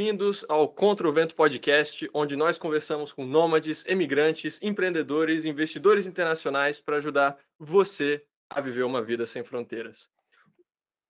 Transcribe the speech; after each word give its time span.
bem-vindos 0.00 0.46
ao 0.48 0.66
Contra 0.66 1.06
o 1.06 1.12
Vento 1.12 1.34
Podcast, 1.34 2.08
onde 2.14 2.34
nós 2.34 2.56
conversamos 2.56 3.12
com 3.12 3.26
nômades, 3.26 3.84
emigrantes, 3.86 4.58
empreendedores, 4.62 5.44
investidores 5.44 6.06
internacionais 6.06 6.80
para 6.80 6.96
ajudar 6.96 7.38
você 7.58 8.24
a 8.48 8.62
viver 8.62 8.82
uma 8.82 9.02
vida 9.02 9.26
sem 9.26 9.44
fronteiras. 9.44 10.08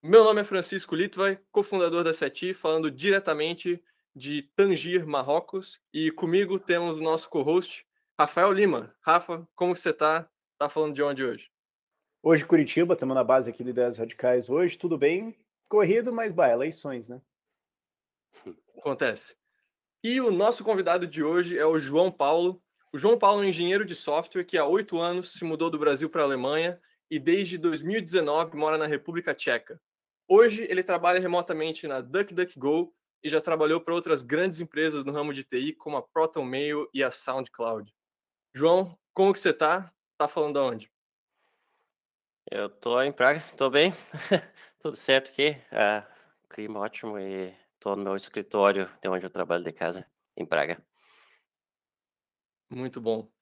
Meu 0.03 0.25
nome 0.25 0.41
é 0.41 0.45
Francisco 0.45 0.97
Litvai, 0.97 1.39
cofundador 1.53 2.03
da 2.03 2.13
SETI, 2.13 2.53
falando 2.53 2.91
diretamente 2.91 3.81
de 4.13 4.43
Tangir, 4.57 5.07
Marrocos, 5.07 5.81
e 5.95 6.11
comigo 6.11 6.59
temos 6.59 6.99
o 6.99 7.03
nosso 7.03 7.31
co-host, 7.31 7.87
Rafael 8.19 8.51
Lima. 8.51 8.93
Rafa, 9.03 9.47
como 9.55 9.77
você 9.77 9.91
está? 9.91 10.29
Tá 10.59 10.69
falando 10.69 10.97
de 10.97 11.03
onde 11.05 11.23
hoje? 11.23 11.49
Hoje 12.21 12.45
Curitiba, 12.45 12.95
estamos 12.95 13.15
na 13.15 13.23
base 13.23 13.51
aqui 13.51 13.63
do 13.63 13.71
Ideias 13.71 13.99
Radicais 13.99 14.51
hoje, 14.51 14.77
tudo 14.77 14.99
bem? 14.99 15.39
Corrido, 15.69 16.13
mas 16.13 16.33
bah, 16.33 16.49
eleições, 16.49 17.09
né? 17.09 17.23
Acontece. 18.79 19.37
E 20.03 20.21
o 20.21 20.31
nosso 20.31 20.65
convidado 20.65 21.07
de 21.07 21.23
hoje 21.23 21.59
é 21.59 21.67
o 21.67 21.79
João 21.79 22.11
Paulo. 22.11 22.63
O 22.93 22.99
João 22.99 23.19
Paulo 23.19 23.43
é 23.43 23.47
um 23.47 23.49
engenheiro 23.49 23.85
de 23.85 23.95
software 23.95 24.45
que 24.45 24.57
há 24.57 24.65
oito 24.65 24.99
anos 24.99 25.33
se 25.33 25.45
mudou 25.45 25.71
do 25.71 25.79
Brasil 25.79 26.09
para 26.09 26.23
a 26.23 26.25
Alemanha 26.25 26.81
e 27.11 27.19
desde 27.19 27.59
2019 27.59 28.57
mora 28.57 28.79
na 28.79 28.87
República 28.87 29.35
Tcheca. 29.35 29.81
Hoje 30.27 30.67
ele 30.71 30.83
trabalha 30.83 31.21
remotamente 31.21 31.87
na 31.87 32.01
DuckDuckGo 32.01 32.95
e 33.23 33.29
já 33.29 33.41
trabalhou 33.41 33.81
para 33.81 33.95
outras 33.95 34.23
grandes 34.23 34.61
empresas 34.61 35.05
no 35.05 35.13
ramo 35.13 35.35
de 35.35 35.45
TI, 35.45 35.75
como 35.75 35.97
a 35.97 36.03
Proton 36.03 36.45
Mail 36.45 36.89
e 36.95 37.03
a 37.03 37.11
SoundCloud. 37.11 37.93
João, 38.55 38.99
como 39.13 39.33
que 39.33 39.41
você 39.41 39.51
está? 39.51 39.93
Tá 40.17 40.27
falando 40.27 40.55
de 40.55 40.61
onde? 40.61 40.93
Eu 42.51 42.69
tô 42.69 43.01
em 43.03 43.13
Praga, 43.13 43.45
tô 43.57 43.69
bem, 43.69 43.93
tudo 44.81 44.97
certo 44.97 45.31
aqui, 45.31 45.51
uh, 45.73 46.07
clima 46.49 46.81
ótimo 46.81 47.19
e 47.19 47.55
Estou 47.81 47.97
no 47.97 48.05
meu 48.05 48.15
escritório, 48.15 48.91
de 49.01 49.09
onde 49.09 49.25
eu 49.25 49.31
trabalho 49.31 49.65
de 49.65 49.73
casa, 49.73 50.07
em 50.37 50.45
Praga. 50.45 50.85
Muito 52.69 53.01
bom. 53.01 53.33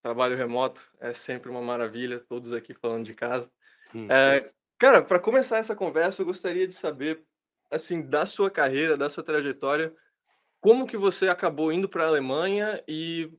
Trabalho 0.00 0.36
remoto 0.36 0.88
é 1.00 1.12
sempre 1.12 1.50
uma 1.50 1.60
maravilha, 1.60 2.20
todos 2.20 2.52
aqui 2.52 2.72
falando 2.72 3.04
de 3.04 3.12
casa. 3.12 3.50
Hum. 3.92 4.06
É, 4.08 4.48
cara, 4.78 5.02
para 5.02 5.18
começar 5.18 5.58
essa 5.58 5.74
conversa, 5.74 6.22
eu 6.22 6.26
gostaria 6.26 6.64
de 6.64 6.74
saber, 6.74 7.24
assim, 7.72 8.00
da 8.00 8.24
sua 8.24 8.48
carreira, 8.48 8.96
da 8.96 9.10
sua 9.10 9.24
trajetória, 9.24 9.92
como 10.60 10.86
que 10.86 10.96
você 10.96 11.28
acabou 11.28 11.72
indo 11.72 11.88
para 11.88 12.04
a 12.04 12.06
Alemanha 12.08 12.80
e 12.86 13.36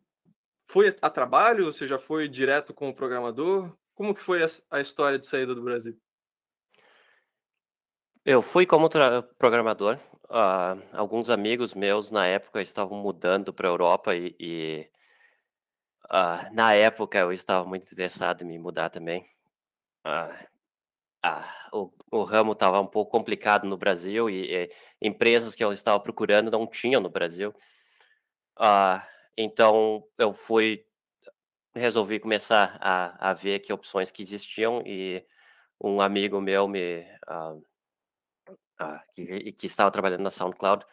foi 0.65 0.93
a 1.01 1.09
trabalho? 1.09 1.71
Você 1.71 1.87
já 1.87 1.97
foi 1.97 2.27
direto 2.27 2.73
como 2.73 2.93
programador? 2.93 3.73
Como 3.95 4.13
que 4.13 4.21
foi 4.21 4.43
a, 4.43 4.47
a 4.71 4.81
história 4.81 5.17
de 5.17 5.25
saída 5.25 5.55
do 5.55 5.63
Brasil? 5.63 5.97
Eu 8.25 8.41
fui 8.41 8.65
como 8.65 8.89
programador 9.37 9.97
ah, 10.29 10.77
alguns 10.93 11.29
amigos 11.29 11.73
meus 11.73 12.11
na 12.11 12.25
época 12.27 12.61
estavam 12.61 12.97
mudando 12.99 13.53
para 13.53 13.67
a 13.67 13.71
Europa 13.71 14.15
e, 14.15 14.35
e 14.39 14.89
ah, 16.09 16.49
na 16.51 16.73
época 16.73 17.19
eu 17.19 17.31
estava 17.31 17.67
muito 17.67 17.91
interessado 17.91 18.43
em 18.43 18.47
me 18.47 18.59
mudar 18.59 18.89
também. 18.89 19.25
Ah, 20.03 20.47
ah, 21.23 21.69
o, 21.73 21.91
o 22.11 22.23
ramo 22.23 22.53
estava 22.53 22.79
um 22.81 22.87
pouco 22.87 23.11
complicado 23.11 23.67
no 23.67 23.77
Brasil 23.77 24.29
e, 24.29 24.53
e, 24.53 24.71
empresas 25.01 25.55
que 25.55 25.63
eu 25.63 25.73
estava 25.73 25.99
procurando 25.99 26.51
não 26.51 26.67
tinham 26.67 27.01
no 27.01 27.09
Brasil. 27.09 27.53
Então 29.37 30.03
eu 30.17 30.33
fui, 30.33 30.85
resolvi 31.75 32.19
começar 32.19 32.77
a, 32.81 33.31
a 33.31 33.33
ver 33.33 33.59
que 33.59 33.73
opções 33.73 34.11
que 34.11 34.21
existiam 34.21 34.83
e 34.85 35.25
um 35.81 36.01
amigo 36.01 36.41
meu 36.41 36.67
me 36.67 37.05
ah, 38.79 39.03
que, 39.13 39.51
que 39.51 39.65
estava 39.65 39.91
trabalhando 39.91 40.21
na 40.21 40.31
SoundCloud, 40.31 40.85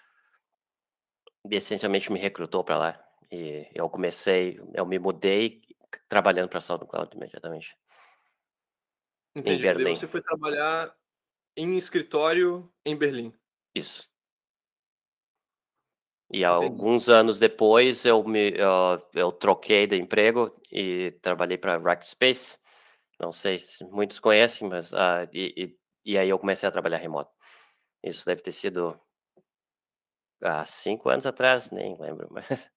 essencialmente 1.50 2.12
me 2.12 2.18
recrutou 2.18 2.64
para 2.64 2.78
lá. 2.78 3.04
E 3.30 3.68
eu 3.74 3.88
comecei, 3.88 4.60
eu 4.74 4.84
me 4.84 4.98
mudei 4.98 5.62
trabalhando 6.08 6.48
para 6.48 6.58
a 6.58 6.60
SoundCloud 6.60 7.16
imediatamente. 7.16 7.76
Entendi. 9.34 9.56
Em 9.56 9.62
Berlim. 9.62 9.94
você 9.94 10.08
foi 10.08 10.22
trabalhar 10.22 10.94
em 11.56 11.76
escritório 11.76 12.72
em 12.84 12.96
Berlim. 12.96 13.32
Isso. 13.74 14.08
E 16.32 16.44
alguns 16.44 17.08
anos 17.08 17.38
depois 17.38 18.04
eu 18.04 18.24
me 18.24 18.50
eu, 18.50 19.00
eu 19.14 19.30
troquei 19.30 19.86
de 19.86 19.96
emprego 19.96 20.52
e 20.72 21.12
trabalhei 21.22 21.56
para 21.56 21.78
Rackspace. 21.78 22.58
Não 23.20 23.30
sei 23.30 23.58
se 23.58 23.84
muitos 23.84 24.18
conhecem, 24.18 24.68
mas 24.68 24.92
uh, 24.92 25.28
e, 25.32 25.54
e, 26.04 26.12
e 26.12 26.18
aí 26.18 26.28
eu 26.28 26.38
comecei 26.38 26.68
a 26.68 26.72
trabalhar 26.72 26.98
remoto. 26.98 27.30
Isso 28.06 28.24
deve 28.24 28.40
ter 28.40 28.52
sido 28.52 28.98
há 30.40 30.64
cinco 30.64 31.08
anos 31.08 31.26
atrás, 31.26 31.70
nem 31.70 31.96
lembro, 32.00 32.28
mas. 32.32 32.70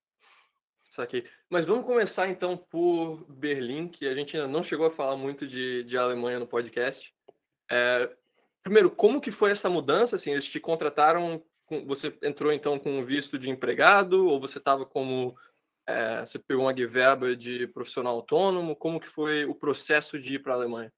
Saquei. 0.90 1.24
Mas 1.48 1.66
vamos 1.66 1.86
começar 1.86 2.28
então 2.28 2.58
por 2.58 3.24
Berlim, 3.30 3.88
que 3.88 4.08
a 4.08 4.14
gente 4.16 4.36
ainda 4.36 4.48
não 4.48 4.64
chegou 4.64 4.88
a 4.88 4.92
falar 4.92 5.16
muito 5.16 5.48
de, 5.48 5.84
de 5.84 5.96
Alemanha 5.96 6.40
no 6.40 6.48
podcast. 6.48 7.14
É, 7.70 8.12
primeiro, 8.64 8.90
como 8.90 9.22
que 9.22 9.30
foi 9.30 9.52
essa 9.52 9.70
mudança? 9.70 10.16
Assim, 10.16 10.32
eles 10.32 10.46
te 10.46 10.60
contrataram, 10.60 11.44
você 11.86 12.18
entrou 12.24 12.52
então 12.52 12.80
com 12.80 12.98
um 12.98 13.06
visto 13.06 13.38
de 13.38 13.52
empregado 13.52 14.28
ou 14.28 14.40
você 14.40 14.58
estava 14.58 14.84
como 14.84 15.38
é, 15.88 16.22
você 16.22 16.40
pegou 16.40 16.66
uma 16.66 16.74
guiverba 16.74 17.36
de 17.36 17.68
profissional 17.68 18.16
autônomo? 18.16 18.76
Como 18.76 19.00
que 19.00 19.08
foi 19.08 19.46
o 19.46 19.54
processo 19.54 20.20
de 20.20 20.36
ir 20.36 20.40
para 20.40 20.54
a 20.54 20.56
Alemanha? 20.56 20.92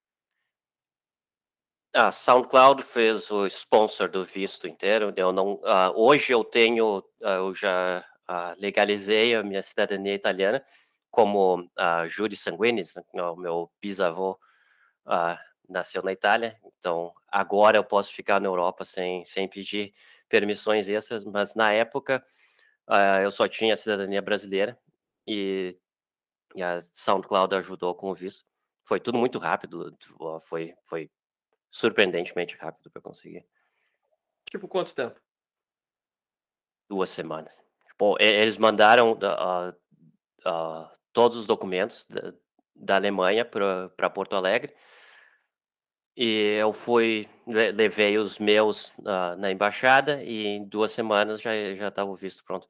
A 1.94 2.10
SoundCloud 2.10 2.84
fez 2.84 3.30
o 3.32 3.46
sponsor 3.48 4.08
do 4.10 4.24
visto 4.24 4.66
inteiro. 4.66 5.14
Eu 5.18 5.34
não, 5.34 5.56
uh, 5.56 5.92
hoje 5.94 6.32
eu 6.32 6.42
tenho, 6.42 7.00
uh, 7.00 7.28
eu 7.28 7.54
já 7.54 8.06
uh, 8.30 8.56
legalizei 8.62 9.36
a 9.36 9.44
minha 9.44 9.62
cidadania 9.62 10.14
italiana 10.14 10.64
como 11.10 11.60
uh, 11.60 12.08
Júri 12.08 12.38
Sanguinis, 12.38 12.96
né, 12.96 13.24
o 13.24 13.36
meu 13.36 13.70
bisavô 13.82 14.40
nasceu 15.68 16.02
na 16.04 16.12
Itália, 16.14 16.58
então 16.66 17.14
agora 17.28 17.78
eu 17.78 17.84
posso 17.84 18.14
ficar 18.14 18.40
na 18.40 18.48
Europa 18.48 18.86
sem, 18.86 19.26
sem 19.26 19.48
pedir 19.48 19.94
permissões 20.30 20.88
extras, 20.88 21.26
mas 21.26 21.56
na 21.56 21.72
época 21.74 22.24
eu 23.24 23.32
só 23.32 23.48
tinha 23.48 23.74
a 23.74 23.78
cidadania 23.78 24.22
brasileira 24.22 24.78
e, 25.28 25.78
e 26.56 26.64
a 26.64 26.80
SoundCloud 26.82 27.56
ajudou 27.56 27.96
com 27.96 28.12
o 28.12 28.16
visto. 28.16 28.46
Foi 28.86 29.00
tudo 29.00 29.18
muito 29.18 29.40
rápido, 29.40 29.98
foi, 30.44 30.74
foi 30.86 31.10
surpreendentemente 31.72 32.58
rápido 32.58 32.92
para 32.92 33.02
conseguir. 33.02 33.46
Tipo, 34.50 34.68
quanto 34.68 34.94
tempo? 34.94 35.20
Duas 36.90 37.10
semanas. 37.10 37.64
Bom, 37.98 38.16
eles 38.20 38.58
mandaram 38.58 39.14
uh, 39.14 39.70
uh, 40.48 40.90
todos 41.14 41.38
os 41.38 41.48
documentos 41.48 42.06
da, 42.06 42.34
da 42.76 42.96
Alemanha 42.98 43.46
para 43.46 44.10
Porto 44.10 44.36
Alegre. 44.36 44.76
E 46.16 46.58
eu 46.60 46.74
fui, 46.74 47.30
levei 47.48 48.18
os 48.18 48.38
meus 48.38 48.90
uh, 49.00 49.38
na 49.38 49.50
embaixada 49.50 50.22
e 50.22 50.46
em 50.46 50.66
duas 50.66 50.92
semanas 50.92 51.42
já 51.42 51.52
já 51.74 51.88
estava 51.88 52.10
o 52.10 52.16
visto 52.16 52.44
pronto. 52.44 52.68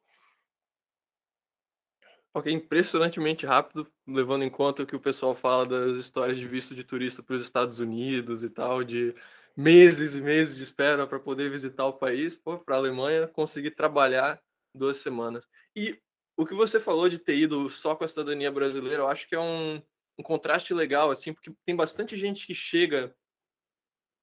Ok, 2.33 2.49
impressionantemente 2.49 3.45
rápido, 3.45 3.91
levando 4.07 4.43
em 4.43 4.49
conta 4.49 4.83
o 4.83 4.85
que 4.85 4.95
o 4.95 5.01
pessoal 5.01 5.35
fala 5.35 5.65
das 5.65 5.97
histórias 5.97 6.37
de 6.37 6.47
visto 6.47 6.73
de 6.73 6.81
turista 6.81 7.21
para 7.21 7.35
os 7.35 7.43
Estados 7.43 7.79
Unidos 7.79 8.41
e 8.41 8.49
tal, 8.49 8.85
de 8.85 9.13
meses 9.55 10.15
e 10.15 10.21
meses 10.21 10.55
de 10.55 10.63
espera 10.63 11.05
para 11.05 11.19
poder 11.19 11.49
visitar 11.49 11.85
o 11.85 11.93
país, 11.93 12.37
para 12.37 12.75
a 12.75 12.77
Alemanha 12.77 13.27
conseguir 13.27 13.71
trabalhar 13.71 14.41
duas 14.73 14.97
semanas. 14.97 15.45
E 15.75 15.99
o 16.37 16.45
que 16.45 16.53
você 16.53 16.79
falou 16.79 17.09
de 17.09 17.19
ter 17.19 17.35
ido 17.35 17.69
só 17.69 17.95
com 17.95 18.05
a 18.05 18.07
cidadania 18.07 18.49
brasileira, 18.49 19.03
eu 19.03 19.07
acho 19.09 19.27
que 19.27 19.35
é 19.35 19.39
um, 19.39 19.81
um 20.17 20.23
contraste 20.23 20.73
legal, 20.73 21.11
assim, 21.11 21.33
porque 21.33 21.51
tem 21.65 21.75
bastante 21.75 22.15
gente 22.15 22.47
que 22.47 22.55
chega 22.55 23.13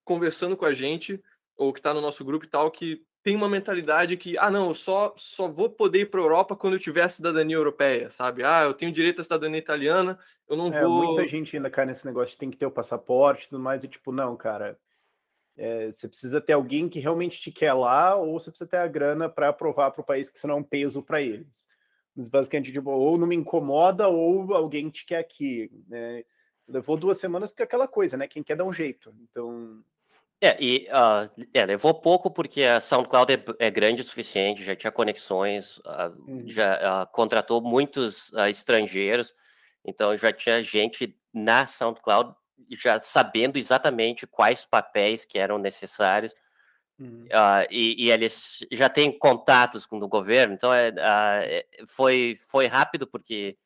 conversando 0.03 0.57
com 0.57 0.65
a 0.65 0.73
gente, 0.73 1.23
ou 1.55 1.75
que 1.75 1.79
está 1.79 1.93
no 1.93 2.01
nosso 2.01 2.25
grupo 2.25 2.47
e 2.47 2.49
tal, 2.49 2.71
que 2.71 3.05
tem 3.23 3.35
uma 3.35 3.49
mentalidade 3.49 4.17
que, 4.17 4.39
ah, 4.39 4.51
não, 4.51 4.69
eu 4.69 4.75
só, 4.75 5.13
só 5.17 5.49
vou 5.49 5.69
poder 5.69 6.01
ir 6.01 6.07
para 6.11 6.21
a 6.21 6.23
Europa 6.23 6.57
quando 6.57 6.75
eu 6.75 6.81
tiver 6.81 7.03
a 7.03 7.09
cidadania 7.09 7.57
europeia, 7.57 8.09
sabe? 8.11 8.45
Ah, 8.45 8.63
eu 8.63 8.75
tenho 8.75 8.93
direito 8.93 9.21
à 9.21 9.25
cidadania 9.25 9.59
italiana, 9.59 10.19
eu 10.49 10.57
não 10.57 10.73
é, 10.73 10.81
vou. 10.83 11.07
Muita 11.15 11.27
gente 11.27 11.57
ainda 11.57 11.71
cai 11.71 11.85
nesse 11.85 12.07
negócio 12.07 12.39
tem 12.39 12.51
que 12.51 12.57
ter 12.57 12.67
o 12.67 12.71
passaporte 12.71 13.47
e 13.47 13.49
tudo 13.49 13.63
mais, 13.63 13.85
e 13.85 13.89
tipo, 13.89 14.13
não, 14.13 14.37
cara. 14.37 14.79
É, 15.61 15.91
você 15.91 16.07
precisa 16.07 16.41
ter 16.41 16.53
alguém 16.53 16.89
que 16.89 17.01
realmente 17.01 17.41
te 17.41 17.51
quer 17.51 17.73
lá, 17.73 18.15
ou 18.15 18.39
você 18.39 18.49
precisa 18.49 18.71
ter 18.71 18.77
a 18.77 18.87
grana 18.87 19.29
para 19.29 19.49
aprovar 19.49 19.91
para 19.91 20.01
o 20.01 20.05
país 20.05 20.31
que 20.31 20.39
isso 20.39 20.47
não 20.47 20.55
é 20.55 20.59
um 20.59 20.63
peso 20.63 21.03
para 21.03 21.21
eles. 21.21 21.67
Mas 22.15 22.29
basicamente, 22.29 22.73
tipo, 22.73 22.91
ou 22.91 23.19
não 23.19 23.27
me 23.27 23.35
incomoda, 23.35 24.07
ou 24.07 24.55
alguém 24.55 24.89
te 24.89 25.05
quer 25.05 25.19
aqui. 25.19 25.69
Né? 25.89 26.25
Levou 26.69 26.97
duas 26.97 27.17
semanas 27.17 27.51
porque 27.51 27.63
é 27.63 27.65
aquela 27.65 27.89
coisa, 27.89 28.17
né? 28.17 28.29
Quem 28.29 28.43
quer 28.43 28.57
dá 28.57 28.65
um 28.65 28.73
jeito. 28.73 29.13
Então, 29.21 29.83
é, 30.41 30.57
e 30.63 30.89
uh, 30.89 31.47
é, 31.53 31.67
levou 31.67 31.95
pouco 31.95 32.31
porque 32.31 32.63
a 32.63 32.81
SoundCloud 32.81 33.33
é, 33.33 33.45
é, 33.59 33.71
grande 33.71 34.03
o 34.03 34.05
suficiente, 34.05 34.65
já 34.65 34.77
tinha 34.77 34.93
conexões, 34.93 35.79
uh, 35.79 36.15
uhum. 36.27 36.45
já 36.47 37.03
uh, 37.03 37.07
contratou 37.13 37.61
muitos 37.61 38.33
estrangeiros, 38.49 39.35
então 39.85 40.17
já 40.17 40.33
tinha 40.33 40.63
gente 40.63 41.17
na 41.33 41.67
SoundCloud 41.67 42.35
já 42.71 43.01
sabendo 43.01 43.59
exatamente 43.59 44.27
quais 44.27 44.65
papéis 44.65 45.25
que 45.25 45.39
eram 45.39 45.59
necessários 45.59 46.35
Uhum. 46.99 47.27
Uh, 47.27 47.67
e, 47.71 48.07
e, 48.07 48.11
eles 48.11 48.67
já 48.73 48.89
têm 48.89 49.17
contatos 49.17 49.87
com 49.87 49.99
o 49.99 50.09
governo, 50.09 50.55
então 50.55 50.75
é, 50.75 50.91
uh, 50.91 51.87
foi, 51.87 52.35
foi 52.51 52.67
rápido 52.67 53.07
porque 53.07 53.57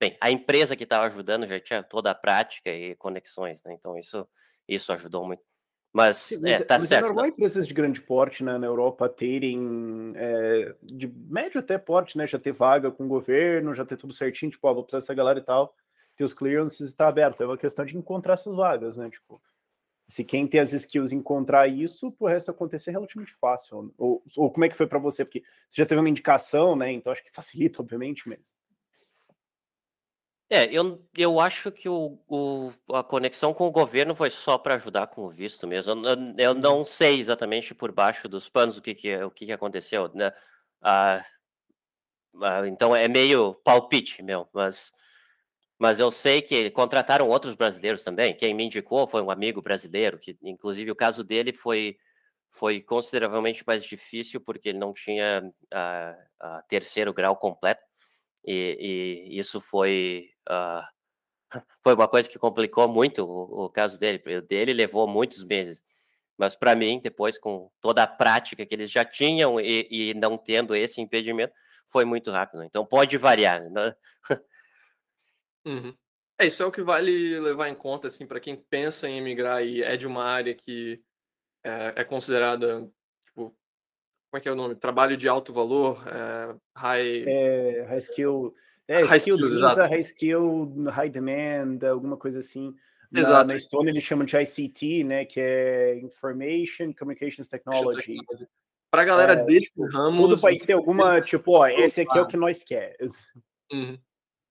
bem, 0.00 0.16
a 0.20 0.28
empresa 0.30 0.74
que 0.74 0.82
estava 0.82 1.06
ajudando 1.06 1.46
já 1.46 1.60
tinha 1.60 1.82
toda 1.84 2.10
a 2.10 2.14
prática 2.14 2.68
e 2.68 2.96
conexões, 2.96 3.62
né? 3.62 3.72
então 3.74 3.96
isso, 3.96 4.28
isso 4.68 4.92
ajudou 4.92 5.26
muito. 5.26 5.42
Mas, 5.94 6.16
Sim, 6.16 6.40
mas, 6.42 6.60
é, 6.60 6.64
tá 6.64 6.74
mas 6.74 6.84
é 6.84 6.86
certo. 6.86 7.04
É 7.04 7.06
normal 7.06 7.26
empresas 7.26 7.68
de 7.68 7.72
grande 7.72 8.00
porte 8.00 8.42
né, 8.42 8.58
na 8.58 8.66
Europa 8.66 9.08
terem, 9.08 10.12
é, 10.16 10.74
de 10.82 11.06
médio 11.06 11.60
até 11.60 11.78
porte, 11.78 12.18
né? 12.18 12.26
Já 12.26 12.36
ter 12.36 12.52
vaga 12.52 12.90
com 12.90 13.04
o 13.04 13.08
governo, 13.08 13.74
já 13.76 13.84
ter 13.84 13.96
tudo 13.96 14.12
certinho, 14.12 14.50
tipo, 14.50 14.66
ó, 14.66 14.74
vou 14.74 14.82
precisar 14.82 14.98
dessa 14.98 15.14
galera 15.14 15.38
e 15.38 15.42
tal, 15.42 15.72
ter 16.16 16.24
os 16.24 16.34
clearances 16.34 16.80
está 16.80 17.06
aberto. 17.06 17.44
É 17.44 17.46
uma 17.46 17.56
questão 17.56 17.84
de 17.84 17.96
encontrar 17.96 18.34
essas 18.34 18.56
vagas, 18.56 18.96
né? 18.96 19.08
Tipo, 19.08 19.40
se 20.08 20.24
quem 20.24 20.48
tem 20.48 20.58
as 20.58 20.72
skills 20.72 21.12
encontrar 21.12 21.68
isso, 21.68 22.10
pro 22.10 22.26
resto 22.26 22.50
acontecer 22.50 22.90
é 22.90 22.94
relativamente 22.94 23.32
fácil. 23.40 23.94
Ou, 23.96 24.20
ou 24.36 24.50
como 24.50 24.64
é 24.64 24.68
que 24.68 24.76
foi 24.76 24.88
para 24.88 24.98
você? 24.98 25.24
Porque 25.24 25.44
você 25.70 25.80
já 25.80 25.86
teve 25.86 26.00
uma 26.00 26.10
indicação, 26.10 26.74
né? 26.74 26.90
Então 26.90 27.12
acho 27.12 27.22
que 27.22 27.30
facilita, 27.30 27.80
obviamente, 27.80 28.28
mas. 28.28 28.52
É, 30.50 30.66
eu, 30.66 31.02
eu 31.16 31.40
acho 31.40 31.72
que 31.72 31.88
o, 31.88 32.18
o, 32.28 32.70
a 32.92 33.02
conexão 33.02 33.54
com 33.54 33.66
o 33.66 33.72
governo 33.72 34.14
foi 34.14 34.30
só 34.30 34.58
para 34.58 34.74
ajudar 34.74 35.06
com 35.06 35.22
o 35.22 35.30
visto 35.30 35.66
mesmo. 35.66 36.06
Eu, 36.06 36.18
eu, 36.36 36.52
uhum. 36.52 36.58
não 36.58 36.86
sei 36.86 37.18
exatamente 37.18 37.74
por 37.74 37.90
baixo 37.90 38.28
dos 38.28 38.48
panos 38.48 38.76
o 38.76 38.82
que, 38.82 38.94
que, 38.94 39.16
o 39.24 39.30
que, 39.30 39.46
que 39.46 39.52
aconteceu, 39.52 40.10
né? 40.14 40.32
Ah, 40.82 41.24
ah, 42.42 42.66
então 42.66 42.94
é 42.94 43.08
meio 43.08 43.54
palpite 43.64 44.22
meu, 44.22 44.48
mas, 44.52 44.92
mas 45.78 45.98
eu 45.98 46.10
sei 46.10 46.42
que 46.42 46.70
contrataram 46.70 47.28
outros 47.28 47.54
brasileiros 47.54 48.02
também. 48.02 48.36
Quem 48.36 48.54
me 48.54 48.64
indicou 48.64 49.06
foi 49.06 49.22
um 49.22 49.30
amigo 49.30 49.62
brasileiro, 49.62 50.18
que 50.18 50.38
inclusive 50.42 50.90
o 50.90 50.96
caso 50.96 51.24
dele 51.24 51.52
foi, 51.52 51.96
foi 52.50 52.82
consideravelmente 52.82 53.64
mais 53.66 53.84
difícil 53.84 54.40
porque 54.40 54.70
ele 54.70 54.78
não 54.78 54.92
tinha 54.92 55.52
a, 55.72 56.16
a 56.40 56.62
terceiro 56.68 57.12
grau 57.14 57.36
completo. 57.36 57.82
E, 58.44 59.30
e 59.30 59.38
isso 59.38 59.60
foi 59.60 60.30
uh, 60.48 60.82
foi 61.82 61.94
uma 61.94 62.08
coisa 62.08 62.28
que 62.28 62.38
complicou 62.38 62.88
muito 62.88 63.24
o, 63.24 63.66
o, 63.66 63.70
caso 63.70 63.98
dele. 63.98 64.22
O 64.38 64.42
dele 64.42 64.72
levou 64.72 65.06
muitos 65.06 65.44
meses. 65.44 65.82
Mas 66.36 66.56
para 66.56 66.74
mim, 66.74 67.00
depois, 67.02 67.38
com 67.38 67.70
toda 67.80 68.02
a 68.02 68.08
prática 68.08 68.66
que 68.66 68.74
eles 68.74 68.90
já 68.90 69.04
tinham 69.04 69.60
e, 69.60 69.86
e 69.90 70.14
não 70.14 70.36
tendo 70.36 70.74
esse 70.74 71.00
impedimento, 71.00 71.52
foi 71.86 72.04
muito 72.04 72.30
rápido. 72.30 72.64
Então 72.64 72.84
pode 72.84 73.16
variar. 73.16 73.62
Né? 73.70 73.94
Uhum. 75.64 75.96
É, 76.38 76.46
isso 76.46 76.62
é 76.62 76.66
o 76.66 76.72
que 76.72 76.82
vale 76.82 77.38
levar 77.38 77.68
em 77.68 77.74
conta, 77.74 78.08
assim, 78.08 78.26
para 78.26 78.40
quem 78.40 78.56
pensa 78.56 79.08
em 79.08 79.18
emigrar 79.18 79.62
e 79.64 79.82
é 79.82 79.96
de 79.96 80.06
uma 80.06 80.24
área 80.24 80.54
que 80.54 81.00
é, 81.62 81.94
é 81.96 82.04
considerada 82.04 82.90
como 84.34 84.38
é 84.38 84.40
que 84.40 84.48
é 84.48 84.52
o 84.52 84.56
nome? 84.56 84.74
Trabalho 84.74 85.16
de 85.16 85.28
alto 85.28 85.52
valor, 85.52 86.02
é, 86.08 86.56
high... 86.76 87.24
É, 87.24 87.86
high 87.88 87.98
skill... 87.98 88.52
É, 88.88 89.04
high 89.04 89.18
skill, 89.18 89.36
skill 89.36 89.50
visa, 89.50 89.86
high 89.86 90.00
skill, 90.00 90.74
high 90.90 91.08
demand, 91.08 91.88
alguma 91.88 92.16
coisa 92.16 92.40
assim. 92.40 92.74
Na, 93.12 93.20
exato. 93.20 93.46
na 93.46 93.54
Estônia 93.54 93.90
eles 93.92 94.02
chamam 94.02 94.26
de 94.26 94.36
ICT, 94.36 95.04
né, 95.04 95.24
que 95.24 95.38
é 95.38 96.00
Information 96.00 96.92
Communications 96.98 97.48
Technology. 97.48 98.16
Para 98.90 99.02
a 99.02 99.04
galera 99.04 99.32
é, 99.34 99.44
desse 99.44 99.68
tipo, 99.68 99.86
ramo... 99.86 100.28
Todo 100.28 100.40
país 100.40 100.64
tem 100.64 100.74
alguma, 100.74 101.20
tipo, 101.20 101.52
ó, 101.52 101.68
esse 101.68 102.00
aqui 102.00 102.18
é 102.18 102.20
o 102.20 102.26
que 102.26 102.36
nós 102.36 102.64
quer. 102.64 102.96
Uhum. 103.72 103.98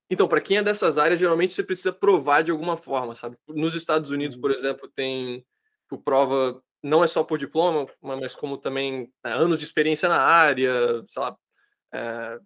Então, 0.10 0.28
para 0.28 0.42
quem 0.42 0.58
é 0.58 0.64
dessas 0.64 0.98
áreas, 0.98 1.20
geralmente 1.20 1.54
você 1.54 1.64
precisa 1.64 1.94
provar 1.94 2.42
de 2.42 2.52
alguma 2.52 2.76
forma, 2.76 3.14
sabe? 3.14 3.38
Nos 3.48 3.76
Estados 3.76 4.10
Unidos, 4.10 4.36
uhum. 4.36 4.42
por 4.42 4.52
exemplo, 4.52 4.90
tem 4.94 5.46
tipo, 5.84 6.02
prova 6.04 6.62
não 6.84 7.04
é 7.04 7.08
só 7.08 7.24
por 7.24 7.38
diploma, 7.38 7.88
mas 8.02 8.36
como 8.36 8.58
também 8.58 9.10
é, 9.24 9.32
anos 9.32 9.58
de 9.58 9.66
experiência 9.66 10.10
na 10.10 10.20
área, 10.20 10.72
sei 11.08 11.22
lá, 11.22 11.38
é, 11.94 12.40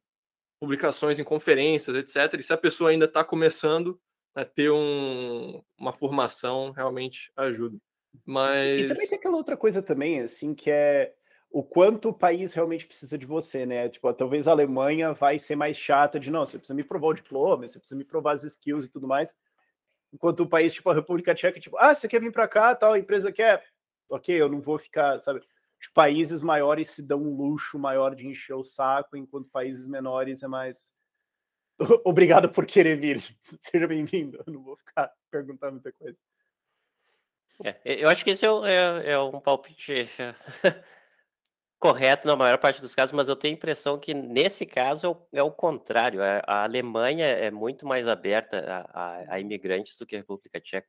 publicações 0.60 1.18
em 1.18 1.24
conferências, 1.24 1.96
etc. 1.96 2.40
E 2.40 2.44
se 2.44 2.54
a 2.54 2.58
pessoa 2.58 2.92
ainda 2.92 3.06
está 3.06 3.24
começando 3.24 4.00
a 4.36 4.46
ter 4.46 4.70
um, 4.70 5.64
uma 5.78 5.92
formação, 5.92 6.70
realmente 6.70 7.32
ajuda. 7.36 7.78
Mas... 8.24 8.82
E 8.82 8.88
também 8.88 9.08
tem 9.08 9.18
aquela 9.18 9.38
outra 9.38 9.58
coisa 9.58 9.82
também, 9.82 10.22
assim, 10.22 10.54
que 10.54 10.70
é 10.70 11.14
o 11.50 11.64
quanto 11.64 12.10
o 12.10 12.14
país 12.14 12.54
realmente 12.54 12.86
precisa 12.86 13.18
de 13.18 13.26
você, 13.26 13.66
né? 13.66 13.90
Tipo, 13.90 14.14
talvez 14.14 14.48
a 14.48 14.52
Alemanha 14.52 15.14
vai 15.14 15.40
ser 15.40 15.56
mais 15.56 15.78
chata 15.78 16.20
de, 16.20 16.30
não, 16.30 16.46
você 16.46 16.60
precisa 16.60 16.76
me 16.76 16.84
provar 16.84 17.08
o 17.08 17.14
diploma, 17.14 17.68
você 17.68 17.80
precisa 17.80 17.98
me 17.98 18.06
provar 18.06 18.34
as 18.34 18.44
skills 18.44 18.86
e 18.86 18.90
tudo 18.90 19.08
mais. 19.08 19.34
Enquanto 20.14 20.42
o 20.42 20.50
país, 20.50 20.74
tipo, 20.74 20.90
a 20.90 20.94
República 20.94 21.34
Tcheca, 21.34 21.60
tipo, 21.60 21.78
ah, 21.78 21.96
você 21.96 22.08
quer 22.08 22.22
vir 22.22 22.32
para 22.32 22.48
cá, 22.48 22.76
tal, 22.76 22.94
a 22.94 23.00
empresa 23.00 23.32
quer, 23.32 23.64
ok, 24.10 24.40
eu 24.40 24.50
não 24.50 24.62
vou 24.62 24.78
ficar, 24.78 25.20
sabe? 25.20 25.42
Os 25.80 25.88
países 25.90 26.42
maiores 26.42 26.90
se 26.90 27.06
dão 27.06 27.22
um 27.22 27.36
luxo 27.36 27.78
maior 27.78 28.16
de 28.16 28.28
encher 28.28 28.56
o 28.56 28.64
saco, 28.64 29.16
enquanto 29.16 29.50
países 29.50 29.88
menores 29.88 30.42
é 30.42 30.48
mais. 30.48 30.96
Obrigado 32.04 32.50
por 32.50 32.66
querer 32.66 33.00
vir. 33.00 33.22
Seja 33.62 33.88
bem-vindo. 33.88 34.44
Eu 34.46 34.54
não 34.54 34.64
vou 34.64 34.76
ficar 34.76 35.12
perguntando 35.30 35.74
muita 35.74 35.92
coisa. 35.92 36.20
É, 37.64 37.76
eu 37.84 38.10
acho 38.10 38.24
que 38.24 38.32
esse 38.32 38.46
é, 38.46 38.50
é, 38.50 39.12
é 39.14 39.20
um 39.20 39.40
palpite 39.40 40.08
correto 41.80 42.28
na 42.28 42.36
maior 42.36 42.58
parte 42.58 42.82
dos 42.82 42.94
casos, 42.94 43.14
mas 43.14 43.28
eu 43.28 43.36
tenho 43.36 43.54
a 43.54 43.58
impressão 43.58 44.00
que 44.00 44.14
nesse 44.14 44.66
caso 44.66 45.18
é 45.32 45.42
o, 45.42 45.48
é 45.48 45.52
contrário. 45.52 46.22
A, 46.22 46.42
a, 46.46 46.64
Alemanha 46.64 47.26
é 47.26 47.50
muito 47.50 47.86
mais 47.86 48.08
aberta 48.08 48.60
a, 48.94 49.02
a, 49.02 49.36
a 49.36 49.40
imigrantes 49.40 49.98
do 49.98 50.06
que 50.06 50.16
a 50.16 50.20
República 50.20 50.60
Tcheca. 50.60 50.88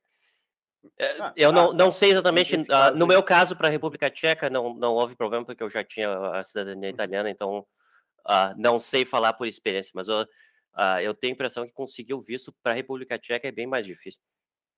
É, 0.97 1.21
ah, 1.21 1.33
eu 1.35 1.51
não, 1.51 1.73
não 1.73 1.91
sei 1.91 2.11
exatamente, 2.11 2.55
uh, 2.55 2.95
no 2.95 3.07
meu 3.07 3.21
caso, 3.21 3.55
para 3.55 3.67
a 3.67 3.71
República 3.71 4.09
Tcheca, 4.09 4.49
não, 4.49 4.73
não 4.73 4.93
houve 4.93 5.15
problema, 5.15 5.45
porque 5.45 5.63
eu 5.63 5.69
já 5.69 5.83
tinha 5.83 6.09
a 6.31 6.43
cidadania 6.43 6.89
uhum. 6.89 6.93
italiana, 6.93 7.29
então 7.29 7.59
uh, 7.59 8.55
não 8.57 8.79
sei 8.79 9.05
falar 9.05 9.33
por 9.33 9.47
experiência, 9.47 9.91
mas 9.93 10.07
eu, 10.07 10.21
uh, 10.21 10.99
eu 11.01 11.13
tenho 11.13 11.33
a 11.33 11.35
impressão 11.35 11.65
que 11.65 11.73
conseguir 11.73 12.13
o 12.13 12.21
visto 12.21 12.53
para 12.63 12.71
a 12.71 12.75
República 12.75 13.17
Tcheca 13.17 13.47
é 13.47 13.51
bem 13.51 13.67
mais 13.67 13.85
difícil. 13.85 14.21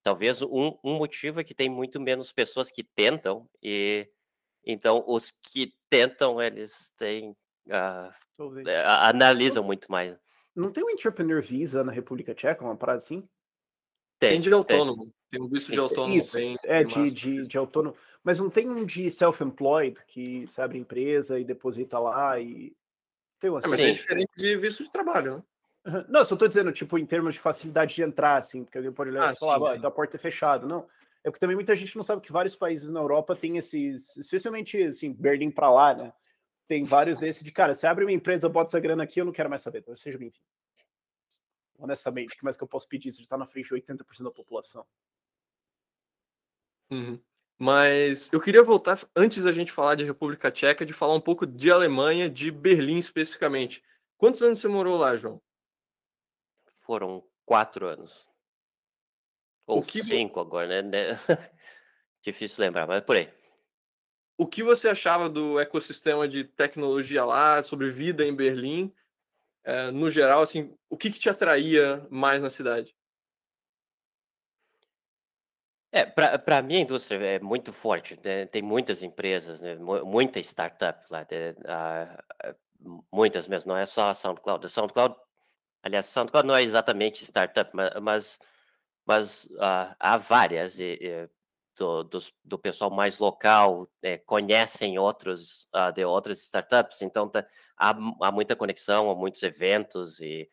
Talvez 0.03 0.41
um, 0.41 0.77
um 0.83 0.97
motivo 0.97 1.39
é 1.39 1.43
que 1.43 1.53
tem 1.53 1.69
muito 1.69 1.99
menos 1.99 2.31
pessoas 2.31 2.71
que 2.71 2.83
tentam, 2.83 3.47
e 3.61 4.09
então 4.65 5.03
os 5.07 5.31
que 5.31 5.73
tentam, 5.89 6.41
eles 6.41 6.91
têm. 6.97 7.35
Eh, 7.67 8.83
analisam 8.85 9.63
muito 9.63 9.91
mais. 9.91 10.17
Não 10.55 10.71
tem 10.71 10.83
um 10.83 10.89
entrepreneur 10.89 11.41
visa 11.41 11.83
na 11.83 11.91
República 11.91 12.33
Tcheca, 12.33 12.63
uma 12.63 12.75
parada 12.75 12.97
assim? 12.97 13.27
Tem, 14.19 14.31
tem 14.31 14.41
de 14.41 14.51
autônomo. 14.51 15.03
Tem. 15.03 15.13
Tem 15.31 15.41
um 15.41 15.47
visto 15.47 15.71
de 15.71 15.79
autônomo. 15.79 16.13
Isso, 16.13 16.33
tem, 16.33 16.59
é, 16.63 16.83
de, 16.83 17.09
de, 17.09 17.47
de, 17.47 17.57
autônomo. 17.57 17.95
Mas 18.21 18.37
não 18.37 18.49
tem 18.49 18.69
um 18.69 18.85
de 18.85 19.09
self-employed 19.09 19.97
que 20.05 20.45
você 20.45 20.61
abre 20.61 20.77
empresa 20.77 21.39
e 21.39 21.45
deposita 21.45 21.97
lá 21.97 22.37
e. 22.39 22.75
Tem 23.39 23.49
uma 23.49 23.59
é, 23.59 23.67
mas 23.67 23.79
é 23.79 23.91
diferente 23.93 24.29
de 24.37 24.55
visto 24.57 24.83
de 24.83 24.91
trabalho, 24.91 25.37
né? 25.37 25.43
Não, 26.07 26.23
só 26.23 26.35
tô 26.35 26.47
dizendo, 26.47 26.71
tipo, 26.71 26.95
em 26.99 27.05
termos 27.05 27.33
de 27.33 27.39
facilidade 27.39 27.95
de 27.95 28.03
entrar, 28.03 28.37
assim, 28.37 28.63
porque 28.63 28.77
alguém 28.77 28.91
pode 28.91 29.09
olhar 29.09 29.29
ah, 29.29 29.33
e 29.33 29.39
falar, 29.39 29.79
da 29.79 29.89
porta 29.89 30.15
é 30.15 30.19
fechada. 30.19 30.67
Não. 30.67 30.85
É 31.23 31.29
porque 31.29 31.39
também 31.39 31.55
muita 31.55 31.75
gente 31.75 31.95
não 31.95 32.03
sabe 32.03 32.21
que 32.21 32.31
vários 32.31 32.55
países 32.55 32.91
na 32.91 32.99
Europa 32.99 33.35
têm 33.35 33.57
esses, 33.57 34.15
especialmente 34.17 34.81
assim, 34.83 35.13
Berlim 35.13 35.49
para 35.49 35.71
lá, 35.71 35.93
né? 35.95 36.13
Tem 36.67 36.83
vários 36.83 37.17
desses 37.19 37.43
de, 37.43 37.51
cara, 37.51 37.73
você 37.73 37.87
abre 37.87 38.03
uma 38.03 38.11
empresa, 38.11 38.49
bota 38.49 38.69
essa 38.69 38.79
grana 38.79 39.03
aqui, 39.03 39.21
eu 39.21 39.25
não 39.25 39.31
quero 39.31 39.49
mais 39.49 39.61
saber, 39.61 39.79
então 39.79 39.95
seja 39.95 40.17
bem-vindo. 40.17 40.45
Honestamente, 41.79 42.35
o 42.35 42.37
que 42.37 42.43
mais 42.43 42.55
que 42.55 42.63
eu 42.63 42.67
posso 42.67 42.87
pedir? 42.87 43.11
Você 43.11 43.23
já 43.23 43.27
tá 43.27 43.37
na 43.37 43.47
frente 43.47 43.69
de 43.69 43.75
80% 43.75 44.23
da 44.23 44.31
população. 44.31 44.85
Uhum. 46.91 47.19
Mas 47.57 48.31
eu 48.33 48.41
queria 48.41 48.63
voltar, 48.63 48.99
antes 49.15 49.43
da 49.43 49.51
gente 49.51 49.71
falar 49.71 49.95
de 49.95 50.03
República 50.03 50.51
Tcheca, 50.51 50.85
de 50.85 50.93
falar 50.93 51.13
um 51.13 51.21
pouco 51.21 51.45
de 51.45 51.71
Alemanha, 51.71 52.29
de 52.29 52.49
Berlim 52.49 52.97
especificamente. 52.97 53.83
Quantos 54.17 54.41
anos 54.41 54.59
você 54.59 54.67
morou 54.67 54.97
lá, 54.97 55.15
João? 55.15 55.41
Foram 56.79 57.23
quatro 57.45 57.87
anos. 57.87 58.29
Ou 59.67 59.81
que... 59.81 60.03
cinco 60.03 60.39
agora, 60.39 60.81
né? 60.81 61.19
Difícil 62.21 62.61
lembrar, 62.61 62.87
mas 62.87 63.03
por 63.03 63.15
aí. 63.15 63.31
O 64.37 64.47
que 64.47 64.63
você 64.63 64.89
achava 64.89 65.29
do 65.29 65.59
ecossistema 65.59 66.27
de 66.27 66.43
tecnologia 66.43 67.23
lá, 67.23 67.61
sobre 67.61 67.89
vida 67.89 68.25
em 68.25 68.35
Berlim? 68.35 68.91
É, 69.63 69.91
no 69.91 70.09
geral, 70.09 70.41
assim, 70.41 70.75
o 70.89 70.97
que, 70.97 71.11
que 71.11 71.19
te 71.19 71.29
atraía 71.29 72.05
mais 72.09 72.41
na 72.41 72.49
cidade? 72.49 72.95
É, 75.93 76.05
para 76.05 76.57
a 76.57 76.61
minha 76.61 76.79
indústria 76.79 77.17
é 77.35 77.39
muito 77.39 77.73
forte, 77.73 78.17
né? 78.23 78.45
Tem 78.45 78.61
muitas 78.61 79.03
empresas, 79.03 79.61
né? 79.61 79.75
Muita 79.75 80.39
startup 80.39 81.03
lá, 81.09 81.23
de, 81.23 81.51
uh, 81.51 82.55
muitas 83.11 83.47
mesmo, 83.47 83.73
não 83.73 83.77
é 83.77 83.85
só 83.85 84.09
a 84.09 84.13
SoundCloud. 84.13 84.65
A 84.65 84.69
SoundCloud, 84.69 85.15
aliás, 85.83 86.07
a 86.07 86.11
SoundCloud 86.11 86.47
não 86.47 86.55
é 86.55 86.63
exatamente 86.63 87.23
startup, 87.23 87.69
mas, 88.01 88.39
mas 89.05 89.45
uh, 89.57 89.95
há 89.99 90.17
várias 90.17 90.79
e, 90.79 90.97
e 91.01 91.29
do, 91.75 92.03
do, 92.03 92.19
do, 92.43 92.59
pessoal 92.59 92.89
mais 92.91 93.19
local 93.19 93.87
é, 94.01 94.17
conhecem 94.17 94.97
outros 94.97 95.67
uh, 95.75 95.91
de 95.93 96.05
outras 96.05 96.39
startups, 96.43 97.01
então 97.01 97.27
tá, 97.29 97.45
há, 97.77 97.89
há 98.21 98.31
muita 98.31 98.55
conexão, 98.55 99.09
há 99.09 99.15
muitos 99.15 99.43
eventos 99.43 100.19
e 100.21 100.49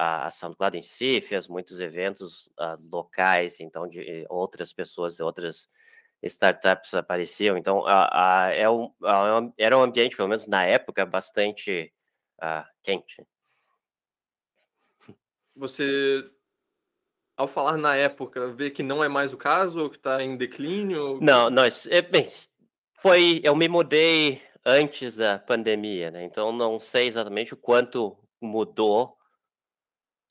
a 0.00 0.30
SoundCloud 0.30 0.78
em 0.78 0.82
si 0.82 1.20
fez 1.20 1.48
muitos 1.48 1.80
eventos 1.80 2.46
uh, 2.58 2.78
locais, 2.88 3.58
então 3.58 3.88
de 3.88 4.24
outras 4.28 4.72
pessoas 4.72 5.16
de 5.16 5.24
outras 5.24 5.68
startups 6.22 6.94
apareciam. 6.94 7.56
Então, 7.56 7.84
a, 7.84 8.44
a, 8.46 8.54
é 8.54 8.70
um, 8.70 8.92
a, 9.02 9.50
era 9.58 9.76
um 9.76 9.82
ambiente, 9.82 10.16
pelo 10.16 10.28
menos 10.28 10.46
na 10.46 10.64
época, 10.64 11.04
bastante 11.04 11.92
uh, 12.40 12.64
quente. 12.80 13.26
Você, 15.56 16.24
ao 17.36 17.48
falar 17.48 17.76
na 17.76 17.96
época, 17.96 18.52
vê 18.52 18.70
que 18.70 18.84
não 18.84 19.02
é 19.02 19.08
mais 19.08 19.32
o 19.32 19.36
caso 19.36 19.82
ou 19.82 19.90
que 19.90 19.96
está 19.96 20.22
em 20.22 20.36
declínio? 20.36 21.18
Não, 21.20 21.50
nós, 21.50 21.86
é, 21.86 22.00
bem, 22.00 22.24
foi, 23.00 23.40
eu 23.42 23.56
me 23.56 23.68
mudei 23.68 24.40
antes 24.64 25.16
da 25.16 25.40
pandemia, 25.40 26.12
né? 26.12 26.22
Então 26.22 26.52
não 26.52 26.78
sei 26.78 27.08
exatamente 27.08 27.52
o 27.52 27.56
quanto 27.56 28.16
mudou. 28.40 29.17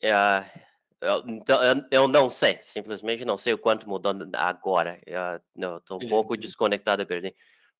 É, 0.01 0.43
eu, 1.01 1.23
então, 1.27 1.59
eu 1.91 2.07
não 2.07 2.29
sei, 2.29 2.59
simplesmente 2.61 3.23
não 3.23 3.37
sei 3.37 3.53
o 3.53 3.57
quanto 3.57 3.87
mudou 3.87 4.13
agora. 4.33 4.99
Eu 5.05 5.77
estou 5.77 6.01
um 6.01 6.09
pouco 6.09 6.35
desconectado 6.35 7.05
Berlim. 7.05 7.33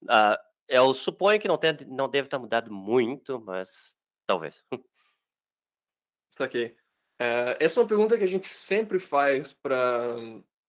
Uh, 0.04 0.38
eu 0.68 0.94
suponho 0.94 1.40
que 1.40 1.48
não, 1.48 1.58
tem, 1.58 1.76
não 1.88 2.10
deve 2.10 2.28
estar 2.28 2.38
mudado 2.38 2.72
muito, 2.72 3.42
mas 3.42 3.98
talvez. 4.26 4.64
Saquei. 6.38 6.76
É, 7.20 7.58
essa 7.60 7.80
é 7.80 7.84
uma 7.84 7.90
pergunta 7.90 8.18
que 8.18 8.24
a 8.24 8.28
gente 8.28 8.48
sempre 8.48 9.00
faz 9.00 9.52
para 9.52 10.16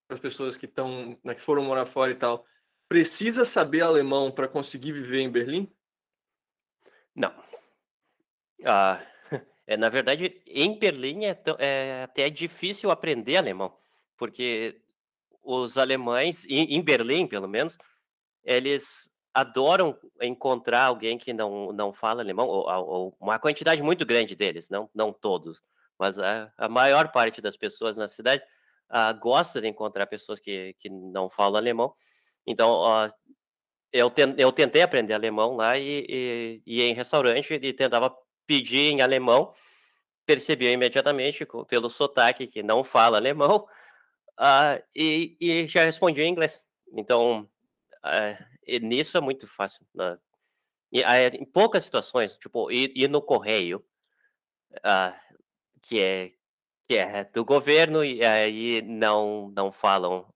as 0.08 0.18
pessoas 0.18 0.56
que 0.56 0.64
estão, 0.64 1.18
né, 1.22 1.34
que 1.34 1.42
foram 1.42 1.62
morar 1.62 1.84
fora 1.84 2.10
e 2.10 2.14
tal. 2.14 2.46
Precisa 2.88 3.44
saber 3.44 3.82
alemão 3.82 4.30
para 4.32 4.48
conseguir 4.48 4.92
viver 4.92 5.20
em 5.20 5.30
Berlim? 5.30 5.70
Não. 7.14 7.34
Ah, 8.64 9.04
é, 9.68 9.76
na 9.76 9.90
verdade, 9.90 10.40
em 10.46 10.78
Berlim 10.78 11.26
é, 11.26 11.38
é 11.58 12.02
até 12.02 12.30
difícil 12.30 12.90
aprender 12.90 13.36
alemão, 13.36 13.76
porque 14.16 14.80
os 15.42 15.76
alemães, 15.76 16.46
em, 16.46 16.74
em 16.74 16.82
Berlim 16.82 17.26
pelo 17.26 17.46
menos, 17.46 17.76
eles 18.42 19.14
adoram 19.34 19.94
encontrar 20.22 20.86
alguém 20.86 21.18
que 21.18 21.34
não, 21.34 21.70
não 21.70 21.92
fala 21.92 22.22
alemão, 22.22 22.48
ou, 22.48 22.66
ou 22.66 23.16
uma 23.20 23.38
quantidade 23.38 23.82
muito 23.82 24.06
grande 24.06 24.34
deles, 24.34 24.70
não, 24.70 24.88
não 24.94 25.12
todos, 25.12 25.62
mas 25.98 26.18
a, 26.18 26.50
a 26.56 26.66
maior 26.66 27.12
parte 27.12 27.42
das 27.42 27.56
pessoas 27.56 27.98
na 27.98 28.08
cidade 28.08 28.42
uh, 28.90 29.20
gosta 29.20 29.60
de 29.60 29.68
encontrar 29.68 30.06
pessoas 30.06 30.40
que, 30.40 30.74
que 30.78 30.88
não 30.88 31.28
falam 31.28 31.58
alemão. 31.58 31.92
Então, 32.46 33.10
eu, 33.92 34.08
ten, 34.10 34.34
eu 34.38 34.50
tentei 34.50 34.80
aprender 34.80 35.12
alemão 35.12 35.56
lá 35.56 35.76
e, 35.76 36.06
e, 36.08 36.62
e 36.66 36.82
em 36.82 36.94
restaurante 36.94 37.52
e 37.52 37.72
tentava 37.74 38.16
pedir 38.48 38.90
em 38.90 39.02
alemão, 39.02 39.52
percebia 40.24 40.72
imediatamente 40.72 41.46
pelo 41.68 41.90
sotaque 41.90 42.46
que 42.46 42.62
não 42.62 42.82
fala 42.82 43.18
alemão 43.18 43.68
uh, 44.40 44.82
e, 44.96 45.36
e, 45.38 45.66
já 45.66 45.84
respondia 45.84 46.24
em 46.24 46.30
inglês. 46.30 46.64
Então, 46.92 47.48
uh, 48.04 48.80
nisso 48.82 49.18
é 49.18 49.20
muito 49.20 49.46
fácil. 49.46 49.86
Né? 49.94 50.18
E, 50.90 51.02
uh, 51.02 51.36
em 51.36 51.44
poucas 51.44 51.84
situações, 51.84 52.38
tipo, 52.38 52.70
ir, 52.72 52.90
ir 52.96 53.08
no 53.08 53.20
correio, 53.20 53.84
que 55.82 56.00
é 56.00 56.30
que 56.88 56.96
é 56.96 57.24
do 57.24 57.44
governo 57.44 58.02
e 58.02 58.24
aí 58.24 58.80
não 58.80 59.52
não 59.54 59.70
falam 59.70 60.26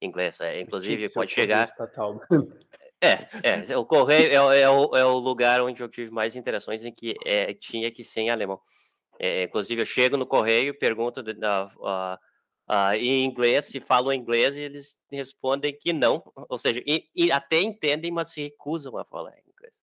inglês. 0.00 0.40
É, 0.40 0.60
inclusive, 0.60 1.08
pode 1.12 1.32
chegar. 1.32 1.68
É, 3.02 3.72
é, 3.72 3.76
o 3.76 3.84
correio 3.84 4.30
é, 4.30 4.60
é, 4.60 4.70
o, 4.70 4.96
é 4.96 5.04
o 5.04 5.18
lugar 5.18 5.60
onde 5.60 5.82
eu 5.82 5.88
tive 5.88 6.12
mais 6.12 6.36
interações 6.36 6.84
em 6.84 6.92
que 6.92 7.16
é, 7.24 7.52
tinha 7.52 7.90
que 7.90 8.04
ser 8.04 8.20
em 8.20 8.30
alemão. 8.30 8.60
É, 9.18 9.42
inclusive, 9.44 9.82
eu 9.82 9.86
chego 9.86 10.16
no 10.16 10.24
correio, 10.24 10.78
pergunto 10.78 11.20
de, 11.20 11.32
uh, 11.32 12.16
uh, 12.70 12.92
em 12.94 13.24
inglês, 13.24 13.64
se 13.66 13.80
falam 13.80 14.12
inglês, 14.12 14.56
e 14.56 14.60
eles 14.60 14.96
respondem 15.10 15.76
que 15.76 15.92
não. 15.92 16.22
Ou 16.48 16.56
seja, 16.58 16.80
e, 16.86 17.08
e 17.14 17.32
até 17.32 17.60
entendem, 17.60 18.12
mas 18.12 18.32
se 18.32 18.42
recusam 18.42 18.96
a 18.96 19.04
falar 19.04 19.34
inglês. 19.48 19.82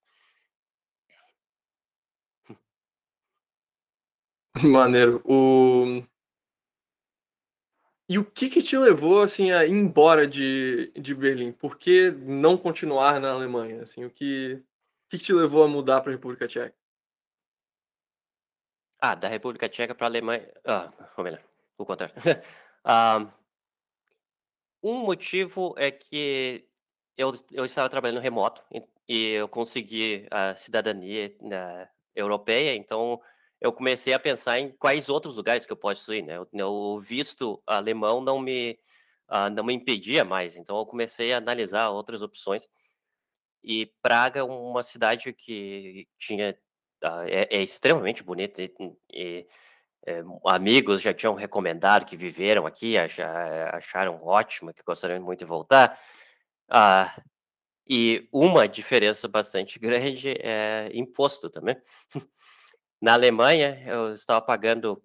Maneiro. 4.63 5.21
O... 5.25 6.03
E 8.09 8.17
o 8.17 8.25
que 8.25 8.49
que 8.49 8.61
te 8.61 8.77
levou, 8.77 9.21
assim, 9.21 9.51
a 9.51 9.65
ir 9.65 9.71
embora 9.71 10.27
de 10.27 10.91
de 10.95 11.13
Berlim? 11.15 11.51
Por 11.53 11.77
que 11.77 12.11
não 12.11 12.57
continuar 12.57 13.19
na 13.21 13.31
Alemanha, 13.31 13.83
assim, 13.83 14.03
o 14.05 14.09
que 14.09 14.61
que 15.09 15.17
que 15.17 15.25
te 15.25 15.33
levou 15.33 15.63
a 15.63 15.67
mudar 15.67 16.01
pra 16.01 16.11
República 16.11 16.47
Tcheca? 16.47 16.75
Ah, 19.01 19.15
da 19.15 19.27
República 19.29 19.69
Tcheca 19.69 19.95
para 19.95 20.07
a 20.07 20.09
Alemanha 20.09 20.47
ah, 20.65 20.91
ou 21.17 21.23
melhor, 21.23 21.41
o 21.77 21.85
contrário. 21.85 22.15
Ah, 22.81 23.29
um 24.83 24.99
motivo 24.99 25.75
é 25.77 25.91
que 25.91 26.65
eu 27.17 27.33
eu 27.51 27.65
estava 27.65 27.89
trabalhando 27.89 28.21
remoto 28.21 28.63
e 29.07 29.31
eu 29.31 29.47
consegui 29.47 30.25
a 30.31 30.55
cidadania, 30.55 31.35
né, 31.41 31.89
europeia, 32.15 32.75
então 32.75 33.19
eu 33.61 33.73
comecei 33.73 34.13
a 34.13 34.19
pensar 34.19 34.59
em 34.59 34.71
quais 34.71 35.09
outros 35.09 35.35
lugares 35.35 35.65
que 35.65 35.71
eu 35.73 35.77
posso 35.77 36.13
ir, 36.13 36.21
né? 36.23 36.37
O 36.65 36.99
visto 36.99 37.61
alemão 37.67 38.21
não 38.21 38.39
me 38.39 38.79
uh, 39.29 39.49
não 39.49 39.63
me 39.63 39.73
impedia 39.73 40.25
mais, 40.25 40.55
então 40.55 40.77
eu 40.77 40.85
comecei 40.85 41.33
a 41.33 41.37
analisar 41.37 41.89
outras 41.89 42.21
opções. 42.21 42.67
E 43.63 43.87
Praga 44.01 44.39
é 44.41 44.43
uma 44.43 44.83
cidade 44.83 45.33
que 45.33 46.07
tinha 46.17 46.57
uh, 47.03 47.27
é, 47.27 47.47
é, 47.51 47.61
extremamente 47.63 48.23
bonita 48.23 48.61
e, 48.61 48.73
e 49.13 49.47
é, 50.07 50.23
amigos 50.45 51.01
já 51.01 51.13
tinham 51.13 51.35
recomendado 51.35 52.05
que 52.05 52.15
viveram 52.17 52.65
aqui, 52.65 52.95
acharam 52.97 54.23
ótimo, 54.23 54.73
que 54.73 54.83
gostariam 54.83 55.21
muito 55.21 55.39
de 55.39 55.45
voltar. 55.45 55.99
Uh, 56.71 57.21
e 57.87 58.29
uma 58.31 58.67
diferença 58.67 59.27
bastante 59.27 59.79
grande 59.79 60.29
é 60.41 60.89
imposto 60.93 61.49
também. 61.49 61.75
Na 63.01 63.13
Alemanha, 63.13 63.81
eu 63.85 64.13
estava 64.13 64.41
pagando 64.41 65.01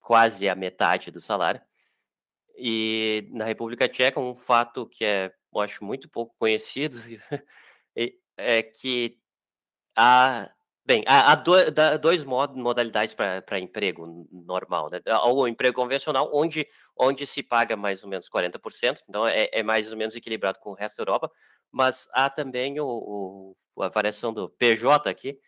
quase 0.00 0.48
a 0.48 0.54
metade 0.54 1.10
do 1.10 1.20
salário. 1.20 1.60
E 2.56 3.28
na 3.32 3.44
República 3.44 3.88
Tcheca, 3.88 4.20
um 4.20 4.34
fato 4.34 4.86
que 4.86 5.04
é, 5.04 5.32
eu 5.54 5.60
acho 5.60 5.84
muito 5.84 6.08
pouco 6.08 6.34
conhecido 6.38 6.98
é 8.36 8.62
que 8.62 9.18
há, 9.96 10.50
bem, 10.84 11.04
há, 11.06 11.32
há 11.32 11.34
dois, 11.36 11.72
dois 12.00 12.24
modalidades 12.24 13.14
para 13.14 13.58
emprego 13.58 14.28
normal, 14.32 14.90
né? 14.90 15.00
O 15.26 15.48
emprego 15.48 15.74
convencional, 15.76 16.30
onde, 16.32 16.68
onde 16.96 17.26
se 17.26 17.42
paga 17.42 17.76
mais 17.76 18.02
ou 18.04 18.10
menos 18.10 18.28
40%, 18.28 19.00
então 19.08 19.26
é, 19.26 19.48
é 19.52 19.62
mais 19.62 19.90
ou 19.92 19.98
menos 19.98 20.14
equilibrado 20.14 20.58
com 20.60 20.70
o 20.70 20.74
resto 20.74 20.96
da 20.98 21.02
Europa, 21.02 21.30
mas 21.72 22.08
há 22.12 22.30
também 22.30 22.78
o, 22.80 22.86
o 22.86 23.82
a 23.82 23.88
variação 23.88 24.32
do 24.32 24.48
PJ 24.50 25.10
aqui, 25.10 25.38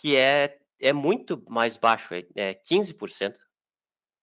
que 0.00 0.16
é, 0.16 0.58
é 0.80 0.92
muito 0.94 1.44
mais 1.46 1.76
baixo, 1.76 2.14
é, 2.14 2.24
é 2.34 2.54
15%. 2.54 3.36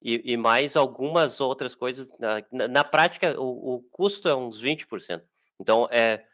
E, 0.02 0.34
e 0.34 0.38
mais 0.38 0.76
algumas 0.76 1.40
outras 1.42 1.76
coisas. 1.76 2.12
Na, 2.20 2.68
na 2.68 2.84
prática, 2.84 3.40
o, 3.40 3.76
o, 3.76 3.82
custo 3.92 4.28
é 4.28 4.36
uns 4.36 4.62
20%. 4.62 5.24
Então, 5.60 5.88
é, 5.92 6.26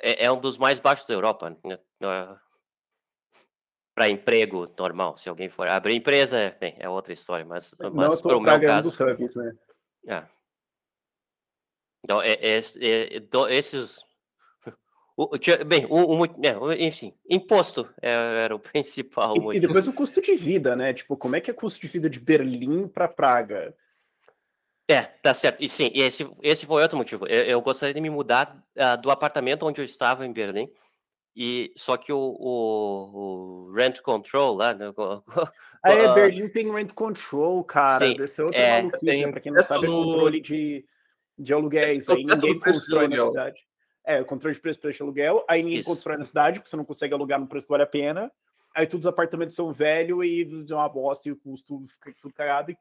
é, 0.00 0.24
é 0.24 0.32
um 0.32 0.40
dos 0.40 0.58
mais 0.58 0.78
baixos 0.80 1.06
da 1.06 1.14
Europa. 1.14 1.54
Né? 1.64 1.78
Para 3.94 4.08
emprego 4.08 4.70
normal, 4.78 5.16
se 5.16 5.28
alguém 5.28 5.48
for 5.48 5.66
abrir 5.66 5.96
empresa, 5.96 6.54
bem, 6.60 6.76
é 6.78 6.88
outra 6.88 7.12
história, 7.12 7.44
mas, 7.44 7.74
mas 7.92 8.20
para 8.20 8.36
o 8.36 8.40
meu 8.40 8.60
caso. 8.60 8.90
Dos 8.90 9.00
hubs, 9.00 9.36
né? 9.36 9.56
É. 10.06 10.24
Então, 12.04 12.22
é, 12.22 12.32
é, 12.32 12.58
é, 12.58 13.22
esses 13.50 14.05
o, 15.16 15.30
bem, 15.64 15.86
o, 15.88 16.20
o, 16.20 16.24
é, 16.26 16.84
enfim, 16.84 17.14
imposto 17.28 17.88
era, 18.02 18.38
era 18.38 18.54
o 18.54 18.58
principal. 18.60 19.52
E, 19.52 19.56
e, 19.56 19.60
depois 19.60 19.88
o 19.88 19.92
custo 19.92 20.20
de 20.20 20.36
vida, 20.36 20.76
né? 20.76 20.92
Tipo, 20.92 21.16
como 21.16 21.36
é 21.36 21.40
que 21.40 21.50
é 21.50 21.54
o 21.54 21.56
custo 21.56 21.80
de 21.80 21.86
vida 21.86 22.10
de 22.10 22.20
Berlim 22.20 22.86
para 22.86 23.08
Praga? 23.08 23.74
É, 24.88 25.02
tá 25.02 25.34
certo. 25.34 25.60
E 25.60 25.68
sim, 25.68 25.90
esse, 25.94 26.28
esse 26.42 26.66
foi 26.66 26.82
outro 26.82 26.98
motivo. 26.98 27.26
Eu, 27.26 27.44
eu 27.44 27.60
gostaria 27.60 27.94
de 27.94 28.00
me 28.00 28.10
mudar 28.10 28.62
uh, 28.76 29.00
do 29.00 29.10
apartamento 29.10 29.66
onde 29.66 29.80
eu 29.80 29.84
estava 29.84 30.24
em 30.26 30.32
Berlim. 30.32 30.70
E 31.34 31.72
só 31.76 31.96
que 31.96 32.12
o, 32.12 32.18
o, 32.18 33.68
o 33.68 33.72
rent 33.74 34.00
control 34.00 34.54
lá. 34.54 34.72
Né, 34.72 34.86
ah, 35.82 35.92
é, 35.92 36.14
Berlim 36.14 36.48
tem 36.48 36.72
rent 36.72 36.92
control, 36.94 37.64
cara. 37.64 38.06
Sim, 38.06 38.16
Desse 38.16 38.40
é 38.40 38.44
outra 38.44 38.60
é, 38.60 38.82
maluquice, 38.82 39.30
Pra 39.30 39.40
quem 39.40 39.52
não 39.52 39.64
sabe, 39.64 39.86
é 39.86 39.90
controle 39.90 40.40
de, 40.40 40.84
de 41.38 41.52
aluguéis. 41.52 42.08
Aí 42.10 42.24
ninguém 42.24 42.58
constrói 42.58 43.08
na 43.08 43.26
cidade. 43.26 43.65
É, 44.06 44.22
controle 44.22 44.54
de 44.54 44.60
preço, 44.60 44.78
preço 44.78 44.98
de 44.98 45.02
aluguel. 45.02 45.44
Aí 45.48 45.62
ninguém 45.64 45.80
Isso. 45.80 45.88
constrói 45.88 46.16
na 46.16 46.24
cidade, 46.24 46.60
porque 46.60 46.70
você 46.70 46.76
não 46.76 46.84
consegue 46.84 47.12
alugar 47.12 47.40
no 47.40 47.48
preço 47.48 47.66
que 47.66 47.72
vale 47.72 47.82
a 47.82 47.88
pena. 47.88 48.30
Aí 48.72 48.86
todos 48.86 49.04
os 49.04 49.10
apartamentos 49.10 49.56
são 49.56 49.72
velhos 49.72 50.24
e 50.24 50.44
de 50.44 50.72
uma 50.72 50.88
bosta 50.88 51.28
e 51.28 51.32
o 51.32 51.36
custo 51.36 51.84
fica 51.88 52.14
tudo 52.22 52.32
cagado. 52.32 52.70
E 52.70 52.78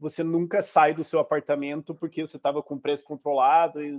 você 0.00 0.24
nunca 0.24 0.62
sai 0.62 0.92
do 0.92 1.04
seu 1.04 1.20
apartamento 1.20 1.94
porque 1.94 2.26
você 2.26 2.36
estava 2.36 2.60
com 2.60 2.78
preço 2.78 3.04
controlado. 3.04 3.84
E... 3.84 3.98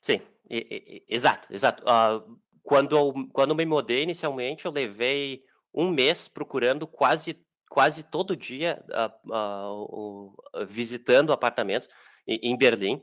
Sim, 0.00 0.20
e, 0.48 1.04
e, 1.08 1.14
exato, 1.14 1.52
exato. 1.52 1.82
Uh, 1.82 2.38
quando, 2.62 2.96
eu, 2.96 3.12
quando 3.32 3.54
me 3.54 3.66
mudei 3.66 4.04
inicialmente, 4.04 4.64
eu 4.64 4.70
levei 4.70 5.42
um 5.74 5.90
mês 5.90 6.28
procurando 6.28 6.86
quase, 6.86 7.44
quase 7.68 8.04
todo 8.04 8.36
dia, 8.36 8.84
uh, 9.32 10.32
uh, 10.62 10.66
visitando 10.66 11.32
apartamentos 11.32 11.88
em 12.26 12.56
Berlim 12.56 13.02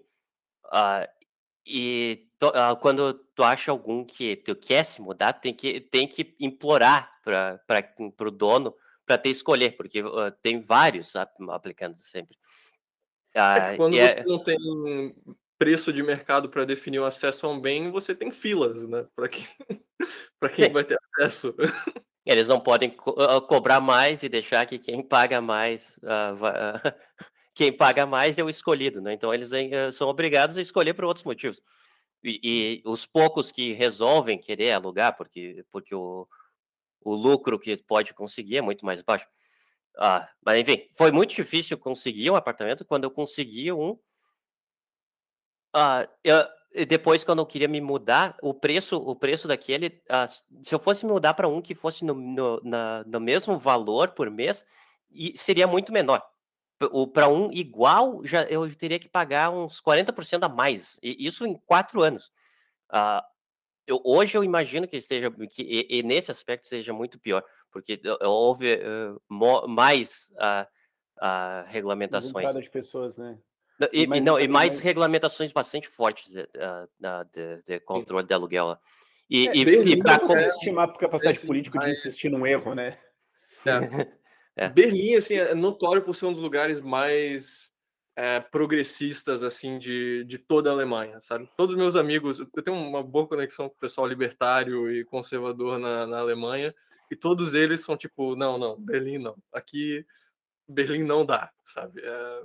Ah, 0.71 1.09
e 1.65 2.27
to- 2.51 2.57
ah, 2.57 2.75
quando 2.75 3.13
tu 3.35 3.43
acha 3.43 3.71
algum 3.71 4.03
que 4.03 4.35
tu 4.35 4.55
quer 4.55 4.83
se 4.83 5.01
mudar, 5.01 5.33
tem 5.33 5.53
que, 5.53 5.79
tem 5.79 6.07
que 6.07 6.35
implorar 6.39 7.19
para 7.23 7.59
o 8.21 8.31
dono 8.31 8.75
para 9.05 9.17
te 9.17 9.29
escolher, 9.29 9.75
porque 9.75 9.99
ah, 9.99 10.31
tem 10.41 10.59
vários 10.61 11.15
ap- 11.15 11.49
aplicando 11.49 11.97
sempre. 11.99 12.37
É 13.33 13.39
Ah, 13.39 13.73
quando 13.77 13.95
e 13.95 13.99
é- 13.99 14.11
você 14.11 14.23
não 14.23 14.39
tem 14.43 14.57
preço 15.57 15.91
de 15.93 16.03
mercado 16.03 16.49
para 16.49 16.65
definir 16.65 16.99
o 16.99 17.05
acesso 17.05 17.45
a 17.45 17.49
um 17.49 17.59
bem, 17.59 17.91
você 17.91 18.13
tem 18.13 18.31
filas, 18.31 18.87
né? 18.87 19.05
Para 19.15 19.27
quem, 19.29 19.45
para 20.39 20.49
quem 20.49 20.67
Sim. 20.67 20.73
vai 20.73 20.83
ter 20.83 20.97
acesso. 21.13 21.55
Eles 22.25 22.47
não 22.47 22.59
podem 22.59 22.89
co- 22.89 23.15
cobrar 23.41 23.79
mais 23.79 24.23
e 24.23 24.29
deixar 24.29 24.65
que 24.65 24.79
quem 24.79 25.03
paga 25.03 25.39
mais, 25.41 25.99
ah, 26.03 26.31
va- 26.33 26.81
ah, 26.83 26.95
quem 27.53 27.71
paga 27.71 28.05
mais 28.05 28.37
é 28.37 28.43
o 28.43 28.49
escolhido, 28.49 28.99
né? 29.01 29.13
Então 29.13 29.33
eles 29.33 29.51
eh, 29.51 29.91
são 29.91 30.07
obrigados 30.09 30.57
a 30.57 30.61
escolher 30.61 30.93
por 30.93 31.05
outros 31.05 31.23
motivos. 31.23 31.61
E, 32.25 32.81
e 32.83 32.89
os 32.89 33.05
poucos 33.05 33.51
que 33.51 33.73
resolvem 33.73 34.39
querer 34.39 34.73
alugar, 34.73 35.15
porque, 35.15 35.65
porque 35.71 35.93
o, 35.95 36.27
o 37.01 37.15
lucro 37.15 37.59
que 37.59 37.77
pode 37.77 38.13
conseguir 38.13 38.57
é 38.57 38.61
muito 38.61 38.85
mais 38.85 39.01
baixo. 39.03 39.27
Ah, 39.97 40.29
mas 40.45 40.59
enfim, 40.59 40.89
foi 40.97 41.11
muito 41.11 41.35
difícil 41.35 41.77
conseguir 41.77 42.31
um 42.31 42.35
apartamento. 42.37 42.85
Quando 42.85 43.05
eu 43.05 43.11
consegui 43.11 43.71
um, 43.71 43.97
ah, 45.73 46.07
eu- 46.23 46.45
depois, 46.87 47.23
quando 47.23 47.39
eu 47.39 47.45
queria 47.45 47.67
me 47.69 47.79
mudar, 47.81 48.35
o 48.41 48.53
preço, 48.53 48.97
o 48.97 49.15
preço 49.15 49.47
daquele, 49.47 50.01
ah, 50.09 50.27
se 50.27 50.43
eu 50.75 50.79
fosse 50.79 51.05
me 51.05 51.11
mudar 51.11 51.33
para 51.33 51.47
um 51.47 51.61
que 51.61 51.73
fosse 51.75 52.03
no, 52.03 52.13
no, 52.13 52.61
na- 52.63 53.03
no 53.05 53.19
mesmo 53.19 53.57
valor 53.57 54.09
por 54.11 54.29
mês, 54.29 54.65
e 55.11 55.37
seria 55.37 55.67
muito 55.67 55.93
menor. 55.93 56.21
Para 57.13 57.29
um 57.29 57.51
igual, 57.51 58.21
já 58.25 58.43
eu 58.43 58.73
teria 58.75 58.99
que 58.99 59.07
pagar 59.07 59.49
uns 59.49 59.79
40% 59.81 60.43
a 60.43 60.49
mais. 60.49 60.99
E 61.01 61.25
isso 61.25 61.45
em 61.45 61.53
quatro 61.65 62.01
anos. 62.01 62.31
Ah, 62.89 63.25
eu, 63.87 64.01
hoje 64.03 64.37
eu 64.37 64.43
imagino 64.43 64.87
que 64.87 64.97
esteja 64.97 65.31
que 65.31 65.61
e, 65.61 65.99
e 65.99 66.03
nesse 66.03 66.31
aspecto 66.31 66.67
seja 66.67 66.91
muito 66.91 67.17
pior, 67.19 67.43
porque 67.71 68.01
eh, 68.03 68.27
houve 68.27 68.73
eh, 68.73 69.13
mo- 69.29 69.67
mais 69.67 70.33
ah, 70.37 70.67
Mais 71.63 71.71
regulamentações. 71.71 72.67
pessoas, 72.67 73.17
né? 73.17 73.37
Não, 73.79 73.87
E 73.93 74.01
E, 74.03 74.07
mais 74.07 74.23
não, 74.23 74.39
e 74.39 74.47
mais 74.47 74.73
mais- 74.73 74.79
regulamentações 74.81 75.51
bastante 75.53 75.87
fortes 75.87 76.29
de, 76.31 76.41
de- 77.31 77.61
de 77.63 77.79
controle 77.79 78.25
de 78.27 78.33
aluguel. 78.33 78.77
E, 79.29 79.47
É, 79.47 79.55
e, 79.55 79.61
e 79.61 79.63
lindo, 79.63 80.03
pra 80.03 80.17
Não 80.17 80.27
com- 80.27 80.33
se 80.33 80.45
estimar 80.45 80.89
a 80.89 80.93
capacidade 80.97 81.39
É, 81.39 81.45
política 81.45 81.79
de 81.79 81.91
insistir 81.91 82.29
num 82.29 82.45
erro, 82.45 82.75
né? 82.75 82.99
É. 83.65 84.24
É. 84.55 84.69
Berlim, 84.69 85.15
assim, 85.15 85.35
é 85.35 85.53
notório 85.53 86.01
por 86.01 86.15
ser 86.15 86.25
um 86.27 86.31
dos 86.33 86.41
lugares 86.41 86.79
mais 86.79 87.73
é, 88.15 88.39
progressistas, 88.39 89.43
assim, 89.43 89.77
de, 89.77 90.23
de 90.23 90.37
toda 90.37 90.69
a 90.69 90.73
Alemanha, 90.73 91.19
sabe? 91.19 91.49
Todos 91.57 91.75
os 91.75 91.79
meus 91.79 91.95
amigos, 91.95 92.39
eu 92.39 92.63
tenho 92.63 92.77
uma 92.77 93.03
boa 93.03 93.27
conexão 93.27 93.67
com 93.67 93.75
o 93.75 93.79
pessoal 93.79 94.07
libertário 94.07 94.89
e 94.89 95.03
conservador 95.03 95.77
na, 95.77 96.07
na 96.07 96.19
Alemanha, 96.19 96.73
e 97.11 97.15
todos 97.15 97.53
eles 97.53 97.81
são 97.81 97.97
tipo, 97.97 98.35
não, 98.35 98.57
não, 98.57 98.79
Berlim 98.79 99.17
não. 99.17 99.35
Aqui, 99.51 100.05
Berlim 100.67 101.03
não 101.03 101.25
dá, 101.25 101.51
sabe? 101.65 102.01
É, 102.01 102.43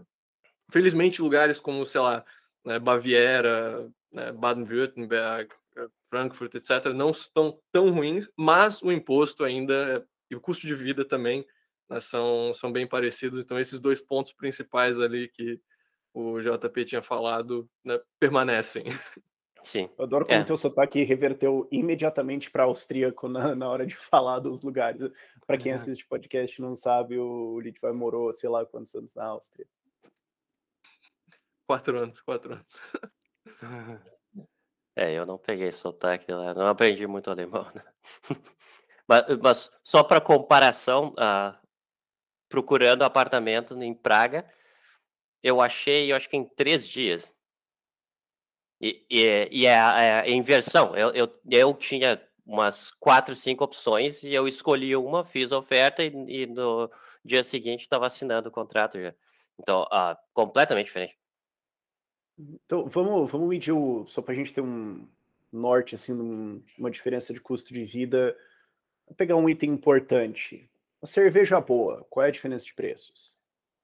felizmente, 0.71 1.23
lugares 1.23 1.61
como, 1.61 1.87
sei 1.87 2.01
lá, 2.01 2.25
né, 2.65 2.79
Baviera, 2.79 3.89
né, 4.13 4.33
Baden-Württemberg, 4.33 5.49
eh, 5.77 5.89
Frankfurt, 6.09 6.55
etc., 6.55 6.93
não 6.95 7.11
estão 7.11 7.59
tão 7.73 7.91
ruins, 7.91 8.29
mas 8.37 8.83
o 8.83 8.91
imposto 8.93 9.45
ainda 9.45 9.75
é- 9.99 10.05
e 10.31 10.37
o 10.37 10.41
custo 10.41 10.67
de 10.67 10.75
vida 10.75 11.05
também 11.05 11.47
né, 11.91 12.01
são, 12.01 12.55
são 12.55 12.71
bem 12.73 12.87
parecidos. 12.87 13.41
Então, 13.41 13.59
esses 13.59 13.81
dois 13.81 14.01
pontos 14.01 14.33
principais 14.33 14.99
ali 15.01 15.29
que 15.29 15.61
o 16.15 16.41
JP 16.41 16.85
tinha 16.85 17.03
falado 17.03 17.69
né, 17.85 18.01
permanecem. 18.19 18.85
Sim. 19.63 19.91
Eu 19.99 20.05
adoro 20.05 20.25
como 20.25 20.39
É. 20.39 20.45
teu 20.45 20.57
sotaque 20.57 21.03
reverteu 21.05 21.69
imediatamente 21.71 22.51
para 22.51 22.63
austríaco 22.65 23.29
na, 23.29 23.55
na 23.55 23.69
hora 23.69 23.85
de 23.87 23.95
falar 24.11 24.39
dos 24.39 24.63
lugares. 24.63 25.11
Para 25.47 25.59
quem 25.59 25.73
Uhum. 25.73 25.77
assiste 25.77 26.07
podcast 26.07 26.57
e 26.59 26.63
não 26.63 26.75
sabe, 26.75 27.19
o 27.19 27.61
Litvai 27.61 27.93
morou, 27.93 28.33
sei 28.33 28.49
lá 28.49 28.65
quantos 28.65 28.95
anos 28.95 29.15
na 29.15 29.25
Áustria. 29.27 29.67
Quatro 31.67 31.99
anos, 31.99 32.21
quatro 32.23 32.53
anos. 32.55 32.81
É, 34.97 35.13
eu 35.15 35.25
não 35.25 35.39
peguei 35.39 35.71
sotaque 35.71 36.31
lá, 36.33 36.53
não 36.53 36.67
aprendi 36.67 37.07
muito 37.07 37.31
alemão. 37.31 37.65
né? 37.75 37.83
Mas, 39.09 39.25
mas 39.41 39.71
só 39.83 40.05
para 40.05 40.21
comparação, 40.21 41.13
ah, 41.17 41.59
procurando 42.51 43.05
apartamento 43.05 43.81
em 43.83 43.95
Praga, 43.95 44.47
eu 45.43 45.61
achei, 45.63 46.13
eu 46.13 46.17
acho 46.17 46.29
que 46.29 46.37
em 46.37 46.45
três 46.45 46.87
dias. 46.89 47.35
E, 48.81 49.05
e, 49.11 49.49
e 49.63 49.67
é, 49.67 49.75
a- 49.79 50.03
é 50.03 50.21
a 50.23 50.31
inversão. 50.31 50.97
Eu, 50.97 51.11
eu, 51.13 51.33
eu 51.51 51.75
tinha 51.75 52.21
umas 52.47 52.91
quatro, 52.93 53.37
cinco 53.37 53.65
opções 53.65 54.23
e 54.23 54.33
eu 54.35 54.49
escolhi 54.49 54.97
uma, 54.97 55.25
fiz 55.25 55.53
a 55.53 55.59
oferta 55.59 56.03
e, 56.03 56.09
e 56.43 56.47
no 56.47 56.91
dia 57.25 57.45
seguinte 57.45 57.83
estava 57.83 58.07
assinando 58.07 58.49
o 58.49 58.53
contrato 58.53 59.01
já. 59.01 59.15
Então, 59.59 59.87
ah, 59.91 60.19
completamente 60.33 60.87
diferente. 60.87 61.19
Então, 62.39 62.89
vamos, 62.89 63.31
vamos 63.31 63.49
medir 63.49 63.73
o, 63.73 64.07
só 64.09 64.23
para 64.23 64.33
a 64.33 64.37
gente 64.37 64.53
ter 64.53 64.63
um 64.63 65.07
norte, 65.53 65.95
assim, 65.95 66.15
num- 66.15 66.63
uma 66.79 66.91
diferença 66.91 67.35
de 67.35 67.41
custo 67.41 67.73
de 67.75 67.85
vida. 67.85 68.37
Vou 69.07 69.15
pegar 69.17 69.37
um 69.37 69.49
item 69.49 69.73
importante. 69.73 70.70
Uma 71.03 71.07
cerveja 71.09 71.61
boa, 71.61 72.07
qual 72.11 72.25
é 72.25 72.29
a 72.29 72.33
diferença 72.33 72.65
de 72.65 72.75
preços? 72.75 73.35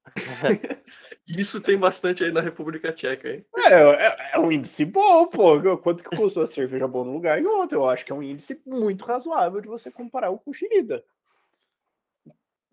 Isso 1.27 1.59
tem 1.59 1.77
bastante 1.77 2.23
aí 2.23 2.31
na 2.31 2.41
República 2.41 2.93
Tcheca, 2.93 3.29
hein? 3.29 3.45
É, 3.55 3.73
é- 3.73 4.31
é 4.33 4.39
um 4.39 4.51
índice 4.51 4.85
bom, 4.85 5.27
pô. 5.27 5.77
Quanto 5.79 6.03
que 6.03 6.15
custa 6.15 6.43
a 6.43 6.47
cerveja 6.47 6.87
boa 6.87 7.03
num 7.03 7.13
lugar 7.13 7.39
e 7.39 7.41
no 7.41 7.49
outro? 7.57 7.79
Eu 7.79 7.89
acho 7.89 8.05
que 8.05 8.11
é 8.11 8.15
um 8.15 8.23
índice 8.23 8.61
muito 8.65 9.03
razoável 9.03 9.59
de 9.59 9.67
você 9.67 9.91
comparar 9.91 10.29
o 10.31 10.41
de 10.47 10.67
vida. 10.69 11.03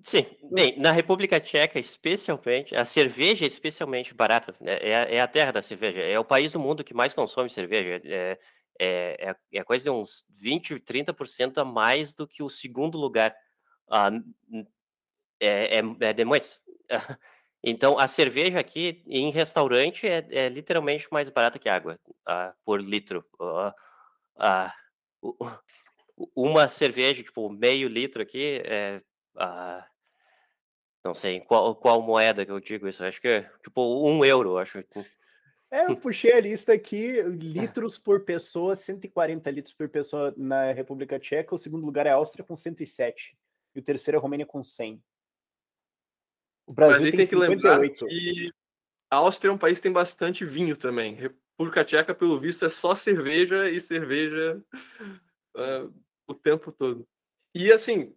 Sim, 0.04 0.26
bem, 0.52 0.78
na 0.78 0.92
República 0.92 1.40
Tcheca, 1.40 1.78
especialmente, 1.78 2.76
a 2.76 2.84
cerveja 2.84 3.46
é 3.46 3.48
especialmente 3.48 4.12
barata, 4.12 4.54
né? 4.60 4.76
é, 4.82 4.94
a- 4.96 5.02
é 5.14 5.20
a 5.20 5.26
terra 5.26 5.50
da 5.50 5.62
cerveja, 5.62 5.98
é 6.00 6.18
o 6.18 6.24
país 6.24 6.52
do 6.52 6.60
mundo 6.60 6.84
que 6.84 6.92
mais 6.92 7.14
consome 7.14 7.48
cerveja, 7.48 8.02
é, 8.04 8.38
é, 8.78 9.30
é, 9.30 9.36
é 9.60 9.64
coisa 9.64 9.84
de 9.84 9.90
uns 9.90 10.26
20, 10.28 10.78
30% 10.78 11.56
a 11.58 11.64
mais 11.64 12.12
do 12.12 12.28
que 12.28 12.42
o 12.42 12.50
segundo 12.50 12.98
lugar, 12.98 13.34
n- 14.10 14.66
é, 15.40 15.78
é, 15.78 15.82
é 16.00 16.12
de 16.12 16.24
muitos. 16.24 16.62
Então, 17.66 17.98
a 17.98 18.06
cerveja 18.06 18.58
aqui 18.60 19.02
em 19.06 19.30
restaurante 19.30 20.06
é, 20.06 20.22
é 20.30 20.48
literalmente 20.50 21.08
mais 21.10 21.30
barata 21.30 21.58
que 21.58 21.66
água 21.66 21.98
ah, 22.26 22.52
por 22.62 22.78
litro. 22.78 23.24
O- 25.22 25.34
o- 26.16 26.30
uma 26.36 26.68
cerveja, 26.68 27.22
tipo, 27.22 27.48
meio 27.48 27.88
litro 27.88 28.20
aqui, 28.20 28.60
é, 28.66 29.00
não 31.02 31.14
sei 31.14 31.40
qual, 31.40 31.74
qual 31.74 32.02
moeda 32.02 32.44
que 32.44 32.52
eu 32.52 32.60
digo 32.60 32.86
isso. 32.86 33.02
Acho 33.02 33.18
que 33.20 33.28
é 33.28 33.50
tipo 33.62 33.80
um 34.10 34.22
euro, 34.24 34.58
acho. 34.58 34.78
É, 35.70 35.86
eu 35.86 35.96
puxei 35.96 36.32
a 36.34 36.40
lista 36.40 36.72
aqui, 36.74 37.22
litros 37.22 37.96
por 37.98 38.24
pessoa, 38.24 38.76
140 38.76 39.50
litros 39.50 39.74
por 39.74 39.88
pessoa 39.88 40.34
na 40.36 40.70
República 40.72 41.18
Tcheca. 41.18 41.54
O 41.54 41.58
segundo 41.58 41.84
lugar 41.86 42.06
é 42.06 42.10
a 42.10 42.14
Áustria 42.16 42.44
com 42.44 42.54
107. 42.54 43.36
E 43.74 43.80
o 43.80 43.82
terceiro 43.82 44.16
é 44.16 44.18
a 44.18 44.22
Romênia 44.22 44.46
com 44.46 44.62
100. 44.62 45.02
O 46.66 46.72
Brasil 46.72 47.10
tem 47.10 47.18
tem 47.18 47.26
que 47.26 47.36
lembrar 47.36 47.80
58. 47.80 48.06
que 48.06 48.52
a 49.10 49.16
Áustria 49.16 49.50
é 49.50 49.52
um 49.52 49.58
país 49.58 49.78
que 49.78 49.82
tem 49.82 49.92
bastante 49.92 50.44
vinho 50.44 50.76
também. 50.76 51.14
República 51.14 51.84
Tcheca, 51.84 52.14
pelo 52.14 52.38
visto, 52.38 52.64
é 52.64 52.68
só 52.68 52.94
cerveja 52.94 53.68
e 53.68 53.80
cerveja 53.80 54.62
ah, 55.56 55.88
o 56.26 56.34
tempo 56.34 56.72
todo. 56.72 57.06
E 57.54 57.70
assim, 57.70 58.14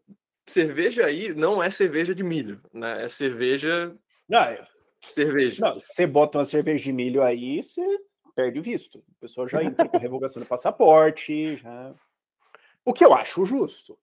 cerveja 0.48 1.06
aí 1.06 1.34
não 1.34 1.62
é 1.62 1.70
cerveja 1.70 2.16
de 2.16 2.24
milho, 2.24 2.62
né? 2.74 3.04
É 3.04 3.10
cerveja, 3.10 3.96
Não, 4.28 4.40
é- 4.40 4.68
cerveja. 5.02 5.62
não, 5.62 5.80
você 5.80 6.08
bota 6.08 6.40
uma 6.40 6.46
cerveja 6.46 6.84
de 6.84 6.94
milho 6.94 7.22
aí, 7.22 7.62
você 7.62 7.82
perde 8.36 8.60
o 8.60 8.64
visto. 8.64 9.00
O 9.00 9.16
pessoal 9.20 9.48
já 9.48 9.64
entra 9.64 9.88
com 9.90 9.98
revogação 9.98 10.42
do 10.42 10.48
passaporte. 10.48 11.58
Já... 11.58 11.94
O 12.86 12.94
que 12.94 13.04
eu 13.04 13.14
acho 13.14 13.46
justo. 13.46 14.00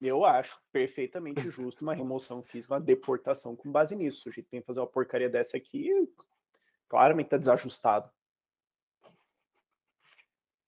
Eu 0.00 0.24
acho 0.24 0.60
perfeitamente 0.72 1.50
justo 1.50 1.82
uma 1.82 1.94
remoção 1.94 2.42
física, 2.42 2.74
uma 2.74 2.80
deportação 2.80 3.56
com 3.56 3.70
base 3.70 3.94
nisso. 3.96 4.28
A 4.28 4.32
gente 4.32 4.48
tem 4.48 4.60
que 4.60 4.66
fazer 4.66 4.80
uma 4.80 4.86
porcaria 4.86 5.28
dessa 5.28 5.56
aqui, 5.56 5.90
claramente 6.88 7.30
tá 7.30 7.36
desajustado. 7.36 8.10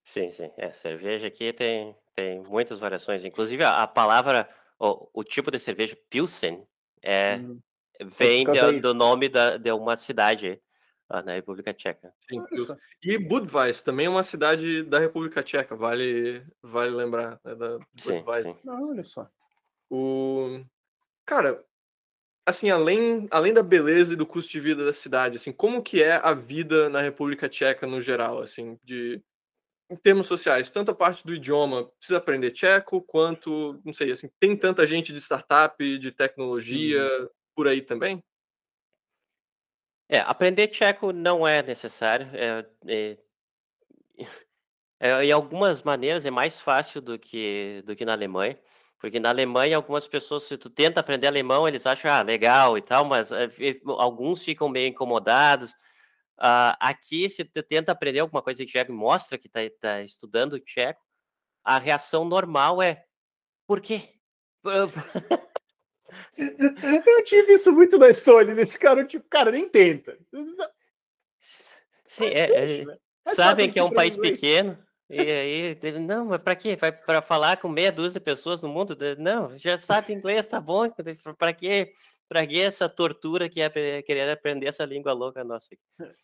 Sim, 0.02 0.30
sim. 0.30 0.52
É, 0.56 0.70
cerveja 0.70 1.26
aqui 1.26 1.52
tem, 1.52 1.96
tem 2.14 2.40
muitas 2.40 2.78
variações. 2.78 3.24
Inclusive, 3.24 3.64
a, 3.64 3.82
a 3.82 3.86
palavra, 3.88 4.48
o, 4.78 5.08
o 5.12 5.24
tipo 5.24 5.50
de 5.50 5.58
cerveja, 5.58 5.96
Pilsen, 6.08 6.66
é, 7.02 7.36
Hum, 7.38 7.60
vem 8.04 8.46
de- 8.46 8.52
da- 8.52 8.70
do 8.70 8.94
nome 8.94 9.28
da, 9.28 9.56
de 9.56 9.72
uma 9.72 9.96
cidade 9.96 10.62
ah, 11.08 11.22
na 11.22 11.32
República 11.32 11.72
Tcheca. 11.72 12.12
Sim. 12.28 12.44
E 13.02 13.18
Budweis 13.18 13.82
também 13.82 14.06
é 14.06 14.10
uma 14.10 14.22
cidade 14.22 14.82
da 14.84 14.98
República 14.98 15.42
Tcheca, 15.42 15.76
vale, 15.76 16.44
vale 16.62 16.90
lembrar. 16.90 17.40
né, 17.44 17.54
da 17.54 17.78
Sim, 17.96 18.18
Budweis. 18.18 18.44
sim. 18.44 18.56
Não, 18.64 18.90
olha 18.90 19.04
só. 19.04 19.28
O... 19.90 20.60
Cara, 21.24 21.64
assim, 22.44 22.70
além, 22.70 23.26
além 23.30 23.52
da 23.52 23.62
beleza 23.62 24.12
e 24.12 24.16
do 24.16 24.26
custo 24.26 24.52
de 24.52 24.60
vida 24.60 24.84
da 24.84 24.92
cidade, 24.92 25.36
assim, 25.36 25.52
como 25.52 25.82
que 25.82 26.02
é 26.02 26.14
a 26.14 26.32
vida 26.32 26.88
na 26.88 27.00
República 27.00 27.48
Tcheca 27.48 27.86
no 27.86 28.00
geral, 28.00 28.40
assim, 28.40 28.78
de 28.84 29.22
em 29.88 29.96
termos 29.96 30.26
sociais, 30.26 30.70
tanto 30.70 30.90
a 30.90 30.94
parte 30.94 31.24
do 31.24 31.34
idioma, 31.34 31.84
precisa 31.98 32.18
aprender 32.18 32.50
tcheco, 32.50 33.00
quanto, 33.02 33.80
não 33.84 33.92
sei, 33.92 34.10
assim, 34.10 34.28
tem 34.40 34.56
tanta 34.56 34.84
gente 34.84 35.12
de 35.12 35.20
startup, 35.20 35.98
de 35.98 36.10
tecnologia 36.10 37.02
uhum. 37.02 37.28
por 37.54 37.68
aí 37.68 37.80
também? 37.80 38.22
É, 40.08 40.18
aprender 40.20 40.68
tcheco 40.68 41.12
não 41.12 41.46
é 41.46 41.62
necessário. 41.62 42.28
É, 42.32 42.66
é, 42.86 43.18
é, 45.00 45.24
em 45.24 45.32
algumas 45.32 45.82
maneiras 45.82 46.24
é 46.24 46.30
mais 46.30 46.60
fácil 46.60 47.00
do 47.00 47.18
que, 47.18 47.82
do 47.84 47.96
que 47.96 48.04
na 48.04 48.12
Alemanha. 48.12 48.58
Porque 48.98 49.20
na 49.20 49.28
Alemanha, 49.28 49.76
algumas 49.76 50.08
pessoas, 50.08 50.44
se 50.44 50.56
tu 50.56 50.70
tenta 50.70 51.00
aprender 51.00 51.26
alemão, 51.26 51.68
eles 51.68 51.86
acham, 51.86 52.10
ah, 52.10 52.22
legal 52.22 52.78
e 52.78 52.82
tal, 52.82 53.04
mas 53.04 53.30
é, 53.30 53.50
alguns 53.98 54.42
ficam 54.42 54.68
meio 54.68 54.88
incomodados. 54.88 55.72
Uh, 56.38 56.76
aqui, 56.80 57.28
se 57.30 57.44
tu 57.44 57.62
tenta 57.62 57.92
aprender 57.92 58.20
alguma 58.20 58.42
coisa 58.42 58.64
de 58.64 58.70
tcheco 58.70 58.92
e 58.92 58.94
mostra 58.94 59.38
que 59.38 59.48
está 59.48 59.60
tá 59.80 60.02
estudando 60.02 60.60
tcheco, 60.60 61.02
a 61.64 61.78
reação 61.78 62.24
normal 62.24 62.82
é, 62.82 63.04
por 63.66 63.80
quê? 63.80 64.02
Eu 66.36 67.24
tive 67.24 67.54
isso 67.54 67.72
muito 67.72 67.98
na 67.98 68.08
Estônia, 68.08 68.52
eles 68.52 68.72
ficaram 68.72 69.06
tipo, 69.06 69.26
cara, 69.28 69.50
nem 69.50 69.68
tenta. 69.68 70.18
Sim, 71.40 72.26
é, 72.26 72.82
é, 72.82 72.84
sabem 73.34 73.70
que 73.70 73.78
é 73.78 73.82
um 73.82 73.92
país 73.92 74.16
pequeno, 74.16 74.78
e 75.08 75.20
aí, 75.20 75.98
não, 76.00 76.26
mas 76.26 76.40
para 76.40 76.56
quê? 76.56 76.74
Vai 76.74 76.90
para 76.90 77.22
falar 77.22 77.58
com 77.58 77.68
meia 77.68 77.92
dúzia 77.92 78.18
de 78.18 78.24
pessoas 78.24 78.60
no 78.60 78.68
mundo? 78.68 78.96
Não, 79.18 79.56
já 79.56 79.78
sabe 79.78 80.12
inglês, 80.12 80.48
tá 80.48 80.60
bom? 80.60 80.90
Para 81.38 81.52
quê? 81.52 81.92
Para 82.28 82.44
que 82.44 82.60
essa 82.60 82.88
tortura 82.88 83.48
que 83.48 83.60
é 83.60 84.02
querer 84.02 84.28
aprender 84.28 84.66
essa 84.66 84.84
língua 84.84 85.12
louca 85.12 85.44
nossa? 85.44 85.68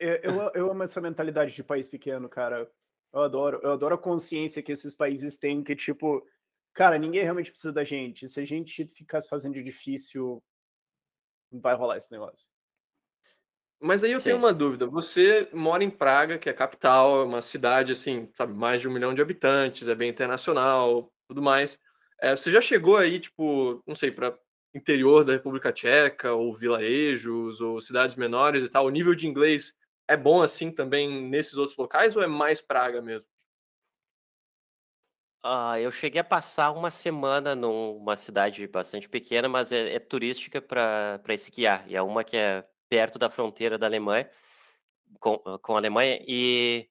Eu, 0.00 0.16
eu, 0.16 0.50
eu 0.54 0.70
amo 0.72 0.82
essa 0.82 1.00
mentalidade 1.00 1.54
de 1.54 1.62
país 1.62 1.86
pequeno, 1.86 2.28
cara. 2.28 2.68
Eu 3.12 3.20
adoro, 3.20 3.60
eu 3.62 3.72
adoro 3.72 3.94
a 3.94 3.98
consciência 3.98 4.62
que 4.62 4.72
esses 4.72 4.96
países 4.96 5.38
têm, 5.38 5.62
que 5.62 5.76
tipo, 5.76 6.26
cara, 6.74 6.98
ninguém 6.98 7.22
realmente 7.22 7.50
precisa 7.50 7.72
da 7.72 7.84
gente. 7.84 8.28
Se 8.28 8.40
a 8.40 8.44
gente 8.44 8.86
ficasse 8.86 9.28
fazendo 9.28 9.54
de 9.54 9.62
difícil, 9.62 10.42
não 11.50 11.60
vai 11.60 11.74
rolar 11.74 11.98
esse 11.98 12.10
negócio. 12.10 12.48
Mas 13.80 14.04
aí 14.04 14.12
eu 14.12 14.18
Sim. 14.20 14.24
tenho 14.26 14.36
uma 14.36 14.52
dúvida. 14.52 14.86
Você 14.86 15.48
mora 15.52 15.82
em 15.82 15.90
Praga, 15.90 16.38
que 16.38 16.48
é 16.48 16.52
a 16.52 16.54
capital, 16.54 17.20
é 17.20 17.24
uma 17.24 17.42
cidade 17.42 17.90
assim, 17.90 18.30
sabe, 18.36 18.54
mais 18.54 18.80
de 18.80 18.88
um 18.88 18.92
milhão 18.92 19.12
de 19.12 19.20
habitantes, 19.20 19.88
é 19.88 19.94
bem 19.94 20.08
internacional, 20.08 21.12
tudo 21.26 21.42
mais. 21.42 21.76
É, 22.20 22.36
você 22.36 22.48
já 22.48 22.60
chegou 22.60 22.96
aí, 22.96 23.18
tipo, 23.18 23.82
não 23.84 23.96
sei, 23.96 24.12
para 24.12 24.38
interior 24.72 25.24
da 25.24 25.32
República 25.32 25.72
Tcheca, 25.72 26.32
ou 26.32 26.54
vilarejos, 26.54 27.60
ou 27.60 27.80
cidades 27.80 28.14
menores 28.14 28.62
e 28.62 28.68
tal? 28.68 28.86
O 28.86 28.90
nível 28.90 29.16
de 29.16 29.26
inglês 29.26 29.74
é 30.06 30.16
bom 30.16 30.42
assim 30.42 30.70
também 30.70 31.28
nesses 31.28 31.54
outros 31.54 31.76
locais 31.76 32.16
ou 32.16 32.22
é 32.22 32.26
mais 32.28 32.60
Praga 32.60 33.02
mesmo? 33.02 33.26
Ah, 35.44 35.78
eu 35.80 35.90
cheguei 35.90 36.20
a 36.20 36.24
passar 36.24 36.70
uma 36.70 36.88
semana 36.90 37.54
numa 37.56 38.16
cidade 38.16 38.64
bastante 38.68 39.08
pequena, 39.08 39.48
mas 39.48 39.72
é, 39.72 39.94
é 39.94 39.98
turística 39.98 40.62
para 40.62 41.20
esquiar. 41.34 41.84
E 41.88 41.96
é 41.96 42.02
uma 42.02 42.22
que 42.22 42.36
é 42.36 42.64
perto 42.88 43.18
da 43.18 43.28
fronteira 43.28 43.76
da 43.76 43.86
Alemanha, 43.86 44.30
com, 45.20 45.38
com 45.62 45.74
a 45.74 45.78
Alemanha, 45.78 46.22
e 46.28 46.88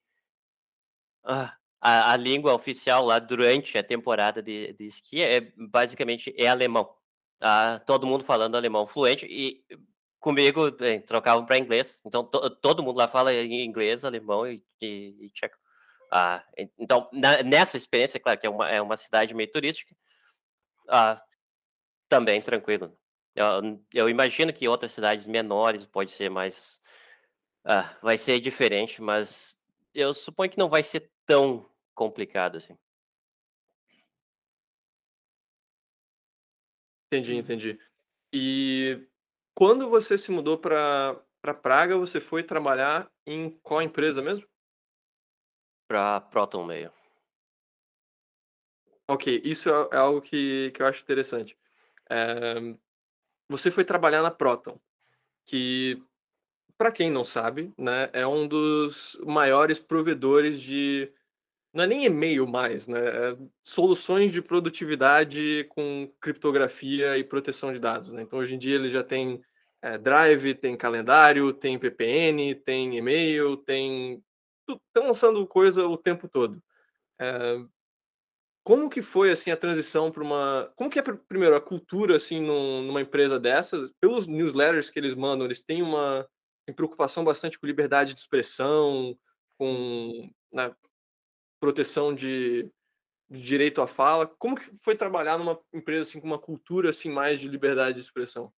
ah, 1.24 1.56
a, 1.80 2.14
a, 2.14 2.18
língua 2.18 2.54
oficial 2.54 3.06
lá 3.06 3.20
durante 3.20 3.78
a 3.78 3.84
temporada 3.84 4.42
de, 4.42 4.74
de 4.74 4.86
esqui 4.88 5.22
é 5.22 5.42
basicamente 5.70 6.34
é 6.38 6.48
alemão. 6.48 6.94
Ah, 7.42 7.82
todo 7.86 8.08
mundo 8.08 8.24
falando 8.24 8.56
alemão 8.58 8.86
fluente 8.88 9.26
e 9.28 9.64
comigo 10.20 10.72
bem, 10.72 11.02
trocavam 11.02 11.46
para 11.46 11.58
inglês. 11.58 12.02
Então 12.06 12.24
to, 12.24 12.50
todo 12.62 12.84
mundo 12.84 12.98
lá 12.98 13.08
fala 13.08 13.34
inglês, 13.34 14.04
alemão 14.06 14.48
e, 14.48 14.64
e, 14.82 15.26
e 15.26 15.30
tcheco. 15.32 15.61
Ah, 16.12 16.44
então 16.78 17.10
na, 17.14 17.42
nessa 17.44 17.78
experiência, 17.78 18.20
claro 18.20 18.40
que 18.40 18.46
é 18.48 18.50
uma, 18.50 18.70
é 18.70 18.82
uma 18.82 18.98
cidade 18.98 19.34
meio 19.34 19.52
turística, 19.52 19.96
ah, 20.90 21.22
também 22.10 22.42
tranquilo. 22.42 22.98
Eu, 23.36 23.82
eu 23.94 24.10
imagino 24.10 24.54
que 24.54 24.68
outras 24.68 24.92
cidades 24.94 25.28
menores 25.28 25.86
pode 25.86 26.12
ser 26.12 26.30
mais. 26.30 26.82
Ah, 27.66 27.98
vai 28.02 28.18
ser 28.18 28.40
diferente, 28.40 29.02
mas 29.02 29.58
eu 29.94 30.14
suponho 30.14 30.52
que 30.52 30.58
não 30.60 30.70
vai 30.70 30.84
ser 30.84 31.12
tão 31.28 31.70
complicado 31.96 32.58
assim. 32.58 32.78
Entendi, 37.12 37.36
entendi. 37.36 37.80
E 38.34 39.08
quando 39.56 39.90
você 39.90 40.18
se 40.18 40.32
mudou 40.32 40.58
para 40.60 41.24
Praga, 41.64 41.98
você 41.98 42.20
foi 42.22 42.44
trabalhar 42.44 43.12
em 43.26 43.52
qual 43.64 43.82
empresa 43.82 44.22
mesmo? 44.22 44.48
Para 45.92 46.22
Proton 46.22 46.64
Mail. 46.64 46.90
Ok, 49.10 49.42
isso 49.44 49.68
é, 49.68 49.90
é 49.92 49.98
algo 49.98 50.22
que, 50.22 50.72
que 50.74 50.82
eu 50.82 50.88
acho 50.88 51.04
interessante. 51.04 51.58
É, 52.10 52.74
você 53.50 53.70
foi 53.70 53.84
trabalhar 53.84 54.22
na 54.22 54.32
Proton, 54.32 54.80
que, 55.46 56.02
para 56.78 56.94
quem 56.94 57.12
não 57.12 57.26
sabe, 57.26 57.74
né, 57.78 58.10
é 58.14 58.26
um 58.26 58.48
dos 58.48 59.20
maiores 59.26 59.80
provedores 59.80 60.62
de. 60.62 61.12
Não 61.74 61.84
é 61.84 61.88
nem 61.88 62.06
e-mail 62.06 62.48
mais, 62.48 62.88
né? 62.88 63.00
É 63.02 63.38
soluções 63.62 64.32
de 64.32 64.42
produtividade 64.42 65.66
com 65.68 66.10
criptografia 66.22 67.18
e 67.18 67.24
proteção 67.26 67.74
de 67.74 67.80
dados. 67.80 68.14
Né? 68.14 68.22
Então, 68.22 68.40
hoje 68.40 68.56
em 68.56 68.58
dia, 68.58 68.76
ele 68.76 68.88
já 68.88 69.04
tem 69.04 69.44
é, 69.82 69.98
Drive, 69.98 70.54
tem 70.56 70.78
calendário, 70.78 71.52
tem 71.52 71.78
VPN, 71.78 72.56
tem 72.56 72.98
e-mail, 72.98 73.58
tem. 73.58 74.24
Estão 74.68 75.08
lançando 75.08 75.46
coisa 75.48 75.88
o 75.88 75.98
tempo 75.98 76.28
todo. 76.28 76.62
É, 77.20 77.58
como 78.64 78.90
que 78.90 79.02
foi 79.02 79.32
assim 79.32 79.52
a 79.52 79.58
transição 79.58 80.12
para 80.12 80.24
uma. 80.24 80.72
Como 80.76 80.90
que 80.90 81.00
é 81.00 81.02
primeiro 81.02 81.56
a 81.56 81.62
cultura 81.62 82.16
assim 82.16 82.40
num, 82.40 82.84
numa 82.84 83.02
empresa 83.02 83.40
dessas? 83.40 83.92
Pelos 84.00 84.28
newsletters 84.28 84.90
que 84.90 85.00
eles 85.00 85.16
mandam, 85.16 85.46
eles 85.46 85.62
têm 85.62 85.82
uma 85.82 86.28
preocupação 86.76 87.24
bastante 87.24 87.60
com 87.60 87.68
liberdade 87.68 88.14
de 88.14 88.20
expressão, 88.22 89.18
com 89.58 90.30
né, 90.54 90.74
proteção 91.60 92.14
de, 92.16 92.72
de, 93.30 93.42
direito 93.42 93.82
à 93.82 93.88
fala. 93.88 94.26
Como 94.26 94.56
que 94.56 94.72
foi 94.78 94.96
trabalhar 94.96 95.38
numa 95.38 95.60
empresa 95.74 96.04
assim 96.04 96.20
com 96.22 96.28
uma 96.28 96.40
cultura 96.40 96.92
assim 96.92 97.10
mais 97.10 97.40
de 97.40 97.48
liberdade 97.48 97.96
de 97.96 98.02
expressão? 98.02 98.54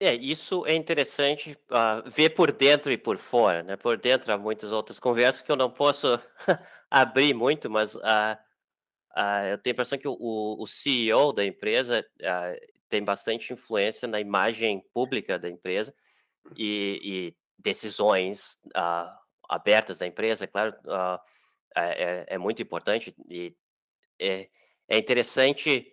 É, 0.00 0.14
isso 0.14 0.64
é 0.64 0.76
interessante 0.76 1.58
uh, 1.70 2.08
ver 2.08 2.30
por 2.30 2.52
dentro 2.52 2.92
e 2.92 2.96
por 2.96 3.18
fora, 3.18 3.64
né? 3.64 3.76
Por 3.76 3.96
dentro 3.98 4.32
há 4.32 4.38
muitas 4.38 4.70
outras 4.70 5.00
conversas 5.00 5.42
que 5.42 5.50
eu 5.50 5.56
não 5.56 5.68
posso 5.70 6.20
abrir 6.88 7.34
muito, 7.34 7.68
mas 7.68 7.96
uh, 7.96 8.38
uh, 9.16 9.46
eu 9.50 9.58
tenho 9.58 9.72
a 9.72 9.74
impressão 9.74 9.98
que 9.98 10.06
o, 10.06 10.16
o 10.16 10.66
CEO 10.68 11.32
da 11.32 11.44
empresa 11.44 12.06
tem 12.88 13.02
bastante 13.02 13.52
influência 13.52 14.06
na 14.06 14.20
imagem 14.20 14.80
pública 14.94 15.36
da 15.36 15.50
empresa 15.50 15.92
e, 16.56 17.00
e 17.02 17.36
decisões 17.58 18.56
abertas 19.48 19.98
da 19.98 20.06
empresa, 20.06 20.44
é 20.44 20.46
claro, 20.46 20.72
é, 21.76 22.24
é, 22.28 22.38
muito 22.38 22.62
importante 22.62 23.14
e 23.28 23.54
é, 24.18 24.48
é 24.88 24.98
interessante 24.98 25.92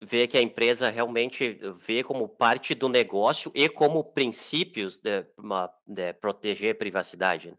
ver 0.00 0.26
que 0.28 0.36
a 0.36 0.42
empresa 0.42 0.90
realmente 0.90 1.58
vê 1.86 2.02
como 2.02 2.28
parte 2.28 2.74
do 2.74 2.88
negócio 2.88 3.50
e 3.54 3.68
como 3.68 4.04
princípios 4.04 4.98
de, 4.98 5.24
uma, 5.38 5.72
de 5.86 6.12
proteger 6.14 6.74
a 6.74 6.78
privacidade. 6.78 7.56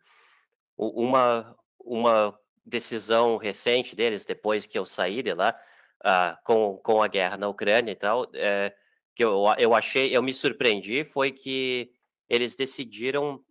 Uma, 0.78 1.58
uma 1.80 2.38
decisão 2.66 3.38
recente 3.38 3.96
deles, 3.96 4.26
depois 4.26 4.68
que 4.68 4.78
eu 4.78 4.86
saí 4.86 5.24
de 5.24 5.34
lá, 5.34 5.58
uh, 6.06 6.38
com, 6.44 6.78
com 6.78 7.02
a 7.02 7.08
guerra 7.08 7.38
na 7.38 7.48
Ucrânia 7.48 7.92
e 7.92 7.96
tal, 7.96 8.28
é, 8.34 8.76
que 9.16 9.24
eu, 9.24 9.46
eu 9.58 9.74
achei, 9.74 10.16
eu 10.16 10.22
me 10.22 10.34
surpreendi, 10.34 11.04
foi 11.04 11.32
que 11.32 11.92
eles 12.30 12.56
decidiram 12.56 13.44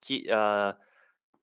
que 0.00 0.26
uh, 0.28 0.76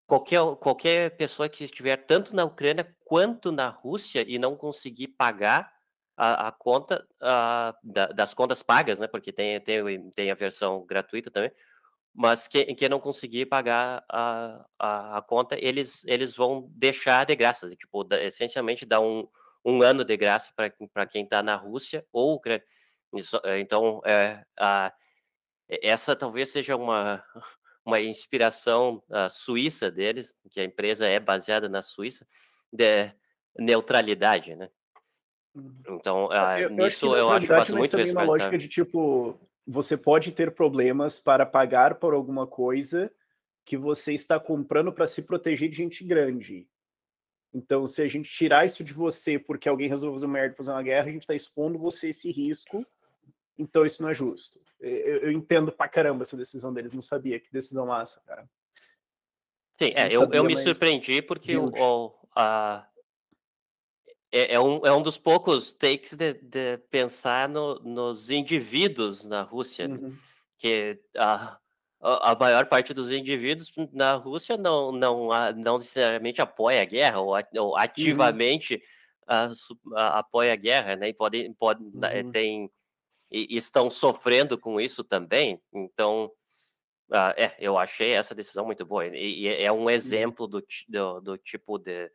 qualquer, 0.06 0.42
qualquer 0.58 1.16
pessoa 1.16 1.48
que 1.48 1.64
estiver 1.64 1.96
tanto 2.06 2.36
na 2.36 2.44
Ucrânia 2.44 2.96
quanto 3.06 3.52
na 3.52 3.70
Rússia 3.70 4.26
e 4.28 4.38
não 4.38 4.58
conseguir 4.58 5.08
pagar 5.10 5.72
a, 6.22 6.50
a 6.50 6.52
conta 6.52 7.08
a, 7.20 7.76
da, 7.84 8.06
das 8.08 8.32
contas 8.32 8.62
pagas, 8.62 9.00
né? 9.00 9.08
Porque 9.08 9.32
tem, 9.34 9.60
tem, 9.60 10.12
tem 10.12 10.30
a 10.30 10.36
versão 10.36 10.86
gratuita 10.86 11.32
também. 11.32 11.52
Mas 12.14 12.48
quem, 12.48 12.76
quem 12.76 12.88
não 12.90 13.00
conseguir 13.00 13.48
pagar 13.48 14.06
a, 14.08 14.64
a, 14.78 15.18
a, 15.18 15.22
conta, 15.24 15.58
eles, 15.60 16.04
eles 16.06 16.36
vão 16.36 16.70
deixar 16.74 17.26
de 17.26 17.36
graça. 17.36 17.68
Tipo, 17.76 18.04
da, 18.04 18.22
essencialmente 18.24 18.86
dá 18.86 19.00
um, 19.00 19.28
um 19.66 19.82
ano 19.82 20.06
de 20.06 20.16
graça 20.16 20.54
para 20.56 21.08
quem 21.08 21.24
está 21.24 21.42
na 21.42 21.56
Rússia 21.56 22.06
ou 22.14 22.36
Ucrânia. 22.36 22.64
É, 23.44 23.60
então, 23.60 24.00
é, 24.06 24.46
a, 24.60 24.94
essa 25.82 26.16
talvez 26.16 26.52
seja 26.52 26.76
uma, 26.76 27.24
uma 27.84 28.00
inspiração 28.00 29.02
suíça 29.32 29.90
deles, 29.90 30.36
que 30.52 30.60
a 30.60 30.66
empresa 30.66 31.08
é 31.08 31.20
baseada 31.20 31.68
na 31.68 31.82
Suíça, 31.82 32.28
de 32.72 33.12
neutralidade, 33.58 34.56
né? 34.56 34.70
Uhum. 35.54 35.98
Então, 36.00 36.28
uh, 36.28 36.60
eu, 36.60 36.70
nisso 36.70 37.08
eu, 37.08 37.18
eu 37.18 37.30
acho 37.30 37.48
que 37.48 37.54
passa 37.54 37.76
muito 37.76 37.92
também 37.92 38.12
uma 38.12 38.24
lógica 38.24 38.58
de 38.58 38.68
tipo, 38.68 39.38
você 39.68 39.98
pode 39.98 40.32
ter 40.32 40.52
problemas 40.52 41.20
para 41.20 41.46
pagar 41.46 41.96
por 41.96 42.14
alguma 42.14 42.48
coisa 42.48 43.12
que 43.66 43.78
você 43.78 44.14
está 44.14 44.40
comprando 44.40 44.92
para 44.92 45.08
se 45.08 45.22
proteger 45.22 45.70
de 45.70 45.78
gente 45.78 46.04
grande. 46.04 46.68
Então, 47.54 47.86
se 47.86 48.02
a 48.02 48.08
gente 48.08 48.32
tirar 48.32 48.66
isso 48.66 48.84
de 48.84 48.94
você 48.94 49.38
porque 49.38 49.68
alguém 49.68 49.90
resolveu 49.90 50.14
fazer 50.14 50.26
uma 50.26 50.34
merda, 50.34 50.56
fazer 50.56 50.72
uma 50.72 50.84
guerra, 50.84 51.08
a 51.08 51.12
gente 51.12 51.24
está 51.24 51.36
expondo 51.36 51.78
você 51.78 52.10
esse 52.10 52.32
risco. 52.32 52.86
Então, 53.58 53.86
isso 53.86 54.02
não 54.02 54.10
é 54.10 54.14
justo. 54.14 54.60
Eu, 54.80 55.18
eu, 55.18 55.32
entendo 55.32 55.72
pra 55.72 55.88
caramba 55.88 56.24
essa 56.24 56.38
decisão 56.38 56.74
deles. 56.74 56.94
Não 56.94 57.02
sabia 57.02 57.40
que 57.40 57.52
decisão 57.52 57.86
massa, 57.86 58.22
cara. 58.26 58.50
Sim, 59.78 59.92
é, 59.96 60.08
eu, 60.08 60.32
eu 60.32 60.44
me 60.44 60.56
surpreendi 60.56 61.22
porque 61.22 61.58
o, 61.58 62.16
a, 62.36 62.88
é, 64.32 64.54
é, 64.54 64.60
um, 64.60 64.86
é 64.86 64.94
um 64.94 65.04
dos 65.04 65.18
poucos 65.18 65.74
takes 65.74 66.16
de, 66.16 66.34
de 66.34 66.78
pensar 66.90 67.50
no, 67.50 67.76
nos 67.80 68.30
indivíduos 68.30 69.26
na 69.26 69.42
Rússia, 69.42 69.88
né? 69.88 69.98
uhum. 70.02 70.16
que 70.58 71.00
a, 71.18 71.58
a 72.00 72.36
maior 72.36 72.66
parte 72.66 72.94
dos 72.94 73.12
indivíduos 73.12 73.74
na 73.92 74.16
Rússia 74.16 74.56
não, 74.58 74.92
não, 74.92 75.30
não 75.56 75.78
necessariamente 75.78 76.42
apoia 76.42 76.82
a 76.82 76.86
guerra 76.86 77.20
ou, 77.20 77.36
ou 77.36 77.70
uhum. 77.72 77.78
ativamente 77.78 78.82
uhum. 79.30 79.96
a, 79.96 80.02
a, 80.02 80.20
apoia 80.20 80.54
a 80.54 80.56
guerra, 80.56 80.96
né? 80.96 81.10
E 81.10 81.14
podem, 81.14 81.54
pode, 81.54 81.84
né, 81.94 82.22
uhum. 82.22 82.32
tem, 82.32 82.72
e, 83.30 83.56
estão 83.58 83.90
sofrendo 83.90 84.58
com 84.58 84.80
isso 84.80 85.04
também. 85.04 85.62
Então, 85.74 86.32
uh, 87.10 87.34
é, 87.36 87.54
eu 87.60 87.78
achei 87.78 88.12
essa 88.12 88.34
decisão 88.34 88.66
muito 88.66 88.86
boa. 88.86 89.06
E, 89.08 89.42
e 89.42 89.48
é 89.48 89.72
um 89.72 89.82
uhum. 89.82 89.90
exemplo 89.90 90.48
do, 90.48 90.66
do, 90.88 91.20
do 91.20 91.38
tipo 91.38 91.78
de 91.78 92.10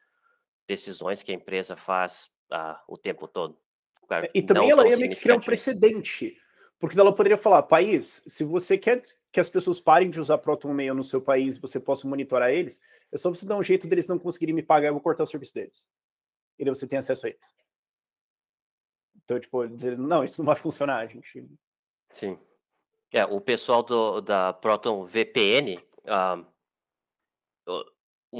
decisões 0.67 1.23
que 1.23 1.33
a 1.33 1.35
empresa 1.35 1.77
faz 1.77 2.31
ah, 2.51 2.83
o 2.89 2.97
tempo 2.97 3.27
todo. 3.29 3.59
Claro, 4.07 4.29
e 4.33 4.43
também 4.43 4.71
ela 4.71 4.87
ia 4.89 4.97
meio 4.97 5.11
que 5.11 5.21
criar 5.21 5.37
um 5.37 5.41
precedente, 5.41 6.37
porque 6.79 6.99
ela 6.99 7.15
poderia 7.15 7.37
falar, 7.37 7.63
país, 7.65 8.23
se 8.27 8.45
você 8.45 8.79
quer 8.79 9.03
que 9.33 9.41
as 9.41 9.49
pessoas 9.49 9.81
parem 9.81 10.11
de 10.11 10.21
usar 10.21 10.39
Proton 10.39 10.73
Mail 10.73 10.95
no 10.95 11.03
seu 11.03 11.21
país 11.21 11.59
você 11.59 11.81
possa 11.81 12.07
monitorar 12.07 12.51
eles, 12.51 12.81
é 13.13 13.19
só 13.19 13.31
você 13.31 13.47
dar 13.47 13.57
um 13.57 13.63
jeito 13.63 13.87
deles 13.87 14.07
não 14.07 14.19
conseguirem 14.19 14.55
me 14.55 14.63
pagar, 14.63 14.89
eu 14.89 14.93
vou 14.93 15.03
cortar 15.03 15.25
o 15.25 15.27
serviço 15.27 15.55
deles. 15.55 15.89
E 16.59 16.65
daí 16.65 16.75
você 16.75 16.87
tem 16.87 16.99
acesso 16.99 17.27
a 17.27 17.31
eles. 17.31 17.55
Então, 19.25 19.41
tipo, 19.41 19.67
dizer, 19.67 19.99
não, 19.99 20.23
isso 20.23 20.41
não 20.41 20.47
vai 20.47 20.57
funcionar, 20.57 21.07
gente. 21.09 21.45
Sim. 22.11 22.39
É, 23.13 23.25
o 23.25 23.41
pessoal 23.41 23.83
do, 23.83 24.21
da 24.21 24.53
Proton 24.53 25.05
VPN, 25.05 25.79
uh, 26.05 26.47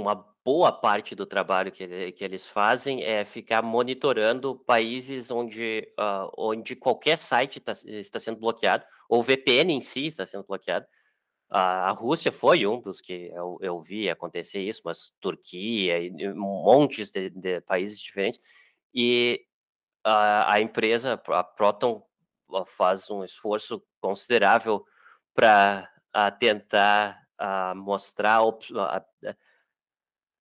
uma 0.01 0.27
boa 0.45 0.71
parte 0.71 1.15
do 1.15 1.27
trabalho 1.27 1.73
que, 1.73 2.13
que 2.13 2.23
eles 2.23 2.47
fazem 2.47 3.03
é 3.03 3.25
ficar 3.25 3.63
monitorando 3.63 4.55
países 4.55 5.29
onde, 5.29 5.93
uh, 5.99 6.31
onde 6.39 6.77
qualquer 6.77 7.19
site 7.19 7.59
tá, 7.59 7.73
está 7.85 8.21
sendo 8.21 8.39
bloqueado, 8.39 8.85
ou 9.09 9.25
VPN 9.25 9.73
em 9.73 9.81
si 9.81 10.07
está 10.07 10.25
sendo 10.25 10.45
bloqueado. 10.45 10.87
Uh, 11.51 11.89
a 11.89 11.91
Rússia 11.91 12.31
foi 12.31 12.67
um 12.67 12.81
dos 12.81 13.01
que 13.01 13.31
eu, 13.35 13.59
eu 13.61 13.81
vi 13.81 14.09
acontecer 14.09 14.61
isso, 14.61 14.83
mas 14.85 15.13
Turquia 15.21 15.99
e 15.99 16.33
montes 16.35 17.11
de, 17.11 17.31
de 17.31 17.61
países 17.63 17.99
diferentes. 17.99 18.39
E 18.95 19.45
uh, 20.07 20.47
a 20.47 20.61
empresa, 20.61 21.21
a 21.27 21.43
Proton, 21.43 22.07
faz 22.67 23.11
um 23.11 23.25
esforço 23.25 23.83
considerável 24.01 24.85
para 25.35 25.91
tentar 26.39 27.21
mostrar 27.75 28.43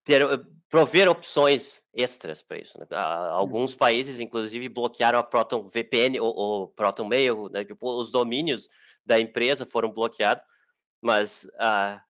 ter, 0.06 0.22
eh, 0.22 0.40
prover 0.70 1.10
opções 1.10 1.82
extras 1.94 2.42
para 2.42 2.60
isso. 2.60 2.80
Né? 2.80 2.86
Alguns 2.92 3.74
uhum. 3.74 3.78
países, 3.78 4.20
inclusive, 4.20 4.70
bloquearam 4.70 5.20
a 5.20 5.24
Proton 5.24 5.68
VPN 5.68 6.20
ou, 6.20 6.34
ou 6.34 6.68
Proton 6.70 7.06
Mail, 7.06 7.50
né? 7.50 7.66
tipo, 7.66 8.00
os 8.00 8.12
domínios 8.12 8.70
da 9.06 9.20
empresa 9.20 9.66
foram 9.66 9.92
bloqueados, 9.92 10.44
mas 11.02 11.48
há, 11.60 12.04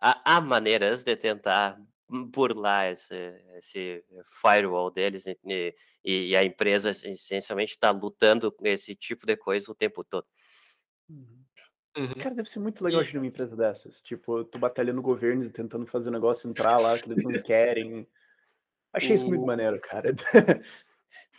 há, 0.00 0.40
maneiras 0.40 1.04
de 1.04 1.14
tentar 1.16 1.78
burlar 2.08 2.90
esse, 2.92 3.14
esse 3.56 4.04
firewall 4.42 4.90
deles 4.90 5.26
e, 5.26 5.74
e, 6.04 6.36
a 6.36 6.44
empresa 6.44 6.90
essencialmente 6.90 7.72
está 7.72 7.90
lutando 7.90 8.52
com 8.52 8.66
esse 8.66 8.94
tipo 8.94 9.26
de 9.26 9.36
coisa 9.36 9.70
o 9.70 9.74
tempo 9.74 10.04
todo. 10.04 10.26
Uhum. 11.08 11.43
Uhum. 11.96 12.14
Cara, 12.14 12.34
deve 12.34 12.50
ser 12.50 12.58
muito 12.58 12.82
legal 12.82 13.02
e... 13.02 13.16
uma 13.16 13.26
empresa 13.26 13.56
dessas. 13.56 14.02
Tipo, 14.02 14.44
tu 14.44 14.58
batalhando 14.58 15.00
governos 15.00 15.46
e 15.46 15.52
tentando 15.52 15.86
fazer 15.86 16.08
o 16.08 16.12
negócio 16.12 16.48
entrar 16.48 16.80
lá 16.80 16.98
que 16.98 17.10
eles 17.10 17.24
não 17.24 17.32
querem. 17.42 18.06
Achei 18.92 19.12
o... 19.12 19.14
isso 19.14 19.28
muito 19.28 19.46
maneiro, 19.46 19.80
cara. 19.80 20.14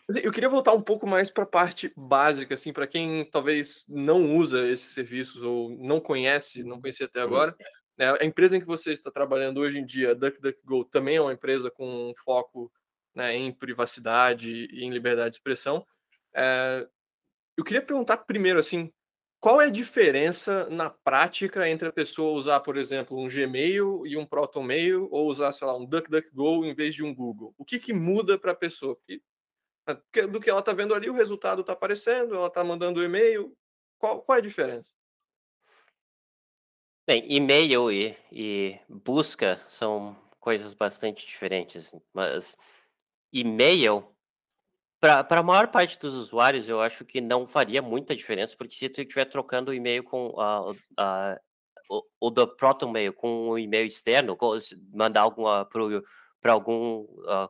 Eu 0.08 0.32
queria 0.32 0.48
voltar 0.48 0.72
um 0.74 0.82
pouco 0.82 1.08
mais 1.08 1.32
para 1.32 1.46
a 1.46 1.48
parte 1.48 1.92
básica, 1.98 2.54
assim, 2.54 2.72
para 2.72 2.86
quem 2.86 3.26
talvez 3.26 3.84
não 3.90 4.36
usa 4.36 4.68
esses 4.70 4.94
serviços 4.94 5.42
ou 5.42 5.72
não 5.80 6.00
conhece, 6.00 6.64
não 6.64 6.80
conhecia 6.80 7.08
até 7.08 7.22
agora. 7.22 7.56
Né? 7.98 8.16
A 8.22 8.24
empresa 8.24 8.56
em 8.56 8.60
que 8.60 8.68
você 8.68 8.92
está 8.92 9.10
trabalhando 9.10 9.60
hoje 9.60 9.80
em 9.80 9.86
dia, 9.86 10.14
DuckDuckGo, 10.14 10.86
também 10.86 11.16
é 11.16 11.22
uma 11.22 11.34
empresa 11.34 11.72
com 11.72 12.14
foco 12.24 12.72
né, 13.16 13.36
em 13.36 13.52
privacidade 13.52 14.68
e 14.72 14.84
em 14.84 14.92
liberdade 14.92 15.32
de 15.32 15.38
expressão. 15.38 15.86
É... 16.36 16.88
Eu 17.58 17.64
queria 17.64 17.82
perguntar 17.82 18.18
primeiro, 18.18 18.60
assim, 18.60 18.94
qual 19.46 19.62
é 19.62 19.68
a 19.68 19.70
diferença 19.70 20.68
na 20.72 20.90
prática 20.90 21.70
entre 21.70 21.88
a 21.88 21.94
pessoa 21.94 22.36
usar, 22.36 22.62
por 22.62 22.78
exemplo, 22.78 23.16
um 23.16 23.28
Gmail 23.28 24.02
e 24.08 24.18
um 24.18 24.26
ProtonMail, 24.26 25.08
ou 25.12 25.28
usar, 25.28 25.52
sei 25.52 25.68
lá, 25.68 25.78
um 25.78 25.86
DuckDuckGo 25.86 26.66
em 26.66 26.74
vez 26.74 26.96
de 26.96 27.04
um 27.04 27.14
Google? 27.14 27.54
O 27.56 27.64
que, 27.64 27.78
que 27.78 27.94
muda 27.94 28.40
para 28.40 28.54
a 28.54 28.56
pessoa? 28.56 28.98
Porque, 29.86 30.26
do 30.26 30.42
que 30.42 30.50
ela 30.50 30.62
está 30.62 30.74
vendo 30.74 30.96
ali, 30.96 31.12
o 31.12 31.14
resultado 31.14 31.62
está 31.62 31.74
aparecendo, 31.74 32.34
ela 32.34 32.48
está 32.48 32.64
mandando 32.64 33.00
o 33.00 33.04
e-mail. 33.04 33.56
Qual, 34.00 34.24
qual 34.24 34.36
é 34.36 34.40
a 34.40 34.44
diferença? 34.44 34.96
Bem, 37.06 37.24
e-mail 37.32 37.92
e, 37.92 38.18
e 38.32 38.80
busca 38.90 39.62
são 39.68 40.18
coisas 40.40 40.74
bastante 40.74 41.24
diferentes, 41.24 41.96
mas 42.12 42.58
e-mail 43.32 44.12
para 45.24 45.40
a 45.40 45.44
maior 45.44 45.68
parte 45.68 46.00
dos 46.00 46.14
usuários, 46.14 46.68
eu 46.68 46.82
acho 46.82 47.06
que 47.06 47.22
não 47.22 47.46
faria 47.46 47.82
muita 47.82 48.16
diferença, 48.16 48.56
porque 48.58 48.76
se 48.76 48.90
tu 48.90 49.02
estiver 49.02 49.26
trocando 49.26 49.72
o 49.72 49.74
e-mail 49.74 50.04
com 50.04 50.28
uh, 50.28 50.72
uh, 50.72 51.40
o, 51.90 52.04
o 52.20 52.30
do 52.30 52.48
ProtonMail 52.48 53.14
com 53.14 53.50
o 53.50 53.60
e-mail 53.60 53.86
externo, 53.86 54.38
mandar 54.94 55.22
alguma 55.22 55.66
para 55.66 56.52
algum 56.52 57.02
uh, 57.02 57.50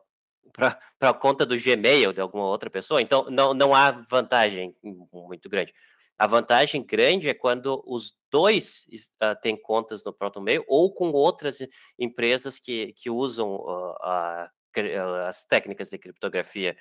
para 0.52 0.78
a 1.00 1.14
conta 1.14 1.44
do 1.44 1.58
Gmail 1.58 2.12
de 2.12 2.20
alguma 2.20 2.46
outra 2.46 2.70
pessoa, 2.70 3.02
então 3.02 3.28
não, 3.30 3.52
não 3.52 3.74
há 3.74 3.90
vantagem 3.90 4.74
muito 5.12 5.48
grande. 5.48 5.72
A 6.18 6.26
vantagem 6.26 6.82
grande 6.82 7.28
é 7.28 7.34
quando 7.34 7.82
os 7.86 8.14
dois 8.30 8.86
uh, 9.22 9.38
têm 9.42 9.60
contas 9.60 10.02
no 10.02 10.14
ProtonMail 10.14 10.64
ou 10.66 10.92
com 10.94 11.10
outras 11.12 11.58
empresas 11.98 12.58
que, 12.58 12.94
que 12.94 13.10
usam 13.10 13.56
uh, 13.56 14.48
as 15.26 15.44
técnicas 15.44 15.90
de 15.90 15.98
criptografia 15.98 16.76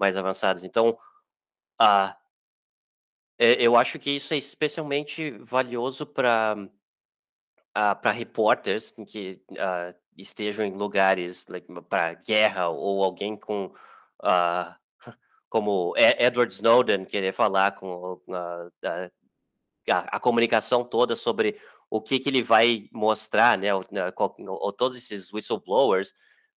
mais 0.00 0.16
avançadas. 0.16 0.64
Então, 0.64 0.98
uh, 1.80 2.14
eu 3.38 3.76
acho 3.76 3.98
que 3.98 4.10
isso 4.10 4.34
é 4.34 4.36
especialmente 4.36 5.30
valioso 5.30 6.06
para 6.06 6.56
ah, 7.72 7.94
para 7.94 8.10
repórteres 8.10 8.92
que 9.06 9.40
uh, 9.52 9.94
estejam 10.16 10.66
em 10.66 10.72
lugares 10.72 11.46
like, 11.46 11.68
para 11.88 12.14
guerra 12.14 12.68
ou 12.68 13.04
alguém 13.04 13.36
com 13.36 13.66
uh, 14.24 14.74
como 15.48 15.94
Edward 15.96 16.52
Snowden 16.52 17.04
querer 17.04 17.32
falar 17.32 17.76
com 17.76 18.20
a, 18.82 19.10
a, 19.86 20.20
comunicação 20.20 20.84
toda 20.84 21.14
sobre 21.14 21.60
o 21.88 22.02
que, 22.02 22.18
que 22.18 22.28
ele 22.28 22.42
vai 22.42 22.88
mostrar, 22.92 23.56
né, 23.56 23.72
ou, 23.72 23.84
ou 24.48 24.72
todos 24.72 24.96
esses 24.98 25.32
whistleblowers 25.32 26.10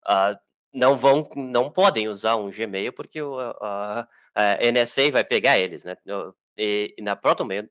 uh, 0.07 0.35
não 0.73 0.97
vão, 0.97 1.29
não 1.35 1.69
podem 1.69 2.07
usar 2.07 2.35
um 2.35 2.49
Gmail 2.49 2.91
porque 2.93 3.21
o, 3.21 3.39
a, 3.39 4.07
a 4.33 4.57
NSA 4.71 5.11
vai 5.11 5.23
pegar 5.23 5.59
eles, 5.59 5.83
né? 5.83 5.95
E, 6.57 6.93
e 6.97 7.01
na 7.01 7.15
ProtonMail 7.15 7.69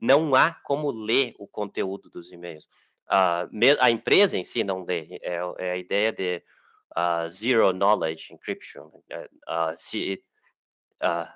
não 0.00 0.34
há 0.34 0.52
como 0.52 0.90
ler 0.90 1.34
o 1.38 1.46
conteúdo 1.46 2.10
dos 2.10 2.32
e-mails. 2.32 2.68
a 3.08 3.48
a 3.80 3.90
empresa 3.90 4.36
em 4.36 4.44
si 4.44 4.64
não 4.64 4.84
lê, 4.84 5.18
é, 5.22 5.38
é 5.58 5.70
a 5.72 5.76
ideia 5.76 6.12
de 6.12 6.42
uh, 6.96 7.28
zero 7.28 7.72
knowledge 7.72 8.32
encryption. 8.32 8.86
Uh, 8.86 9.74
se, 9.76 10.22
uh, 11.02 11.28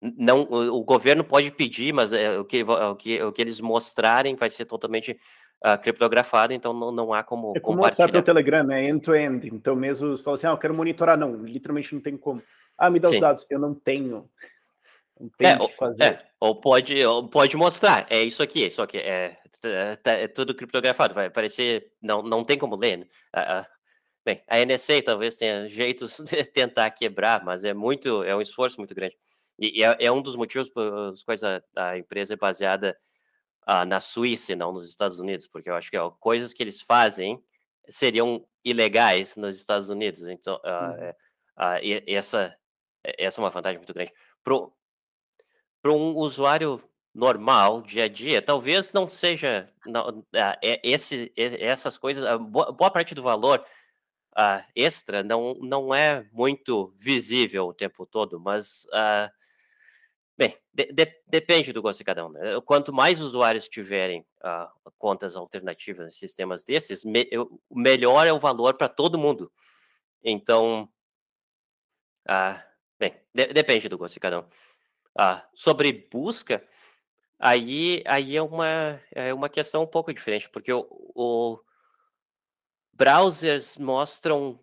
não, 0.00 0.42
o, 0.42 0.80
o, 0.80 0.84
governo 0.84 1.22
pode 1.22 1.50
pedir, 1.52 1.92
mas 1.92 2.12
é, 2.12 2.38
o, 2.38 2.44
que, 2.44 2.64
o, 2.64 2.96
que, 2.96 3.22
o 3.22 3.32
que 3.32 3.40
eles 3.40 3.60
mostrarem 3.60 4.34
vai 4.34 4.50
ser 4.50 4.64
totalmente 4.64 5.16
uh, 5.64 5.78
criptografada, 5.80 6.52
então 6.52 6.72
não, 6.72 6.90
não 6.90 7.12
há 7.12 7.22
como 7.22 7.52
é 7.56 7.60
como 7.60 7.78
o 7.78 7.82
WhatsApp 7.82 8.14
e 8.14 8.18
o 8.18 8.22
Telegram, 8.22 8.64
né? 8.64 8.88
End-to-end. 8.88 9.46
-end. 9.46 9.54
Então 9.54 9.76
mesmo 9.76 10.16
você 10.16 10.22
fala 10.22 10.34
assim, 10.34 10.46
ah, 10.46 10.50
eu 10.50 10.58
quero 10.58 10.74
monitorar. 10.74 11.16
Não, 11.16 11.34
literalmente 11.36 11.94
não 11.94 12.02
tem 12.02 12.16
como. 12.16 12.42
Ah, 12.76 12.90
me 12.90 12.98
dá 12.98 13.08
Sim. 13.08 13.14
os 13.14 13.20
dados. 13.20 13.46
Eu 13.48 13.58
não 13.58 13.74
tenho. 13.74 14.28
Não 15.18 15.28
tenho 15.38 15.62
é, 15.62 15.68
que 15.68 15.76
fazer. 15.76 16.02
É, 16.02 16.18
ou, 16.40 16.60
pode, 16.60 17.04
ou 17.04 17.28
pode 17.28 17.56
mostrar. 17.56 18.06
É 18.10 18.22
isso 18.22 18.42
aqui, 18.42 18.70
só 18.70 18.86
que 18.86 18.98
é, 18.98 19.38
é, 19.62 19.98
é 20.04 20.28
tudo 20.28 20.54
criptografado. 20.54 21.14
Vai 21.14 21.26
aparecer... 21.26 21.92
Não, 22.02 22.22
não 22.22 22.42
tem 22.44 22.58
como 22.58 22.74
ler, 22.74 22.98
né? 22.98 23.06
Uh, 23.36 23.66
bem, 24.24 24.42
a 24.48 24.64
NSA 24.64 25.00
talvez 25.04 25.36
tenha 25.36 25.68
jeitos 25.68 26.18
de 26.26 26.44
tentar 26.44 26.90
quebrar, 26.90 27.44
mas 27.44 27.62
é 27.62 27.72
muito, 27.72 28.24
é 28.24 28.34
um 28.34 28.40
esforço 28.40 28.78
muito 28.78 28.94
grande. 28.94 29.16
E, 29.58 29.80
e 29.80 29.84
é, 29.84 29.96
é, 30.00 30.10
um 30.10 30.20
dos 30.20 30.34
motivos 30.34 30.68
pelos 30.70 31.22
quais 31.22 31.44
a, 31.44 31.62
a 31.76 31.98
empresa 31.98 32.34
é 32.34 32.36
baseada 32.36 32.96
uh, 33.68 33.84
na 33.86 34.00
Suíça 34.00 34.52
e 34.52 34.56
não 34.56 34.72
nos 34.72 34.88
Estados 34.88 35.18
Unidos, 35.18 35.46
porque 35.46 35.70
eu 35.70 35.74
acho 35.74 35.90
que 35.90 35.96
ó, 35.96 36.10
coisas 36.10 36.52
que 36.52 36.62
eles 36.62 36.80
fazem 36.80 37.42
seriam 37.88 38.46
ilegais 38.64 39.36
nos 39.36 39.56
Estados 39.56 39.88
Unidos. 39.88 40.28
Então, 40.28 40.56
uh, 40.56 41.10
uh, 41.10 42.02
essa, 42.06 42.56
essa 43.02 43.40
é 43.40 43.42
uma 43.42 43.50
vantagem 43.50 43.78
muito 43.78 43.94
grande. 43.94 44.12
Para 44.42 45.92
um 45.92 46.14
usuário 46.16 46.82
normal, 47.14 47.82
dia 47.82 48.04
a 48.04 48.08
dia, 48.08 48.40
talvez 48.40 48.92
não 48.92 49.08
seja 49.08 49.68
não, 49.84 50.24
é, 50.32 50.80
esse, 50.82 51.30
essas 51.36 51.98
coisas, 51.98 52.24
boa, 52.40 52.72
boa, 52.72 52.90
parte 52.90 53.14
do 53.14 53.22
valor 53.22 53.62
extra 54.74 55.22
não, 55.22 55.52
não 55.56 55.94
é 55.94 56.26
muito 56.32 56.94
visível 56.96 57.66
o 57.66 57.74
tempo 57.74 58.06
todo, 58.06 58.40
mas 58.40 58.86
Bem, 60.42 60.58
de, 60.74 60.86
de, 60.86 61.22
depende 61.24 61.72
do 61.72 61.80
gosto 61.80 61.98
de 61.98 62.04
cada 62.04 62.26
um. 62.26 62.30
Né? 62.30 62.60
Quanto 62.64 62.92
mais 62.92 63.20
usuários 63.20 63.68
tiverem 63.68 64.26
uh, 64.42 64.90
contas 64.98 65.36
alternativas 65.36 66.08
em 66.08 66.18
sistemas 66.18 66.64
desses, 66.64 67.04
me, 67.04 67.28
eu, 67.30 67.62
melhor 67.70 68.26
é 68.26 68.32
o 68.32 68.40
valor 68.40 68.74
para 68.74 68.88
todo 68.88 69.16
mundo. 69.16 69.52
Então, 70.20 70.88
uh, 72.28 72.60
bem, 72.98 73.14
de, 73.32 73.46
depende 73.52 73.88
do 73.88 73.96
gosto 73.96 74.14
de 74.14 74.20
cada 74.20 74.40
um. 74.40 74.42
Uh, 75.16 75.40
sobre 75.54 76.08
busca, 76.10 76.66
aí, 77.38 78.02
aí 78.04 78.36
é, 78.36 78.42
uma, 78.42 79.00
é 79.12 79.32
uma 79.32 79.48
questão 79.48 79.84
um 79.84 79.86
pouco 79.86 80.12
diferente, 80.12 80.50
porque 80.50 80.72
o, 80.72 80.88
o 81.14 81.60
browsers 82.92 83.76
mostram 83.76 84.58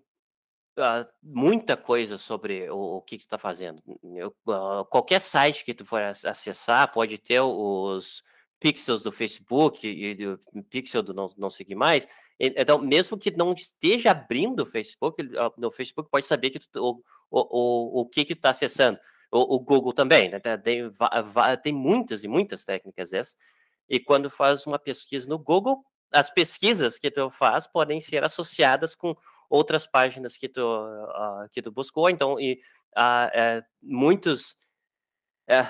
uh, 0.80 1.08
muita 1.22 1.78
coisa 1.78 2.18
sobre 2.18 2.70
o, 2.70 2.98
o 2.98 3.02
que, 3.02 3.18
tu 3.18 3.22
está 3.22 3.38
fazendo. 3.38 3.82
Eu, 4.16 4.36
uh, 4.48 4.86
qualquer 4.86 5.20
site 5.20 5.64
que 5.64 5.74
tu 5.74 5.86
for 5.86 6.02
acessar 6.02 6.92
pode 6.92 7.18
ter 7.18 7.42
os 7.42 8.24
pixels 8.60 9.02
do 9.02 9.12
Facebook 9.12 9.88
e 9.88 10.16
do 10.16 10.40
pixel 10.70 11.02
do 11.02 11.14
não, 11.14 11.32
não 11.38 11.50
seguir 11.50 11.76
mais. 11.76 12.08
Então, 12.40 12.78
mesmo 12.78 13.18
que 13.18 13.32
não 13.32 13.54
esteja 13.54 14.12
abrindo 14.12 14.62
o 14.62 14.66
Facebook, 14.66 15.22
no 15.58 15.70
Facebook 15.72 16.10
pode 16.10 16.26
saber 16.26 16.52
que 16.52 16.60
tu, 16.60 16.82
o, 16.82 17.04
o, 17.30 17.40
o, 17.40 18.02
o 18.02 18.06
que 18.06 18.24
que 18.24 18.34
tu 18.34 18.40
está 18.40 18.52
acessando. 18.52 18.98
O, 19.32 19.56
o, 19.56 19.60
Google 19.60 19.94
também, 19.94 20.30
né? 20.30 20.40
Tem, 20.40 20.90
tem 21.62 21.74
muitas 21.74 22.24
e 22.24 22.28
muitas 22.28 22.64
técnicas 22.64 23.12
dessas. 23.12 23.36
E 23.90 24.00
quando 24.00 24.30
faz 24.30 24.66
uma 24.66 24.80
pesquisa 24.80 25.28
no 25.28 25.38
Google, 25.38 25.84
as 26.12 26.30
pesquisas 26.30 26.98
que 26.98 27.12
tu 27.12 27.30
faz 27.30 27.68
podem 27.68 28.02
ser 28.02 28.24
associadas 28.24 28.96
com 28.96 29.16
outras 29.50 29.88
páginas 29.88 30.38
que 30.38 30.48
tu, 30.48 30.62
uh, 30.62 31.50
que 31.52 31.62
tu 31.62 31.72
buscou. 31.72 32.10
Então, 32.10 32.40
e, 32.40 32.62
uh, 32.98 33.64
muitos 33.82 34.56
é, 35.48 35.68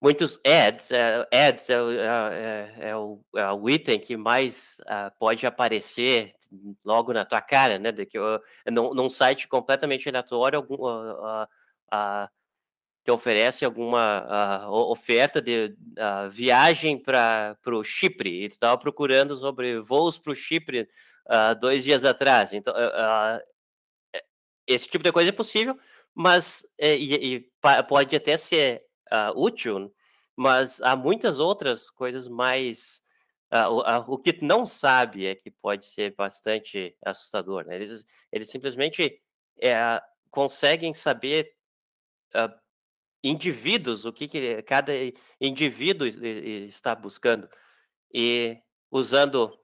muitos 0.00 0.38
ads, 0.44 0.90
uh, 0.90 1.26
ads 1.32 1.70
é, 1.70 1.74
é, 1.74 2.90
é, 2.90 2.96
o, 2.96 3.24
é, 3.34 3.50
o, 3.52 3.70
item 3.70 3.98
que 3.98 4.16
mais 4.16 4.78
pode 5.18 5.46
aparecer 5.46 6.32
logo 6.84 7.12
na 7.12 7.24
tua 7.24 7.40
cara, 7.40 7.78
né? 7.78 7.90
De 7.92 8.04
que, 8.04 8.18
num, 8.70 8.92
num 8.92 9.08
site 9.08 9.48
completamente 9.48 10.08
aleatório, 10.08 10.58
algum, 10.58 10.76
que 13.04 13.10
oferece 13.10 13.64
alguma 13.64 14.68
oferta 14.70 15.40
de 15.40 15.74
viagem 16.30 16.98
para 16.98 17.56
o 17.66 17.82
Chipre, 17.82 18.44
e 18.44 18.48
tu 18.48 18.52
estava 18.52 18.76
procurando 18.78 19.34
sobre 19.36 19.80
voos 19.80 20.18
para 20.18 20.32
o 20.32 20.36
Chipre 20.36 20.88
uh, 21.26 21.58
dois 21.58 21.84
dias 21.84 22.04
atrás. 22.04 22.52
Então, 22.52 22.74
uh, 22.74 23.40
esse 24.66 24.88
tipo 24.88 25.04
de 25.04 25.12
coisa 25.12 25.30
é 25.30 25.32
possível, 25.32 25.78
mas 26.14 26.66
é, 26.78 26.96
e, 26.96 27.36
e 27.36 27.50
pode 27.88 28.14
até 28.14 28.36
ser 28.36 28.84
útil, 29.34 29.94
mas 30.34 30.80
há 30.80 30.96
muitas 30.96 31.38
outras 31.38 31.90
coisas 31.90 32.28
mais. 32.28 33.02
o 34.06 34.18
que 34.18 34.42
não 34.42 34.64
sabe 34.64 35.26
é 35.26 35.34
que 35.34 35.50
pode 35.50 35.86
ser 35.86 36.14
bastante 36.14 36.96
assustador. 37.04 37.66
Né? 37.66 37.76
Eles, 37.76 38.04
eles 38.30 38.50
simplesmente 38.50 39.20
conseguem 40.30 40.94
saber 40.94 41.54
indivíduos, 43.22 44.04
o 44.04 44.12
que, 44.12 44.26
que 44.26 44.62
cada 44.62 44.92
indivíduo 45.40 46.06
está 46.06 46.94
buscando. 46.94 47.48
E 48.14 48.58
usando 48.90 49.58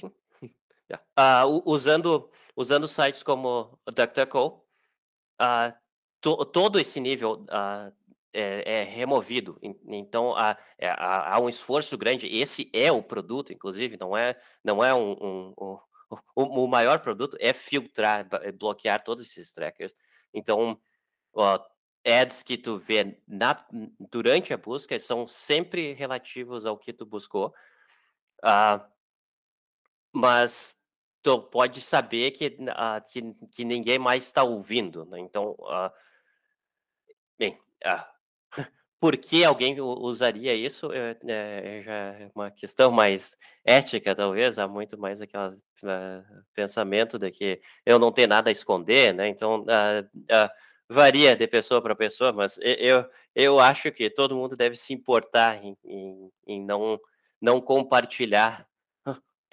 Sim. 0.00 0.12
Yeah. 0.86 1.46
Uh, 1.46 1.62
usando, 1.64 2.30
usando 2.54 2.86
sites 2.86 3.22
como 3.22 3.78
DuckDuckGo, 3.86 4.62
uh, 5.40 5.72
to, 6.20 6.44
todo 6.44 6.78
esse 6.78 7.00
nível 7.00 7.46
uh, 7.48 7.90
é, 8.34 8.80
é, 8.80 8.82
removido. 8.82 9.58
Então, 9.62 10.36
há, 10.36 10.58
é, 10.76 10.88
há, 10.90 11.34
há, 11.34 11.40
um 11.40 11.48
esforço 11.48 11.96
grande. 11.96 12.26
Esse 12.26 12.68
é 12.70 12.92
o 12.92 13.02
produto, 13.02 13.50
inclusive, 13.50 13.96
não 13.98 14.14
é, 14.14 14.38
não 14.62 14.84
é 14.84 14.92
um, 14.92 15.12
um, 15.12 15.54
um 15.58 15.78
o, 16.36 16.64
o, 16.64 16.68
maior 16.68 16.98
produto 16.98 17.34
é 17.40 17.54
filtrar, 17.54 18.28
é 18.42 18.52
bloquear 18.52 19.02
todos 19.02 19.24
esses 19.24 19.52
trackers. 19.52 19.94
Então, 20.34 20.78
ads 22.04 22.42
que 22.42 22.58
tu 22.58 22.76
vê 22.76 23.16
na, 23.26 23.64
durante 24.10 24.52
a 24.52 24.58
busca 24.58 24.98
são 25.00 25.26
sempre 25.26 25.92
relativos 25.94 26.66
ao 26.66 26.76
que 26.76 26.92
tu 26.92 27.06
buscou. 27.06 27.54
Uh, 28.44 28.93
mas 30.14 30.76
tu 31.22 31.40
pode 31.40 31.80
saber 31.80 32.30
que, 32.32 32.46
uh, 32.46 33.02
que, 33.10 33.22
que, 33.52 33.64
ninguém 33.64 33.98
mais 33.98 34.24
está 34.24 34.44
ouvindo, 34.44 35.04
né? 35.06 35.18
Então, 35.18 35.52
uh, 35.58 35.90
bem, 37.38 37.58
uh, 37.84 38.04
por 39.00 39.16
que 39.16 39.44
alguém 39.44 39.80
usaria 39.80 40.54
isso 40.54 40.92
é, 40.92 41.16
é, 41.26 41.82
já 41.82 41.92
é 41.94 42.30
uma 42.34 42.50
questão 42.50 42.90
mais 42.92 43.36
ética, 43.64 44.14
talvez, 44.14 44.58
há 44.58 44.68
muito 44.68 44.98
mais 44.98 45.20
aquele 45.20 45.58
pensamento 46.54 47.18
de 47.18 47.30
que 47.30 47.60
eu 47.84 47.98
não 47.98 48.12
tenho 48.12 48.28
nada 48.28 48.50
a 48.50 48.52
esconder, 48.52 49.14
né? 49.14 49.28
Então, 49.28 49.64
varia 50.88 51.36
de 51.36 51.46
pessoa 51.46 51.82
para 51.82 51.96
pessoa, 51.96 52.32
mas 52.32 52.58
eu, 52.62 53.08
eu 53.34 53.60
acho 53.60 53.90
que 53.92 54.10
todo 54.10 54.36
mundo 54.36 54.56
deve 54.56 54.76
se 54.76 54.92
importar 54.92 55.62
em, 55.64 55.76
em, 55.84 56.30
em 56.46 56.64
não, 56.64 57.00
não 57.40 57.60
compartilhar 57.60 58.66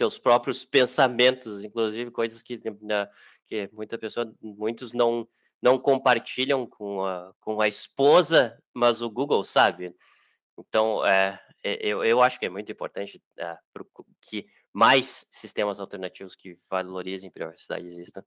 teus 0.02 0.18
próprios 0.18 0.66
pensamentos, 0.66 1.64
inclusive 1.64 2.10
coisas 2.10 2.42
que, 2.42 2.60
né, 2.82 3.08
que 3.46 3.70
muita 3.72 4.00
pessoa, 4.00 4.34
muitos 4.42 4.94
não 4.94 5.28
não 5.62 5.78
compartilham 5.78 6.66
com 6.66 7.06
a, 7.06 7.32
com 7.40 7.62
a 7.62 7.68
esposa, 7.68 8.60
mas 8.74 9.00
o 9.00 9.08
Google 9.12 9.44
sabe. 9.44 9.96
Então, 10.58 11.06
é, 11.06 11.40
eu, 11.64 12.04
eu 12.04 12.20
acho 12.20 12.40
que 12.40 12.48
é 12.48 12.50
muito 12.50 12.72
importante 12.72 13.22
é, 13.38 13.56
que 14.28 14.48
mais 14.74 15.28
sistemas 15.30 15.80
alternativos 15.80 16.36
que 16.36 16.58
valorizem 16.68 17.30
privacidade 17.30 17.86
existam. 17.86 18.26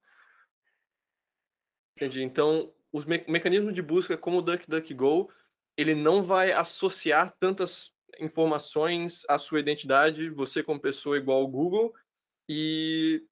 Entendi. 1.97 2.23
Então, 2.23 2.73
os 2.93 3.05
me 3.05 3.25
mecanismos 3.27 3.75
de 3.75 3.83
busca 3.83 4.17
como 4.17 4.39
o 4.39 4.43
DuckDuckGo, 4.43 5.29
ele 5.77 5.97
não 5.97 6.23
vai 6.23 6.53
associar 6.53 7.35
tantas 7.41 7.93
informações, 8.21 9.23
a 9.29 9.39
sua 9.39 9.61
identidade, 9.61 10.31
você 10.31 10.63
como 10.63 10.81
pessoa 10.81 11.17
igual 11.17 11.41
ao 11.41 11.49
Google, 11.49 11.95
e 12.49 13.25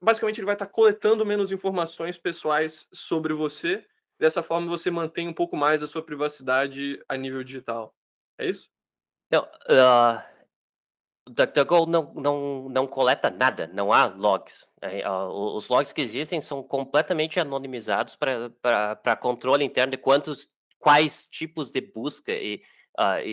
basicamente 0.00 0.38
ele 0.38 0.46
vai 0.46 0.54
estar 0.54 0.66
coletando 0.66 1.24
menos 1.24 1.50
informações 1.50 2.16
pessoais 2.18 2.88
sobre 2.92 3.32
você. 3.32 3.86
Dessa 4.18 4.42
forma, 4.42 4.68
você 4.68 4.90
mantém 4.90 5.26
um 5.28 5.32
pouco 5.32 5.56
mais 5.56 5.82
a 5.82 5.88
sua 5.88 6.02
privacidade 6.02 7.02
a 7.08 7.16
nível 7.16 7.42
digital. 7.42 7.94
É 8.38 8.46
isso? 8.46 8.70
Não, 9.30 9.42
uh, 9.44 10.22
DuckDuckGo 11.28 11.86
não, 11.86 12.12
não, 12.14 12.68
não 12.68 12.86
coleta 12.86 13.30
nada, 13.30 13.66
não 13.68 13.92
há 13.92 14.06
logs. 14.06 14.70
Uh, 14.82 15.56
os 15.56 15.68
logs 15.68 15.92
que 15.92 16.00
existem 16.00 16.40
são 16.40 16.62
completamente 16.62 17.40
anonimizados 17.40 18.16
para 18.16 19.16
controle 19.16 19.64
interno 19.64 19.92
de 19.92 19.96
quantos, 19.96 20.48
quais 20.78 21.26
tipos 21.26 21.70
de 21.70 21.80
busca 21.80 22.32
e 22.32 22.62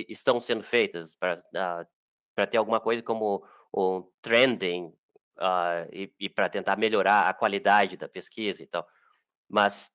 estão 0.07 0.39
sendo 0.39 0.64
feitas 0.64 1.16
para 1.16 1.36
uh, 1.36 1.88
para 2.36 2.47
ter 2.47 2.57
alguma 2.57 2.80
coisa 2.80 3.03
como 3.03 3.45
o 3.72 4.03
trending 4.22 4.86
uh, 5.38 5.89
e, 5.91 6.14
e 6.20 6.30
para 6.30 6.47
tentar 6.47 6.78
melhorar 6.78 7.28
a 7.28 7.34
qualidade 7.34 7.97
da 7.97 8.07
pesquisa 8.07 8.64
e 8.64 8.68
tal. 8.68 8.88
Mas 9.47 9.91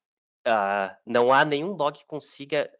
não 1.03 1.33
há 1.33 1.43
nenhum 1.43 1.71
log 1.71 1.97
que 1.97 2.05
consiga 2.05 2.71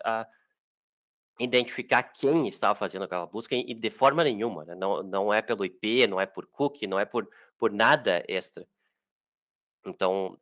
identificar 1.39 2.03
quem 2.03 2.47
estava 2.47 2.75
fazendo 2.75 3.05
aquela 3.05 3.25
busca 3.25 3.55
e 3.55 3.73
de 3.73 3.89
forma 3.89 4.23
nenhuma. 4.23 4.65
Né? 4.65 4.75
Não, 4.75 5.01
não 5.01 5.33
é 5.33 5.41
pelo 5.41 5.65
IP, 5.65 6.05
não 6.05 6.21
é 6.21 6.27
por 6.27 6.45
cookie, 6.45 6.85
não 6.85 6.99
é 6.99 7.05
por, 7.05 7.27
por 7.57 7.71
nada 7.71 8.23
extra. 8.27 8.67
Então, 9.83 10.37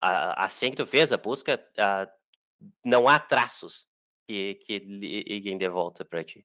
assim 0.00 0.70
que 0.70 0.76
tu 0.76 0.86
fez 0.86 1.12
a 1.12 1.18
busca, 1.18 1.62
não 2.82 3.08
há 3.08 3.18
traços 3.18 3.86
que, 4.26 4.56
que 4.56 4.78
liguem 4.78 5.56
de 5.56 5.68
volta 5.68 6.04
para 6.04 6.24
ti. 6.24 6.44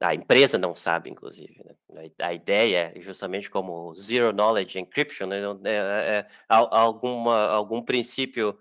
a 0.00 0.14
empresa 0.14 0.58
não 0.58 0.74
sabe, 0.74 1.10
inclusive. 1.10 1.62
Né? 1.90 2.10
A, 2.20 2.32
ideia 2.32 2.92
é 2.94 3.00
justamente 3.00 3.50
como 3.50 3.94
Zero 3.94 4.32
Knowledge 4.32 4.78
Encryption, 4.78 5.26
né? 5.26 5.38
é, 5.64 5.70
é, 5.70 6.18
é 6.18 6.26
alguma, 6.48 7.46
algum 7.48 7.82
princípio 7.82 8.58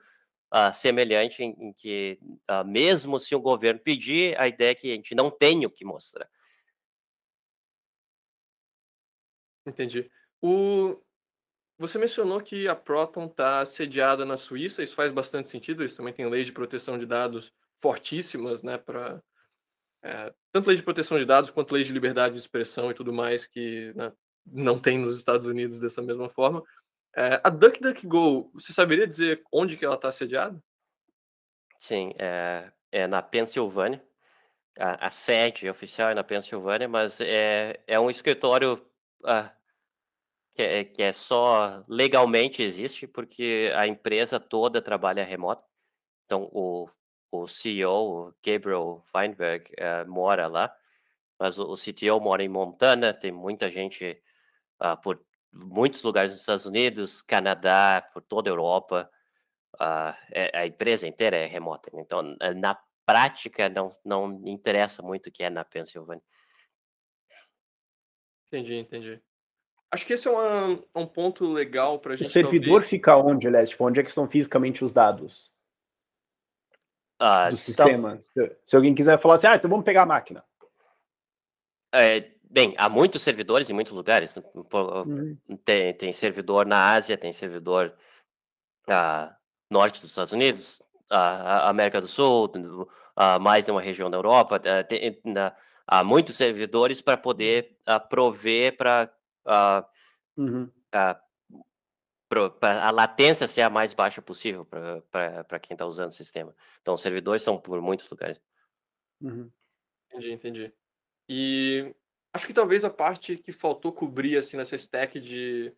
uh, 0.53 0.73
semelhante 0.73 1.43
em, 1.43 1.55
em 1.59 1.73
que, 1.73 2.19
uh, 2.49 2.65
mesmo 2.65 3.19
se 3.19 3.35
o 3.35 3.41
governo 3.41 3.79
pedir, 3.79 4.39
a 4.39 4.47
ideia 4.47 4.71
é 4.71 4.75
que 4.75 4.91
a 4.91 4.95
gente 4.95 5.15
não 5.15 5.29
tem 5.31 5.65
o 5.65 5.71
que 5.71 5.85
mostrar. 5.85 6.29
Entendi. 9.65 10.09
O... 10.41 10.99
Você 11.77 11.97
mencionou 11.97 12.41
que 12.41 12.67
a 12.67 12.75
Proton 12.75 13.25
está 13.25 13.65
sediada 13.65 14.23
na 14.23 14.37
Suíça, 14.37 14.83
isso 14.83 14.93
faz 14.93 15.11
bastante 15.11 15.49
sentido, 15.49 15.81
eles 15.81 15.95
também 15.95 16.13
têm 16.13 16.29
leis 16.29 16.45
de 16.45 16.51
proteção 16.51 16.97
de 16.97 17.07
dados 17.07 17.51
fortíssimas, 17.81 18.61
né, 18.61 18.77
para 18.77 19.21
é, 20.03 20.33
tanto 20.51 20.67
lei 20.67 20.77
de 20.77 20.83
proteção 20.83 21.17
de 21.17 21.25
dados 21.25 21.49
quanto 21.49 21.73
lei 21.73 21.83
de 21.83 21.93
liberdade 21.93 22.33
de 22.35 22.39
expressão 22.39 22.89
e 22.89 22.93
tudo 22.93 23.13
mais 23.13 23.45
que 23.45 23.93
né, 23.95 24.11
não 24.45 24.79
tem 24.79 24.97
nos 24.97 25.17
Estados 25.17 25.45
Unidos 25.45 25.79
dessa 25.79 26.01
mesma 26.01 26.29
forma. 26.29 26.63
É, 27.15 27.41
a 27.43 27.49
DuckDuckGo, 27.49 28.51
você 28.53 28.73
saberia 28.73 29.07
dizer 29.07 29.43
onde 29.51 29.77
que 29.77 29.85
ela 29.85 29.95
está 29.95 30.11
sediada? 30.11 30.61
Sim, 31.77 32.13
é, 32.17 32.71
é 32.91 33.07
na 33.07 33.21
Pensilvânia. 33.21 34.03
A, 34.77 35.07
a, 35.07 35.09
sede 35.09 35.69
oficial 35.69 36.09
é 36.09 36.13
na 36.13 36.23
Pensilvânia, 36.23 36.87
mas 36.87 37.19
é, 37.19 37.83
é 37.85 37.99
um 37.99 38.09
escritório 38.09 38.83
ah, 39.25 39.51
que, 40.55 40.61
é, 40.61 40.83
que 40.85 41.01
é 41.03 41.11
só 41.11 41.83
legalmente 41.87 42.63
existe 42.63 43.05
porque 43.05 43.71
a 43.75 43.85
empresa 43.85 44.39
toda 44.39 44.81
trabalha 44.81 45.23
remoto. 45.23 45.63
Então, 46.25 46.49
o, 46.53 46.89
o 47.31 47.47
CEO, 47.47 48.35
Gabriel 48.45 49.01
Feinberg, 49.05 49.71
uh, 49.73 50.09
mora 50.11 50.47
lá, 50.47 50.75
mas 51.39 51.57
o, 51.57 51.71
o 51.71 51.75
CTO 51.75 52.19
mora 52.19 52.43
em 52.43 52.49
Montana. 52.49 53.13
Tem 53.13 53.31
muita 53.31 53.71
gente 53.71 54.21
uh, 54.81 55.01
por 55.01 55.23
muitos 55.53 56.03
lugares 56.03 56.31
dos 56.31 56.41
Estados 56.41 56.65
Unidos, 56.65 57.21
Canadá, 57.21 58.07
por 58.13 58.21
toda 58.21 58.49
a 58.49 58.51
Europa. 58.51 59.09
Uh, 59.75 60.13
a 60.53 60.67
empresa 60.67 61.07
inteira 61.07 61.37
é 61.37 61.45
remota. 61.45 61.89
Né? 61.93 62.01
Então, 62.01 62.21
na 62.57 62.77
prática, 63.05 63.69
não, 63.69 63.89
não 64.03 64.41
interessa 64.45 65.01
muito 65.01 65.27
o 65.27 65.31
que 65.31 65.43
é 65.43 65.49
na 65.49 65.63
Pensilvânia. 65.63 66.23
Entendi, 68.47 68.75
entendi. 68.75 69.21
Acho 69.89 70.05
que 70.05 70.13
esse 70.13 70.27
é 70.27 70.31
uma, 70.31 70.83
um 70.95 71.05
ponto 71.05 71.45
legal 71.45 71.99
para 71.99 72.13
a 72.13 72.15
gente. 72.15 72.27
O 72.27 72.31
servidor 72.31 72.83
fica 72.83 73.15
onde, 73.15 73.49
Léo? 73.49 73.65
Tipo, 73.65 73.85
onde 73.85 73.99
é 73.99 74.03
que 74.03 74.09
estão 74.09 74.29
fisicamente 74.29 74.83
os 74.83 74.93
dados? 74.93 75.51
Uh, 77.21 77.51
do 77.51 77.57
sistema? 77.57 78.19
Se, 78.21 78.57
se, 78.65 78.75
alguém 78.75 78.95
quiser 78.95 79.19
falar 79.19 79.35
assim, 79.35 79.47
ah, 79.47 79.55
então 79.55 79.69
vamos 79.69 79.85
pegar 79.85 80.01
a 80.01 80.05
máquina. 80.07 80.43
É, 81.93 82.31
Bem, 82.51 82.75
há 82.77 82.89
muitos 82.89 83.23
servidores 83.23 83.69
em 83.69 83.73
muitos 83.73 83.93
lugares. 83.93 84.35
Uhum. 84.35 85.37
Tem, 85.63 85.93
tem 85.93 86.11
servidor 86.11 86.65
na 86.65 86.91
Ásia, 86.91 87.17
tem 87.17 87.31
servidor 87.31 87.93
uh, 88.89 89.33
norte 89.69 90.01
dos 90.01 90.09
Estados 90.09 90.33
Unidos, 90.33 90.81
uh, 91.09 91.69
América 91.69 92.01
do 92.01 92.07
Sul, 92.07 92.47
uh, 92.47 93.39
mais 93.39 93.69
em 93.69 93.71
uma 93.71 93.79
região 93.79 94.11
da 94.11 94.17
Europa. 94.17 94.57
Uh, 94.57 94.85
tem, 94.85 95.21
há 95.87 96.03
muitos 96.03 96.35
servidores 96.35 97.01
para 97.01 97.15
poder 97.15 97.77
uh, 97.87 98.05
prover 98.09 98.75
para 98.75 99.09
uhum. 100.35 100.69
A 102.61 102.91
latência 102.91 103.47
ser 103.47 103.61
a 103.61 103.69
mais 103.69 103.93
baixa 103.93 104.21
possível 104.21 104.65
para 104.65 105.59
quem 105.59 105.75
está 105.75 105.85
usando 105.85 106.11
o 106.11 106.15
sistema. 106.15 106.55
Então, 106.81 106.93
os 106.93 107.01
servidores 107.01 107.41
são 107.41 107.59
por 107.59 107.81
muitos 107.81 108.09
lugares. 108.09 108.39
Uhum. 109.19 109.51
Entendi, 110.09 110.31
entendi. 110.31 110.73
E 111.29 111.95
Acho 112.33 112.47
que 112.47 112.53
talvez 112.53 112.85
a 112.85 112.89
parte 112.89 113.37
que 113.37 113.51
faltou 113.51 113.91
cobrir, 113.91 114.37
assim, 114.37 114.55
nessa 114.55 114.75
stack 114.75 115.19
de 115.19 115.73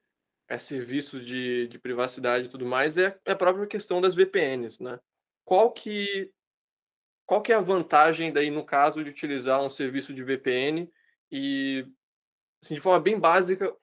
é, 0.48 0.58
serviços 0.60 1.26
de, 1.26 1.68
de 1.68 1.80
privacidade 1.80 2.46
e 2.46 2.50
tudo 2.50 2.66
mais 2.66 2.98
é, 2.98 3.18
é 3.26 3.32
a 3.32 3.36
própria 3.36 3.66
questão 3.66 4.00
das 4.00 4.14
VPNs, 4.14 4.82
né? 4.82 5.00
Qual 5.44 5.72
que, 5.72 6.32
qual 7.26 7.42
que 7.42 7.52
é 7.52 7.56
a 7.56 7.62
vantagem 7.62 8.32
daí, 8.32 8.52
no 8.52 8.64
caso, 8.64 9.04
de 9.04 9.10
utilizar 9.10 9.64
um 9.64 9.70
serviço 9.70 10.14
de 10.14 10.24
VPN 10.24 10.92
e, 11.32 11.88
assim, 12.64 12.76
de 12.76 12.82
forma 12.82 13.00
bem 13.00 13.20
básica, 13.20 13.76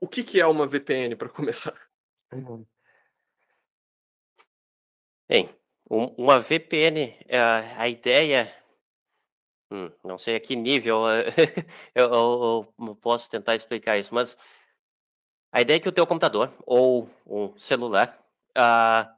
o 0.00 0.08
que, 0.08 0.24
que 0.24 0.40
é 0.40 0.46
uma 0.46 0.66
VPN, 0.66 1.16
para 1.16 1.28
começar? 1.28 1.89
Bem, 5.28 5.48
uma 5.88 6.38
VPN, 6.40 7.16
a 7.78 7.88
ideia 7.88 8.52
Hum, 9.72 9.90
não 10.04 10.18
sei 10.18 10.34
a 10.36 10.40
que 10.40 10.56
nível 10.56 11.02
eu, 11.94 12.04
eu, 12.12 12.74
eu 12.80 12.96
posso 12.96 13.30
tentar 13.30 13.54
explicar 13.54 13.96
isso, 13.98 14.12
mas 14.14 14.36
a 15.52 15.60
ideia 15.60 15.76
é 15.76 15.80
que 15.80 15.88
o 15.88 15.92
teu 15.92 16.06
computador 16.06 16.52
ou 16.66 17.08
um 17.26 17.56
celular, 17.58 18.18
ah, 18.54 19.14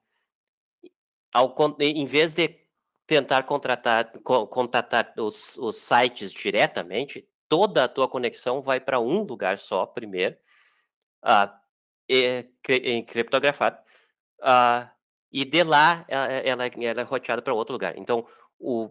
ao, 1.33 1.55
em 1.81 2.05
vez 2.07 2.35
de 2.35 2.59
tentar 3.07 3.43
contratar, 3.45 4.11
os, 5.19 5.57
os 5.59 5.77
sites 5.77 6.33
diretamente, 6.33 7.27
toda 7.49 7.85
a 7.85 7.89
tua 7.89 8.09
conexão 8.09 8.63
vai 8.63 8.81
para 8.81 9.01
um 9.01 9.23
lugar 9.23 9.59
só 9.59 9.85
primeiro, 9.87 10.37
ah, 11.23 11.55
e, 12.13 13.03
criptografado, 13.05 13.79
ah, 14.43 14.91
e 15.33 15.45
de 15.45 15.63
lá 15.65 16.05
ela, 16.09 16.33
ela, 16.33 16.67
ela 16.67 17.01
é 17.01 17.05
roteada 17.05 17.43
para 17.43 17.55
outro 17.55 17.73
lugar. 17.73 17.97
Então, 17.97 18.27
o 18.59 18.91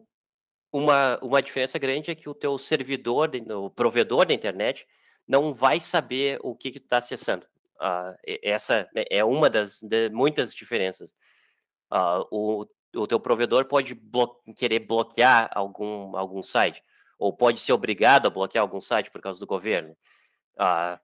uma, 0.72 1.20
uma 1.22 1.42
diferença 1.42 1.78
grande 1.78 2.12
é 2.12 2.16
que 2.16 2.30
o 2.30 2.34
teu 2.34 2.58
servidor, 2.58 3.30
o 3.50 3.70
provedor 3.70 4.26
da 4.26 4.34
internet, 4.34 4.88
não 5.28 5.54
vai 5.54 5.80
saber 5.80 6.40
o 6.42 6.56
que, 6.56 6.72
que 6.72 6.80
tu 6.80 6.86
está 6.86 6.98
acessando. 6.98 7.46
Uh, 7.76 8.16
essa 8.44 8.90
é, 8.96 9.18
é 9.18 9.26
uma 9.26 9.50
das 9.50 9.82
muitas 10.12 10.54
diferenças. 10.56 11.12
Uh, 11.92 12.26
o, 12.32 12.66
o 12.96 13.08
teu 13.08 13.20
provedor 13.20 13.66
pode 13.66 13.94
blo 13.94 14.40
querer 14.56 14.80
bloquear 14.80 15.50
algum, 15.54 16.16
algum 16.16 16.42
site, 16.42 16.82
ou 17.20 17.34
pode 17.36 17.60
ser 17.60 17.74
obrigado 17.74 18.28
a 18.28 18.30
bloquear 18.30 18.62
algum 18.62 18.80
site 18.80 19.12
por 19.12 19.22
causa 19.22 19.40
do 19.40 19.48
governo. 19.48 19.96
Uh, 20.56 20.98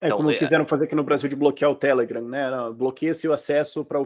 é 0.00 0.06
então, 0.06 0.16
como 0.16 0.30
é, 0.30 0.34
quiseram 0.36 0.66
fazer 0.66 0.86
aqui 0.86 0.94
no 0.94 1.04
Brasil 1.04 1.28
de 1.28 1.36
bloquear 1.36 1.70
o 1.70 1.76
Telegram, 1.76 2.22
né? 2.22 2.48
Bloqueia-se 2.74 3.28
o 3.28 3.32
acesso 3.32 3.84
para 3.84 4.00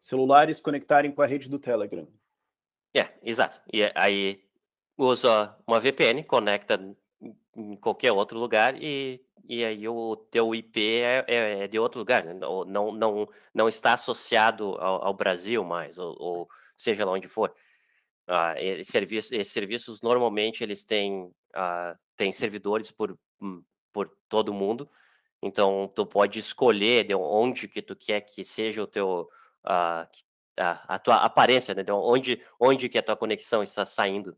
celulares 0.00 0.60
conectarem 0.60 1.12
com 1.12 1.22
a 1.22 1.26
rede 1.26 1.48
do 1.48 1.58
Telegram. 1.58 2.06
É, 2.94 3.08
exato. 3.22 3.60
E 3.72 3.90
aí 3.94 4.42
usa 4.96 5.56
uma 5.66 5.78
VPN, 5.78 6.24
conecta 6.24 6.80
em 7.56 7.76
qualquer 7.76 8.10
outro 8.10 8.38
lugar 8.38 8.74
e, 8.80 9.24
e 9.48 9.64
aí 9.64 9.88
o 9.88 10.16
teu 10.16 10.52
IP 10.54 11.00
é, 11.00 11.24
é, 11.28 11.64
é 11.64 11.68
de 11.68 11.78
outro 11.78 12.00
lugar, 12.00 12.24
né? 12.24 12.34
não, 12.34 12.92
não, 12.92 13.28
não 13.54 13.68
está 13.68 13.92
associado 13.92 14.74
ao, 14.80 15.06
ao 15.06 15.14
Brasil 15.14 15.64
mais, 15.64 15.98
ou, 15.98 16.16
ou, 16.18 16.48
seja 16.76 17.04
lá 17.04 17.12
onde 17.12 17.28
for. 17.28 17.54
Ah, 18.26 18.54
esses, 18.58 18.88
serviços, 18.88 19.32
esses 19.32 19.52
serviços 19.52 20.02
normalmente 20.02 20.62
eles 20.62 20.84
têm, 20.84 21.30
ah, 21.54 21.96
têm 22.16 22.30
servidores 22.32 22.90
por, 22.90 23.18
hum, 23.40 23.62
por 23.98 24.16
todo 24.28 24.54
mundo, 24.54 24.88
então 25.42 25.90
tu 25.92 26.06
pode 26.06 26.38
escolher 26.38 27.04
de 27.04 27.14
onde 27.14 27.66
que 27.66 27.82
tu 27.82 27.96
quer 27.96 28.20
que 28.20 28.44
seja 28.44 28.80
o 28.82 28.86
teu, 28.86 29.28
ah, 29.64 30.08
a, 30.56 30.94
a 30.94 30.98
tua 31.00 31.16
aparência, 31.16 31.74
né? 31.74 31.82
Então, 31.82 32.00
onde, 32.00 32.40
onde 32.60 32.88
que 32.88 32.98
a 32.98 33.02
tua 33.02 33.16
conexão 33.16 33.60
está 33.62 33.84
saindo. 33.84 34.36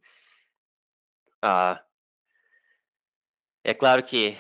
Ah, 1.43 1.83
é 3.63 3.75
claro 3.75 4.03
que 4.03 4.37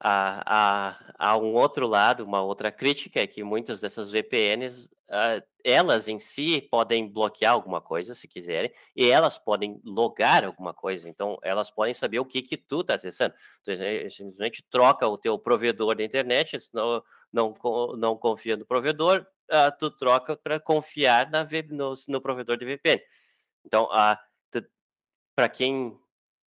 há, 0.00 0.42
há, 0.90 1.14
há 1.18 1.36
um 1.38 1.54
outro 1.54 1.86
lado, 1.86 2.24
uma 2.24 2.42
outra 2.42 2.72
crítica, 2.72 3.20
é 3.20 3.26
que 3.26 3.44
muitas 3.44 3.80
dessas 3.80 4.10
VPNs, 4.10 4.90
ah, 5.08 5.40
elas 5.66 6.06
em 6.06 6.16
si 6.20 6.62
podem 6.70 7.08
bloquear 7.10 7.52
alguma 7.52 7.80
coisa, 7.80 8.14
se 8.14 8.28
quiserem, 8.28 8.72
e 8.94 9.10
elas 9.10 9.36
podem 9.36 9.80
logar 9.84 10.44
alguma 10.44 10.72
coisa, 10.72 11.08
então 11.08 11.36
elas 11.42 11.68
podem 11.72 11.92
saber 11.92 12.20
o 12.20 12.24
que 12.24 12.40
que 12.40 12.56
tu 12.56 12.82
está 12.82 12.94
acessando. 12.94 13.34
Tu 13.64 13.72
simplesmente 14.10 14.64
troca 14.70 15.08
o 15.08 15.18
teu 15.18 15.36
provedor 15.36 15.96
da 15.96 16.04
internet, 16.04 16.56
não, 16.72 17.02
não, 17.32 17.54
não 17.98 18.16
confia 18.16 18.56
no 18.56 18.64
provedor, 18.64 19.26
uh, 19.50 19.76
tu 19.76 19.90
troca 19.90 20.36
para 20.36 20.60
confiar 20.60 21.28
na, 21.30 21.44
no, 21.70 21.94
no, 22.06 22.20
provedor 22.20 22.56
de 22.56 22.64
VPN. 22.64 23.02
Então, 23.64 23.86
uh, 23.86 24.16
para 25.34 25.48
quem. 25.48 25.98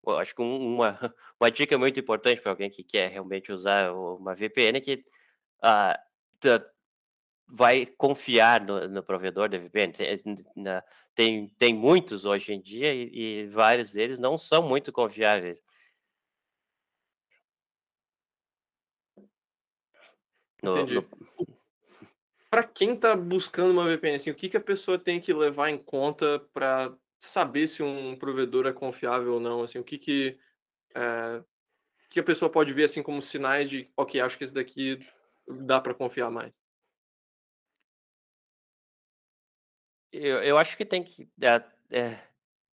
Acho 0.06 0.34
que 0.34 0.40
uma, 0.42 0.98
uma 1.40 1.50
dica 1.50 1.76
muito 1.76 1.98
importante 2.00 2.40
para 2.40 2.52
alguém 2.52 2.70
que 2.70 2.84
quer 2.84 3.10
realmente 3.10 3.52
usar 3.52 3.92
uma 3.92 4.34
VPN 4.34 4.78
é 4.78 4.80
que 4.80 5.04
uh, 5.64 6.68
vai 7.48 7.86
confiar 7.86 8.60
no, 8.60 8.86
no 8.86 9.02
provedor 9.02 9.48
de 9.48 9.58
VPN. 9.58 9.92
Tem, 9.92 10.14
tem, 11.14 11.48
tem 11.48 11.74
muitos 11.74 12.24
hoje 12.24 12.52
em 12.52 12.60
dia 12.60 12.92
e, 12.92 13.10
e 13.14 13.46
vários 13.46 13.92
deles 13.92 14.18
não 14.18 14.36
são 14.36 14.62
muito 14.62 14.92
confiáveis. 14.92 15.62
No, 20.62 20.84
no, 20.86 21.08
para 22.50 22.64
quem 22.64 22.94
está 22.94 23.14
buscando 23.14 23.70
uma 23.70 23.86
VPN, 23.86 24.16
assim, 24.16 24.30
o 24.30 24.34
que, 24.34 24.48
que 24.48 24.56
a 24.56 24.60
pessoa 24.60 24.98
tem 24.98 25.20
que 25.20 25.32
levar 25.32 25.70
em 25.70 25.78
conta 25.78 26.40
para 26.52 26.94
saber 27.18 27.66
se 27.66 27.82
um 27.82 28.16
provedor 28.16 28.66
é 28.66 28.72
confiável 28.72 29.34
ou 29.34 29.40
não? 29.40 29.62
Assim, 29.62 29.78
o 29.78 29.84
que 29.84 29.98
que, 29.98 30.38
é, 30.94 31.42
que 32.10 32.20
a 32.20 32.24
pessoa 32.24 32.50
pode 32.50 32.72
ver 32.72 32.84
assim 32.84 33.02
como 33.02 33.22
sinais 33.22 33.68
de, 33.68 33.90
ok, 33.96 34.20
acho 34.20 34.36
que 34.36 34.44
esse 34.44 34.54
daqui 34.54 34.98
dá 35.46 35.80
para 35.80 35.94
confiar 35.94 36.30
mais? 36.30 36.58
Eu, 40.12 40.42
eu 40.42 40.58
acho 40.58 40.76
que 40.76 40.84
tem 40.84 41.02
que. 41.02 41.28
É, 41.40 41.62
é, 41.90 42.18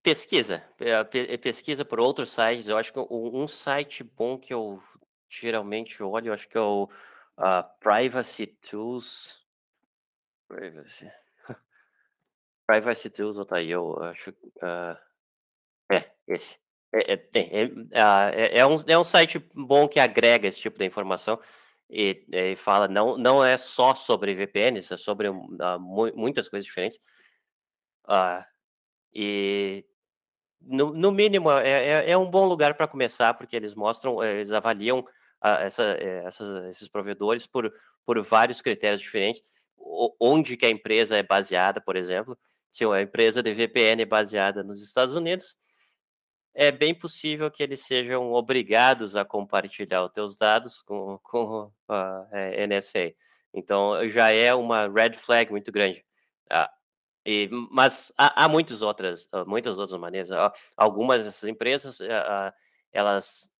pesquisa. 0.02 0.62
É, 0.78 1.36
pesquisa 1.36 1.84
por 1.84 2.00
outros 2.00 2.30
sites. 2.30 2.68
Eu 2.68 2.78
acho 2.78 2.92
que 2.92 2.98
um 3.10 3.46
site 3.48 4.02
bom 4.02 4.38
que 4.38 4.52
eu 4.52 4.82
geralmente 5.28 6.02
olho, 6.02 6.28
eu 6.28 6.32
acho 6.34 6.48
que 6.48 6.56
é 6.56 6.60
o 6.60 6.84
uh, 7.38 7.64
Privacy 7.80 8.46
Tools. 8.46 9.44
Privacy. 10.48 11.10
Privacy 12.66 13.10
Tools, 13.10 13.44
tá 13.46 13.56
aí, 13.56 13.70
eu 13.70 14.02
acho. 14.02 14.30
Uh, 14.30 14.96
é, 15.92 16.10
esse. 16.26 16.58
É, 16.94 17.14
é, 17.14 17.28
é, 17.34 17.70
é, 17.92 18.58
é, 18.58 18.66
um, 18.66 18.76
é 18.86 18.98
um 18.98 19.04
site 19.04 19.38
bom 19.54 19.88
que 19.88 20.00
agrega 20.00 20.48
esse 20.48 20.60
tipo 20.60 20.78
de 20.78 20.84
informação 20.84 21.38
e, 21.90 22.24
e 22.32 22.56
fala, 22.56 22.88
não, 22.88 23.18
não 23.18 23.44
é 23.44 23.56
só 23.56 23.94
sobre 23.94 24.34
VPNs, 24.34 24.94
é 24.94 24.96
sobre 24.96 25.28
uh, 25.28 25.80
muitas 26.14 26.48
coisas 26.48 26.64
diferentes. 26.64 26.98
Uh, 28.08 28.44
e 29.12 29.84
no, 30.60 30.92
no 30.92 31.12
mínimo 31.12 31.50
é, 31.50 31.68
é, 31.68 32.10
é, 32.10 32.16
um 32.16 32.30
bom 32.30 32.46
lugar 32.46 32.74
para 32.74 32.88
começar, 32.88 33.34
porque 33.34 33.56
eles 33.56 33.74
mostram, 33.74 34.22
eles 34.22 34.52
avaliam 34.52 35.00
uh, 35.00 35.48
essa, 35.60 35.82
essa, 35.82 36.66
esses 36.70 36.88
provedores 36.88 37.46
por, 37.46 37.72
por 38.04 38.20
vários 38.22 38.60
critérios 38.60 39.00
diferentes, 39.00 39.42
onde 40.20 40.56
que 40.56 40.66
a 40.66 40.70
empresa 40.70 41.16
é 41.16 41.22
baseada, 41.22 41.80
por 41.80 41.96
exemplo, 41.96 42.36
se 42.70 42.84
a 42.84 43.00
empresa 43.00 43.42
de 43.42 43.54
VPN 43.54 44.02
é 44.02 44.06
baseada 44.06 44.62
nos 44.62 44.82
Estados 44.82 45.14
Unidos, 45.14 45.56
é 46.54 46.72
bem 46.72 46.94
possível 46.94 47.50
que 47.50 47.62
eles 47.62 47.80
sejam 47.80 48.32
obrigados 48.32 49.14
a 49.14 49.24
compartilhar 49.24 50.04
os 50.04 50.12
teus 50.12 50.38
dados 50.38 50.82
com, 50.82 51.18
com 51.22 51.70
a 51.88 52.26
é, 52.32 52.66
NSA. 52.66 53.14
Então, 53.52 54.08
já 54.08 54.30
é 54.30 54.54
uma 54.54 54.88
red 54.88 55.12
flag 55.12 55.50
muito 55.50 55.70
grande. 55.70 56.04
Ah, 56.50 56.70
e, 57.26 57.48
mas 57.72 58.12
há, 58.16 58.44
há 58.44 58.48
muitas 58.48 58.82
outras, 58.82 59.28
ah, 59.32 59.44
muitas 59.44 59.76
outras 59.78 59.98
maneiras. 59.98 60.30
Algumas 60.76 61.24
dessas 61.24 61.48
empresas, 61.48 62.00
ah, 62.00 62.54
elas, 62.92 63.50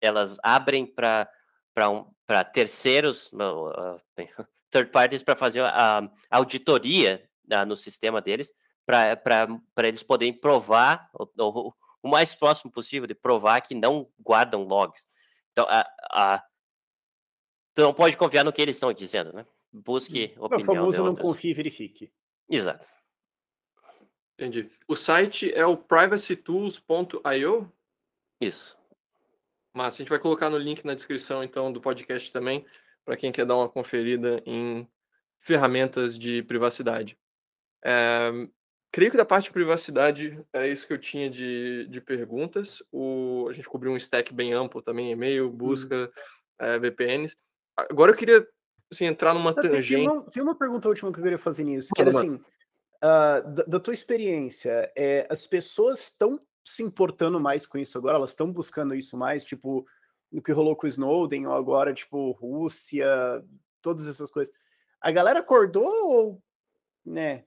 elas 0.00 0.36
abrem 0.42 0.86
para 0.86 1.28
um, 1.90 2.04
terceiros, 2.52 3.30
third 4.70 4.90
parties, 4.90 5.22
para 5.22 5.34
fazer 5.34 5.62
a 5.62 6.08
auditoria 6.30 7.26
no 7.66 7.74
sistema 7.74 8.20
deles, 8.20 8.52
para 8.84 9.88
eles 9.88 10.02
poderem 10.02 10.34
provar, 10.34 11.10
ou, 11.14 11.74
o 12.02 12.08
mais 12.08 12.34
próximo 12.34 12.70
possível 12.70 13.08
de 13.08 13.14
provar 13.14 13.60
que 13.62 13.74
não 13.74 14.08
guardam 14.20 14.62
logs. 14.64 15.08
Então, 15.52 15.66
a, 15.68 15.88
a, 16.12 16.44
tu 17.74 17.82
não 17.82 17.94
pode 17.94 18.16
confiar 18.16 18.44
no 18.44 18.52
que 18.52 18.62
eles 18.62 18.76
estão 18.76 18.92
dizendo, 18.92 19.32
né? 19.32 19.46
Busque 19.72 20.34
hum. 20.36 20.44
opinião. 20.44 20.62
O 20.62 20.76
famoso 20.76 21.04
não 21.04 21.16
confie 21.16 21.50
e 21.50 21.54
verifique. 21.54 22.12
Exato. 22.48 22.86
Entendi. 24.34 24.70
O 24.86 24.94
site 24.94 25.52
é 25.52 25.66
o 25.66 25.76
privacytools.io? 25.76 27.72
Isso. 28.40 28.78
Mas 29.74 29.94
a 29.94 29.98
gente 29.98 30.08
vai 30.08 30.18
colocar 30.18 30.48
no 30.48 30.58
link 30.58 30.84
na 30.84 30.94
descrição 30.94 31.42
então 31.42 31.72
do 31.72 31.80
podcast 31.80 32.32
também, 32.32 32.64
para 33.04 33.16
quem 33.16 33.32
quer 33.32 33.44
dar 33.44 33.56
uma 33.56 33.68
conferida 33.68 34.42
em 34.46 34.88
ferramentas 35.40 36.18
de 36.18 36.42
privacidade. 36.44 37.18
É, 37.84 38.30
Creio 38.90 39.10
que 39.10 39.16
da 39.18 39.24
parte 39.24 39.44
de 39.44 39.52
privacidade 39.52 40.42
é 40.52 40.66
isso 40.66 40.86
que 40.86 40.92
eu 40.92 40.98
tinha 40.98 41.28
de, 41.28 41.86
de 41.90 42.00
perguntas. 42.00 42.82
O, 42.90 43.46
a 43.48 43.52
gente 43.52 43.68
cobriu 43.68 43.92
um 43.92 43.96
stack 43.96 44.32
bem 44.32 44.54
amplo 44.54 44.80
também, 44.80 45.12
e-mail, 45.12 45.50
busca, 45.50 46.06
hum. 46.06 46.10
é, 46.58 46.78
VPNs. 46.78 47.36
Agora 47.76 48.12
eu 48.12 48.16
queria 48.16 48.46
assim, 48.90 49.06
entrar 49.06 49.34
numa 49.34 49.54
tangente. 49.54 49.94
Tem 49.94 50.08
uma, 50.08 50.22
tem 50.24 50.42
uma 50.42 50.54
pergunta 50.54 50.88
última 50.88 51.12
que 51.12 51.18
eu 51.18 51.22
queria 51.22 51.38
fazer 51.38 51.64
nisso, 51.64 51.90
que 51.94 52.00
era 52.00 52.10
assim, 52.10 52.34
uh, 52.34 53.50
da, 53.54 53.62
da, 53.66 53.80
tua 53.80 53.94
experiência, 53.94 54.90
é, 54.96 55.26
as 55.30 55.46
pessoas 55.46 56.00
estão 56.00 56.40
se 56.64 56.82
importando 56.82 57.40
mais 57.40 57.66
com 57.66 57.78
isso 57.78 57.96
agora? 57.96 58.16
Elas 58.16 58.30
estão 58.30 58.52
buscando 58.52 58.94
isso 58.94 59.16
mais, 59.16 59.44
tipo, 59.44 59.86
no 60.30 60.42
que 60.42 60.52
rolou 60.52 60.76
com 60.76 60.86
o 60.86 60.88
Snowden, 60.88 61.46
ou 61.46 61.54
agora, 61.54 61.94
tipo, 61.94 62.32
Rússia, 62.32 63.42
todas 63.80 64.06
essas 64.06 64.30
coisas. 64.30 64.52
A 65.00 65.10
galera 65.10 65.40
acordou 65.40 65.86
ou, 65.86 66.42
né, 67.04 67.44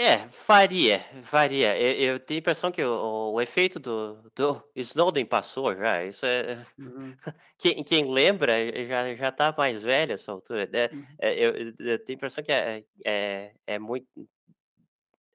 É, 0.00 0.28
varia, 0.46 1.04
varia. 1.24 1.76
Eu, 1.76 2.12
eu 2.14 2.20
tenho 2.20 2.38
a 2.38 2.40
impressão 2.40 2.70
que 2.70 2.80
o, 2.84 3.32
o 3.32 3.40
efeito 3.40 3.80
do, 3.80 4.30
do 4.32 4.62
Snowden 4.76 5.26
passou 5.26 5.74
já. 5.74 6.04
Isso 6.04 6.24
é. 6.24 6.64
Uhum. 6.78 7.16
Quem, 7.58 7.82
quem 7.82 8.08
lembra 8.08 8.54
já, 8.86 9.16
já 9.16 9.32
tá 9.32 9.52
mais 9.58 9.82
velho 9.82 10.12
essa 10.12 10.30
altura. 10.30 10.68
Né? 10.72 10.86
Uhum. 10.92 11.06
É, 11.18 11.34
eu, 11.34 11.74
eu 11.80 11.98
tenho 11.98 12.10
a 12.10 12.12
impressão 12.12 12.44
que 12.44 12.52
é, 12.52 12.84
é, 13.04 13.52
é 13.66 13.78
muito. 13.80 14.06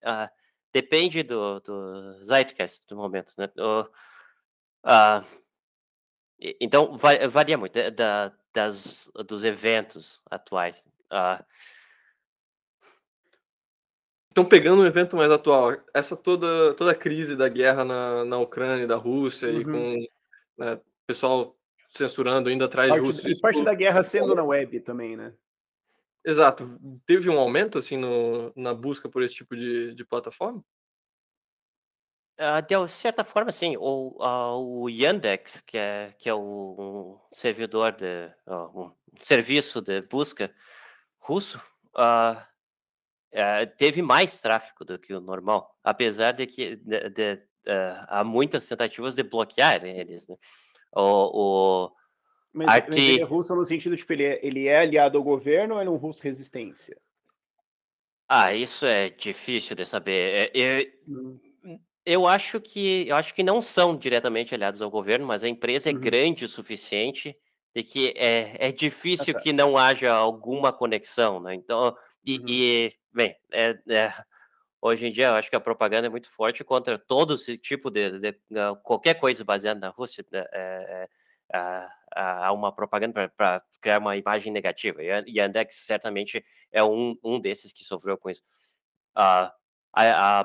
Uh, 0.02 0.30
depende 0.72 1.24
do, 1.24 1.60
do 1.60 2.24
Zeitgeist 2.24 2.88
do 2.88 2.96
momento. 2.96 3.34
Né? 3.38 3.50
O, 3.58 3.82
uh, 4.86 5.26
então, 6.40 6.98
varia 7.30 7.58
muito 7.58 7.92
da, 7.92 8.32
das, 8.54 9.12
dos 9.28 9.44
eventos 9.44 10.22
atuais. 10.32 10.88
Uh, 11.12 11.44
então, 14.34 14.44
pegando 14.44 14.82
um 14.82 14.86
evento 14.88 15.16
mais 15.16 15.32
atual, 15.32 15.78
essa 15.94 16.18
toda, 16.18 16.74
toda 16.74 16.90
a 16.90 16.96
crise 16.96 17.36
da 17.36 17.48
guerra 17.48 17.86
na, 17.86 18.26
na 18.26 18.40
Ucrânia, 18.40 18.88
da 18.88 18.96
Rússia, 18.96 19.48
uhum. 19.48 19.62
e 19.62 19.64
com 19.64 20.08
né, 20.58 20.74
o 20.74 21.06
pessoal 21.06 21.56
censurando 21.88 22.50
ainda 22.50 22.66
atrás 22.66 22.90
parte, 22.90 23.04
de 23.04 23.08
russos. 23.08 23.38
E 23.38 23.40
parte 23.40 23.64
da 23.64 23.76
guerra 23.76 24.02
sendo 24.02 24.34
na 24.34 24.44
web 24.44 24.80
também, 24.80 25.16
né? 25.16 25.36
Exato. 26.26 26.80
Teve 27.06 27.30
um 27.30 27.38
aumento 27.38 27.78
assim 27.78 27.96
no, 27.96 28.52
na 28.56 28.74
busca 28.74 29.08
por 29.08 29.22
esse 29.22 29.36
tipo 29.36 29.56
de, 29.56 29.94
de 29.94 30.04
plataforma? 30.04 30.66
Uh, 32.40 32.66
de 32.68 32.92
certa 32.92 33.24
forma, 33.24 33.52
sim. 33.52 33.78
O, 33.78 34.18
uh, 34.20 34.82
o 34.82 34.90
Yandex, 34.90 35.62
que 35.62 35.78
é, 35.78 36.12
que 36.18 36.28
é 36.28 36.34
o, 36.34 37.20
um 37.32 37.36
servidor 37.36 37.92
de 37.92 38.32
uh, 38.48 38.82
um 38.82 38.92
serviço 39.20 39.80
de 39.80 40.02
busca 40.02 40.52
russo, 41.20 41.62
uh, 41.96 42.53
é, 43.34 43.66
teve 43.66 44.02
mais 44.02 44.38
tráfego 44.38 44.86
do 44.86 45.00
que 45.00 45.14
o 45.14 45.20
normal, 45.20 45.76
apesar 45.84 46.34
de 46.34 46.46
que 46.46 46.76
de, 46.76 47.10
de, 47.10 47.34
uh, 47.68 48.06
há 48.08 48.24
muitas 48.24 48.66
tentativas 48.68 49.16
de 49.16 49.24
bloquear 49.24 49.84
eles. 49.84 50.28
Né? 50.28 50.36
O, 50.96 51.88
o 51.88 51.92
mas, 52.54 52.68
RT... 52.68 52.88
mas 52.88 52.98
ele 52.98 53.22
é 53.22 53.24
russo 53.24 53.56
no 53.56 53.66
sentido 53.66 53.96
de 53.96 54.02
tipo, 54.02 54.14
ele 54.14 54.24
é, 54.24 54.40
ele 54.46 54.68
é 54.68 54.80
aliado 54.80 55.18
ao 55.18 55.24
governo 55.24 55.76
ou 55.76 55.82
é 55.82 55.90
um 55.90 55.96
russo 55.96 56.22
resistência? 56.22 56.96
Ah, 58.30 58.54
isso 58.54 58.86
é 58.86 59.10
difícil 59.10 59.76
de 59.76 59.86
saber. 59.86 60.52
Eu, 60.54 60.64
é, 60.64 60.94
hum. 61.08 61.40
eu 62.06 62.28
acho 62.28 62.62
que 62.62 63.08
eu 63.08 63.16
acho 63.16 63.34
que 63.34 63.42
não 63.42 63.64
são 63.64 63.98
diretamente 63.98 64.54
aliados 64.54 64.82
ao 64.82 64.92
governo, 64.92 65.26
mas 65.26 65.44
a 65.44 65.50
empresa 65.50 65.90
é 65.90 65.94
uhum. 65.94 66.00
grande 66.00 66.46
o 66.46 66.50
suficiente 66.50 67.36
de 67.76 67.84
que 67.84 68.14
é, 68.16 68.68
é 68.68 68.72
difícil 68.72 69.32
ah, 69.32 69.38
tá. 69.38 69.40
que 69.40 69.52
não 69.52 69.76
haja 69.76 70.14
alguma 70.14 70.72
conexão, 70.72 71.40
né? 71.40 71.56
Então 71.56 71.96
e, 72.26 72.40
uhum. 72.40 72.46
e 72.48 72.94
bem, 73.14 73.36
é, 73.52 73.80
é, 73.90 74.14
hoje 74.82 75.08
em 75.08 75.12
dia 75.12 75.28
eu 75.28 75.36
acho 75.36 75.50
que 75.50 75.56
a 75.56 75.60
propaganda 75.60 76.08
é 76.08 76.10
muito 76.10 76.30
forte 76.30 76.64
contra 76.64 76.98
todo 76.98 77.36
esse 77.36 77.58
tipo 77.58 77.90
de, 77.90 78.20
de, 78.20 78.32
de 78.32 78.76
qualquer 78.84 79.16
coisa 79.16 79.44
baseada 79.44 79.80
na 79.80 79.90
Rússia. 79.90 80.26
Né, 80.32 80.46
é, 80.52 81.10
é, 81.54 81.88
há 82.16 82.52
uma 82.52 82.72
propaganda 82.72 83.30
para 83.36 83.64
criar 83.82 84.00
uma 84.00 84.16
imagem 84.16 84.52
negativa. 84.52 85.04
E 85.04 85.12
a 85.12 85.24
Yandex 85.28 85.76
certamente 85.76 86.44
é 86.72 86.84
um, 86.84 87.18
um 87.24 87.40
desses 87.40 87.72
que 87.72 87.84
sofreu 87.84 88.18
com 88.18 88.30
isso. 88.30 88.44
Uh, 89.16 89.50
a, 89.94 90.42
a, 90.42 90.44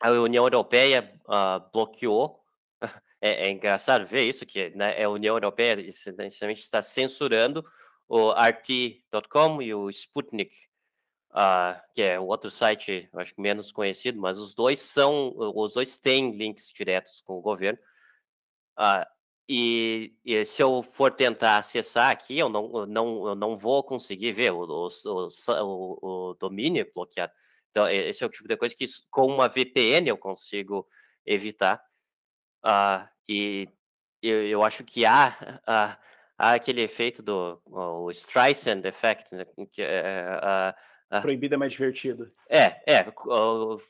a, 0.00 0.10
União 0.10 0.44
Europeia 0.44 1.12
uh, 1.26 1.70
bloqueou. 1.72 2.40
É, 3.20 3.46
é, 3.46 3.50
engraçado 3.50 4.06
ver 4.06 4.24
isso, 4.24 4.44
que 4.44 4.68
né, 4.76 5.02
a 5.02 5.08
União 5.08 5.34
Europeia 5.34 5.80
essencialmente 5.80 6.60
está 6.60 6.82
censurando 6.82 7.64
o 8.08 8.32
RT.com 8.32 9.62
e 9.62 9.74
o 9.74 9.90
Sputnik, 9.90 10.54
uh, 11.32 11.80
que 11.94 12.02
é 12.02 12.20
o 12.20 12.26
outro 12.26 12.50
site, 12.50 13.08
acho 13.14 13.34
que 13.34 13.40
menos 13.40 13.72
conhecido, 13.72 14.20
mas 14.20 14.38
os 14.38 14.54
dois 14.54 14.80
são, 14.80 15.34
os 15.36 15.74
dois 15.74 15.98
têm 15.98 16.36
links 16.36 16.72
diretos 16.72 17.20
com 17.22 17.34
o 17.34 17.42
governo. 17.42 17.78
Uh, 18.78 19.06
e, 19.48 20.14
e, 20.24 20.44
se 20.44 20.62
eu 20.62 20.82
for 20.82 21.12
tentar 21.12 21.58
acessar 21.58 22.10
aqui, 22.10 22.38
eu 22.38 22.48
não, 22.48 22.70
eu 22.74 22.86
não, 22.86 23.28
eu 23.28 23.34
não 23.34 23.56
vou 23.56 23.84
conseguir 23.84 24.32
ver 24.32 24.52
o, 24.52 24.64
o, 24.64 24.88
o, 25.28 26.30
o 26.30 26.34
domínio 26.34 26.90
bloqueado. 26.94 27.32
Então, 27.70 27.88
esse 27.88 28.22
é 28.22 28.26
o 28.26 28.30
tipo 28.30 28.48
de 28.48 28.56
coisa 28.56 28.74
que 28.74 28.86
com 29.10 29.26
uma 29.26 29.48
VPN 29.48 30.08
eu 30.08 30.16
consigo 30.16 30.88
evitar. 31.26 31.82
Uh, 32.64 33.06
e 33.28 33.68
eu, 34.22 34.46
eu 34.46 34.62
acho 34.64 34.84
que 34.84 35.04
há 35.04 35.98
há 36.38 36.54
aquele 36.54 36.82
efeito 36.82 37.22
do 37.22 37.60
o 37.66 38.10
Streisand 38.10 38.82
Effect, 38.84 39.34
né, 39.34 39.44
que, 39.72 39.82
uh, 39.82 40.74
Ah. 41.14 41.20
Proibido 41.20 41.54
é 41.54 41.58
mais 41.58 41.72
divertido. 41.72 42.28
É, 42.48 42.80
é. 42.86 43.06
Uh, 43.08 43.80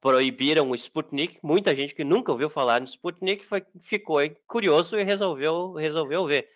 proibiram 0.00 0.70
o 0.70 0.74
Sputnik. 0.74 1.40
Muita 1.42 1.74
gente 1.74 1.94
que 1.94 2.04
nunca 2.04 2.30
ouviu 2.30 2.48
falar 2.48 2.80
no 2.80 2.86
Sputnik 2.86 3.44
foi, 3.44 3.64
ficou 3.80 4.18
curioso 4.46 4.96
e 4.96 5.02
resolveu, 5.02 5.72
resolveu 5.72 6.24
ver. 6.26 6.48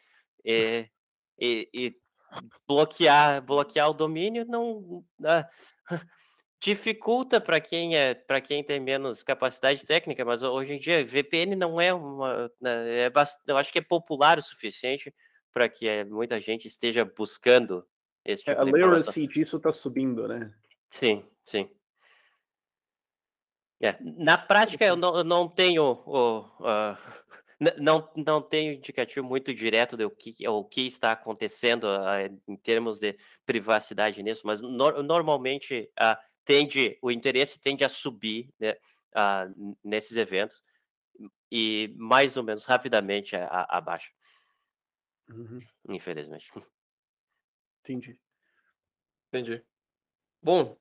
E, 0.45 0.89
e, 1.37 1.69
e 1.75 1.95
bloquear, 2.67 3.43
bloquear 3.43 3.91
o 3.91 3.95
domínio 3.95 4.45
não. 4.47 5.05
Uh, 5.19 5.45
dificulta 6.61 7.41
para 7.41 7.61
quem 7.61 7.97
é 7.97 8.15
para 8.15 8.41
quem 8.41 8.65
tem 8.65 8.81
menos 8.81 9.23
capacidade 9.23 9.85
técnica, 9.87 10.25
mas 10.25 10.43
hoje 10.43 10.73
em 10.73 10.79
dia 10.79 11.05
VPN 11.05 11.55
não 11.55 11.81
é 11.81 11.95
uma 11.95 12.51
né, 12.61 13.05
é 13.05 13.11
bastante, 13.11 13.45
eu 13.47 13.57
acho 13.57 13.73
que 13.73 13.79
é 13.79 13.83
popular 13.83 14.39
o 14.39 14.43
suficiente 14.43 15.15
para 15.53 15.69
que 15.69 15.87
é, 15.87 16.05
muita 16.05 16.41
gente 16.41 16.67
esteja 16.67 17.05
buscando 17.05 17.87
esse 18.25 18.43
é, 18.43 18.55
tipo 18.55 18.61
é, 18.61 18.65
de 18.65 18.71
A 18.71 18.87
literacy 18.87 19.27
disso 19.27 19.57
está 19.57 19.73
subindo, 19.73 20.27
né? 20.27 20.53
Sim, 20.91 21.25
sim. 21.45 21.71
É, 23.81 23.97
na 24.01 24.37
prática 24.37 24.85
eu 24.85 24.97
não, 24.97 25.19
eu 25.19 25.25
não 25.25 25.49
tenho 25.49 25.85
o, 25.85 26.41
uh, 26.41 26.99
não, 27.79 28.11
não 28.17 28.43
tenho 28.43 28.75
indicativo 28.75 29.25
muito 29.25 29.55
direto 29.55 29.97
do 29.97 30.11
que, 30.11 30.49
o 30.49 30.65
que 30.65 30.87
está 30.87 31.13
acontecendo 31.13 31.85
uh, 31.85 32.41
em 32.49 32.57
termos 32.57 32.99
de 32.99 33.17
privacidade 33.47 34.21
nisso, 34.23 34.43
mas 34.45 34.61
no, 34.61 35.03
normalmente 35.03 35.89
uh, 36.01 36.28
tende, 36.49 36.99
o 37.03 37.11
interesse 37.11 37.61
tende 37.61 37.85
a 37.85 37.91
subir 37.91 38.49
né, 38.59 38.73
uh, 39.15 39.77
nesses 39.85 40.17
eventos 40.17 40.65
e 41.53 41.93
mais 41.95 42.39
ou 42.39 42.43
menos 42.43 42.65
rapidamente 42.65 43.37
abaixa. 43.37 44.11
Uhum. 45.29 45.61
Infelizmente. 45.91 46.51
Entendi. 47.85 48.19
Entendi. 49.29 49.63
Bom, 50.43 50.75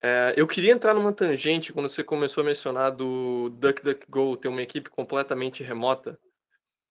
é, 0.00 0.34
eu 0.36 0.46
queria 0.46 0.70
entrar 0.70 0.94
numa 0.94 1.12
tangente 1.12 1.72
quando 1.72 1.88
você 1.88 2.04
começou 2.04 2.42
a 2.42 2.46
mencionar 2.46 2.92
do 2.92 3.48
DuckDuckGo 3.50 4.36
ter 4.36 4.46
uma 4.46 4.62
equipe 4.62 4.88
completamente 4.88 5.64
remota 5.64 6.16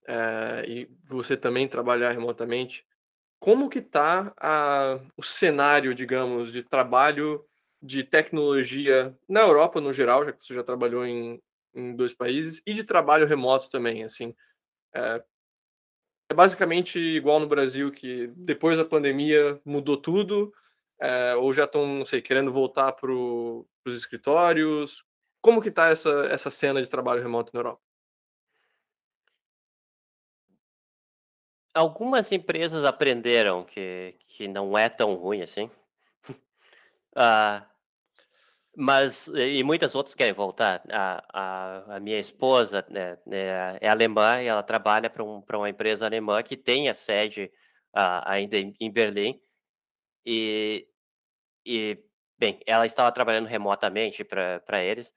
é, 0.05 0.65
e 0.67 0.91
você 1.05 1.37
também 1.37 1.65
trabalhar 1.65 2.11
remotamente. 2.11 2.85
Como 3.39 3.69
que 3.69 3.79
está 3.79 4.33
o 5.15 5.23
cenário, 5.23 5.95
digamos, 5.95 6.51
de 6.51 6.61
trabalho 6.61 7.47
de 7.81 8.03
tecnologia 8.03 9.17
na 9.27 9.41
Europa 9.41 9.79
no 9.79 9.93
geral, 9.93 10.25
já 10.25 10.33
que 10.33 10.43
você 10.43 10.53
já 10.53 10.63
trabalhou 10.63 11.05
em, 11.05 11.41
em 11.73 11.95
dois 11.95 12.13
países, 12.13 12.61
e 12.65 12.73
de 12.73 12.83
trabalho 12.83 13.27
remoto 13.27 13.69
também, 13.69 14.03
assim. 14.03 14.35
É, 14.93 15.23
é 16.29 16.33
basicamente 16.33 16.99
igual 16.99 17.39
no 17.39 17.47
Brasil, 17.47 17.91
que 17.91 18.27
depois 18.35 18.77
da 18.77 18.85
pandemia 18.85 19.61
mudou 19.63 19.97
tudo, 19.97 20.53
é, 20.99 21.35
ou 21.35 21.53
já 21.53 21.65
estão, 21.65 21.85
não 21.87 22.05
sei, 22.05 22.21
querendo 22.21 22.51
voltar 22.51 22.91
para 22.93 23.11
os 23.11 23.57
escritórios? 23.87 25.05
Como 25.41 25.61
que 25.61 25.69
está 25.69 25.89
essa, 25.89 26.09
essa 26.31 26.49
cena 26.49 26.81
de 26.81 26.89
trabalho 26.89 27.21
remoto 27.21 27.51
na 27.53 27.59
Europa? 27.59 27.81
Algumas 31.73 32.31
empresas 32.31 32.83
aprenderam 32.83 33.63
que, 33.63 34.15
que 34.19 34.47
não 34.47 34.75
é 34.75 34.89
tão 34.89 35.13
ruim 35.13 35.43
assim. 35.43 35.69
Uh, 37.17 37.65
mas, 38.79 39.27
e 39.29 39.63
muitas 39.63 39.95
outras 39.95 40.13
querem 40.13 40.33
voltar. 40.33 40.83
A, 40.91 41.23
a, 41.33 41.95
a 41.95 41.99
minha 41.99 42.19
esposa 42.19 42.85
né, 42.91 43.15
é, 43.31 43.79
é, 43.81 43.89
alemã 43.89 44.39
e 44.39 44.45
ela 44.45 44.61
trabalha 44.61 45.09
para 45.09 45.23
um, 45.23 45.43
uma 45.53 45.69
empresa 45.69 46.05
alemã 46.05 46.43
que 46.43 46.55
tem 46.55 46.87
a 46.87 46.93
sede 46.93 47.51
uh, 47.95 48.21
ainda 48.23 48.55
em, 48.55 48.75
em, 48.79 48.91
Berlim. 48.91 49.41
E, 50.23 50.87
e, 51.65 51.97
bem, 52.37 52.59
ela 52.67 52.85
estava 52.85 53.11
trabalhando 53.11 53.47
remotamente 53.47 54.23
para 54.23 54.83
eles. 54.83 55.09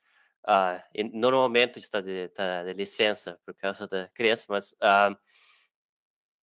Uh, 0.49 0.81
e 0.95 1.05
no 1.05 1.31
momento 1.31 1.79
está 1.79 2.01
de, 2.01 2.27
está 2.27 2.65
de 2.65 2.73
licença 2.73 3.39
por 3.45 3.55
causa 3.55 3.87
da 3.87 4.09
criança, 4.09 4.47
mas 4.49 4.73
uh, 4.73 5.15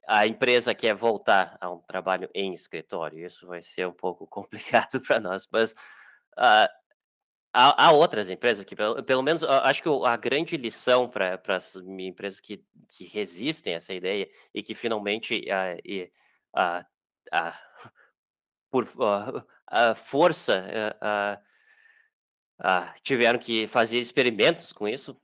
a 0.07 0.27
empresa 0.27 0.75
quer 0.75 0.95
voltar 0.95 1.57
a 1.61 1.71
um 1.71 1.79
trabalho 1.79 2.31
em 2.33 2.55
escritório. 2.55 3.27
Isso 3.27 3.47
vai 3.47 3.61
ser 3.61 3.87
um 3.89 3.93
pouco 3.93 4.27
complicado 4.29 5.01
para 5.01 5.19
nós, 5.19 5.49
mas 5.51 5.73
uh, 6.39 6.69
há, 7.53 7.87
há, 7.87 7.91
outras 7.93 8.31
empresas 8.31 8.65
que, 8.65 8.77
pelo, 8.77 9.03
pelo 9.03 9.23
menos, 9.23 9.43
acho 9.43 9.83
que 9.83 9.89
a 10.07 10.17
grande 10.17 10.57
lição 10.57 11.09
para 11.09 11.41
as 11.49 11.75
empresas 11.77 12.41
que, 12.41 12.65
que 12.89 13.05
resistem 13.07 13.75
a 13.75 13.77
essa 13.79 13.93
ideia 13.93 14.29
e 14.55 14.63
que 14.63 14.75
finalmente 14.75 15.45
uh, 15.49 15.81
e, 15.85 16.11
uh, 16.55 16.87
por 18.71 18.87
força 19.97 20.67
tiveram 23.03 23.39
que 23.39 23.67
fazer 23.67 23.99
experimentos 23.99 24.73
com 24.73 24.87
isso. 24.87 25.19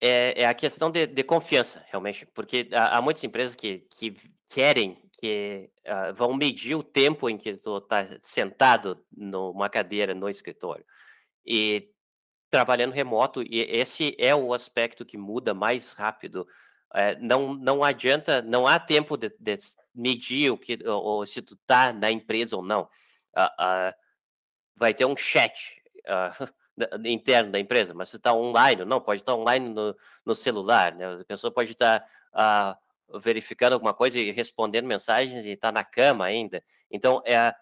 É, 0.00 0.42
é 0.42 0.46
a 0.46 0.54
questão 0.54 0.90
de, 0.90 1.06
de 1.06 1.22
confiança, 1.22 1.84
realmente, 1.90 2.26
porque 2.34 2.68
há, 2.72 2.96
há 2.96 3.02
muitas 3.02 3.22
empresas 3.22 3.54
que, 3.54 3.86
que 3.90 4.16
querem, 4.48 4.96
que 5.18 5.70
uh, 5.86 6.14
vão 6.14 6.34
medir 6.34 6.74
o 6.74 6.82
tempo 6.82 7.28
em 7.28 7.36
que 7.36 7.54
tu 7.56 7.76
está 7.76 8.06
sentado 8.22 9.04
numa 9.12 9.68
cadeira 9.68 10.14
no 10.14 10.28
escritório. 10.28 10.84
E 11.44 11.90
trabalhando 12.50 12.92
remoto, 12.92 13.42
e 13.42 13.60
esse 13.60 14.16
é 14.18 14.34
o 14.34 14.54
aspecto 14.54 15.04
que 15.04 15.18
muda 15.18 15.52
mais 15.52 15.92
rápido. 15.92 16.46
É, 16.94 17.14
não, 17.16 17.54
não 17.54 17.84
adianta, 17.84 18.42
não 18.42 18.66
há 18.66 18.78
tempo 18.80 19.16
de, 19.16 19.28
de 19.38 19.58
medir 19.94 20.50
o 20.50 20.58
que, 20.58 20.78
ou, 20.86 21.02
ou 21.02 21.26
se 21.26 21.42
tu 21.42 21.54
está 21.54 21.92
na 21.92 22.10
empresa 22.10 22.56
ou 22.56 22.62
não. 22.62 22.82
Uh, 23.36 23.90
uh, 23.90 23.94
vai 24.76 24.94
ter 24.94 25.04
um 25.04 25.16
chat. 25.16 25.80
Interno 27.04 27.52
da 27.52 27.58
empresa, 27.58 27.94
mas 27.94 28.08
se 28.08 28.16
está 28.16 28.32
online, 28.34 28.84
não, 28.84 29.00
pode 29.00 29.22
estar 29.22 29.32
tá 29.32 29.38
online 29.38 29.68
no, 29.68 29.96
no 30.24 30.34
celular, 30.34 30.94
né? 30.94 31.20
A 31.20 31.24
pessoa 31.24 31.52
pode 31.52 31.72
estar 31.72 32.00
tá, 32.32 32.78
uh, 33.08 33.18
verificando 33.20 33.74
alguma 33.74 33.94
coisa 33.94 34.18
e 34.18 34.30
respondendo 34.30 34.86
mensagens 34.86 35.44
e 35.44 35.50
está 35.50 35.72
na 35.72 35.84
cama 35.84 36.24
ainda. 36.24 36.62
Então, 36.90 37.22
é 37.24 37.54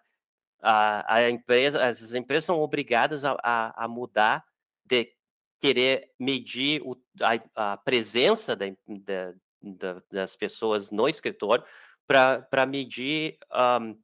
a, 0.61 1.15
a, 1.15 1.31
empresa, 1.31 1.85
as 1.85 2.15
empresas 2.15 2.45
são 2.45 2.61
obrigadas 2.61 3.25
a, 3.25 3.37
a, 3.43 3.85
a 3.85 3.89
mudar 3.89 4.45
de 4.85 5.13
querer 5.61 6.13
medir 6.19 6.83
o, 6.83 6.97
a, 7.21 7.73
a, 7.73 7.77
presença 7.77 8.57
da, 8.57 8.67
da, 8.87 9.35
da, 9.63 10.03
das 10.11 10.37
pessoas 10.37 10.91
no 10.91 11.09
escritório 11.09 11.65
para 12.07 12.67
medir 12.67 13.39
um, 13.53 13.91
uh, 13.91 13.99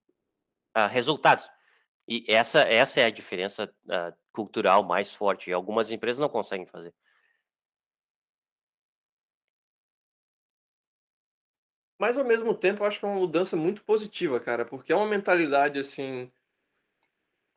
ah, 0.75 0.87
resultados. 0.87 1.49
E 2.07 2.25
essa, 2.29 2.61
essa 2.61 3.01
é 3.01 3.07
a 3.07 3.11
diferença 3.11 3.73
uh, 3.87 4.15
cultural 4.35 4.83
mais 4.85 5.15
forte. 5.15 5.51
E 5.51 5.53
algumas 5.53 5.91
empresas 5.91 6.21
não 6.21 6.29
conseguem 6.29 6.67
fazer. 6.67 6.93
Mas 11.99 12.19
ao 12.19 12.25
mesmo 12.25 12.55
tempo, 12.55 12.83
eu 12.83 12.87
acho 12.87 12.99
que 12.99 13.05
é 13.07 13.09
uma 13.09 13.19
mudança 13.21 13.57
muito 13.57 13.83
positiva, 13.85 14.39
cara, 14.41 14.65
porque 14.65 14.93
é 14.93 14.97
uma 14.97 15.07
mentalidade 15.07 15.79
assim 15.79 16.31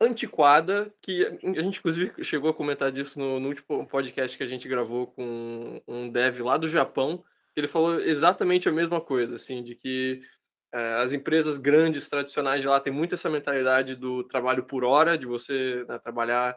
antiquada 0.00 0.94
que 1.02 1.26
a 1.26 1.60
gente 1.60 1.78
inclusive 1.80 2.24
chegou 2.24 2.50
a 2.50 2.54
comentar 2.54 2.92
disso 2.92 3.18
no, 3.18 3.40
no 3.40 3.48
último 3.48 3.86
podcast 3.86 4.36
que 4.36 4.44
a 4.44 4.46
gente 4.46 4.68
gravou 4.68 5.08
com 5.08 5.82
um 5.88 6.08
dev 6.08 6.40
lá 6.40 6.56
do 6.56 6.68
Japão. 6.68 7.24
Ele 7.56 7.66
falou 7.66 8.00
exatamente 8.00 8.68
a 8.68 8.72
mesma 8.72 9.00
coisa, 9.00 9.34
assim, 9.34 9.62
de 9.62 9.74
que 9.74 10.22
é, 10.72 10.94
as 11.02 11.12
empresas 11.12 11.58
grandes, 11.58 12.08
tradicionais 12.08 12.60
de 12.60 12.68
lá, 12.68 12.78
têm 12.78 12.92
muito 12.92 13.14
essa 13.14 13.28
mentalidade 13.28 13.96
do 13.96 14.22
trabalho 14.24 14.64
por 14.64 14.84
hora, 14.84 15.18
de 15.18 15.26
você 15.26 15.84
né, 15.88 15.98
trabalhar. 15.98 16.56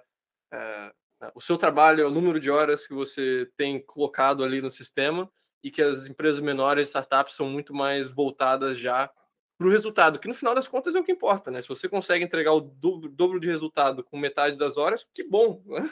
É, 0.51 0.91
o 1.35 1.41
seu 1.41 1.57
trabalho 1.57 2.01
é 2.01 2.05
o 2.05 2.11
número 2.11 2.39
de 2.39 2.49
horas 2.49 2.87
que 2.87 2.93
você 2.93 3.49
tem 3.55 3.83
colocado 3.83 4.43
ali 4.43 4.61
no 4.61 4.71
sistema, 4.71 5.31
e 5.63 5.69
que 5.69 5.81
as 5.81 6.07
empresas 6.07 6.39
menores, 6.39 6.87
startups, 6.87 7.35
são 7.35 7.47
muito 7.47 7.73
mais 7.73 8.09
voltadas 8.09 8.77
já 8.77 9.11
para 9.57 9.67
o 9.67 9.71
resultado, 9.71 10.19
que 10.19 10.27
no 10.27 10.33
final 10.33 10.55
das 10.55 10.67
contas 10.67 10.95
é 10.95 10.99
o 10.99 11.03
que 11.03 11.11
importa, 11.11 11.51
né? 11.51 11.61
Se 11.61 11.67
você 11.67 11.87
consegue 11.87 12.25
entregar 12.25 12.51
o 12.53 12.61
dobro, 12.61 13.09
dobro 13.09 13.39
de 13.39 13.47
resultado 13.47 14.03
com 14.03 14.17
metade 14.17 14.57
das 14.57 14.75
horas, 14.75 15.07
que 15.13 15.23
bom! 15.23 15.61
Né? 15.67 15.89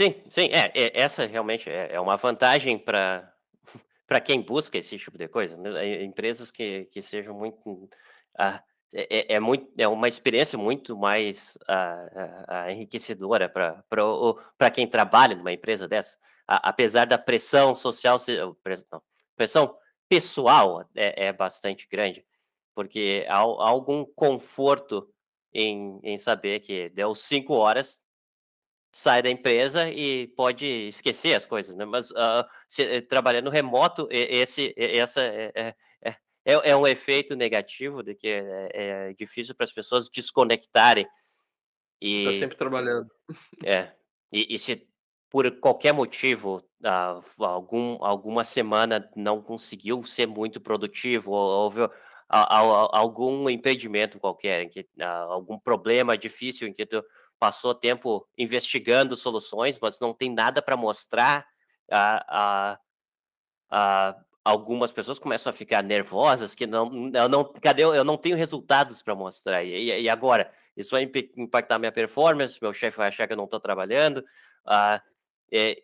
Sim, 0.00 0.22
sim, 0.30 0.48
é, 0.52 0.70
é 0.72 1.00
essa 1.00 1.26
realmente 1.26 1.68
é, 1.68 1.94
é 1.94 2.00
uma 2.00 2.16
vantagem 2.16 2.78
para 2.78 3.34
para 4.06 4.20
quem 4.20 4.40
busca 4.40 4.78
esse 4.78 4.98
tipo 4.98 5.18
de 5.18 5.28
coisa, 5.28 5.56
né? 5.56 6.02
empresas 6.02 6.50
que, 6.50 6.84
que 6.86 7.02
sejam 7.02 7.34
muito 7.34 7.88
ah, 8.38 8.62
é, 8.92 9.34
é, 9.34 9.36
é, 9.36 9.40
muito 9.40 9.70
é 9.78 9.86
uma 9.86 10.08
experiência 10.08 10.58
muito 10.58 10.96
mais 10.96 11.56
ah, 11.68 12.44
ah, 12.48 12.72
enriquecedora 12.72 13.48
para 13.48 14.70
quem 14.70 14.86
trabalha 14.86 15.36
numa 15.36 15.52
empresa 15.52 15.86
dessa, 15.86 16.18
apesar 16.46 17.06
da 17.06 17.16
pressão 17.18 17.76
social 17.76 18.18
não, 18.90 19.02
pressão 19.36 19.76
pessoal 20.08 20.84
é, 20.94 21.26
é 21.26 21.32
bastante 21.32 21.86
grande, 21.88 22.24
porque 22.74 23.24
há, 23.28 23.36
há 23.36 23.40
algum 23.40 24.04
conforto 24.04 25.08
em, 25.54 26.00
em 26.02 26.18
saber 26.18 26.60
que 26.60 26.88
deu 26.90 27.14
cinco 27.14 27.54
horas 27.54 28.04
sai 28.92 29.22
da 29.22 29.30
empresa 29.30 29.88
e 29.88 30.26
pode 30.28 30.66
esquecer 30.88 31.34
as 31.34 31.46
coisas, 31.46 31.76
né? 31.76 31.84
Mas 31.84 32.10
uh, 32.10 32.44
se, 32.66 32.82
eh, 32.82 33.00
trabalhando 33.00 33.48
remoto, 33.50 34.08
esse, 34.10 34.74
essa 34.76 35.20
é, 35.22 35.52
é, 35.54 35.74
é, 36.44 36.52
é, 36.54 36.70
é 36.70 36.76
um 36.76 36.86
efeito 36.86 37.34
negativo 37.36 38.02
de 38.02 38.14
que 38.14 38.28
é, 38.28 38.70
é 38.72 39.14
difícil 39.14 39.54
para 39.54 39.64
as 39.64 39.72
pessoas 39.72 40.08
desconectarem. 40.08 41.06
E, 42.00 42.24
tá 42.26 42.32
sempre 42.32 42.56
trabalhando. 42.56 43.10
É. 43.64 43.92
E, 44.32 44.54
e 44.54 44.58
se 44.58 44.88
por 45.30 45.48
qualquer 45.60 45.92
motivo, 45.92 46.56
uh, 46.84 47.44
algum, 47.44 48.04
alguma 48.04 48.42
semana 48.42 49.08
não 49.14 49.40
conseguiu 49.40 50.02
ser 50.02 50.26
muito 50.26 50.60
produtivo, 50.60 51.30
ou 51.30 51.64
houve 51.64 51.80
algum 52.28 53.48
impedimento 53.48 54.18
qualquer, 54.18 54.68
que, 54.68 54.80
uh, 54.80 55.30
algum 55.30 55.58
problema 55.58 56.18
difícil 56.18 56.66
em 56.66 56.72
que 56.72 56.84
tu 56.84 57.04
passou 57.38 57.74
tempo 57.74 58.26
investigando 58.36 59.16
soluções, 59.16 59.78
mas 59.80 60.00
não 60.00 60.12
tem 60.12 60.32
nada 60.32 60.60
para 60.60 60.76
mostrar, 60.76 61.46
uh, 61.92 62.76
algumas 64.44 64.92
pessoas 64.92 65.18
começam 65.18 65.50
a 65.50 65.52
ficar 65.52 65.82
nervosas, 65.82 66.54
que 66.54 66.66
não, 66.66 67.10
eu 67.12 67.28
não, 67.28 67.44
cadê, 67.44 67.82
eu 67.82 68.04
não 68.04 68.16
tenho 68.16 68.36
resultados 68.36 69.02
para 69.02 69.14
mostrar, 69.14 69.62
e, 69.62 70.02
e, 70.02 70.08
agora? 70.08 70.52
Isso 70.76 70.92
vai 70.92 71.10
impactar 71.36 71.78
minha 71.78 71.92
performance, 71.92 72.58
meu 72.60 72.72
chefe 72.72 72.96
vai 72.96 73.08
achar 73.08 73.26
que 73.26 73.32
eu 73.32 73.36
não 73.36 73.44
estou 73.44 73.60
trabalhando, 73.60 74.18
uh, 74.66 75.00
é, 75.52 75.82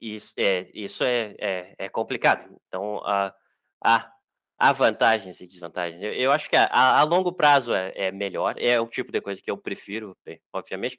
isso, 0.00 0.34
é, 0.36 0.70
isso 0.74 1.04
é, 1.04 1.34
é, 1.38 1.74
é 1.78 1.88
complicado. 1.88 2.60
Então, 2.66 2.98
há, 3.04 3.34
há, 3.82 4.12
há 4.58 4.72
vantagens 4.72 5.40
e 5.40 5.46
desvantagens. 5.46 6.02
Eu, 6.02 6.12
eu 6.12 6.32
acho 6.32 6.50
que 6.50 6.56
a, 6.56 6.66
a, 6.66 7.02
longo 7.04 7.32
prazo 7.32 7.72
é, 7.72 7.92
é 7.94 8.12
melhor, 8.12 8.54
é 8.58 8.80
o 8.80 8.88
tipo 8.88 9.12
de 9.12 9.20
coisa 9.20 9.40
que 9.40 9.50
eu 9.50 9.56
prefiro, 9.56 10.16
obviamente, 10.52 10.98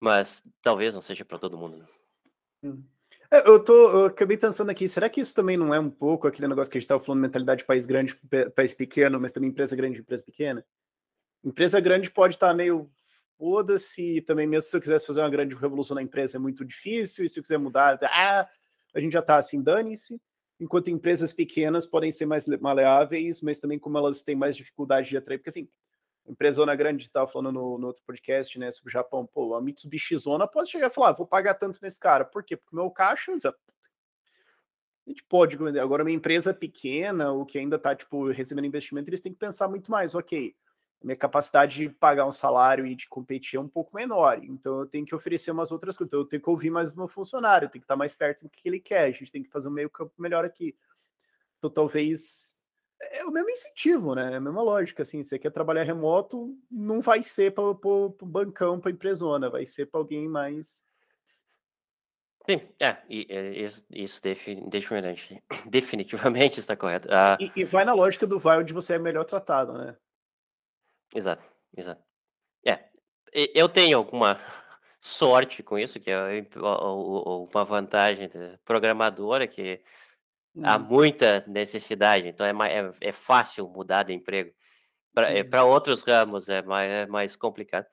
mas 0.00 0.42
talvez 0.62 0.94
não 0.94 1.00
seja 1.00 1.24
para 1.24 1.38
todo 1.38 1.56
mundo. 1.56 1.78
Né? 1.78 1.86
Hum. 2.64 2.84
É, 3.30 3.48
eu, 3.48 3.62
tô, 3.62 3.90
eu 3.90 4.04
acabei 4.06 4.36
pensando 4.36 4.70
aqui, 4.70 4.86
será 4.88 5.08
que 5.08 5.20
isso 5.20 5.34
também 5.34 5.56
não 5.56 5.74
é 5.74 5.80
um 5.80 5.90
pouco 5.90 6.26
aquele 6.26 6.48
negócio 6.48 6.70
que 6.70 6.78
a 6.78 6.80
gente 6.80 6.86
estava 6.86 7.02
falando, 7.02 7.22
mentalidade 7.22 7.60
de 7.60 7.66
país 7.66 7.86
grande, 7.86 8.14
país 8.54 8.74
pequeno, 8.74 9.20
mas 9.20 9.32
também 9.32 9.50
empresa 9.50 9.74
grande, 9.74 10.00
empresa 10.00 10.22
pequena? 10.22 10.64
Empresa 11.42 11.80
grande 11.80 12.10
pode 12.10 12.34
estar 12.34 12.54
meio 12.54 12.90
foda-se, 13.38 14.20
também 14.22 14.46
mesmo 14.46 14.70
se 14.70 14.76
eu 14.76 14.80
quisesse 14.80 15.06
fazer 15.06 15.20
uma 15.20 15.30
grande 15.30 15.54
revolução 15.54 15.94
na 15.94 16.02
empresa 16.02 16.36
é 16.36 16.40
muito 16.40 16.64
difícil, 16.64 17.24
e 17.24 17.28
se 17.28 17.38
eu 17.38 17.42
quiser 17.42 17.58
mudar, 17.58 17.98
ah, 18.02 18.48
a 18.94 19.00
gente 19.00 19.12
já 19.12 19.20
está 19.20 19.36
assim, 19.36 19.62
dane-se. 19.62 20.20
Enquanto 20.60 20.88
empresas 20.88 21.32
pequenas 21.32 21.84
podem 21.84 22.12
ser 22.12 22.26
mais 22.26 22.46
maleáveis, 22.46 23.42
mas 23.42 23.58
também 23.58 23.78
como 23.78 23.98
elas 23.98 24.22
têm 24.22 24.36
mais 24.36 24.56
dificuldade 24.56 25.10
de 25.10 25.16
atrair, 25.16 25.38
porque 25.38 25.50
assim, 25.50 25.68
empresona 26.26 26.74
grande, 26.74 27.04
estava 27.04 27.30
falando 27.30 27.52
no, 27.52 27.78
no, 27.78 27.86
outro 27.86 28.02
podcast, 28.06 28.58
né, 28.58 28.70
sobre 28.72 28.90
o 28.90 28.92
Japão, 28.92 29.26
pô, 29.26 29.54
a 29.54 29.60
Mitsubishi 29.60 30.16
Zona 30.16 30.46
pode 30.46 30.70
chegar 30.70 30.86
e 30.88 30.94
falar, 30.94 31.10
ah, 31.10 31.12
vou 31.12 31.26
pagar 31.26 31.54
tanto 31.54 31.78
nesse 31.82 32.00
cara, 32.00 32.24
por 32.24 32.42
quê? 32.42 32.56
Porque 32.56 32.74
meu 32.74 32.90
caixa, 32.90 33.32
a 33.32 33.36
gente 35.06 35.22
pode, 35.24 35.56
agora 35.78 36.02
uma 36.02 36.10
empresa 36.10 36.54
pequena, 36.54 37.32
o 37.32 37.44
que 37.44 37.58
ainda 37.58 37.76
está, 37.76 37.94
tipo, 37.94 38.30
recebendo 38.30 38.66
investimento, 38.66 39.10
eles 39.10 39.20
têm 39.20 39.32
que 39.32 39.38
pensar 39.38 39.68
muito 39.68 39.90
mais, 39.90 40.14
ok, 40.14 40.54
minha 41.04 41.16
capacidade 41.16 41.76
de 41.76 41.88
pagar 41.90 42.26
um 42.26 42.32
salário 42.32 42.86
e 42.86 42.94
de 42.94 43.06
competir 43.06 43.58
é 43.58 43.60
um 43.60 43.68
pouco 43.68 43.94
menor. 43.94 44.42
Então 44.42 44.80
eu 44.80 44.86
tenho 44.86 45.04
que 45.04 45.14
oferecer 45.14 45.50
umas 45.50 45.70
outras 45.70 45.98
coisas. 45.98 46.08
Então, 46.08 46.20
eu 46.20 46.24
tenho 46.24 46.42
que 46.42 46.48
ouvir 46.48 46.70
mais 46.70 46.90
o 46.90 46.96
meu 46.96 47.06
funcionário, 47.06 47.66
eu 47.66 47.70
tenho 47.70 47.82
que 47.82 47.84
estar 47.84 47.96
mais 47.96 48.14
perto 48.14 48.44
do 48.44 48.48
que 48.48 48.66
ele 48.66 48.80
quer. 48.80 49.04
A 49.04 49.10
gente 49.10 49.30
tem 49.30 49.42
que 49.42 49.50
fazer 49.50 49.68
um 49.68 49.72
meio 49.72 49.90
campo 49.90 50.14
melhor 50.18 50.46
aqui. 50.46 50.74
Então 51.58 51.70
talvez 51.70 52.53
é 53.00 53.24
o 53.24 53.30
mesmo 53.30 53.50
incentivo, 53.50 54.14
né? 54.14 54.32
É 54.32 54.36
a 54.36 54.40
mesma 54.40 54.62
lógica. 54.62 55.02
Assim, 55.02 55.22
você 55.22 55.38
quer 55.38 55.50
trabalhar 55.50 55.82
remoto, 55.82 56.56
não 56.70 57.00
vai 57.00 57.22
ser 57.22 57.52
para 57.52 57.64
o 57.64 58.16
bancão, 58.22 58.80
para 58.80 58.90
a 58.90 58.92
empresona, 58.94 59.50
vai 59.50 59.66
ser 59.66 59.86
para 59.86 60.00
alguém 60.00 60.28
mais. 60.28 60.82
Sim, 62.48 62.60
é, 62.78 62.98
e, 63.08 63.64
isso, 63.64 63.86
isso 63.90 64.22
definitivamente, 64.22 65.42
definitivamente 65.66 66.60
está 66.60 66.76
correto. 66.76 67.08
Ah, 67.10 67.38
e, 67.40 67.50
e, 67.56 67.64
vai 67.64 67.84
na 67.84 67.94
lógica 67.94 68.26
do 68.26 68.38
vai 68.38 68.58
onde 68.58 68.72
você 68.72 68.94
é 68.94 68.98
melhor 68.98 69.24
tratado, 69.24 69.72
né? 69.72 69.96
Exato, 71.14 71.42
exato. 71.76 72.02
É, 72.66 72.90
eu 73.54 73.68
tenho 73.68 73.98
alguma 73.98 74.38
sorte 75.00 75.62
com 75.62 75.78
isso, 75.78 75.98
que 75.98 76.10
é 76.10 76.46
uma 76.56 77.64
vantagem 77.64 78.30
programadora, 78.64 79.46
que 79.46 79.82
há 80.62 80.76
hum. 80.76 80.80
muita 80.80 81.44
necessidade, 81.46 82.28
então 82.28 82.46
é, 82.46 82.50
é, 82.50 82.90
é 83.00 83.12
fácil 83.12 83.68
mudar 83.68 84.04
de 84.04 84.12
emprego. 84.12 84.52
Para 85.12 85.64
hum. 85.64 85.68
outros 85.68 86.02
ramos 86.02 86.48
é 86.48 86.62
mais, 86.62 86.90
é 86.90 87.06
mais 87.06 87.36
complicado. 87.36 87.86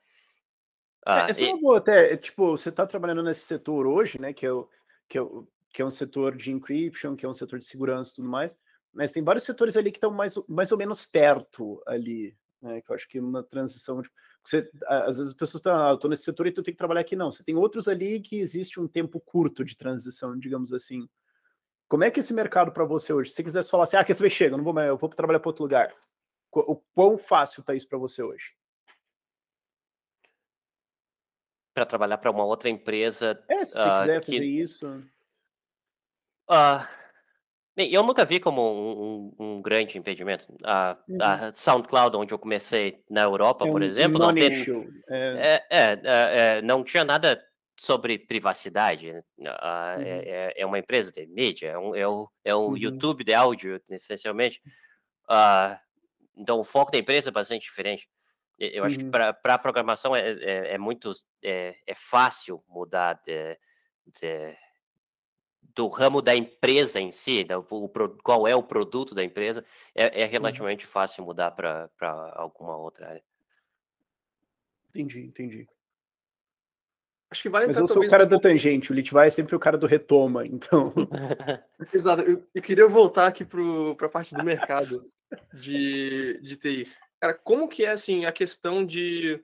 Ah, 1.04 1.26
é, 1.26 1.30
é 1.30 1.34
só 1.34 1.56
boa 1.56 1.78
até, 1.78 2.16
tipo, 2.16 2.50
você 2.56 2.68
está 2.68 2.86
trabalhando 2.86 3.22
nesse 3.22 3.40
setor 3.40 3.86
hoje, 3.86 4.20
né, 4.20 4.32
que 4.32 4.46
é, 4.46 4.52
o, 4.52 4.68
que, 5.08 5.18
é 5.18 5.22
o, 5.22 5.46
que 5.72 5.82
é 5.82 5.84
um 5.84 5.90
setor 5.90 6.36
de 6.36 6.52
encryption, 6.52 7.16
que 7.16 7.26
é 7.26 7.28
um 7.28 7.34
setor 7.34 7.58
de 7.58 7.66
segurança 7.66 8.12
e 8.12 8.14
tudo 8.16 8.28
mais, 8.28 8.56
mas 8.92 9.10
tem 9.10 9.24
vários 9.24 9.44
setores 9.44 9.76
ali 9.76 9.90
que 9.90 9.96
estão 9.96 10.10
mais, 10.10 10.34
mais 10.46 10.70
ou 10.70 10.78
menos 10.78 11.06
perto 11.06 11.82
ali, 11.86 12.36
né? 12.60 12.80
Que 12.80 12.90
eu 12.90 12.94
acho 12.94 13.08
que 13.08 13.18
uma 13.18 13.42
transição. 13.42 14.00
Tipo, 14.00 14.14
você, 14.44 14.70
às 14.86 15.16
vezes 15.16 15.32
as 15.32 15.36
pessoas 15.36 15.62
pensam, 15.62 15.86
ah, 15.86 15.90
eu 15.90 15.94
estou 15.94 16.10
nesse 16.10 16.24
setor 16.24 16.46
e 16.46 16.52
tu 16.52 16.62
tem 16.62 16.74
que 16.74 16.78
trabalhar 16.78 17.00
aqui. 17.00 17.16
Não, 17.16 17.32
você 17.32 17.42
tem 17.42 17.56
outros 17.56 17.88
ali 17.88 18.20
que 18.20 18.36
existe 18.36 18.78
um 18.78 18.86
tempo 18.86 19.18
curto 19.18 19.64
de 19.64 19.76
transição, 19.76 20.38
digamos 20.38 20.72
assim. 20.72 21.08
Como 21.92 22.04
é 22.04 22.10
que 22.10 22.20
é 22.20 22.22
esse 22.22 22.32
mercado 22.32 22.72
para 22.72 22.86
você 22.86 23.12
hoje? 23.12 23.28
Se 23.28 23.36
você 23.36 23.42
quisesse 23.42 23.70
falar 23.70 23.84
assim, 23.84 23.98
ah, 23.98 24.02
que 24.02 24.14
você 24.14 24.30
chega, 24.30 24.56
não 24.56 24.64
vou 24.64 24.72
mais, 24.72 24.88
eu 24.88 24.96
vou 24.96 25.10
trabalhar 25.10 25.40
para 25.40 25.50
outro 25.50 25.64
lugar. 25.64 25.94
O 26.50 26.76
quão 26.94 27.18
fácil 27.18 27.60
está 27.60 27.74
isso 27.74 27.86
para 27.86 27.98
você 27.98 28.22
hoje? 28.22 28.54
Para 31.74 31.84
trabalhar 31.84 32.16
para 32.16 32.30
uma 32.30 32.46
outra 32.46 32.70
empresa. 32.70 33.44
É, 33.46 33.62
se 33.66 33.78
uh, 33.78 34.00
quiser 34.00 34.20
que... 34.22 34.32
fazer 34.32 34.42
isso. 34.42 34.88
Uh, 36.48 36.88
Bem, 37.76 37.92
eu 37.92 38.02
nunca 38.02 38.24
vi 38.24 38.40
como 38.40 38.62
um, 38.62 39.34
um, 39.38 39.56
um 39.56 39.62
grande 39.62 39.98
impedimento. 39.98 40.46
A, 40.64 40.98
uhum. 41.06 41.18
a, 41.20 41.54
SoundCloud, 41.54 42.16
onde 42.16 42.32
eu 42.32 42.38
comecei 42.38 43.04
na 43.10 43.20
Europa, 43.20 43.68
é 43.68 43.70
por 43.70 43.82
exemplo, 43.82 44.18
não, 44.18 44.32
tem, 44.32 44.50
é. 45.10 45.62
É, 45.68 45.68
é, 45.70 46.00
é, 46.04 46.62
não 46.62 46.82
tinha 46.82 47.04
nada 47.04 47.42
sobre 47.82 48.16
privacidade. 48.16 49.12
Né? 49.12 49.20
Uh, 49.50 49.98
uhum. 49.98 50.02
é, 50.06 50.52
é, 50.56 50.64
uma 50.64 50.78
empresa 50.78 51.10
de 51.10 51.26
mídia, 51.26 51.70
é 51.70 51.78
um, 51.78 51.94
é 51.96 52.08
um, 52.08 52.26
é 52.44 52.54
um 52.54 52.66
uhum. 52.66 52.76
YouTube 52.76 53.24
de 53.24 53.34
áudio, 53.34 53.82
essencialmente. 53.90 54.62
Uh, 55.24 55.76
então, 56.36 56.60
o 56.60 56.64
foco 56.64 56.92
da 56.92 56.98
empresa 56.98 57.30
é 57.30 57.32
bastante 57.32 57.62
diferente. 57.62 58.08
Eu 58.56 58.84
acho 58.84 58.96
que 58.96 59.04
uhum. 59.04 59.10
para 59.10 59.58
programação 59.58 60.14
é, 60.14 60.74
é, 60.74 60.78
muito 60.78 61.12
é, 61.42 61.74
fácil 61.96 62.62
mudar 62.68 63.14
de, 63.14 63.58
de 64.20 64.56
do 65.74 65.88
ramo 65.88 66.22
da 66.22 66.36
empresa 66.36 67.00
em 67.00 67.10
si, 67.10 67.42
da, 67.42 67.58
o, 67.58 67.88
qual 68.22 68.46
é 68.46 68.54
o 68.54 68.62
produto 68.62 69.12
da 69.12 69.24
empresa, 69.24 69.64
é, 69.92 70.22
é 70.22 70.24
uhum. 70.26 70.30
relativamente 70.30 70.86
uhum. 70.86 70.92
fácil 70.92 71.24
mudar 71.24 71.50
para 71.50 71.90
alguma 72.36 72.76
outra 72.76 73.08
área. 73.08 73.24
Entendi, 74.90 75.20
entendi. 75.22 75.66
Acho 77.32 77.44
que 77.44 77.48
vale 77.48 77.66
Mas 77.66 77.78
eu 77.78 77.88
sou 77.88 78.04
o 78.04 78.08
cara 78.10 78.26
um 78.26 78.28
da 78.28 78.38
tangente, 78.38 78.92
o 78.92 78.94
Litvai 78.94 79.28
é 79.28 79.30
sempre 79.30 79.56
o 79.56 79.58
cara 79.58 79.78
do 79.78 79.86
retoma, 79.86 80.46
então. 80.46 80.92
Exato. 81.90 82.20
Eu, 82.20 82.46
eu, 82.54 82.62
queria 82.62 82.86
voltar 82.86 83.26
aqui 83.26 83.42
para 83.42 84.06
a 84.06 84.08
parte 84.10 84.34
do 84.34 84.44
mercado 84.44 85.10
de, 85.54 86.38
de 86.42 86.56
TI. 86.56 86.86
Cara, 87.18 87.32
como 87.32 87.68
que 87.68 87.86
é 87.86 87.92
assim 87.92 88.26
a 88.26 88.32
questão 88.32 88.84
de 88.84 89.42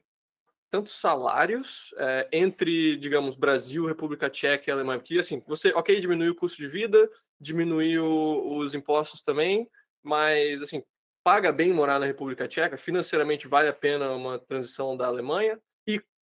tantos 0.70 1.00
salários 1.00 1.94
é, 1.96 2.28
entre, 2.30 2.94
digamos, 2.98 3.34
Brasil, 3.34 3.86
República 3.86 4.28
Tcheca 4.28 4.68
e 4.68 4.70
Alemanha? 4.70 4.98
Porque, 4.98 5.18
assim, 5.18 5.42
você, 5.46 5.72
ok, 5.72 5.98
diminuiu 5.98 6.32
o 6.32 6.36
custo 6.36 6.58
de 6.58 6.68
vida, 6.68 7.10
diminuiu 7.40 8.04
os 8.04 8.74
impostos 8.74 9.22
também, 9.22 9.66
mas, 10.02 10.60
assim, 10.60 10.82
paga 11.24 11.50
bem 11.50 11.72
morar 11.72 11.98
na 11.98 12.04
República 12.04 12.46
Tcheca, 12.46 12.76
financeiramente 12.76 13.48
vale 13.48 13.68
a 13.68 13.72
pena 13.72 14.12
uma 14.12 14.38
transição 14.38 14.94
da 14.94 15.06
Alemanha, 15.06 15.58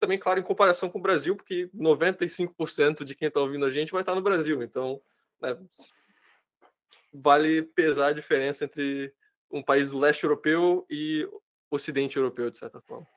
também, 0.02 0.18
claro, 0.18 0.40
em 0.40 0.44
comparação 0.44 0.90
com 0.90 0.98
o 0.98 1.02
Brasil, 1.02 1.36
porque 1.36 1.70
95% 1.76 3.06
de 3.06 3.14
quem 3.14 3.28
está 3.28 3.40
ouvindo 3.40 3.66
a 3.66 3.70
gente 3.70 3.92
vai 3.92 4.02
estar 4.02 4.16
no 4.16 4.22
Brasil, 4.22 4.64
então, 4.64 5.00
né, 5.40 5.56
vale 7.14 7.62
pesar 7.62 8.08
a 8.08 8.14
diferença 8.14 8.66
entre 8.66 9.14
um 9.52 9.62
país 9.62 9.92
do 9.92 10.00
leste 10.00 10.24
europeu 10.24 10.86
e 10.90 11.30
ocidente 11.70 12.18
europeu, 12.18 12.50
de 12.50 12.58
certa 12.58 12.82
forma. 12.82 13.08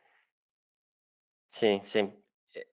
Sim, 1.53 1.81
sim. 1.83 2.13
Eh, 2.55 2.67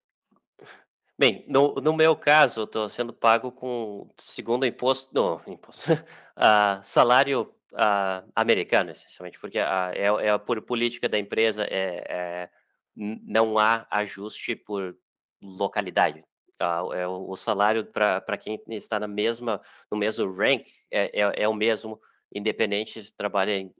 bem, 1.17 1.45
no, 1.47 1.75
no 1.75 1.93
meu 1.93 2.13
caso, 2.13 2.63
estou 2.63 2.89
sendo 2.89 3.13
pago 3.13 3.49
com 3.49 4.09
segundo 4.17 4.65
imposto, 4.65 5.09
não, 5.13 5.41
imposto, 5.47 5.83
ah, 6.35 6.81
salário 6.83 7.55
ah, 7.73 8.25
americano, 8.35 8.91
essencialmente, 8.91 9.39
porque 9.39 9.57
é, 9.57 10.27
é 10.27 10.37
por 10.37 10.61
política 10.63 11.07
da 11.07 11.17
empresa, 11.17 11.63
é, 11.63 12.03
é, 12.09 12.49
não 12.95 13.57
há 13.57 13.87
ajuste 13.89 14.55
por 14.55 14.97
localidade. 15.41 16.23
Ah, 16.59 16.83
é 16.93 17.07
o, 17.07 17.35
salário 17.35 17.83
para 17.85 18.37
quem 18.37 18.61
está 18.67 18.99
na 18.99 19.07
mesma, 19.07 19.59
no 19.89 19.97
mesmo 19.97 20.31
rank 20.31 20.67
é, 20.91 21.21
é, 21.21 21.43
é 21.43 21.47
o 21.47 21.53
mesmo, 21.55 21.99
independente 22.33 23.01
se 23.01 23.15
trabalha 23.15 23.57
em, 23.57 23.73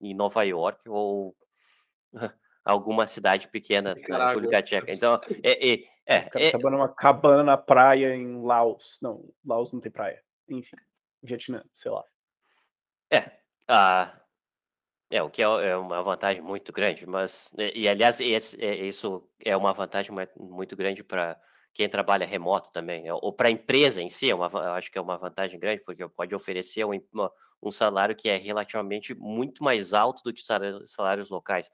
em, 0.00 0.14
Nova 0.14 0.42
York 0.42 0.82
ou 0.86 1.34
alguma 2.62 3.06
cidade 3.06 3.48
pequena 3.48 3.96
na 4.06 4.28
República 4.28 4.62
Tcheca. 4.62 4.92
Então, 4.92 5.18
é, 5.42 5.72
é, 5.72 5.84
é, 6.06 6.48
é, 6.50 6.58
numa 6.58 6.88
cabana 6.88 7.42
na 7.42 7.56
praia 7.56 8.14
em 8.14 8.42
Laos. 8.42 8.98
Não, 9.00 9.24
Laos 9.44 9.72
não 9.72 9.80
tem 9.80 9.90
praia. 9.90 10.22
Enfim, 10.46 10.76
Vietnã, 11.22 11.64
sei 11.72 11.90
lá. 11.90 12.04
É, 13.10 13.32
Ah, 13.68 14.12
é, 15.10 15.22
o 15.22 15.30
que 15.30 15.42
é, 15.42 15.44
é 15.44 15.76
uma 15.76 16.02
vantagem 16.02 16.42
muito 16.42 16.72
grande, 16.72 17.06
mas, 17.06 17.52
e, 17.58 17.82
e 17.82 17.88
aliás, 17.88 18.20
esse, 18.20 18.60
é, 18.62 18.74
isso 18.86 19.28
é 19.44 19.56
uma 19.56 19.72
vantagem 19.72 20.12
muito 20.36 20.76
grande 20.76 21.04
para 21.04 21.38
quem 21.72 21.88
trabalha 21.88 22.26
remoto 22.26 22.72
também, 22.72 23.02
né, 23.02 23.12
ou 23.12 23.32
para 23.32 23.48
a 23.48 23.50
empresa 23.50 24.00
em 24.00 24.08
si, 24.08 24.30
é 24.30 24.34
uma, 24.34 24.46
eu 24.46 24.72
acho 24.72 24.90
que 24.90 24.98
é 24.98 25.00
uma 25.00 25.18
vantagem 25.18 25.60
grande, 25.60 25.82
porque 25.84 26.08
pode 26.08 26.34
oferecer 26.34 26.84
um, 26.84 26.98
um 27.62 27.70
salário 27.70 28.16
que 28.16 28.28
é 28.28 28.36
relativamente 28.36 29.14
muito 29.14 29.62
mais 29.62 29.92
alto 29.92 30.22
do 30.24 30.32
que 30.32 30.40
os 30.40 30.90
salários 30.90 31.28
locais. 31.28 31.70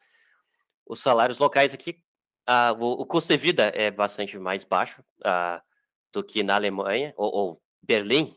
Os 0.86 1.00
salários 1.00 1.38
locais 1.38 1.72
aqui, 1.72 2.02
ah, 2.46 2.72
o, 2.72 3.02
o, 3.02 3.06
custo 3.06 3.32
de 3.32 3.38
vida 3.38 3.72
é 3.74 3.90
bastante 3.90 4.36
mais 4.38 4.64
baixo 4.64 5.04
ah, 5.24 5.62
do 6.12 6.22
que 6.24 6.42
na 6.42 6.56
Alemanha, 6.56 7.14
ou, 7.16 7.32
ou 7.32 7.62
Berlim. 7.80 8.36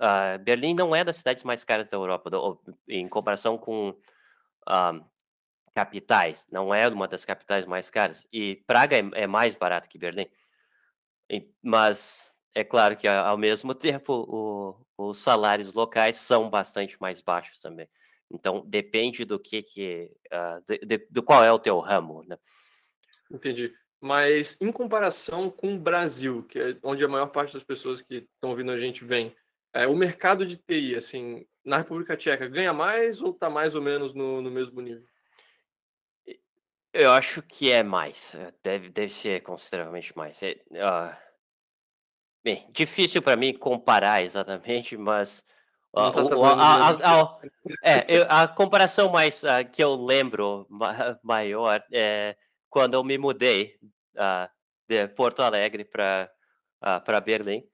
Ah, 0.00 0.38
Berlim 0.38 0.74
não 0.74 0.96
é 0.96 1.04
das 1.04 1.16
cidades 1.18 1.44
mais 1.44 1.62
caras 1.62 1.90
da 1.90 1.96
Europa, 1.96 2.30
do, 2.30 2.60
em 2.88 3.08
comparação 3.08 3.58
com 3.58 3.94
uh, 4.68 5.04
capitais, 5.74 6.46
não 6.50 6.74
é 6.74 6.88
uma 6.88 7.06
das 7.06 7.24
capitais 7.24 7.66
mais 7.66 7.90
caras. 7.90 8.26
E 8.32 8.56
Praga 8.66 8.96
é, 8.96 9.10
é 9.12 9.26
mais 9.26 9.54
barato 9.54 9.88
que 9.88 9.98
Berlim. 9.98 10.26
E, 11.30 11.50
mas 11.62 12.30
é 12.54 12.64
claro 12.64 12.96
que 12.96 13.06
ao 13.06 13.36
mesmo 13.36 13.74
tempo 13.74 14.12
o, 14.28 15.08
os 15.10 15.18
salários 15.18 15.74
locais 15.74 16.16
são 16.16 16.48
bastante 16.48 17.00
mais 17.00 17.20
baixos 17.20 17.60
também. 17.60 17.88
Então 18.30 18.64
depende 18.66 19.24
do 19.24 19.38
que 19.38 19.62
que 19.62 20.10
uh, 20.32 20.64
de, 20.66 20.78
de, 20.78 21.06
do 21.10 21.22
qual 21.22 21.44
é 21.44 21.52
o 21.52 21.58
teu 21.58 21.78
ramo, 21.78 22.24
né? 22.26 22.38
Entendi. 23.30 23.74
Mas 24.00 24.56
em 24.60 24.72
comparação 24.72 25.50
com 25.50 25.74
o 25.74 25.78
Brasil, 25.78 26.42
que 26.44 26.58
é 26.58 26.76
onde 26.82 27.04
a 27.04 27.08
maior 27.08 27.26
parte 27.26 27.52
das 27.52 27.64
pessoas 27.64 28.00
que 28.00 28.26
estão 28.34 28.50
ouvindo 28.50 28.70
a 28.72 28.78
gente 28.78 29.04
vem, 29.04 29.34
é, 29.74 29.86
o 29.86 29.94
mercado 29.94 30.46
de 30.46 30.56
TI, 30.56 30.94
assim, 30.94 31.46
na 31.66 31.78
República 31.78 32.16
Tcheca 32.16 32.46
ganha 32.48 32.72
mais 32.72 33.20
ou 33.20 33.32
está 33.32 33.50
mais 33.50 33.74
ou 33.74 33.82
menos 33.82 34.14
no, 34.14 34.40
no 34.40 34.50
mesmo 34.50 34.80
nível? 34.80 35.04
Eu 36.92 37.10
acho 37.10 37.42
que 37.42 37.70
é 37.70 37.82
mais. 37.82 38.34
É, 38.36 38.54
deve, 38.62 38.88
deve 38.88 39.12
ser 39.12 39.42
consideravelmente 39.42 40.16
mais. 40.16 40.40
É, 40.42 40.52
uh, 40.70 41.14
bem, 42.42 42.66
difícil 42.70 43.20
para 43.20 43.36
mim 43.36 43.52
comparar 43.52 44.22
exatamente, 44.22 44.96
mas 44.96 45.44
uh, 45.92 46.10
tá 46.12 46.22
o, 46.22 46.44
a, 46.44 46.52
a, 46.52 46.90
a, 46.92 47.40
é, 47.82 48.04
eu, 48.08 48.26
a, 48.30 48.48
comparação 48.48 49.10
mais 49.10 49.42
uh, 49.42 49.68
que 49.70 49.82
eu 49.82 49.94
lembro 49.94 50.66
ma 50.70 51.18
maior 51.22 51.84
é 51.92 52.36
quando 52.70 52.94
eu 52.94 53.04
me 53.04 53.18
mudei 53.18 53.76
de 54.88 55.08
Porto 55.08 55.42
Alegre 55.42 55.84
para 55.84 56.30
para 57.04 57.20
Berlim. 57.20 57.68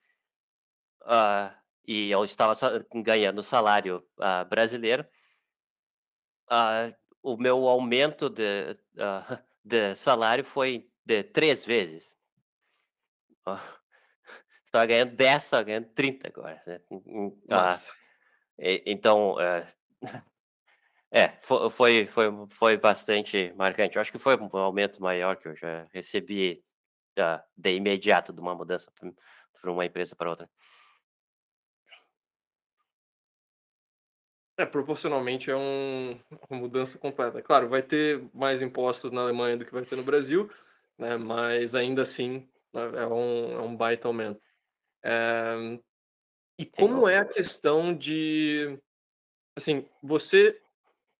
Uh, 1.02 1.61
e 1.86 2.10
eu 2.10 2.24
estava 2.24 2.54
ganhando 2.94 3.42
salário 3.42 4.04
uh, 4.18 4.48
brasileiro, 4.48 5.06
uh, 6.50 6.94
o 7.22 7.36
meu 7.36 7.66
aumento 7.68 8.28
de, 8.28 8.76
uh, 8.96 9.38
de 9.64 9.94
salário 9.94 10.44
foi 10.44 10.88
de 11.04 11.22
três 11.24 11.64
vezes. 11.64 12.16
Estava 14.64 14.86
ganhando 14.86 15.16
10, 15.16 15.42
estava 15.42 15.62
ganhando 15.64 15.88
30 15.88 16.28
agora. 16.28 16.62
Né? 16.66 16.80
então, 18.86 19.36
é, 21.10 21.28
foi, 21.40 21.70
foi, 21.70 22.06
foi, 22.06 22.46
foi 22.48 22.76
bastante 22.76 23.52
marcante. 23.56 23.96
Eu 23.96 24.02
acho 24.02 24.12
que 24.12 24.18
foi 24.18 24.36
um 24.36 24.56
aumento 24.56 25.02
maior 25.02 25.36
que 25.36 25.48
eu 25.48 25.56
já 25.56 25.86
recebi 25.92 26.62
de 27.56 27.70
imediato 27.76 28.32
de 28.32 28.40
uma 28.40 28.54
mudança 28.54 28.90
para 29.60 29.70
uma 29.70 29.84
empresa 29.84 30.16
para 30.16 30.30
outra. 30.30 30.48
É, 34.62 34.66
proporcionalmente 34.66 35.50
é 35.50 35.56
um, 35.56 36.16
uma 36.48 36.60
mudança 36.60 36.96
completa. 36.96 37.42
Claro, 37.42 37.68
vai 37.68 37.82
ter 37.82 38.22
mais 38.32 38.62
impostos 38.62 39.10
na 39.10 39.22
Alemanha 39.22 39.56
do 39.56 39.64
que 39.64 39.72
vai 39.72 39.82
ter 39.84 39.96
no 39.96 40.04
Brasil, 40.04 40.48
né? 40.96 41.16
mas 41.16 41.74
ainda 41.74 42.02
assim 42.02 42.48
né, 42.72 42.82
é 42.94 43.06
um, 43.06 43.52
é 43.54 43.60
um 43.60 43.76
baita 43.76 44.06
aumento. 44.06 44.40
É... 45.02 45.80
E 46.56 46.64
como 46.64 47.08
é 47.08 47.18
a 47.18 47.24
questão 47.24 47.92
de. 47.92 48.78
Assim, 49.56 49.84
você, 50.00 50.60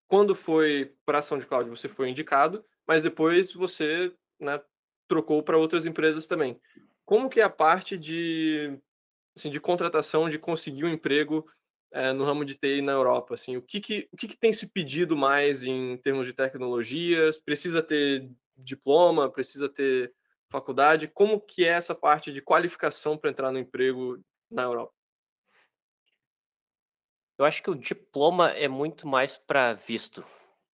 quando 0.06 0.36
foi 0.36 0.94
para 1.04 1.18
a 1.18 1.22
SoundCloud, 1.22 1.68
você 1.68 1.88
foi 1.88 2.10
indicado, 2.10 2.64
mas 2.86 3.02
depois 3.02 3.52
você 3.52 4.14
né, 4.38 4.60
trocou 5.08 5.42
para 5.42 5.58
outras 5.58 5.84
empresas 5.84 6.28
também. 6.28 6.60
Como 7.04 7.28
que 7.28 7.40
é 7.40 7.42
a 7.42 7.50
parte 7.50 7.98
de, 7.98 8.78
assim, 9.36 9.50
de 9.50 9.58
contratação, 9.58 10.30
de 10.30 10.38
conseguir 10.38 10.84
um 10.84 10.92
emprego 10.92 11.44
é, 11.92 12.12
no 12.12 12.24
ramo 12.24 12.44
de 12.44 12.54
TI 12.54 12.82
na 12.82 12.92
Europa? 12.92 13.34
Assim, 13.34 13.56
o 13.56 13.62
que, 13.62 13.80
que, 13.80 14.08
o 14.12 14.16
que, 14.16 14.28
que 14.28 14.36
tem 14.36 14.52
se 14.52 14.68
pedido 14.68 15.16
mais 15.16 15.62
em 15.62 15.96
termos 15.98 16.26
de 16.26 16.32
tecnologias? 16.32 17.38
Precisa 17.38 17.82
ter 17.82 18.30
diploma? 18.56 19.30
Precisa 19.30 19.68
ter 19.68 20.12
faculdade? 20.50 21.08
Como 21.08 21.40
que 21.40 21.64
é 21.64 21.68
essa 21.68 21.94
parte 21.94 22.32
de 22.32 22.42
qualificação 22.42 23.16
para 23.16 23.30
entrar 23.30 23.52
no 23.52 23.58
emprego 23.58 24.22
na 24.50 24.62
Europa? 24.62 24.92
Eu 27.38 27.44
acho 27.44 27.62
que 27.62 27.70
o 27.70 27.74
diploma 27.74 28.50
é 28.50 28.68
muito 28.68 29.06
mais 29.06 29.36
para 29.36 29.72
visto 29.72 30.24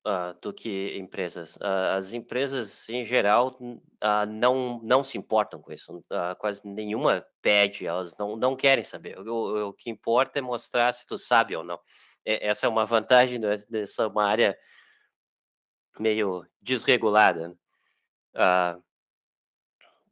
uh, 0.07 0.37
do 0.41 0.53
que 0.53 0.97
empresas. 0.97 1.57
Uh, 1.57 1.97
as 1.97 2.13
empresas, 2.13 2.87
em 2.89 3.05
geral, 3.05 3.57
uh, 3.59 4.25
não, 4.27 4.81
não 4.83 5.03
se 5.03 5.17
importam 5.17 5.61
com 5.61 5.71
isso. 5.71 6.03
quase 6.39 6.65
nenhuma 6.65 7.25
pede, 7.41 7.85
elas 7.85 8.17
não, 8.17 8.37
não 8.37 8.55
querem 8.55 8.83
saber. 8.83 9.19
O, 9.19 9.69
o, 9.69 9.73
que 9.73 9.89
importa 9.89 10.39
é 10.39 10.41
mostrar 10.41 10.93
se 10.93 11.05
tu 11.05 11.17
sabe 11.17 11.55
ou 11.55 11.63
não. 11.63 11.79
Essa 12.25 12.65
é 12.65 12.69
uma 12.69 12.85
vantagem 12.85 13.39
dessa 13.69 14.07
uma 14.07 14.25
área 14.25 14.57
meio 15.99 16.45
desregulada. 16.61 17.49
Né? 17.49 17.55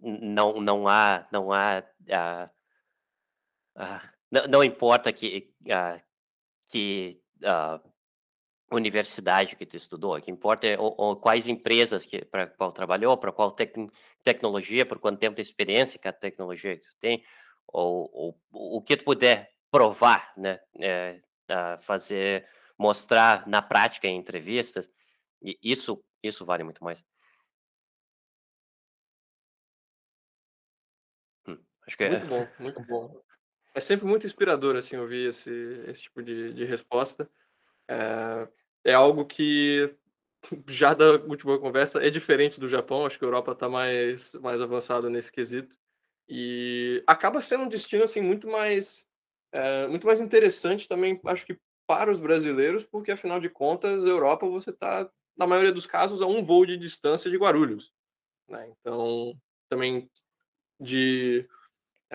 não, 0.01 0.61
não 0.61 0.87
há, 0.87 1.27
não 1.31 1.51
há, 1.51 1.83
não, 4.31 4.47
não 4.47 4.63
importa 4.63 5.11
que, 5.11 5.53
que 6.69 7.21
universidade 8.75 9.55
que 9.55 9.65
tu 9.65 9.77
estudou, 9.77 10.15
o 10.15 10.21
que 10.21 10.31
importa 10.31 10.67
é 10.67 10.77
o, 10.77 10.87
o, 10.97 11.15
quais 11.15 11.47
empresas 11.47 12.05
que 12.05 12.23
para 12.25 12.47
qual 12.47 12.71
trabalhou, 12.71 13.17
para 13.17 13.31
qual 13.31 13.51
tec, 13.51 13.73
tecnologia, 14.23 14.85
por 14.85 14.99
quanto 14.99 15.19
tempo 15.19 15.35
de 15.35 15.41
experiência 15.41 15.99
que 15.99 16.07
a 16.07 16.13
tecnologia 16.13 16.77
que 16.77 16.83
tu 16.83 16.95
tem, 16.99 17.23
ou, 17.67 18.09
ou 18.13 18.77
o 18.77 18.81
que 18.81 18.97
tu 18.97 19.03
puder 19.03 19.51
provar, 19.71 20.33
né, 20.37 20.59
é, 20.79 21.19
fazer, 21.79 22.47
mostrar 22.77 23.47
na 23.47 23.61
prática 23.61 24.07
em 24.07 24.17
entrevistas, 24.17 24.89
e 25.41 25.57
isso 25.61 26.03
isso 26.27 26.43
vale 26.43 26.63
muito 26.63 26.83
mais. 26.83 27.05
Hum, 31.47 31.59
acho 31.85 31.97
que. 31.97 32.09
Muito 32.09 32.27
bom, 32.27 32.47
muito 32.59 32.81
bom. 32.83 33.21
É 33.73 33.79
sempre 33.79 34.05
muito 34.07 34.25
inspirador 34.25 34.75
assim 34.75 34.97
ouvir 34.97 35.27
esse, 35.27 35.51
esse 35.87 36.03
tipo 36.03 36.23
de, 36.23 36.53
de 36.53 36.65
resposta. 36.65 37.29
É, 37.87 38.47
é 38.85 38.93
algo 38.93 39.25
que, 39.25 39.93
já 40.69 40.93
da 40.93 41.13
última 41.13 41.59
conversa, 41.59 42.05
é 42.05 42.09
diferente 42.09 42.59
do 42.59 42.69
Japão. 42.69 43.05
Acho 43.05 43.17
que 43.17 43.25
a 43.25 43.27
Europa 43.27 43.51
está 43.51 43.67
mais, 43.67 44.33
mais 44.35 44.61
avançada 44.61 45.09
nesse 45.09 45.31
quesito. 45.31 45.75
E 46.29 47.03
acaba 47.07 47.41
sendo 47.41 47.63
um 47.63 47.67
destino 47.67 48.03
assim 48.03 48.21
muito 48.21 48.47
mais, 48.47 49.07
é, 49.51 49.87
muito 49.87 50.05
mais 50.05 50.19
interessante 50.19 50.87
também, 50.87 51.19
acho 51.25 51.45
que 51.45 51.57
para 51.87 52.11
os 52.11 52.19
brasileiros, 52.19 52.83
porque 52.83 53.11
afinal 53.11 53.39
de 53.39 53.49
contas, 53.49 54.03
Europa 54.03 54.47
você 54.47 54.71
está, 54.71 55.09
na 55.37 55.45
maioria 55.45 55.71
dos 55.71 55.85
casos, 55.85 56.21
a 56.21 56.25
um 56.25 56.43
voo 56.43 56.65
de 56.65 56.77
distância 56.77 57.29
de 57.29 57.37
Guarulhos. 57.37 57.91
Né? 58.49 58.71
Então, 58.79 59.35
também 59.69 60.09
de 60.79 61.47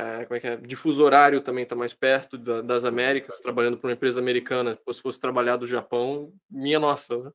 é, 0.01 0.25
como 0.25 0.37
é 0.37 0.41
que 0.41 0.47
é? 0.47 0.57
Difuso 0.57 1.05
horário 1.05 1.43
também 1.43 1.65
está 1.65 1.77
mais 1.77 1.93
perto 1.93 2.39
da, 2.39 2.63
das 2.63 2.87
Américas, 2.87 3.39
trabalhando 3.41 3.77
para 3.77 3.89
uma 3.89 3.93
empresa 3.93 4.19
americana. 4.19 4.79
Se 4.93 5.03
fosse 5.03 5.21
trabalhar 5.21 5.57
do 5.57 5.67
Japão, 5.67 6.33
minha 6.51 6.79
nossa, 6.79 7.19
né? 7.19 7.31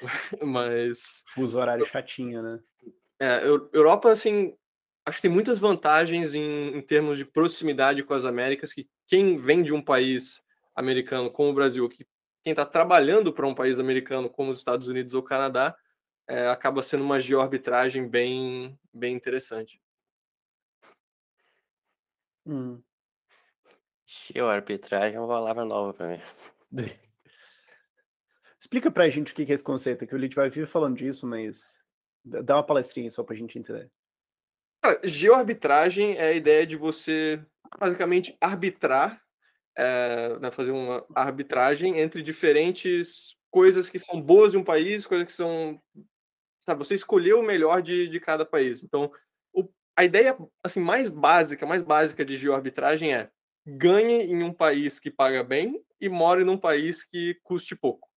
Mas. 0.42 1.24
Fuso 1.28 1.58
horário 1.58 1.86
chatinho, 1.86 2.42
né? 2.42 2.60
É, 3.18 3.46
Europa, 3.72 4.12
assim, 4.12 4.54
acho 5.06 5.16
que 5.16 5.22
tem 5.22 5.30
muitas 5.30 5.58
vantagens 5.58 6.34
em, 6.34 6.76
em, 6.76 6.80
termos 6.82 7.16
de 7.16 7.24
proximidade 7.24 8.02
com 8.02 8.12
as 8.12 8.26
Américas, 8.26 8.72
que 8.72 8.86
quem 9.06 9.38
vem 9.38 9.62
de 9.62 9.72
um 9.72 9.80
país 9.80 10.42
americano 10.74 11.30
como 11.30 11.50
o 11.50 11.54
Brasil, 11.54 11.88
que 11.88 12.06
quem 12.42 12.52
está 12.52 12.66
trabalhando 12.66 13.32
para 13.32 13.46
um 13.46 13.54
país 13.54 13.78
americano 13.78 14.28
como 14.28 14.50
os 14.50 14.58
Estados 14.58 14.88
Unidos 14.88 15.14
ou 15.14 15.22
Canadá, 15.22 15.74
é, 16.28 16.48
acaba 16.48 16.82
sendo 16.82 17.04
uma 17.04 17.20
geoarbitragem 17.20 18.06
bem, 18.06 18.78
bem 18.92 19.14
interessante. 19.14 19.80
Hum. 22.46 22.82
arbitragem 24.50 25.16
é 25.16 25.20
uma 25.20 25.28
palavra 25.28 25.64
nova 25.64 25.94
para 25.94 26.08
mim. 26.08 26.20
Explica 28.60 28.90
pra 28.90 29.08
gente 29.08 29.32
o 29.32 29.34
que 29.34 29.42
é 29.42 29.54
esse 29.54 29.64
conceito, 29.64 30.06
que 30.06 30.14
o 30.14 30.18
Lit 30.18 30.34
vai 30.34 30.50
vir 30.50 30.66
falando 30.66 30.96
disso, 30.96 31.26
mas 31.26 31.78
dá 32.22 32.56
uma 32.56 32.62
palestrinha 32.62 33.10
só 33.10 33.24
pra 33.24 33.34
gente 33.34 33.58
entender. 33.58 33.90
Cara, 34.82 35.00
geoarbitragem 35.02 36.16
é 36.16 36.28
a 36.28 36.32
ideia 36.32 36.66
de 36.66 36.76
você 36.76 37.44
basicamente 37.78 38.36
arbitrar 38.40 39.22
é, 39.76 40.38
né, 40.38 40.50
fazer 40.50 40.72
uma 40.72 41.04
arbitragem 41.14 41.98
entre 41.98 42.22
diferentes 42.22 43.36
coisas 43.50 43.88
que 43.88 43.98
são 43.98 44.20
boas 44.20 44.52
de 44.52 44.58
um 44.58 44.64
país, 44.64 45.06
coisas 45.06 45.26
que 45.26 45.32
são. 45.32 45.80
Sabe, 46.66 46.84
você 46.84 46.94
escolheu 46.94 47.40
o 47.40 47.42
melhor 47.42 47.80
de, 47.80 48.08
de 48.08 48.20
cada 48.20 48.44
país. 48.44 48.82
Então, 48.82 49.10
a 50.00 50.04
ideia 50.04 50.34
assim 50.64 50.80
mais 50.80 51.10
básica, 51.10 51.66
mais 51.66 51.82
básica 51.82 52.24
de 52.24 52.38
geoarbitragem 52.38 53.14
é 53.14 53.30
ganhe 53.66 54.22
em 54.22 54.42
um 54.42 54.52
país 54.52 54.98
que 54.98 55.10
paga 55.10 55.44
bem 55.44 55.84
e 56.00 56.08
more 56.08 56.42
num 56.42 56.56
país 56.56 57.04
que 57.04 57.38
custe 57.42 57.76
pouco. 57.76 58.08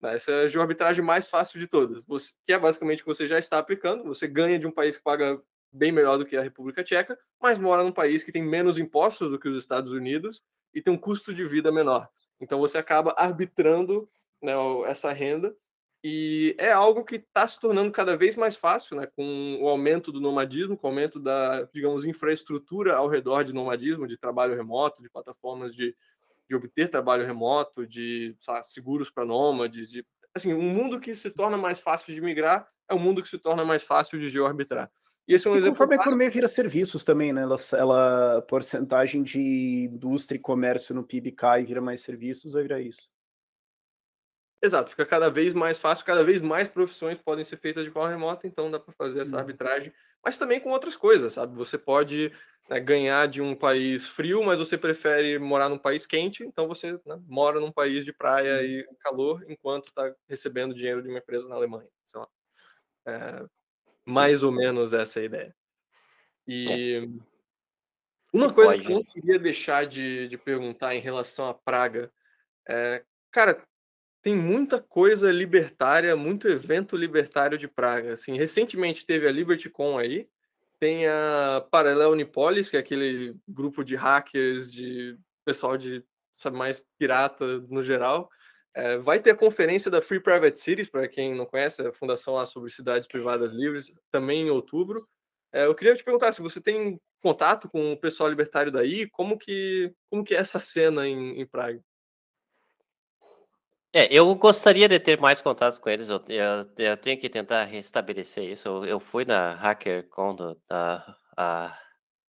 Né? 0.00 0.14
Essa 0.14 0.30
é 0.30 0.44
a 0.44 0.48
geoarbitragem 0.48 1.04
mais 1.04 1.26
fácil 1.26 1.58
de 1.58 1.66
todas, 1.66 2.04
que 2.46 2.52
é 2.52 2.58
basicamente 2.58 3.00
o 3.00 3.04
que 3.04 3.12
você 3.12 3.26
já 3.26 3.40
está 3.40 3.58
aplicando. 3.58 4.04
Você 4.04 4.28
ganha 4.28 4.56
de 4.56 4.68
um 4.68 4.70
país 4.70 4.96
que 4.96 5.02
paga 5.02 5.42
bem 5.72 5.90
melhor 5.90 6.16
do 6.16 6.24
que 6.24 6.36
a 6.36 6.42
República 6.42 6.84
Tcheca, 6.84 7.18
mas 7.40 7.58
mora 7.58 7.82
num 7.82 7.90
país 7.90 8.22
que 8.22 8.30
tem 8.30 8.42
menos 8.42 8.78
impostos 8.78 9.28
do 9.28 9.38
que 9.38 9.48
os 9.48 9.58
Estados 9.58 9.90
Unidos 9.90 10.40
e 10.72 10.80
tem 10.80 10.94
um 10.94 10.98
custo 10.98 11.34
de 11.34 11.44
vida 11.44 11.72
menor. 11.72 12.08
Então 12.40 12.60
você 12.60 12.78
acaba 12.78 13.16
arbitrando 13.18 14.08
né, 14.40 14.52
essa 14.86 15.12
renda 15.12 15.52
e 16.04 16.56
é 16.58 16.72
algo 16.72 17.04
que 17.04 17.16
está 17.16 17.46
se 17.46 17.60
tornando 17.60 17.92
cada 17.92 18.16
vez 18.16 18.34
mais 18.34 18.56
fácil, 18.56 18.96
né, 18.96 19.06
com 19.06 19.58
o 19.60 19.68
aumento 19.68 20.10
do 20.10 20.20
nomadismo, 20.20 20.76
com 20.76 20.88
o 20.88 20.90
aumento 20.90 21.20
da, 21.20 21.62
digamos, 21.72 22.04
infraestrutura 22.04 22.96
ao 22.96 23.08
redor 23.08 23.44
de 23.44 23.52
nomadismo, 23.52 24.06
de 24.06 24.16
trabalho 24.16 24.56
remoto, 24.56 25.02
de 25.02 25.08
plataformas 25.08 25.74
de, 25.74 25.94
de 26.48 26.56
obter 26.56 26.90
trabalho 26.90 27.24
remoto, 27.24 27.86
de 27.86 28.36
seguros 28.64 29.10
para 29.10 29.24
nômades, 29.24 29.88
de 29.88 30.04
assim, 30.34 30.52
um 30.52 30.62
mundo 30.62 30.98
que 30.98 31.14
se 31.14 31.30
torna 31.30 31.56
mais 31.56 31.78
fácil 31.78 32.14
de 32.14 32.20
migrar 32.20 32.68
é 32.88 32.94
um 32.94 32.98
mundo 32.98 33.22
que 33.22 33.28
se 33.28 33.38
torna 33.38 33.64
mais 33.64 33.82
fácil 33.82 34.18
de 34.18 34.28
geoarbitrar. 34.28 34.90
E 35.26 35.34
esse 35.34 35.46
é 35.46 35.50
um 35.50 35.54
e 35.54 35.58
exemplo. 35.58 35.74
Conforme 35.74 35.94
a 35.94 36.00
economia 36.00 36.30
vira 36.30 36.48
serviços 36.48 37.04
também, 37.04 37.32
né? 37.32 37.42
Ela, 37.42 37.56
ela 37.74 38.42
porcentagem 38.42 39.22
de 39.22 39.88
indústria 39.92 40.36
e 40.36 40.40
comércio 40.40 40.94
no 40.94 41.04
PIB 41.04 41.32
cai 41.32 41.62
e 41.62 41.66
vira 41.66 41.80
mais 41.80 42.00
serviços, 42.00 42.54
vai 42.54 42.62
virar 42.62 42.80
isso. 42.80 43.08
Exato, 44.62 44.90
fica 44.90 45.04
cada 45.04 45.28
vez 45.28 45.52
mais 45.52 45.76
fácil, 45.80 46.06
cada 46.06 46.22
vez 46.22 46.40
mais 46.40 46.68
profissões 46.68 47.18
podem 47.18 47.44
ser 47.44 47.56
feitas 47.56 47.82
de 47.82 47.90
forma 47.90 48.08
remota, 48.08 48.46
então 48.46 48.70
dá 48.70 48.78
para 48.78 48.94
fazer 48.94 49.20
essa 49.20 49.34
uhum. 49.34 49.40
arbitragem, 49.40 49.92
mas 50.24 50.38
também 50.38 50.60
com 50.60 50.70
outras 50.70 50.96
coisas, 50.96 51.32
sabe? 51.32 51.56
Você 51.56 51.76
pode 51.76 52.32
né, 52.70 52.78
ganhar 52.78 53.26
de 53.26 53.42
um 53.42 53.56
país 53.56 54.06
frio, 54.06 54.40
mas 54.44 54.60
você 54.60 54.78
prefere 54.78 55.36
morar 55.40 55.68
num 55.68 55.78
país 55.78 56.06
quente, 56.06 56.44
então 56.44 56.68
você 56.68 56.92
né, 57.04 57.20
mora 57.26 57.58
num 57.58 57.72
país 57.72 58.04
de 58.04 58.12
praia 58.12 58.58
uhum. 58.58 58.64
e 58.64 58.88
calor, 59.00 59.44
enquanto 59.48 59.88
está 59.88 60.14
recebendo 60.28 60.76
dinheiro 60.76 61.02
de 61.02 61.08
uma 61.08 61.18
empresa 61.18 61.48
na 61.48 61.56
Alemanha, 61.56 61.88
sei 62.06 62.20
lá. 62.20 62.28
É, 63.04 63.44
mais 64.04 64.44
ou 64.44 64.52
menos 64.52 64.94
essa 64.94 65.18
é 65.18 65.22
a 65.22 65.26
ideia. 65.26 65.56
E 66.46 66.66
é. 67.00 67.22
uma 68.32 68.52
coisa 68.52 68.78
que 68.78 68.86
eu 68.86 68.94
não 68.94 69.04
queria 69.04 69.40
deixar 69.40 69.86
de, 69.86 70.28
de 70.28 70.38
perguntar 70.38 70.94
em 70.94 71.00
relação 71.00 71.48
à 71.48 71.54
Praga 71.54 72.12
é, 72.68 73.04
cara, 73.32 73.66
tem 74.22 74.36
muita 74.36 74.80
coisa 74.80 75.30
libertária, 75.32 76.14
muito 76.16 76.48
evento 76.48 76.96
libertário 76.96 77.58
de 77.58 77.66
Praga. 77.66 78.14
Assim, 78.14 78.36
recentemente 78.36 79.04
teve 79.04 79.26
a 79.26 79.32
LibertyCon 79.32 79.98
aí, 79.98 80.28
tem 80.78 81.06
a 81.08 81.66
Parallel 81.70 82.12
Unipolis, 82.12 82.70
que 82.70 82.76
é 82.76 82.80
aquele 82.80 83.36
grupo 83.48 83.84
de 83.84 83.96
hackers, 83.96 84.72
de 84.72 85.18
pessoal 85.44 85.76
de 85.76 86.04
sabe, 86.32 86.56
mais 86.56 86.82
pirata 86.98 87.60
no 87.68 87.82
geral. 87.82 88.30
É, 88.74 88.96
vai 88.96 89.20
ter 89.20 89.30
a 89.30 89.36
conferência 89.36 89.90
da 89.90 90.00
Free 90.00 90.20
Private 90.20 90.58
Cities, 90.58 90.88
para 90.88 91.06
quem 91.08 91.34
não 91.34 91.44
conhece, 91.44 91.82
a 91.82 91.92
fundação 91.92 92.34
lá 92.34 92.46
sobre 92.46 92.70
cidades 92.70 93.06
privadas 93.06 93.52
livres, 93.52 93.92
também 94.10 94.46
em 94.46 94.50
outubro. 94.50 95.06
É, 95.52 95.66
eu 95.66 95.74
queria 95.74 95.94
te 95.94 96.02
perguntar 96.02 96.32
se 96.32 96.40
você 96.40 96.60
tem 96.60 96.98
contato 97.20 97.68
com 97.68 97.92
o 97.92 97.96
pessoal 97.96 98.28
libertário 98.28 98.72
daí, 98.72 99.08
como 99.10 99.38
que, 99.38 99.92
como 100.10 100.24
que 100.24 100.34
é 100.34 100.38
essa 100.38 100.58
cena 100.58 101.06
em, 101.06 101.40
em 101.40 101.46
Praga? 101.46 101.80
É, 103.94 104.08
eu 104.10 104.34
gostaria 104.34 104.88
de 104.88 104.98
ter 104.98 105.20
mais 105.20 105.42
contatos 105.42 105.78
com 105.78 105.90
eles. 105.90 106.08
Eu, 106.08 106.22
eu, 106.28 106.66
eu 106.78 106.96
tenho 106.96 107.18
que 107.18 107.28
tentar 107.28 107.64
restabelecer 107.64 108.44
isso. 108.50 108.66
Eu, 108.66 108.84
eu 108.86 109.00
fui 109.00 109.24
na 109.26 109.52
HackerCon 109.52 110.34
do, 110.34 110.58
da, 110.66 111.16
a, 111.36 111.76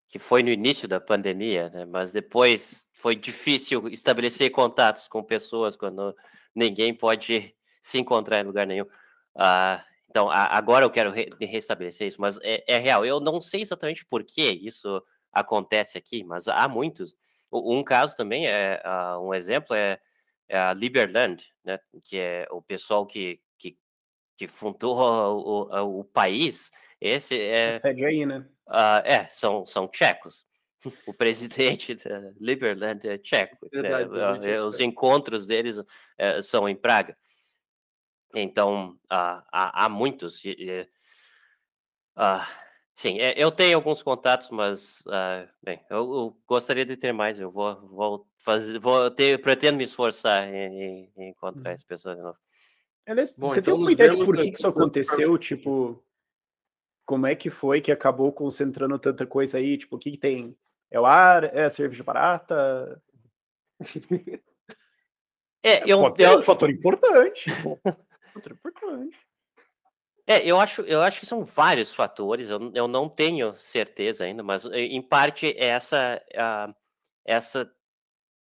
que 0.08 0.18
foi 0.18 0.42
no 0.42 0.48
início 0.48 0.88
da 0.88 1.00
pandemia, 1.00 1.68
né? 1.68 1.84
mas 1.84 2.12
depois 2.12 2.88
foi 2.94 3.14
difícil 3.14 3.88
estabelecer 3.88 4.50
contatos 4.50 5.06
com 5.06 5.22
pessoas 5.22 5.76
quando 5.76 6.16
ninguém 6.54 6.94
pode 6.94 7.54
se 7.82 7.98
encontrar 7.98 8.40
em 8.40 8.44
lugar 8.44 8.66
nenhum. 8.66 8.86
Uh, 9.36 9.80
então, 10.08 10.30
a, 10.30 10.56
agora 10.56 10.84
eu 10.84 10.90
quero 10.90 11.10
re, 11.10 11.28
restabelecer 11.40 12.08
isso, 12.08 12.20
mas 12.20 12.38
é, 12.42 12.64
é, 12.66 12.78
real. 12.78 13.04
Eu 13.04 13.20
não 13.20 13.40
sei 13.40 13.60
exatamente 13.60 14.04
por 14.06 14.24
que 14.24 14.50
isso 14.50 15.02
acontece 15.30 15.98
aqui, 15.98 16.24
mas 16.24 16.48
há 16.48 16.66
muitos. 16.66 17.14
Um 17.52 17.84
caso 17.84 18.16
também 18.16 18.46
é 18.48 18.82
uh, 18.84 19.20
um 19.20 19.34
exemplo 19.34 19.76
é 19.76 20.00
é 20.50 20.58
a 20.58 20.74
Liberland, 20.74 21.42
né, 21.64 21.78
que 22.02 22.18
é 22.18 22.46
o 22.50 22.60
pessoal 22.60 23.06
que, 23.06 23.40
que, 23.56 23.78
que 24.36 24.48
fundou 24.48 24.98
o, 25.38 25.70
o, 25.70 26.00
o 26.00 26.04
país. 26.04 26.72
Esse 27.00 27.40
é. 27.40 27.78
Sede 27.78 28.04
aí, 28.04 28.26
né? 28.26 28.44
Uh, 28.66 29.00
é, 29.04 29.28
são, 29.28 29.64
são 29.64 29.88
tchecos. 29.88 30.44
O 31.06 31.12
presidente 31.12 31.94
da 31.94 32.32
Liberland 32.40 33.06
é 33.06 33.18
tcheco. 33.18 33.68
Né, 33.70 33.82
Verdade, 33.82 34.48
né? 34.48 34.62
Os 34.62 34.80
encontros 34.80 35.46
deles 35.46 35.76
uh, 35.76 36.42
são 36.42 36.66
em 36.66 36.74
Praga. 36.74 37.14
Então, 38.34 38.92
uh, 39.04 39.44
há, 39.52 39.84
há 39.84 39.88
muitos. 39.90 40.42
Uh, 40.42 40.88
Sim, 43.00 43.18
é, 43.18 43.32
eu 43.34 43.50
tenho 43.50 43.78
alguns 43.78 44.02
contatos, 44.02 44.50
mas 44.50 45.00
uh, 45.06 45.48
bem, 45.62 45.80
eu, 45.88 45.96
eu, 45.96 46.36
gostaria 46.46 46.84
de 46.84 46.98
ter 46.98 47.14
mais. 47.14 47.40
Eu 47.40 47.50
vou, 47.50 47.74
vou 47.86 48.26
fazer, 48.36 48.78
vou 48.78 49.10
ter, 49.10 49.40
pretendo 49.40 49.78
me 49.78 49.84
esforçar 49.84 50.46
em, 50.46 51.10
em 51.16 51.28
encontrar 51.30 51.72
esse 51.72 51.82
uhum. 51.82 51.88
pessoal 51.88 52.14
de 52.14 52.20
novo. 52.20 52.38
Aliás, 53.06 53.30
Bom, 53.30 53.48
você 53.48 53.60
então 53.60 53.64
tem 53.64 53.72
alguma 53.72 53.92
ideia 53.92 54.10
de 54.10 54.22
por 54.22 54.36
que, 54.36 54.50
que 54.50 54.58
isso 54.58 54.66
aconteceu? 54.66 55.38
Tipo, 55.38 56.04
como 57.06 57.26
é 57.26 57.34
que 57.34 57.48
foi 57.48 57.80
que 57.80 57.90
acabou 57.90 58.30
concentrando 58.34 58.98
tanta 58.98 59.26
coisa 59.26 59.56
aí? 59.56 59.78
Tipo, 59.78 59.96
o 59.96 59.98
que, 59.98 60.10
que 60.10 60.18
tem? 60.18 60.54
É 60.90 61.00
o 61.00 61.06
ar? 61.06 61.44
É 61.56 61.64
a 61.64 61.70
cerveja 61.70 62.04
barata? 62.04 63.02
É, 65.62 65.82
eu, 65.90 66.00
Pode 66.00 66.16
ser 66.16 66.26
eu... 66.26 66.38
um 66.38 66.42
fator 66.42 66.70
importante. 66.70 67.50
um 67.66 67.76
fator 68.32 68.52
importante. 68.52 69.18
É, 70.30 70.48
eu 70.48 70.60
acho, 70.60 70.82
eu 70.82 71.02
acho 71.02 71.18
que 71.18 71.26
são 71.26 71.42
vários 71.42 71.92
fatores, 71.92 72.48
eu, 72.48 72.70
eu 72.72 72.86
não 72.86 73.08
tenho 73.08 73.52
certeza 73.56 74.22
ainda, 74.22 74.44
mas 74.44 74.64
eh, 74.64 74.82
em 74.82 75.02
parte 75.02 75.48
é 75.58 75.70
essa, 75.70 76.22
a, 76.36 76.72
essa 77.24 77.68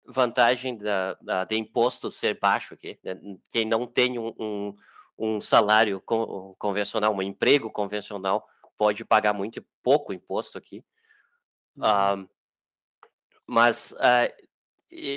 vantagem 0.04 0.80
da, 0.80 1.14
da, 1.22 1.46
de 1.46 1.56
imposto 1.56 2.10
ser 2.10 2.40
baixo 2.40 2.74
aqui. 2.74 3.00
Né? 3.04 3.16
Quem 3.52 3.66
não 3.66 3.86
tem 3.86 4.18
um, 4.18 4.34
um, 4.40 4.76
um 5.16 5.40
salário 5.40 6.02
convencional, 6.58 7.14
um 7.14 7.22
emprego 7.22 7.70
convencional, 7.70 8.48
pode 8.76 9.06
pagar 9.06 9.34
muito 9.34 9.64
pouco 9.84 10.12
imposto 10.12 10.58
aqui. 10.58 10.84
Uhum. 11.76 12.24
Uh, 12.24 12.30
mas 13.46 13.92
uh, 13.92 14.45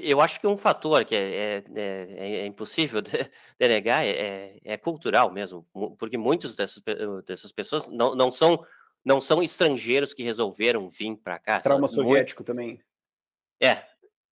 eu 0.03 0.21
acho 0.21 0.41
que 0.41 0.47
um 0.47 0.57
fator 0.57 1.05
que 1.05 1.15
é, 1.15 1.19
é, 1.19 1.65
é, 1.75 2.37
é 2.39 2.47
impossível 2.47 3.01
de, 3.03 3.11
de 3.13 3.89
é, 3.89 4.11
é, 4.11 4.61
é 4.65 4.77
cultural 4.77 5.31
mesmo, 5.31 5.67
porque 5.99 6.17
muitas 6.17 6.57
dessas, 6.57 6.83
dessas 7.27 7.53
pessoas 7.53 7.89
não, 7.89 8.15
não, 8.15 8.31
são, 8.31 8.65
não 9.05 9.21
são 9.21 9.43
estrangeiros 9.43 10.13
que 10.13 10.23
resolveram 10.23 10.89
vir 10.89 11.17
para 11.17 11.39
cá. 11.39 11.61
Trauma 11.61 11.89
soviético 11.89 12.41
muito... 12.41 12.47
também. 12.47 12.81
É, 13.61 13.85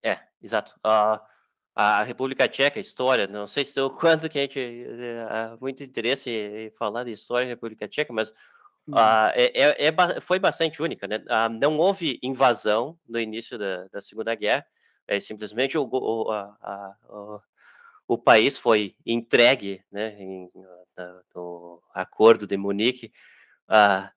é, 0.03 0.21
exato. 0.43 0.73
Uh, 0.85 1.21
a 1.75 2.03
República 2.03 2.49
Tcheca, 2.49 2.81
história, 2.81 3.27
não 3.27 3.47
sei 3.47 3.65
se 3.65 3.79
o 3.81 3.91
quanto 3.91 4.29
que 4.29 4.39
a 4.39 4.43
gente 4.43 4.59
uh, 4.59 5.59
muito 5.61 5.83
interesse 5.83 6.31
em 6.31 6.71
falar 6.71 7.05
de 7.05 7.13
história 7.13 7.47
da 7.47 7.51
República 7.51 7.87
Tcheca, 7.87 8.13
mas 8.13 8.31
uh, 8.89 9.33
é, 9.35 9.87
é, 9.89 10.21
foi 10.21 10.39
bastante 10.39 10.81
única, 10.83 11.07
né? 11.07 11.23
não 11.61 11.77
houve 11.79 12.19
invasão 12.23 12.99
no 13.07 13.21
início 13.21 13.59
da, 13.59 13.89
da 13.89 14.01
Segunda 14.01 14.35
Guerra, 14.35 14.65
é, 15.07 15.21
simplesmente 15.21 15.77
o, 15.79 15.89
o, 15.91 16.31
a, 16.31 16.57
a, 16.61 16.97
o, 17.09 17.41
o, 18.09 18.19
país 18.19 18.59
foi 18.59 18.97
entregue 19.05 19.83
né, 19.91 20.15
em, 20.21 20.51
no 21.35 21.83
Acordo 21.95 22.47
de 22.47 22.57
Munique. 22.57 23.13
Uh, 23.69 24.09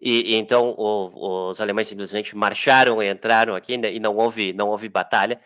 e, 0.00 0.32
e, 0.32 0.34
então 0.36 0.74
o, 0.76 1.48
os 1.48 1.60
alemães 1.60 1.88
simplesmente 1.88 2.34
marcharam 2.36 3.02
e 3.02 3.10
entraram 3.10 3.54
aqui 3.54 3.76
né, 3.76 3.92
e 3.92 4.00
não 4.00 4.16
houve 4.16 4.52
não 4.52 4.68
houve 4.68 4.88
batalha. 4.88 5.40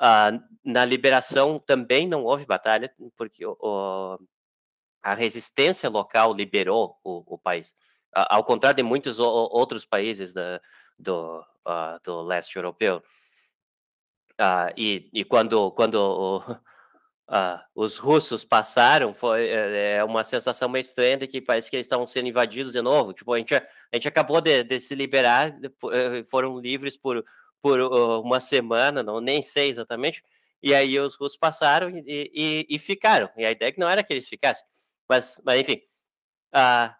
Uh, 0.00 0.40
na 0.64 0.84
liberação 0.84 1.58
também 1.58 2.06
não 2.06 2.24
houve 2.24 2.46
batalha 2.46 2.92
porque 3.16 3.44
o, 3.44 4.18
a 5.02 5.14
resistência 5.14 5.88
local 5.88 6.32
liberou 6.34 6.96
o, 7.02 7.34
o 7.34 7.38
país. 7.38 7.72
Uh, 8.16 8.24
ao 8.30 8.44
contrário 8.44 8.76
de 8.76 8.82
muitos 8.82 9.18
outros 9.18 9.84
países 9.84 10.32
da, 10.32 10.60
do, 10.98 11.40
uh, 11.66 12.00
do 12.02 12.22
leste 12.22 12.56
europeu, 12.56 13.02
Uh, 14.40 14.72
e, 14.76 15.10
e 15.12 15.24
quando, 15.24 15.72
quando 15.72 16.40
uh, 17.28 17.58
os 17.74 17.98
russos 17.98 18.44
passaram, 18.44 19.12
foi 19.12 19.48
é, 19.48 19.96
é, 19.96 20.04
uma 20.04 20.22
sensação 20.22 20.68
meio 20.68 20.82
estranha 20.82 21.16
de 21.16 21.26
que 21.26 21.40
parece 21.40 21.68
que 21.68 21.76
eles 21.76 21.86
estavam 21.86 22.06
sendo 22.06 22.28
invadidos 22.28 22.72
de 22.72 22.80
novo. 22.80 23.12
Tipo, 23.12 23.32
a 23.32 23.38
gente, 23.38 23.54
a 23.54 23.64
gente 23.94 24.06
acabou 24.06 24.40
de, 24.40 24.62
de 24.62 24.80
se 24.80 24.94
liberar, 24.94 25.52
eh, 25.92 26.22
foram 26.30 26.58
livres 26.60 26.96
por, 26.96 27.24
por 27.60 27.80
uma 27.80 28.40
semana, 28.40 29.02
não 29.02 29.20
nem 29.20 29.42
sei 29.42 29.68
exatamente, 29.70 30.22
e 30.62 30.74
aí 30.74 30.98
os 31.00 31.16
russos 31.16 31.36
passaram 31.36 31.90
e, 31.90 32.04
e, 32.06 32.66
e, 32.68 32.78
ficaram. 32.78 33.28
E 33.36 33.44
a 33.44 33.50
ideia 33.50 33.68
é 33.70 33.72
que 33.72 33.80
não 33.80 33.88
era 33.88 34.02
que 34.04 34.12
eles 34.12 34.28
ficassem. 34.28 34.64
Mas, 35.08 35.40
mas 35.44 35.60
enfim, 35.60 35.80
uh, 36.54 36.94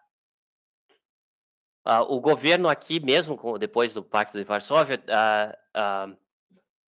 uh, 1.87 2.13
o 2.13 2.19
governo 2.21 2.69
aqui 2.69 2.99
mesmo, 2.99 3.57
depois 3.57 3.93
do 3.93 4.03
Pacto 4.03 4.37
de 4.37 4.43
Varsóvia, 4.43 5.01
uh, 5.07 6.17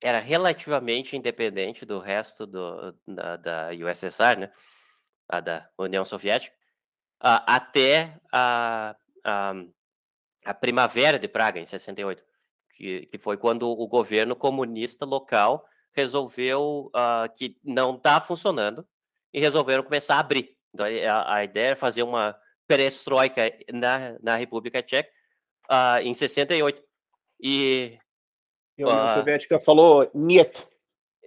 era 0.01 0.19
relativamente 0.19 1.15
independente 1.15 1.85
do 1.85 1.99
resto 1.99 2.47
do, 2.47 2.95
da, 3.07 3.37
da 3.37 3.69
USSR, 3.69 4.39
né? 4.39 4.51
da 5.43 5.69
União 5.77 6.03
Soviética, 6.03 6.53
até 7.19 8.17
a, 8.33 8.95
a, 9.23 9.53
a 10.43 10.53
Primavera 10.53 11.19
de 11.19 11.27
Praga, 11.27 11.59
em 11.59 11.65
68, 11.65 12.23
que, 12.75 13.05
que 13.05 13.17
foi 13.17 13.37
quando 13.37 13.69
o 13.69 13.87
governo 13.87 14.35
comunista 14.35 15.05
local 15.05 15.65
resolveu 15.93 16.91
uh, 16.95 17.31
que 17.37 17.57
não 17.63 17.95
está 17.95 18.19
funcionando 18.19 18.85
e 19.33 19.39
resolveram 19.39 19.83
começar 19.83 20.15
a 20.15 20.19
abrir. 20.19 20.57
Então, 20.73 20.85
a, 20.85 21.35
a 21.35 21.43
ideia 21.43 21.71
é 21.71 21.75
fazer 21.75 22.03
uma 22.03 22.35
perestroika 22.67 23.41
na, 23.71 24.17
na 24.21 24.35
República 24.35 24.81
Tcheca 24.81 25.09
uh, 25.69 26.01
em 26.01 26.13
68. 26.13 26.81
E, 27.41 27.97
e 28.81 28.83
a 28.83 28.87
União 28.87 29.07
uh, 29.07 29.13
Soviética 29.13 29.59
falou 29.59 30.09
niet. 30.13 30.67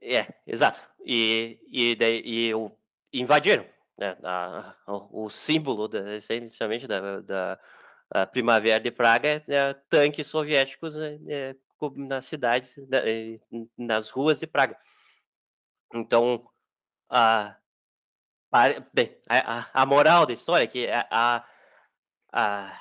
É, 0.03 0.27
exato. 0.47 0.81
E, 1.05 1.59
e, 1.67 1.97
daí, 1.97 2.23
e 2.25 2.55
o, 2.55 2.71
invadiram. 3.13 3.65
Né, 3.97 4.17
a, 4.23 4.75
o, 4.89 5.25
o, 5.27 5.31
símbolo, 5.31 5.87
da, 5.87 6.17
essencialmente, 6.17 6.87
da, 6.87 7.21
da 7.21 8.27
Primavera 8.27 8.81
de 8.81 8.91
Praga 8.91 9.29
é, 9.29 9.43
é 9.49 9.75
tanques 9.89 10.27
soviéticos 10.27 10.97
é, 10.97 11.19
é, 11.29 11.57
nas 11.97 12.27
cidades, 12.27 12.77
eh, 12.93 13.39
nas 13.77 14.11
ruas 14.11 14.41
de 14.41 14.47
Praga. 14.47 14.77
Então, 15.93 16.45
a, 17.09 17.57
bem, 18.93 19.17
a, 19.29 19.83
a 19.83 19.87
moral 19.87 20.27
da 20.27 20.33
história 20.33 20.65
é 20.65 20.67
que 20.67 20.89
a, 20.89 21.45
a, 22.33 22.81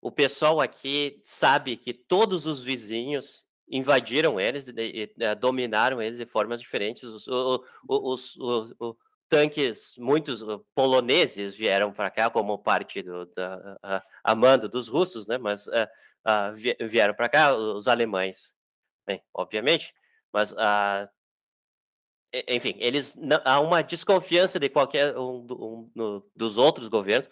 o 0.00 0.10
pessoal 0.10 0.60
aqui 0.60 1.20
sabe 1.24 1.76
que 1.76 1.92
todos 1.92 2.46
os 2.46 2.62
vizinhos 2.62 3.46
invadiram 3.70 4.40
eles, 4.40 4.66
e, 4.66 5.12
e, 5.16 5.34
dominaram 5.36 6.02
eles 6.02 6.18
de 6.18 6.26
formas 6.26 6.60
diferentes. 6.60 7.04
Os, 7.04 7.26
os, 7.28 8.36
os, 8.36 8.74
os 8.78 8.96
tanques, 9.28 9.94
muitos 9.96 10.42
poloneses 10.74 11.54
vieram 11.54 11.92
para 11.92 12.10
cá 12.10 12.28
como 12.28 12.58
parte 12.58 13.00
do 13.00 13.26
da, 13.26 13.78
a, 13.82 14.02
a 14.24 14.34
mando 14.34 14.68
dos 14.68 14.88
russos, 14.88 15.26
né? 15.26 15.38
Mas 15.38 15.68
uh, 15.68 15.88
uh, 16.26 16.86
vieram 16.88 17.14
para 17.14 17.28
cá 17.28 17.54
os 17.54 17.86
alemães, 17.86 18.54
bem, 19.06 19.22
obviamente, 19.32 19.94
mas 20.32 20.52
uh, 20.52 21.08
enfim, 22.48 22.74
eles 22.78 23.16
há 23.44 23.60
uma 23.60 23.82
desconfiança 23.82 24.58
de 24.58 24.68
qualquer 24.68 25.16
um, 25.16 25.46
um 25.96 26.22
dos 26.34 26.56
outros 26.56 26.88
governos, 26.88 27.28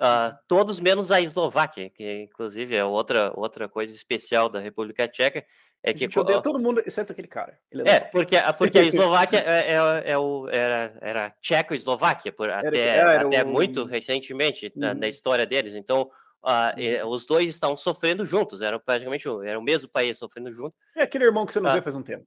uh, 0.00 0.36
todos 0.46 0.80
menos 0.80 1.10
a 1.10 1.20
Eslováquia, 1.20 1.90
que 1.90 2.22
inclusive 2.22 2.74
é 2.74 2.84
outra 2.84 3.32
outra 3.36 3.68
coisa 3.68 3.94
especial 3.94 4.48
da 4.48 4.60
República 4.60 5.08
Tcheca, 5.08 5.44
é 5.90 5.94
que 5.94 6.18
a 6.18 6.20
odeia 6.20 6.42
todo 6.42 6.58
mundo 6.58 6.82
exceto 6.84 7.12
aquele 7.12 7.28
cara. 7.28 7.58
É, 7.72 7.90
é 7.90 8.00
porque 8.00 8.36
porque 8.56 8.78
a 8.78 8.82
Eslováquia 8.84 9.38
é, 9.38 9.72
é, 9.72 10.12
é, 10.12 10.18
o 10.18 10.48
era, 10.48 10.98
era 11.00 11.30
Tcheco-Eslováquia 11.42 12.32
por 12.32 12.50
até 12.50 12.78
era, 12.78 13.22
até 13.22 13.44
o... 13.44 13.48
muito 13.48 13.84
recentemente 13.84 14.66
uhum. 14.66 14.72
na, 14.76 14.94
na, 14.94 15.00
uhum. 15.00 15.08
história 15.08 15.46
deles, 15.46 15.74
então 15.74 16.10
Uh, 16.40 17.04
os 17.08 17.26
dois 17.26 17.48
estão 17.48 17.76
sofrendo 17.76 18.24
juntos, 18.24 18.62
eram 18.62 18.78
praticamente 18.78 19.26
era 19.44 19.58
o 19.58 19.62
mesmo 19.62 19.88
país 19.88 20.16
sofrendo 20.16 20.52
junto. 20.52 20.74
É 20.96 21.02
aquele 21.02 21.24
irmão 21.24 21.44
que 21.44 21.52
você 21.52 21.58
não 21.58 21.68
uh, 21.68 21.74
vê 21.74 21.82
faz 21.82 21.96
um 21.96 22.02
tempo. 22.02 22.24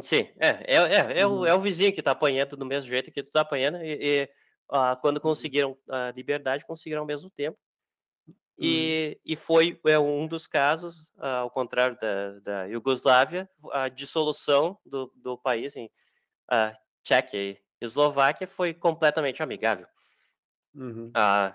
Sim, 0.00 0.28
é, 0.38 0.48
é, 0.48 0.76
é, 0.76 1.20
é, 1.20 1.26
o, 1.26 1.44
é 1.44 1.52
o 1.52 1.60
vizinho 1.60 1.92
que 1.92 2.00
está 2.00 2.12
apanhando 2.12 2.56
do 2.56 2.64
mesmo 2.64 2.88
jeito 2.88 3.10
que 3.10 3.20
tu 3.20 3.26
está 3.26 3.40
apanhando, 3.40 3.78
e, 3.82 3.98
e 4.00 4.30
uh, 4.70 4.96
quando 5.00 5.16
uhum. 5.16 5.22
conseguiram 5.22 5.76
a 5.88 6.12
liberdade, 6.14 6.64
conseguiram 6.64 7.00
ao 7.00 7.06
mesmo 7.06 7.28
tempo. 7.30 7.58
E, 8.58 9.10
uhum. 9.10 9.20
e 9.24 9.36
foi 9.36 9.80
é, 9.86 9.98
um 9.98 10.26
dos 10.26 10.46
casos, 10.46 11.12
ao 11.16 11.48
contrário 11.48 11.96
da, 12.00 12.38
da 12.40 12.64
Iugoslávia, 12.64 13.48
a 13.70 13.88
dissolução 13.88 14.76
do, 14.84 15.12
do 15.14 15.38
país 15.38 15.76
em 15.76 15.86
uh, 16.50 16.76
Tchequia 17.04 17.40
e 17.40 17.58
Eslováquia 17.80 18.48
foi 18.48 18.74
completamente 18.74 19.42
amigável. 19.42 19.86
Uhum. 20.74 21.06
Uh, 21.06 21.54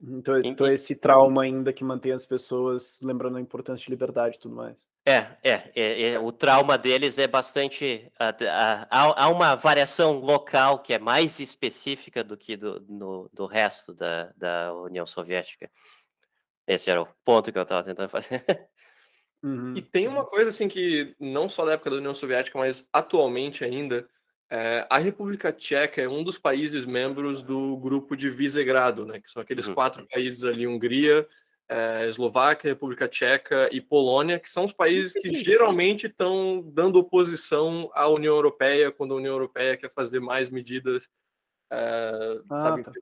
então, 0.00 0.40
então 0.44 0.66
esse 0.66 0.94
trauma 0.96 1.42
ainda 1.42 1.72
que 1.72 1.82
mantém 1.82 2.12
as 2.12 2.24
pessoas 2.24 3.00
lembrando 3.02 3.38
a 3.38 3.40
importância 3.40 3.84
de 3.84 3.90
liberdade 3.90 4.36
e 4.36 4.40
tudo 4.40 4.54
mais. 4.54 4.86
É, 5.08 5.28
é, 5.44 5.70
é, 5.76 6.08
é 6.10 6.18
o 6.18 6.32
trauma 6.32 6.76
deles 6.76 7.16
é 7.16 7.28
bastante. 7.28 8.10
Há, 8.18 9.24
há 9.24 9.28
uma 9.28 9.54
variação 9.54 10.18
local 10.18 10.80
que 10.80 10.92
é 10.92 10.98
mais 10.98 11.38
específica 11.38 12.24
do 12.24 12.36
que 12.36 12.56
do, 12.56 12.84
no, 12.88 13.30
do 13.32 13.46
resto 13.46 13.94
da, 13.94 14.32
da 14.36 14.74
União 14.74 15.06
Soviética. 15.06 15.70
Esse 16.66 16.90
era 16.90 17.00
o 17.00 17.08
ponto 17.24 17.52
que 17.52 17.58
eu 17.58 17.62
estava 17.62 17.84
tentando 17.84 18.08
fazer. 18.08 18.44
Uhum. 19.44 19.76
E 19.76 19.82
tem 19.82 20.08
uma 20.08 20.24
coisa 20.24 20.50
assim 20.50 20.66
que 20.66 21.14
não 21.20 21.48
só 21.48 21.64
da 21.64 21.74
época 21.74 21.90
da 21.90 21.96
União 21.98 22.14
Soviética, 22.14 22.58
mas 22.58 22.84
atualmente 22.92 23.62
ainda, 23.64 24.08
é, 24.50 24.84
a 24.90 24.98
República 24.98 25.52
Tcheca 25.52 26.02
é 26.02 26.08
um 26.08 26.24
dos 26.24 26.36
países 26.36 26.84
membros 26.84 27.44
do 27.44 27.76
grupo 27.76 28.16
de 28.16 28.28
Visegrado, 28.28 29.06
né? 29.06 29.20
Que 29.20 29.30
são 29.30 29.40
aqueles 29.40 29.68
uhum. 29.68 29.74
quatro 29.74 30.04
países 30.08 30.42
ali: 30.42 30.66
Hungria, 30.66 31.28
é, 31.68 32.06
Eslováquia, 32.06 32.70
República 32.70 33.08
Tcheca 33.08 33.68
e 33.72 33.80
Polônia, 33.80 34.38
que 34.38 34.48
são 34.48 34.64
os 34.64 34.72
países 34.72 35.12
que 35.14 35.34
geralmente 35.34 36.06
estão 36.06 36.62
dando 36.72 36.96
oposição 36.96 37.90
à 37.94 38.08
União 38.08 38.34
Europeia 38.34 38.92
quando 38.92 39.14
a 39.14 39.16
União 39.16 39.32
Europeia 39.32 39.76
quer 39.76 39.92
fazer 39.92 40.20
mais 40.20 40.48
medidas, 40.48 41.10
é, 41.70 42.40
ah, 42.48 42.60
sabe, 42.60 42.84
tá. 42.84 42.92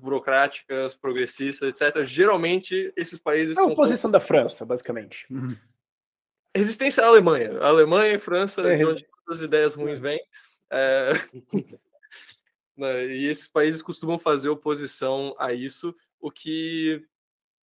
burocráticas, 0.00 0.94
progressistas, 0.94 1.68
etc. 1.68 2.04
Geralmente 2.04 2.92
esses 2.96 3.18
países. 3.18 3.58
É 3.58 3.60
a 3.60 3.64
oposição 3.64 4.10
da 4.10 4.20
França, 4.20 4.64
basicamente. 4.64 5.26
Uhum. 5.28 5.56
Resistência 6.54 7.02
à 7.02 7.06
Alemanha. 7.06 7.58
A 7.58 7.68
Alemanha 7.68 8.14
e 8.14 8.18
França, 8.18 8.62
é, 8.62 8.76
de 8.76 8.84
onde 8.84 9.04
todas 9.24 9.40
as 9.40 9.44
ideias 9.44 9.74
ruins 9.74 9.98
vêm. 9.98 10.20
É... 12.78 13.04
E 13.06 13.26
esses 13.26 13.46
países 13.46 13.82
costumam 13.82 14.18
fazer 14.18 14.48
oposição 14.48 15.36
a 15.38 15.52
isso, 15.52 15.94
o 16.18 16.30
que 16.30 17.06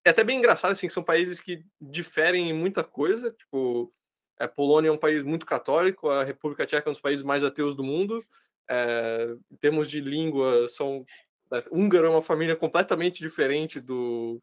é 0.05 0.09
até 0.09 0.23
bem 0.23 0.37
engraçado, 0.37 0.71
assim, 0.71 0.87
que 0.87 0.93
são 0.93 1.03
países 1.03 1.39
que 1.39 1.63
diferem 1.79 2.49
em 2.49 2.53
muita 2.53 2.83
coisa, 2.83 3.31
tipo, 3.31 3.93
a 4.39 4.47
Polônia 4.47 4.89
é 4.89 4.91
um 4.91 4.97
país 4.97 5.23
muito 5.23 5.45
católico, 5.45 6.09
a 6.09 6.23
República 6.23 6.65
Tcheca 6.65 6.87
é 6.87 6.91
um 6.91 6.93
dos 6.93 7.01
países 7.01 7.25
mais 7.25 7.43
ateus 7.43 7.75
do 7.75 7.83
mundo, 7.83 8.23
é, 8.69 9.35
em 9.51 9.57
termos 9.57 9.89
de 9.89 10.01
língua, 10.01 10.67
são... 10.69 11.05
Né, 11.51 11.63
húngaro 11.71 12.07
é 12.07 12.09
uma 12.11 12.21
família 12.21 12.55
completamente 12.55 13.19
diferente 13.19 13.79
do, 13.79 14.39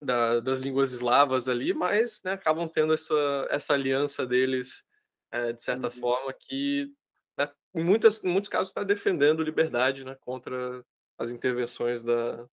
da, 0.00 0.40
das 0.40 0.58
línguas 0.58 0.92
eslavas 0.92 1.48
ali, 1.48 1.72
mas 1.72 2.22
né, 2.24 2.32
acabam 2.32 2.68
tendo 2.68 2.94
essa, 2.94 3.46
essa 3.50 3.74
aliança 3.74 4.26
deles, 4.26 4.82
é, 5.30 5.52
de 5.52 5.62
certa 5.62 5.86
uhum. 5.86 5.92
forma, 5.92 6.32
que 6.32 6.92
né, 7.36 7.50
em, 7.74 7.84
muitas, 7.84 8.22
em 8.24 8.28
muitos 8.28 8.48
casos 8.48 8.68
está 8.68 8.82
defendendo 8.82 9.42
liberdade 9.42 10.04
né, 10.04 10.16
contra 10.20 10.84
as 11.18 11.30
intervenções 11.30 12.02
da, 12.02 12.46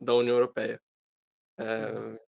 da 0.00 0.14
União 0.14 0.36
Europeia. 0.36 0.80
É... 1.58 2.18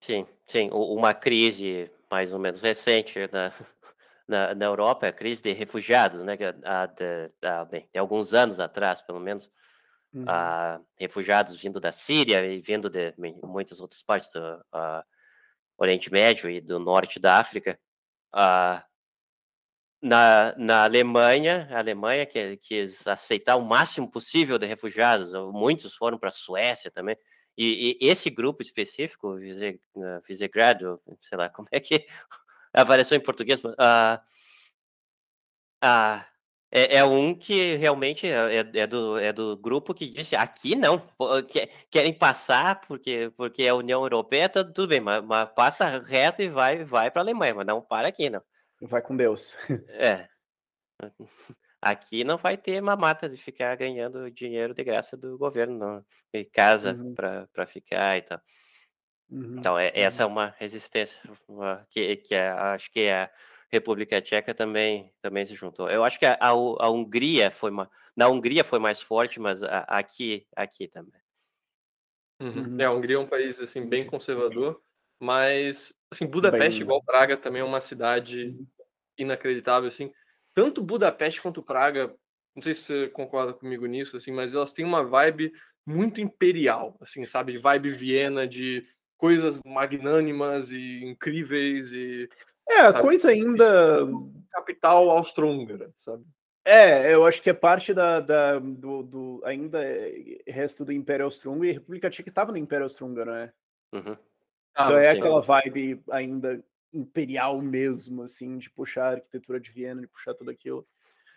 Sim, 0.00 0.26
sim, 0.46 0.68
uma 0.72 1.14
crise 1.14 1.90
mais 2.10 2.32
ou 2.32 2.38
menos 2.38 2.60
recente 2.60 3.18
na, 3.32 3.52
na, 4.28 4.54
na 4.54 4.64
Europa, 4.64 5.06
é 5.06 5.10
a 5.10 5.12
crise 5.12 5.42
de 5.42 5.52
refugiados, 5.52 6.22
né, 6.22 6.36
que 6.36 6.44
de, 6.52 7.32
há 7.42 7.64
bem, 7.64 7.88
de 7.92 7.98
alguns 7.98 8.34
anos 8.34 8.58
atrás, 8.58 9.00
pelo 9.00 9.20
menos, 9.20 9.50
uhum. 10.12 10.24
refugiados 10.98 11.56
vindo 11.56 11.80
da 11.80 11.92
Síria 11.92 12.44
e 12.44 12.60
vindo 12.60 12.90
de 12.90 13.14
bem, 13.16 13.38
muitas 13.42 13.80
outras 13.80 14.02
partes 14.02 14.30
do 14.32 14.64
Oriente 15.78 16.12
Médio 16.12 16.50
e 16.50 16.60
do 16.60 16.78
Norte 16.78 17.18
da 17.20 17.38
África, 17.38 17.78
na, 20.02 20.54
na 20.58 20.84
Alemanha, 20.84 21.68
a 21.70 21.78
Alemanha 21.78 22.26
que 22.26 22.56
quis 22.56 23.06
aceitar 23.06 23.56
o 23.56 23.64
máximo 23.64 24.10
possível 24.10 24.58
de 24.58 24.66
refugiados, 24.66 25.32
muitos 25.52 25.94
foram 25.94 26.18
para 26.18 26.28
a 26.28 26.32
Suécia 26.32 26.90
também, 26.90 27.16
e, 27.56 27.98
e, 28.00 28.08
esse 28.08 28.30
grupo 28.30 28.62
específico, 28.62 29.36
Visegrado, 30.26 31.00
sei 31.20 31.38
lá 31.38 31.48
como 31.48 31.68
é 31.70 31.80
que 31.80 32.06
é 32.74 32.80
a 32.80 32.84
variação 32.84 33.16
em 33.16 33.20
português, 33.20 33.62
uh, 33.62 33.68
uh, 35.84 36.24
é, 36.74 36.96
é, 36.96 37.04
um 37.04 37.34
que 37.34 37.76
realmente 37.76 38.26
é, 38.26 38.60
é, 38.60 38.70
é, 38.74 38.86
do, 38.86 39.18
é 39.18 39.30
do 39.30 39.58
grupo 39.58 39.92
que 39.92 40.08
disse 40.08 40.34
aqui 40.34 40.74
não, 40.74 41.06
querem 41.90 42.14
passar 42.14 42.80
porque, 42.80 43.30
porque 43.36 43.68
a 43.68 43.74
União 43.74 44.02
Europeia 44.02 44.48
tá 44.48 44.64
tudo 44.64 44.88
bem, 44.88 45.00
mas, 45.00 45.22
mas 45.22 45.50
passa 45.50 45.98
reto 45.98 46.40
e 46.40 46.48
vai, 46.48 46.82
vai 46.82 47.10
para 47.10 47.20
a 47.20 47.24
Alemanha, 47.24 47.54
mas 47.56 47.66
não 47.66 47.82
para 47.82 48.08
aqui 48.08 48.30
não. 48.30 48.42
Vai 48.80 49.02
com 49.02 49.14
Deus. 49.14 49.54
É. 49.90 50.26
Aqui 51.82 52.22
não 52.22 52.36
vai 52.36 52.56
ter 52.56 52.80
mamata 52.80 53.28
de 53.28 53.36
ficar 53.36 53.74
ganhando 53.74 54.30
dinheiro 54.30 54.72
de 54.72 54.84
graça 54.84 55.16
do 55.16 55.36
governo, 55.36 55.76
não. 55.76 56.04
E 56.32 56.44
casa 56.44 56.94
uhum. 56.94 57.12
para 57.12 57.66
ficar 57.66 58.16
e 58.16 58.22
tal. 58.22 58.40
Uhum. 59.28 59.56
Então, 59.58 59.76
é, 59.76 59.90
essa 59.92 60.22
é 60.22 60.26
uhum. 60.26 60.32
uma 60.32 60.54
resistência 60.58 61.20
uma, 61.48 61.84
que, 61.90 62.16
que 62.18 62.36
é, 62.36 62.50
acho 62.50 62.88
que 62.92 63.08
a 63.08 63.28
República 63.68 64.20
Tcheca 64.20 64.54
também, 64.54 65.12
também 65.20 65.44
se 65.44 65.56
juntou. 65.56 65.90
Eu 65.90 66.04
acho 66.04 66.20
que 66.20 66.26
a, 66.26 66.34
a, 66.34 66.50
a 66.50 66.90
Hungria 66.90 67.50
foi 67.50 67.72
uma, 67.72 67.90
na 68.16 68.28
Hungria 68.28 68.62
foi 68.62 68.78
mais 68.78 69.02
forte, 69.02 69.40
mas 69.40 69.62
a, 69.62 69.78
aqui, 69.88 70.46
aqui 70.54 70.86
também. 70.86 71.20
Uhum. 72.40 72.74
uhum. 72.74 72.80
É, 72.80 72.84
a 72.84 72.92
Hungria 72.92 73.16
é 73.16 73.18
um 73.18 73.26
país 73.26 73.60
assim 73.60 73.84
bem 73.84 74.06
conservador, 74.06 74.80
mas 75.18 75.92
assim 76.12 76.26
Budapeste, 76.26 76.78
bem... 76.78 76.86
igual 76.86 77.02
Praga, 77.02 77.36
também 77.36 77.62
é 77.62 77.64
uma 77.64 77.80
cidade 77.80 78.44
uhum. 78.44 78.64
inacreditável 79.18 79.88
assim. 79.88 80.12
Tanto 80.54 80.82
Budapeste 80.82 81.40
quanto 81.40 81.62
Praga, 81.62 82.14
não 82.54 82.62
sei 82.62 82.74
se 82.74 82.82
você 82.82 83.08
concorda 83.08 83.52
comigo 83.52 83.86
nisso, 83.86 84.16
assim, 84.16 84.30
mas 84.30 84.54
elas 84.54 84.72
têm 84.72 84.84
uma 84.84 85.02
vibe 85.02 85.52
muito 85.86 86.20
imperial, 86.20 86.96
assim, 87.00 87.24
sabe? 87.24 87.58
Vibe 87.58 87.90
Viena, 87.90 88.46
de 88.46 88.86
coisas 89.16 89.60
magnânimas 89.64 90.70
e 90.70 91.04
incríveis 91.04 91.92
e. 91.92 92.28
É, 92.68 92.80
a 92.80 92.92
sabe? 92.92 93.02
coisa 93.02 93.30
ainda. 93.30 94.06
Capital 94.50 95.10
austro-húngara, 95.10 95.90
sabe? 95.96 96.24
É, 96.64 97.12
eu 97.12 97.26
acho 97.26 97.42
que 97.42 97.50
é 97.50 97.54
parte 97.54 97.92
da, 97.92 98.20
da 98.20 98.58
do, 98.58 99.02
do, 99.02 99.42
ainda 99.44 99.82
é, 99.82 100.38
resto 100.46 100.84
do 100.84 100.92
Império 100.92 101.24
Austro-Húngaro 101.24 101.64
e 101.64 101.70
a 101.70 101.72
República 101.74 102.08
Tcheca 102.08 102.28
estava 102.28 102.52
no 102.52 102.58
Império 102.58 102.84
Austro-Húngaro, 102.84 103.32
né? 103.32 103.52
Uhum. 103.92 104.16
Ah, 104.74 104.84
então 104.84 104.96
é 104.96 105.10
aquela 105.10 105.40
vibe 105.40 106.02
ainda 106.10 106.62
imperial 106.92 107.60
mesmo, 107.60 108.22
assim, 108.22 108.58
de 108.58 108.70
puxar 108.70 109.04
a 109.04 109.12
arquitetura 109.12 109.58
de 109.58 109.70
Viena, 109.70 110.00
de 110.00 110.08
puxar 110.08 110.34
tudo 110.34 110.50
aquilo. 110.50 110.86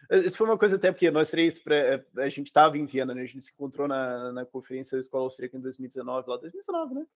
Isso 0.10 0.38
foi 0.38 0.48
uma 0.48 0.58
coisa 0.58 0.76
até 0.76 0.92
porque 0.92 1.10
nós 1.10 1.32
três, 1.32 1.62
é, 1.68 2.04
a 2.18 2.30
gente 2.30 2.48
estava 2.48 2.78
em 2.78 2.86
Viena, 2.86 3.14
né? 3.14 3.24
A 3.24 3.26
gente 3.26 3.42
se 3.42 3.54
encontrou 3.54 3.88
na, 3.88 4.32
na 4.32 4.46
conferência 4.46 4.98
da 4.98 5.02
Escola 5.02 5.24
Austríaca 5.24 5.58
em 5.58 5.62
2019, 5.62 6.30
lá 6.30 6.38
2019, 6.38 6.96
né? 6.96 7.08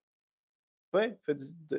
Foi? 0.90 1.16
Foi, 1.22 1.36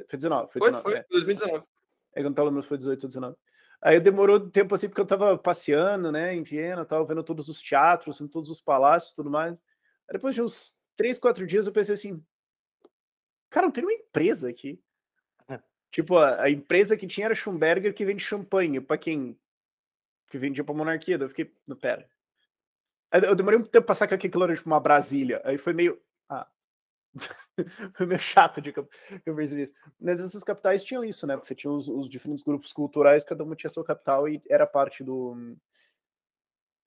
foi 0.08 0.18
19. 0.18 0.52
Foi, 0.52 0.62
19, 0.62 0.84
foi, 0.84 0.94
é. 0.96 1.06
2019. 1.10 1.66
É, 2.14 2.22
quando 2.22 2.36
tava, 2.36 2.64
foi 2.64 2.78
18 2.78 3.04
ou 3.04 3.10
19. 3.10 3.38
Aí 3.82 4.00
demorou 4.00 4.40
tempo 4.40 4.76
assim, 4.76 4.88
porque 4.88 5.02
eu 5.02 5.06
tava 5.06 5.38
passeando, 5.38 6.12
né, 6.12 6.36
em 6.36 6.44
Viena, 6.44 6.86
tava 6.86 7.04
vendo 7.04 7.24
todos 7.24 7.50
os 7.50 7.62
teatros, 7.62 8.20
vendo 8.20 8.30
todos 8.30 8.50
os 8.50 8.62
palácios 8.62 9.12
e 9.12 9.16
tudo 9.16 9.30
mais. 9.30 9.66
Aí 10.08 10.14
depois 10.14 10.36
de 10.36 10.42
uns 10.42 10.80
três, 10.96 11.18
quatro 11.18 11.48
dias 11.48 11.66
eu 11.66 11.74
pensei 11.74 11.96
assim, 11.96 12.24
cara, 13.50 13.66
não 13.66 13.72
tem 13.72 13.84
uma 13.84 13.94
empresa 13.94 14.50
aqui. 14.50 14.80
Tipo, 15.92 16.18
a, 16.18 16.44
a, 16.44 16.50
empresa 16.50 16.96
que 16.96 17.06
tinha 17.06 17.26
era 17.26 17.36
Schumberger, 17.36 17.94
que 17.94 18.06
vende 18.06 18.24
champanhe, 18.24 18.80
para 18.80 18.98
quem 18.98 19.38
que 20.30 20.38
vendia 20.38 20.64
pra 20.64 20.74
monarquia. 20.74 21.18
Daí 21.18 21.26
eu 21.26 21.30
fiquei, 21.30 21.54
não, 21.68 21.76
pera. 21.76 22.10
Eu 23.12 23.36
demorei 23.36 23.60
um 23.60 23.64
tempo 23.64 23.72
pra 23.72 23.82
passar 23.82 24.08
que 24.08 24.14
aquilo 24.14 24.44
era 24.46 24.56
tipo 24.56 24.70
uma 24.70 24.80
Brasília. 24.80 25.42
Aí 25.44 25.58
foi 25.58 25.74
meio, 25.74 26.02
ah, 26.30 26.48
foi 27.94 28.06
meio 28.06 28.20
chato 28.20 28.62
de 28.62 28.72
que 28.72 28.80
eu, 28.80 28.88
percebi 29.36 29.64
isso. 29.64 29.74
Mas 30.00 30.22
essas 30.22 30.44
capitais 30.46 30.86
tinham 30.86 31.04
isso, 31.04 31.28
né? 31.28 31.36
Porque 31.36 31.48
você 31.48 31.56
tinha 31.56 31.72
os, 31.72 31.90
os, 31.90 32.10
diferentes 32.10 32.44
grupos 32.44 32.72
culturais, 32.72 33.26
cada 33.26 33.44
uma 33.44 33.56
tinha 33.56 33.70
sua 33.70 33.84
capital 33.84 34.30
e 34.30 34.42
era 34.50 34.66
parte 34.66 35.04
do. 35.04 35.36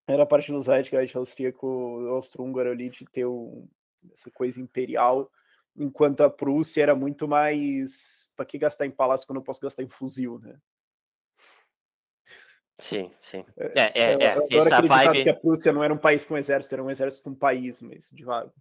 Era 0.07 0.25
parte 0.25 0.51
do 0.51 0.61
Zeitgeist 0.61 1.15
austríaco, 1.15 1.67
austro-húngaro 2.09 2.71
ali, 2.71 2.89
de 2.89 3.05
ter 3.05 3.25
um, 3.25 3.67
essa 4.13 4.29
coisa 4.31 4.59
imperial, 4.59 5.31
enquanto 5.77 6.21
a 6.21 6.29
Prússia 6.29 6.83
era 6.83 6.95
muito 6.95 7.27
mais. 7.27 8.25
Para 8.35 8.45
que 8.45 8.57
gastar 8.57 8.85
em 8.85 8.91
palácio 8.91 9.25
quando 9.25 9.37
eu 9.37 9.43
posso 9.43 9.61
gastar 9.61 9.83
em 9.83 9.87
fuzil, 9.87 10.39
né? 10.39 10.57
Sim, 12.77 13.09
sim. 13.21 13.45
É, 13.57 13.81
é, 13.81 13.91
é. 13.93 14.23
é. 14.23 14.57
Essa 14.57 14.81
vibe. 14.81 15.23
que 15.23 15.29
a 15.29 15.35
Prússia 15.35 15.71
não 15.71 15.83
era 15.83 15.93
um 15.93 15.97
país 15.97 16.25
com 16.25 16.37
exército, 16.37 16.75
era 16.75 16.83
um 16.83 16.89
exército 16.89 17.23
com 17.23 17.29
um 17.29 17.35
país, 17.35 17.81
mas 17.81 18.09
de 18.11 18.23
vago. 18.23 18.51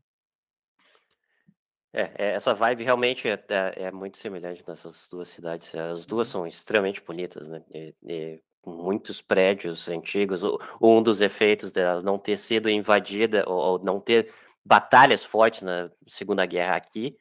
É, 1.92 2.10
é, 2.16 2.30
essa 2.32 2.52
vibe 2.52 2.82
realmente 2.82 3.28
é, 3.28 3.44
é, 3.48 3.84
é 3.84 3.92
muito 3.92 4.18
semelhante 4.18 4.64
nessas 4.66 5.08
duas 5.08 5.28
cidades. 5.28 5.72
As 5.74 6.04
duas 6.04 6.26
são 6.28 6.46
extremamente 6.46 7.00
bonitas, 7.00 7.48
né? 7.48 7.62
E, 7.72 7.94
e 8.02 8.42
muitos 8.66 9.20
prédios 9.20 9.88
antigos. 9.88 10.42
Um 10.80 11.02
dos 11.02 11.20
efeitos 11.20 11.70
dela 11.70 12.02
não 12.02 12.18
ter 12.18 12.36
sido 12.36 12.68
invadida 12.68 13.44
ou, 13.46 13.56
ou 13.56 13.78
não 13.78 14.00
ter 14.00 14.32
batalhas 14.64 15.24
fortes 15.24 15.62
na 15.62 15.90
Segunda 16.06 16.46
Guerra 16.46 16.76
aqui. 16.76 17.18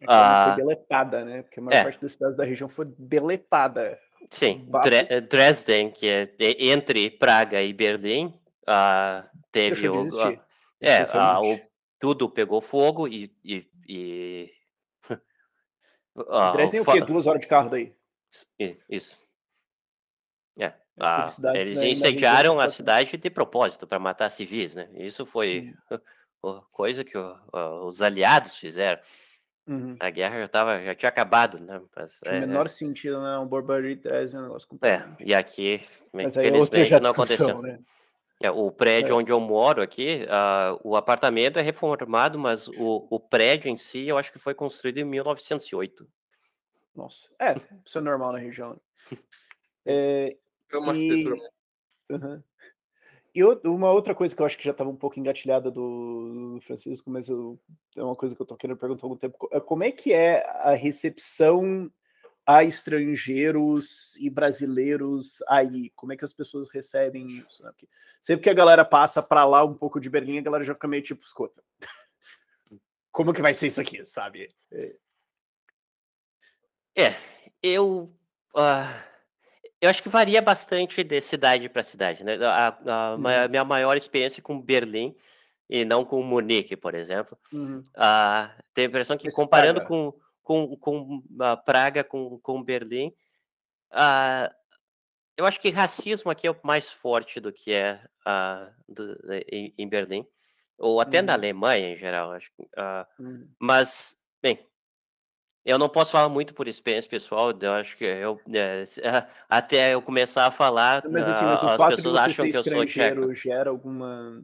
É 0.00 0.06
ah, 0.08 0.54
foi 0.54 0.64
deletada, 0.64 1.24
né? 1.24 1.42
Porque 1.42 1.60
a 1.60 1.62
maior 1.62 1.78
é. 1.78 1.84
parte 1.84 2.00
das 2.00 2.12
cidades 2.12 2.36
da 2.36 2.44
região 2.44 2.68
foi 2.68 2.86
deletada. 2.98 3.98
Sim, 4.30 4.68
Dresden, 5.28 5.90
que 5.90 6.08
é 6.08 6.34
entre 6.38 7.10
Praga 7.10 7.60
e 7.60 7.72
Berlim, 7.72 8.26
uh, 8.62 9.28
teve 9.50 9.88
o, 9.88 10.02
uh, 10.02 10.40
é, 10.80 11.02
uh, 11.02 11.54
o, 11.54 11.60
tudo 11.98 12.28
pegou 12.28 12.60
fogo 12.60 13.08
e, 13.08 13.34
e 13.44 13.70
e. 13.90 14.52
ah, 16.30 16.52
Dresden 16.52 16.78
é 16.78 16.82
o 16.82 16.86
quê? 16.86 17.00
Duas 17.00 17.26
horas 17.26 17.40
de 17.40 17.48
carro 17.48 17.70
daí? 17.70 17.92
Isso. 18.88 19.26
É. 20.58 20.72
Ah, 20.98 21.26
eles 21.54 21.78
né, 21.78 21.88
incendiaram 21.88 22.60
a 22.60 22.68
cidade 22.68 23.16
de 23.16 23.30
propósito 23.30 23.86
para 23.86 23.98
matar 23.98 24.30
civis, 24.30 24.74
né? 24.74 24.88
Isso 24.94 25.24
foi 25.24 25.74
coisa 26.72 27.04
que 27.04 27.16
os 27.84 28.02
aliados 28.02 28.56
fizeram. 28.56 29.00
Uhum. 29.66 29.96
A 30.00 30.10
guerra 30.10 30.40
já, 30.40 30.48
tava, 30.48 30.82
já 30.82 30.94
tinha 30.94 31.08
acabado, 31.08 31.60
né? 31.60 31.80
Mas, 31.94 32.20
é, 32.24 32.40
menor 32.40 32.66
é... 32.66 32.68
sentido, 32.68 33.22
né? 33.22 33.38
Um 33.38 33.46
Burberry 33.46 34.00
é 34.04 34.36
um 34.36 34.42
negócio 34.42 34.68
É, 34.82 35.08
e 35.20 35.32
aqui, 35.32 35.80
Mas 36.12 36.36
infelizmente, 36.36 36.94
é 36.94 37.00
não 37.00 37.10
aconteceu. 37.10 37.62
Né? 37.62 37.78
É, 38.42 38.50
o 38.50 38.70
prédio 38.72 39.12
é. 39.12 39.14
onde 39.16 39.30
eu 39.30 39.38
moro 39.38 39.82
aqui, 39.82 40.24
uh, 40.24 40.80
o 40.82 40.96
apartamento 40.96 41.58
é 41.58 41.62
reformado, 41.62 42.38
mas 42.38 42.68
o, 42.68 43.06
o 43.10 43.20
prédio 43.20 43.68
em 43.68 43.76
si 43.76 44.08
eu 44.08 44.16
acho 44.16 44.32
que 44.32 44.38
foi 44.38 44.54
construído 44.54 44.98
em 44.98 45.04
1908. 45.04 46.08
Nossa, 46.96 47.28
é, 47.38 47.54
isso 47.84 47.98
é 47.98 48.00
normal 48.00 48.32
na 48.32 48.38
região. 48.38 48.80
É, 49.86 50.36
é 50.70 50.76
uma 50.76 50.94
e... 50.94 51.24
Uhum. 52.10 52.42
E 53.32 53.44
uma 53.44 53.90
outra 53.92 54.14
coisa 54.14 54.34
que 54.34 54.42
eu 54.42 54.46
acho 54.46 54.58
que 54.58 54.64
já 54.64 54.72
estava 54.72 54.90
um 54.90 54.96
pouco 54.96 55.18
engatilhada 55.18 55.70
do, 55.70 56.58
Francisco, 56.66 57.10
mas 57.10 57.28
eu, 57.28 57.58
é 57.96 58.02
uma 58.02 58.16
coisa 58.16 58.34
que 58.34 58.40
eu 58.40 58.44
estou 58.44 58.56
querendo 58.56 58.76
perguntar 58.76 59.04
há 59.04 59.06
algum 59.06 59.16
tempo. 59.16 59.48
É 59.52 59.60
como 59.60 59.84
é 59.84 59.92
que 59.92 60.12
é 60.12 60.44
a 60.62 60.72
recepção 60.72 61.90
a 62.44 62.64
estrangeiros 62.64 64.16
e 64.16 64.28
brasileiros 64.28 65.42
aí? 65.48 65.90
Como 65.90 66.12
é 66.12 66.16
que 66.16 66.24
as 66.24 66.32
pessoas 66.32 66.68
recebem 66.70 67.30
isso? 67.38 67.62
Né? 67.62 67.70
sempre 68.20 68.42
que 68.42 68.50
a 68.50 68.54
galera 68.54 68.84
passa 68.84 69.22
para 69.22 69.44
lá 69.44 69.64
um 69.64 69.74
pouco 69.74 70.00
de 70.00 70.10
Berlim, 70.10 70.38
a 70.38 70.42
galera 70.42 70.64
já 70.64 70.74
fica 70.74 70.88
meio 70.88 71.02
tipo, 71.02 71.24
escuta. 71.24 71.62
Como 73.12 73.32
que 73.32 73.42
vai 73.42 73.54
ser 73.54 73.68
isso 73.68 73.80
aqui, 73.80 74.04
sabe? 74.04 74.54
É, 74.72 74.96
é 76.96 77.16
eu. 77.62 78.08
Uh, 78.54 79.09
eu 79.80 79.88
acho 79.88 80.02
que 80.02 80.08
varia 80.08 80.42
bastante 80.42 81.02
de 81.02 81.20
cidade 81.20 81.68
para 81.68 81.82
cidade, 81.82 82.22
né? 82.22 82.36
A, 82.44 82.68
a, 82.68 83.14
uhum. 83.16 83.26
a, 83.26 83.48
minha 83.48 83.64
maior 83.64 83.96
experiência 83.96 84.42
com 84.42 84.60
Berlim 84.60 85.16
e 85.68 85.84
não 85.84 86.04
com 86.04 86.22
Munique, 86.22 86.76
por 86.76 86.94
exemplo. 86.94 87.38
Uhum. 87.52 87.78
Uh, 87.78 88.62
tenho 88.74 88.88
a 88.88 88.90
impressão 88.90 89.16
que 89.16 89.30
comparando 89.30 89.84
com 89.84 90.12
com, 90.50 90.76
com 90.76 91.22
a 91.38 91.56
Praga, 91.56 92.02
com, 92.02 92.40
com 92.40 92.60
Berlim. 92.60 93.14
Uh, 93.92 94.52
eu 95.36 95.46
acho 95.46 95.60
que 95.60 95.70
racismo 95.70 96.28
aqui 96.28 96.48
é 96.48 96.56
mais 96.64 96.90
forte 96.90 97.38
do 97.38 97.52
que 97.52 97.72
é 97.72 98.04
uh, 98.26 98.68
do, 98.88 99.16
em, 99.50 99.72
em, 99.78 99.88
Berlim, 99.88 100.26
ou 100.76 101.00
até 101.00 101.22
na 101.22 101.34
uhum. 101.34 101.38
Alemanha 101.38 101.92
em 101.92 101.96
geral. 101.96 102.32
Acho, 102.32 102.50
uh, 102.60 103.46
Mas, 103.60 104.18
bem, 104.42 104.58
eu 105.64 105.78
não 105.78 105.88
posso 105.88 106.12
falar 106.12 106.28
muito 106.28 106.54
por 106.54 106.66
experiência 106.66 107.10
pessoal, 107.10 107.52
eu 107.60 107.72
acho 107.72 107.96
que 107.96 108.04
eu, 108.04 108.40
é, 108.52 108.84
até 109.48 109.94
eu 109.94 110.02
começar 110.02 110.46
a 110.46 110.50
falar, 110.50 111.02
mas, 111.10 111.28
assim, 111.28 111.44
mas 111.44 111.62
as 111.64 111.96
pessoas 111.96 112.16
acham 112.18 112.50
que 112.50 112.56
eu 112.56 112.64
sou 112.64 112.86
tcheco. 112.86 113.34
gera 113.34 113.70
alguma 113.70 114.42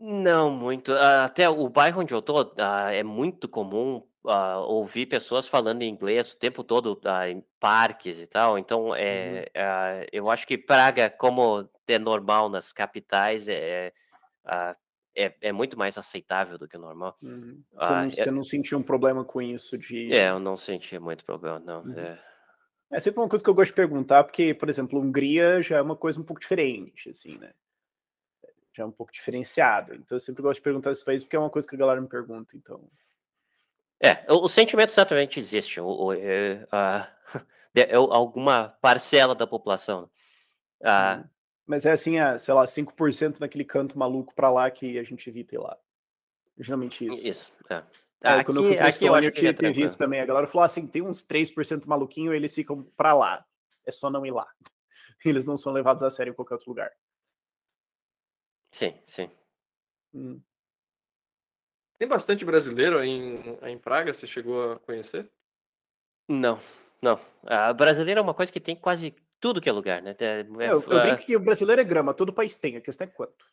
não 0.00 0.50
muito. 0.50 0.92
Até 0.94 1.48
o 1.48 1.68
bairro 1.68 2.00
onde 2.00 2.14
eu 2.14 2.22
tô, 2.22 2.52
ah, 2.58 2.90
é 2.90 3.02
muito 3.02 3.46
comum, 3.46 4.02
ah, 4.26 4.58
ouvir 4.60 5.04
pessoas 5.06 5.46
falando 5.46 5.82
inglês 5.82 6.32
o 6.32 6.38
tempo 6.38 6.64
todo, 6.64 6.98
ah, 7.04 7.28
em 7.28 7.44
parques 7.60 8.18
e 8.18 8.26
tal. 8.26 8.58
Então, 8.58 8.86
Uhum. 8.88 8.94
é, 8.96 9.50
ah, 9.54 10.06
eu 10.10 10.30
acho 10.30 10.46
que 10.46 10.56
Praga, 10.56 11.10
como 11.10 11.68
é 11.86 11.98
normal 11.98 12.48
nas 12.48 12.72
capitais, 12.72 13.46
é, 13.48 13.92
ah, 14.44 14.74
é, 15.16 15.34
é 15.40 15.52
muito 15.52 15.78
mais 15.78 15.98
aceitável 15.98 16.58
do 16.58 16.68
que 16.68 16.76
o 16.76 16.80
normal. 16.80 17.16
Uhum. 17.22 17.62
Você 17.72 17.78
Ah, 17.78 18.02
não, 18.02 18.10
você 18.10 18.30
não 18.30 18.44
sentiu 18.44 18.78
um 18.78 18.82
problema 18.82 19.24
com 19.24 19.42
isso 19.42 19.76
é, 20.10 20.30
eu 20.30 20.38
não 20.38 20.56
senti 20.56 20.98
muito 20.98 21.24
problema, 21.24 21.58
não. 21.58 21.82
Uhum. 21.82 21.98
É, 21.98 22.18
É 22.92 23.00
sempre 23.00 23.20
uma 23.20 23.28
coisa 23.28 23.42
que 23.42 23.50
eu 23.50 23.54
gosto 23.54 23.70
de 23.70 23.76
perguntar, 23.76 24.24
porque, 24.24 24.54
por 24.54 24.68
exemplo, 24.68 25.00
Hungria 25.00 25.62
já 25.62 25.78
é 25.78 25.82
uma 25.82 25.96
coisa 25.96 26.20
um 26.20 26.24
pouco 26.24 26.40
diferente, 26.40 27.10
assim, 27.10 27.38
né? 27.38 27.52
já 28.72 28.84
é 28.84 28.86
um 28.86 28.90
pouco 28.90 29.12
diferenciado. 29.12 29.94
Então 29.94 30.16
eu 30.16 30.20
sempre 30.20 30.42
gosto 30.42 30.56
de 30.56 30.62
perguntar 30.62 30.90
esse 30.90 31.04
país 31.04 31.22
porque 31.22 31.36
é 31.36 31.38
uma 31.38 31.50
coisa 31.50 31.68
que 31.68 31.74
a 31.74 31.78
galera 31.78 32.00
me 32.00 32.08
pergunta, 32.08 32.56
então. 32.56 32.88
É, 34.00 34.24
o, 34.32 34.44
o 34.44 34.48
sentimento 34.48 34.90
certamente 34.90 35.38
existe. 35.38 35.80
O, 35.80 35.86
o, 35.86 36.12
é, 36.14 36.66
é, 37.74 37.94
alguma 37.94 38.68
parcela 38.80 39.34
da 39.34 39.46
população. 39.46 40.10
Ah, 40.82 41.24
Mas 41.70 41.86
é 41.86 41.92
assim, 41.92 42.18
é, 42.18 42.36
sei 42.36 42.52
lá, 42.52 42.66
5% 42.66 43.38
naquele 43.38 43.64
canto 43.64 43.96
maluco 43.96 44.34
para 44.34 44.50
lá 44.50 44.68
que 44.68 44.98
a 44.98 45.04
gente 45.04 45.30
evita 45.30 45.54
ir 45.54 45.58
lá. 45.58 45.78
Geralmente 46.58 47.06
isso. 47.06 47.24
Isso, 47.24 47.52
é. 47.70 47.84
É, 48.22 48.42
quando 48.42 48.56
eu 48.56 48.64
fui 48.64 48.76
pra 48.76 48.88
Estônia, 48.88 49.28
eu 49.28 49.54
tinha 49.54 49.72
visto 49.72 49.96
também. 49.96 50.20
A 50.20 50.26
galera 50.26 50.48
falou 50.48 50.64
assim: 50.64 50.84
tem 50.84 51.00
uns 51.00 51.22
3% 51.22 51.86
maluquinho, 51.86 52.34
eles 52.34 52.52
ficam 52.52 52.82
pra 52.96 53.14
lá. 53.14 53.46
É 53.86 53.92
só 53.92 54.10
não 54.10 54.26
ir 54.26 54.32
lá. 54.32 54.48
Eles 55.24 55.44
não 55.44 55.56
são 55.56 55.72
levados 55.72 56.02
a 56.02 56.10
sério 56.10 56.32
em 56.32 56.34
qualquer 56.34 56.54
outro 56.54 56.70
lugar. 56.70 56.90
Sim, 58.72 59.00
sim. 59.06 59.30
Hum. 60.12 60.40
Tem 61.98 62.08
bastante 62.08 62.44
brasileiro 62.44 63.02
em, 63.04 63.58
em 63.62 63.78
Praga, 63.78 64.12
você 64.12 64.26
chegou 64.26 64.72
a 64.72 64.78
conhecer? 64.80 65.30
Não, 66.28 66.58
não. 67.00 67.20
A 67.44 67.72
brasileira 67.72 68.18
é 68.18 68.22
uma 68.22 68.34
coisa 68.34 68.50
que 68.50 68.60
tem 68.60 68.74
quase 68.74 69.14
tudo 69.40 69.60
que 69.60 69.68
é 69.68 69.72
lugar, 69.72 70.02
né? 70.02 70.14
É, 70.18 70.40
é, 70.40 70.70
eu, 70.70 70.82
eu 70.82 71.00
brinco 71.00 71.24
que 71.24 71.36
o 71.36 71.40
brasileiro 71.40 71.80
é 71.80 71.84
grama, 71.84 72.14
todo 72.14 72.32
país 72.32 72.54
tem, 72.56 72.76
a 72.76 72.80
questão 72.80 73.06
é 73.06 73.10
quanto. 73.10 73.44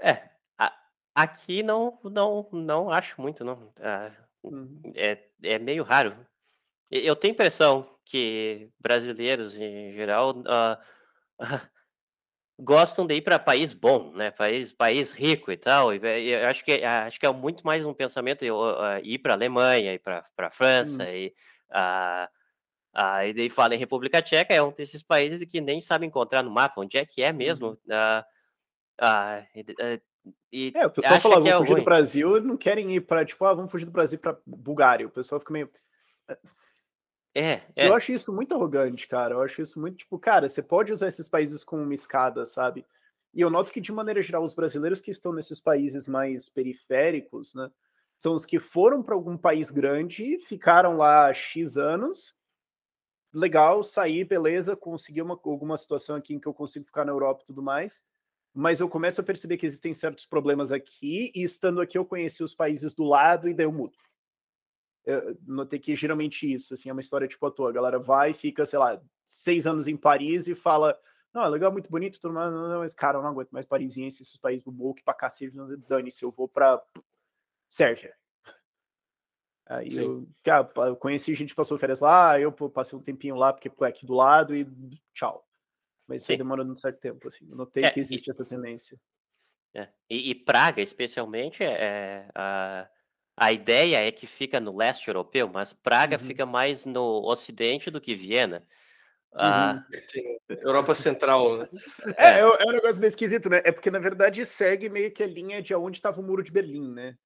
É, 0.00 0.30
a, 0.56 0.72
aqui 1.14 1.62
não, 1.62 1.98
não, 2.04 2.48
não 2.52 2.90
acho 2.90 3.20
muito, 3.20 3.44
não. 3.44 3.72
Uhum. 4.42 4.80
É, 4.94 5.18
é 5.42 5.58
meio 5.58 5.82
raro. 5.82 6.16
Eu 6.90 7.16
tenho 7.16 7.32
impressão 7.32 7.88
que 8.04 8.70
brasileiros, 8.78 9.58
em 9.58 9.92
geral, 9.92 10.30
uh, 10.30 10.78
gostam 12.58 13.06
de 13.06 13.16
ir 13.16 13.22
para 13.22 13.38
país 13.38 13.72
bom, 13.74 14.12
né? 14.12 14.30
País, 14.30 14.72
país 14.72 15.12
rico 15.12 15.50
e 15.50 15.56
tal. 15.56 15.92
E, 15.92 16.30
eu 16.30 16.46
acho 16.46 16.64
que 16.64 16.84
acho 16.84 17.18
que 17.18 17.26
é 17.26 17.32
muito 17.32 17.66
mais 17.66 17.84
um 17.84 17.94
pensamento 17.94 18.42
uh, 18.44 19.00
ir 19.02 19.18
para 19.18 19.32
Alemanha, 19.32 19.94
ir 19.94 19.98
para 19.98 20.24
para 20.36 20.50
França 20.50 21.02
hum. 21.02 21.08
e 21.08 21.34
uh, 21.70 22.28
uh, 22.96 23.26
e 23.26 23.32
daí 23.32 23.50
fala 23.50 23.74
em 23.74 23.78
República 23.78 24.22
Tcheca 24.22 24.54
é 24.54 24.62
um 24.62 24.72
desses 24.72 25.02
países 25.02 25.42
que 25.50 25.60
nem 25.60 25.80
sabe 25.80 26.06
encontrar 26.06 26.42
no 26.42 26.50
mapa 26.50 26.80
onde 26.80 26.96
é 26.96 27.04
que 27.04 27.22
é 27.22 27.32
mesmo. 27.32 27.70
Hum. 27.70 28.22
E, 30.50 30.72
é, 30.74 30.86
o 30.86 30.90
pessoal 30.90 31.20
fala, 31.20 31.34
vamos 31.34 31.48
é 31.50 31.56
fugir 31.58 31.72
ruim. 31.72 31.80
do 31.80 31.84
Brasil, 31.84 32.40
não 32.40 32.56
querem 32.56 32.94
ir 32.94 33.00
para 33.00 33.24
tipo, 33.24 33.44
ah, 33.44 33.52
vamos 33.52 33.70
fugir 33.70 33.84
do 33.84 33.90
Brasil 33.90 34.18
para 34.18 34.38
Bulgária. 34.46 35.06
O 35.06 35.10
pessoal 35.10 35.38
fica 35.38 35.52
meio 35.52 35.68
é, 37.34 37.60
é. 37.74 37.88
Eu 37.88 37.94
acho 37.94 38.12
isso 38.12 38.32
muito 38.32 38.54
arrogante, 38.54 39.08
cara. 39.08 39.34
Eu 39.34 39.42
acho 39.42 39.60
isso 39.60 39.80
muito 39.80 39.98
tipo, 39.98 40.18
cara, 40.18 40.48
você 40.48 40.62
pode 40.62 40.92
usar 40.92 41.08
esses 41.08 41.28
países 41.28 41.64
como 41.64 41.82
uma 41.82 41.94
escada, 41.94 42.46
sabe? 42.46 42.86
E 43.34 43.40
eu 43.40 43.50
noto 43.50 43.72
que, 43.72 43.80
de 43.80 43.90
maneira 43.90 44.22
geral, 44.22 44.44
os 44.44 44.54
brasileiros 44.54 45.00
que 45.00 45.10
estão 45.10 45.32
nesses 45.32 45.58
países 45.58 46.06
mais 46.06 46.48
periféricos, 46.48 47.52
né, 47.52 47.68
são 48.16 48.34
os 48.34 48.46
que 48.46 48.60
foram 48.60 49.02
para 49.02 49.16
algum 49.16 49.36
país 49.36 49.72
grande, 49.72 50.38
ficaram 50.46 50.96
lá 50.96 51.34
X 51.34 51.76
anos, 51.76 52.32
legal, 53.34 53.82
saí, 53.82 54.24
beleza, 54.24 54.76
consegui 54.76 55.20
uma, 55.20 55.38
alguma 55.44 55.76
situação 55.76 56.16
aqui 56.16 56.34
em 56.34 56.38
que 56.38 56.46
eu 56.46 56.54
consigo 56.54 56.86
ficar 56.86 57.04
na 57.04 57.12
Europa 57.12 57.42
e 57.42 57.46
tudo 57.46 57.62
mais, 57.62 58.04
mas 58.54 58.80
eu 58.80 58.88
começo 58.88 59.20
a 59.20 59.24
perceber 59.24 59.56
que 59.56 59.66
existem 59.66 59.92
certos 59.92 60.24
problemas 60.24 60.70
aqui, 60.70 61.32
e 61.34 61.42
estando 61.42 61.80
aqui 61.80 61.98
eu 61.98 62.04
conheci 62.04 62.42
os 62.42 62.54
países 62.54 62.94
do 62.94 63.04
lado 63.04 63.48
e 63.48 63.54
daí 63.54 63.66
eu 63.66 63.72
mudo 63.72 63.98
eu 65.04 65.36
notei 65.46 65.78
que 65.78 65.94
geralmente 65.94 66.50
isso, 66.50 66.74
assim, 66.74 66.88
é 66.88 66.92
uma 66.92 67.00
história 67.00 67.28
tipo 67.28 67.46
a 67.46 67.50
tua. 67.50 67.68
A 67.70 67.72
galera 67.72 67.98
vai, 67.98 68.32
fica, 68.32 68.64
sei 68.64 68.78
lá, 68.78 69.00
seis 69.24 69.66
anos 69.66 69.86
em 69.86 69.96
Paris 69.96 70.48
e 70.48 70.54
fala, 70.54 70.98
não, 71.32 71.42
é 71.42 71.48
legal, 71.48 71.70
muito 71.70 71.90
bonito, 71.90 72.20
tudo 72.20 72.34
mais, 72.34 72.52
mas, 72.52 72.94
cara, 72.94 73.18
eu 73.18 73.22
não 73.22 73.30
aguento 73.30 73.50
mais 73.50 73.66
parisiense, 73.66 74.22
esses 74.22 74.36
países 74.36 74.64
do 74.64 74.94
que 74.94 75.02
pra 75.02 75.14
cacete, 75.14 75.56
dane-se, 75.88 76.22
eu 76.22 76.30
vou 76.30 76.48
pra 76.48 76.82
Sérvia. 77.68 78.14
Aí 79.66 79.88
eu, 79.96 80.28
cara, 80.42 80.70
eu 80.76 80.96
conheci 80.96 81.34
gente 81.34 81.50
que 81.50 81.56
passou 81.56 81.78
férias 81.78 82.00
lá, 82.00 82.38
eu 82.38 82.52
passei 82.52 82.98
um 82.98 83.02
tempinho 83.02 83.34
lá, 83.34 83.52
porque 83.52 83.68
é 83.68 83.86
aqui 83.86 84.04
do 84.04 84.12
lado 84.12 84.54
e 84.54 84.66
tchau. 85.14 85.46
Mas 86.06 86.22
isso 86.22 86.36
demora 86.36 86.62
um 86.62 86.76
certo 86.76 87.00
tempo, 87.00 87.28
assim. 87.28 87.48
Eu 87.48 87.56
notei 87.56 87.84
é, 87.84 87.90
que 87.90 87.98
existe 87.98 88.28
e, 88.28 88.30
essa 88.30 88.44
tendência. 88.44 89.00
É. 89.72 89.88
E, 90.08 90.30
e, 90.30 90.34
Praga, 90.34 90.82
especialmente, 90.82 91.64
é, 91.64 92.28
a, 92.34 92.86
a 93.36 93.52
ideia 93.52 94.06
é 94.06 94.12
que 94.12 94.26
fica 94.26 94.60
no 94.60 94.76
leste 94.76 95.08
europeu, 95.08 95.48
mas 95.48 95.72
Praga 95.72 96.18
uhum. 96.18 96.24
fica 96.24 96.44
mais 96.44 96.84
no 96.84 97.26
ocidente 97.26 97.90
do 97.90 98.00
que 98.00 98.14
Viena. 98.14 98.66
Ah, 99.32 99.84
uhum. 99.92 100.00
Sim, 100.00 100.36
Europa 100.60 100.94
Central, 100.94 101.56
né? 101.56 101.68
É, 102.16 102.34
é, 102.34 102.40
é, 102.40 102.46
um 102.46 102.72
negócio 102.72 103.00
meio 103.00 103.08
esquisito, 103.08 103.48
né? 103.48 103.62
É 103.64 103.72
porque, 103.72 103.90
na 103.90 103.98
verdade, 103.98 104.44
segue 104.46 104.88
meio 104.88 105.10
que 105.10 105.22
a 105.22 105.26
linha 105.26 105.60
de 105.60 105.74
onde 105.74 105.96
estava 105.96 106.20
o 106.20 106.24
Muro 106.24 106.42
de 106.42 106.52
Berlim, 106.52 106.92
né? 106.92 107.16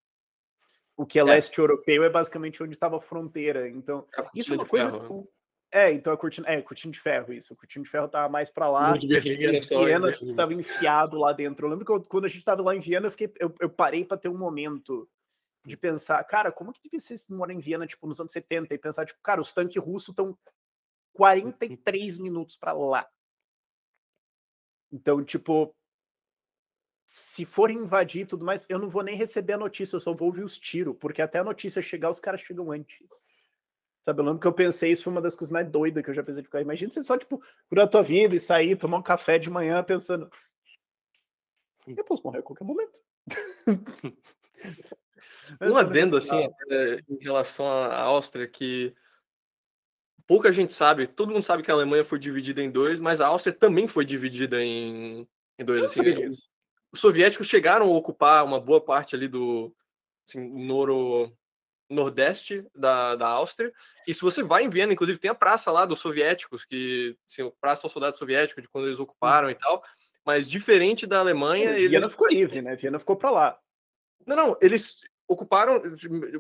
O 0.98 1.06
que 1.06 1.16
é, 1.16 1.22
é. 1.22 1.24
leste 1.24 1.56
europeu 1.56 2.02
é 2.02 2.10
basicamente 2.10 2.60
onde 2.60 2.74
estava 2.74 2.96
a 2.96 3.00
fronteira. 3.00 3.68
Então, 3.68 4.04
é 4.18 4.24
isso 4.34 4.52
é 4.52 4.56
uma 4.56 4.66
coisa. 4.66 4.90
Ferro, 4.90 5.20
né? 5.20 5.26
É, 5.70 5.92
então 5.92 6.12
a 6.12 6.16
cortina, 6.16 6.48
é, 6.48 6.60
cortina 6.60 6.92
de 6.92 6.98
ferro, 6.98 7.32
isso. 7.32 7.52
A 7.52 7.56
cortina 7.56 7.84
de 7.84 7.90
ferro 7.90 8.08
tava 8.08 8.28
mais 8.28 8.50
para 8.50 8.68
lá. 8.68 8.94
Só 9.62 9.84
Viena 9.84 10.10
estava 10.10 10.52
enfiado 10.52 11.16
lá 11.16 11.32
dentro. 11.32 11.66
Eu 11.66 11.70
lembro 11.70 11.84
que 11.84 11.92
eu, 11.92 12.02
quando 12.02 12.24
a 12.24 12.28
gente 12.28 12.38
estava 12.38 12.62
lá 12.62 12.74
em 12.74 12.80
Viena, 12.80 13.06
eu, 13.06 13.10
fiquei, 13.12 13.32
eu, 13.38 13.54
eu 13.60 13.70
parei 13.70 14.04
para 14.04 14.16
ter 14.16 14.28
um 14.28 14.36
momento 14.36 15.08
de 15.64 15.76
pensar, 15.76 16.24
cara, 16.24 16.50
como 16.50 16.72
que 16.72 16.82
devia 16.82 16.98
ser 16.98 17.16
se 17.16 17.32
morar 17.32 17.52
em 17.52 17.58
Viena, 17.58 17.86
tipo, 17.86 18.04
nos 18.06 18.18
anos 18.18 18.32
70 18.32 18.74
e 18.74 18.78
pensar, 18.78 19.06
tipo, 19.06 19.20
cara, 19.22 19.40
os 19.40 19.52
tanques 19.52 19.80
russos 19.80 20.08
estão 20.08 20.36
43 21.12 22.18
minutos 22.18 22.56
para 22.56 22.72
lá. 22.72 23.06
Então, 24.90 25.22
tipo, 25.22 25.76
se 27.08 27.46
for 27.46 27.70
invadir 27.70 28.22
e 28.22 28.26
tudo 28.26 28.44
mais, 28.44 28.66
eu 28.68 28.78
não 28.78 28.86
vou 28.86 29.02
nem 29.02 29.16
receber 29.16 29.54
a 29.54 29.58
notícia, 29.58 29.96
eu 29.96 30.00
só 30.00 30.12
vou 30.12 30.28
ouvir 30.28 30.44
os 30.44 30.58
tiros, 30.58 30.94
porque 31.00 31.22
até 31.22 31.38
a 31.38 31.44
notícia 31.44 31.80
chegar, 31.80 32.10
os 32.10 32.20
caras 32.20 32.42
chegam 32.42 32.70
antes. 32.70 33.26
Sabe, 34.04 34.20
eu 34.20 34.26
lembro 34.26 34.38
que 34.38 34.46
eu 34.46 34.52
pensei, 34.52 34.92
isso 34.92 35.04
foi 35.04 35.12
uma 35.12 35.22
das 35.22 35.34
coisas 35.34 35.50
mais 35.50 35.66
doidas 35.70 36.04
que 36.04 36.10
eu 36.10 36.14
já 36.14 36.22
pensei 36.22 36.42
de 36.42 36.48
ficar. 36.48 36.60
Imagina 36.60 36.92
você 36.92 37.02
só, 37.02 37.16
tipo, 37.16 37.42
curar 37.66 37.84
a 37.84 37.88
tua 37.88 38.02
vida 38.02 38.36
e 38.36 38.40
sair, 38.40 38.76
tomar 38.76 38.98
um 38.98 39.02
café 39.02 39.38
de 39.38 39.48
manhã 39.48 39.82
pensando. 39.82 40.30
Eu 41.86 42.04
posso 42.04 42.22
morrer 42.22 42.40
a 42.40 42.42
qualquer 42.42 42.64
momento. 42.64 43.00
Um 45.62 45.76
adendo, 45.78 46.18
assim, 46.18 46.36
é, 46.70 47.00
em 47.08 47.16
relação 47.22 47.66
à 47.66 48.02
Áustria, 48.02 48.46
que 48.46 48.94
pouca 50.26 50.52
gente 50.52 50.74
sabe, 50.74 51.06
todo 51.06 51.32
mundo 51.32 51.42
sabe 51.42 51.62
que 51.62 51.70
a 51.70 51.74
Alemanha 51.74 52.04
foi 52.04 52.18
dividida 52.18 52.62
em 52.62 52.70
dois, 52.70 53.00
mas 53.00 53.18
a 53.18 53.28
Áustria 53.28 53.54
também 53.54 53.88
foi 53.88 54.04
dividida 54.04 54.62
em, 54.62 55.26
em 55.58 55.64
dois. 55.64 55.84
Assim, 55.84 56.02
os 56.92 57.00
soviéticos 57.00 57.46
chegaram 57.46 57.86
a 57.86 57.96
ocupar 57.96 58.44
uma 58.44 58.60
boa 58.60 58.80
parte 58.80 59.14
ali 59.14 59.28
do 59.28 59.74
assim, 60.28 60.40
noro, 60.66 61.32
nordeste 61.88 62.64
da, 62.74 63.16
da 63.16 63.28
Áustria. 63.28 63.72
E 64.06 64.14
se 64.14 64.20
você 64.20 64.42
vai 64.42 64.64
em 64.64 64.70
Viena, 64.70 64.92
inclusive, 64.92 65.18
tem 65.18 65.30
a 65.30 65.34
praça 65.34 65.70
lá 65.70 65.84
dos 65.84 65.98
soviéticos, 65.98 66.64
que 66.64 67.16
assim, 67.26 67.46
a 67.46 67.50
praça 67.60 67.86
aos 67.86 67.92
soldados 67.92 68.18
soviéticos, 68.18 68.62
de 68.62 68.68
quando 68.68 68.86
eles 68.86 69.00
ocuparam 69.00 69.48
hum. 69.48 69.50
e 69.50 69.54
tal. 69.54 69.82
Mas 70.24 70.48
diferente 70.48 71.06
da 71.06 71.20
Alemanha. 71.20 71.70
Mas 71.72 71.80
Viena 71.80 72.10
ficou 72.10 72.28
livre, 72.28 72.62
né? 72.62 72.76
Viena 72.76 72.98
ficou 72.98 73.16
para 73.16 73.30
lá. 73.30 73.58
Não, 74.26 74.36
não, 74.36 74.58
eles 74.60 75.00
ocuparam 75.26 75.82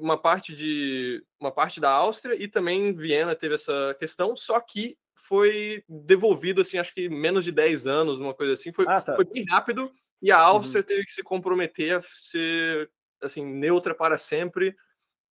uma 0.00 0.16
parte 0.16 0.54
de 0.54 1.22
uma 1.38 1.52
parte 1.52 1.78
da 1.78 1.90
Áustria 1.90 2.34
e 2.34 2.48
também 2.48 2.94
Viena 2.94 3.34
teve 3.34 3.54
essa 3.54 3.94
questão, 3.98 4.34
só 4.34 4.58
que 4.60 4.96
foi 5.14 5.84
devolvido 5.86 6.62
assim, 6.62 6.78
acho 6.78 6.94
que 6.94 7.06
menos 7.08 7.44
de 7.44 7.52
10 7.52 7.86
anos, 7.86 8.18
uma 8.18 8.32
coisa 8.32 8.54
assim, 8.54 8.72
foi, 8.72 8.86
ah, 8.88 9.00
tá. 9.00 9.14
foi 9.14 9.26
bem 9.26 9.44
rápido 9.46 9.92
e 10.20 10.30
a 10.30 10.38
Áustria 10.38 10.80
uhum. 10.80 10.86
teve 10.86 11.04
que 11.04 11.12
se 11.12 11.22
comprometer 11.22 11.98
a 11.98 12.02
ser 12.02 12.90
assim 13.22 13.44
neutra 13.44 13.94
para 13.94 14.18
sempre. 14.18 14.76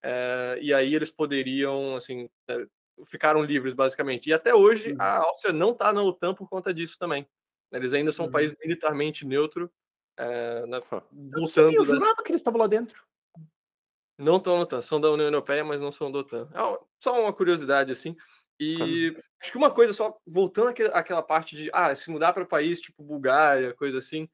É, 0.02 0.58
e 0.62 0.72
aí 0.72 0.94
eles 0.94 1.10
poderiam 1.10 1.96
assim 1.96 2.28
é, 2.48 2.66
ficaram 3.06 3.42
livres 3.42 3.74
basicamente. 3.74 4.28
E 4.28 4.32
até 4.32 4.54
hoje 4.54 4.92
uhum. 4.92 5.00
a 5.00 5.18
Áustria 5.18 5.52
não 5.52 5.70
está 5.72 5.92
na 5.92 6.02
OTAN 6.02 6.34
por 6.34 6.48
conta 6.48 6.72
disso 6.72 6.98
também. 6.98 7.28
Eles 7.70 7.92
ainda 7.92 8.12
são 8.12 8.26
um 8.26 8.30
país 8.30 8.50
uhum. 8.50 8.56
militarmente 8.62 9.26
neutro. 9.26 9.70
É, 10.16 10.66
na, 10.66 10.80
voltando. 11.12 11.72
Eu 11.72 11.84
jurava 11.84 12.22
que 12.24 12.30
eles 12.30 12.40
estavam 12.40 12.60
lá 12.60 12.66
dentro. 12.66 13.06
Não 14.16 14.38
estão 14.38 14.56
na 14.56 14.62
OTAN, 14.62 14.80
são 14.80 15.00
da 15.00 15.10
União 15.12 15.26
Europeia, 15.26 15.64
mas 15.64 15.80
não 15.80 15.92
são 15.92 16.10
da 16.10 16.18
OTAN. 16.18 16.48
É 16.52 16.78
só 16.98 17.20
uma 17.22 17.32
curiosidade, 17.32 17.92
assim. 17.92 18.16
E 18.58 19.16
acho 19.40 19.52
que 19.52 19.58
uma 19.58 19.70
coisa, 19.70 19.92
só 19.92 20.18
voltando 20.26 20.70
àquela, 20.70 20.90
àquela 20.90 21.22
parte 21.22 21.54
de 21.54 21.70
ah, 21.72 21.94
se 21.94 22.10
mudar 22.10 22.32
para 22.32 22.44
país 22.44 22.80
tipo 22.80 23.04
Bulgária, 23.04 23.72
coisa 23.74 23.98
assim, 23.98 24.28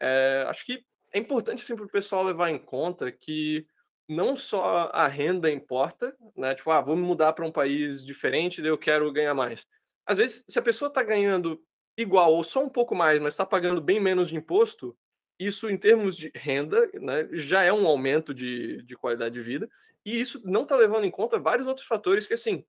é, 0.00 0.44
acho 0.48 0.64
que 0.64 0.84
é 1.12 1.18
importante 1.18 1.62
assim, 1.62 1.74
para 1.76 1.84
o 1.84 1.90
pessoal 1.90 2.22
levar 2.22 2.50
em 2.50 2.58
conta 2.58 3.10
que 3.10 3.66
não 4.08 4.36
só 4.36 4.90
a 4.92 5.06
renda 5.06 5.50
importa, 5.50 6.16
né? 6.36 6.54
Tipo, 6.54 6.70
ah, 6.70 6.80
vou 6.80 6.96
me 6.96 7.02
mudar 7.02 7.32
para 7.34 7.46
um 7.46 7.52
país 7.52 8.04
diferente, 8.04 8.62
daí 8.62 8.70
eu 8.70 8.78
quero 8.78 9.12
ganhar 9.12 9.34
mais. 9.34 9.66
Às 10.06 10.16
vezes, 10.16 10.44
se 10.48 10.58
a 10.58 10.62
pessoa 10.62 10.88
está 10.88 11.02
ganhando 11.02 11.62
igual 11.96 12.32
ou 12.32 12.42
só 12.42 12.64
um 12.64 12.68
pouco 12.70 12.94
mais, 12.94 13.20
mas 13.20 13.34
está 13.34 13.44
pagando 13.44 13.80
bem 13.80 14.00
menos 14.00 14.28
de 14.28 14.36
imposto, 14.36 14.96
isso, 15.38 15.68
em 15.68 15.76
termos 15.76 16.16
de 16.16 16.32
renda, 16.34 16.90
né, 16.94 17.28
já 17.32 17.62
é 17.62 17.72
um 17.72 17.86
aumento 17.86 18.32
de, 18.34 18.82
de 18.82 18.96
qualidade 18.96 19.34
de 19.34 19.40
vida, 19.40 19.68
e 20.04 20.20
isso 20.20 20.40
não 20.44 20.62
está 20.62 20.74
levando 20.74 21.04
em 21.04 21.10
conta 21.10 21.38
vários 21.38 21.66
outros 21.66 21.86
fatores 21.86 22.26
que, 22.26 22.34
assim, 22.34 22.64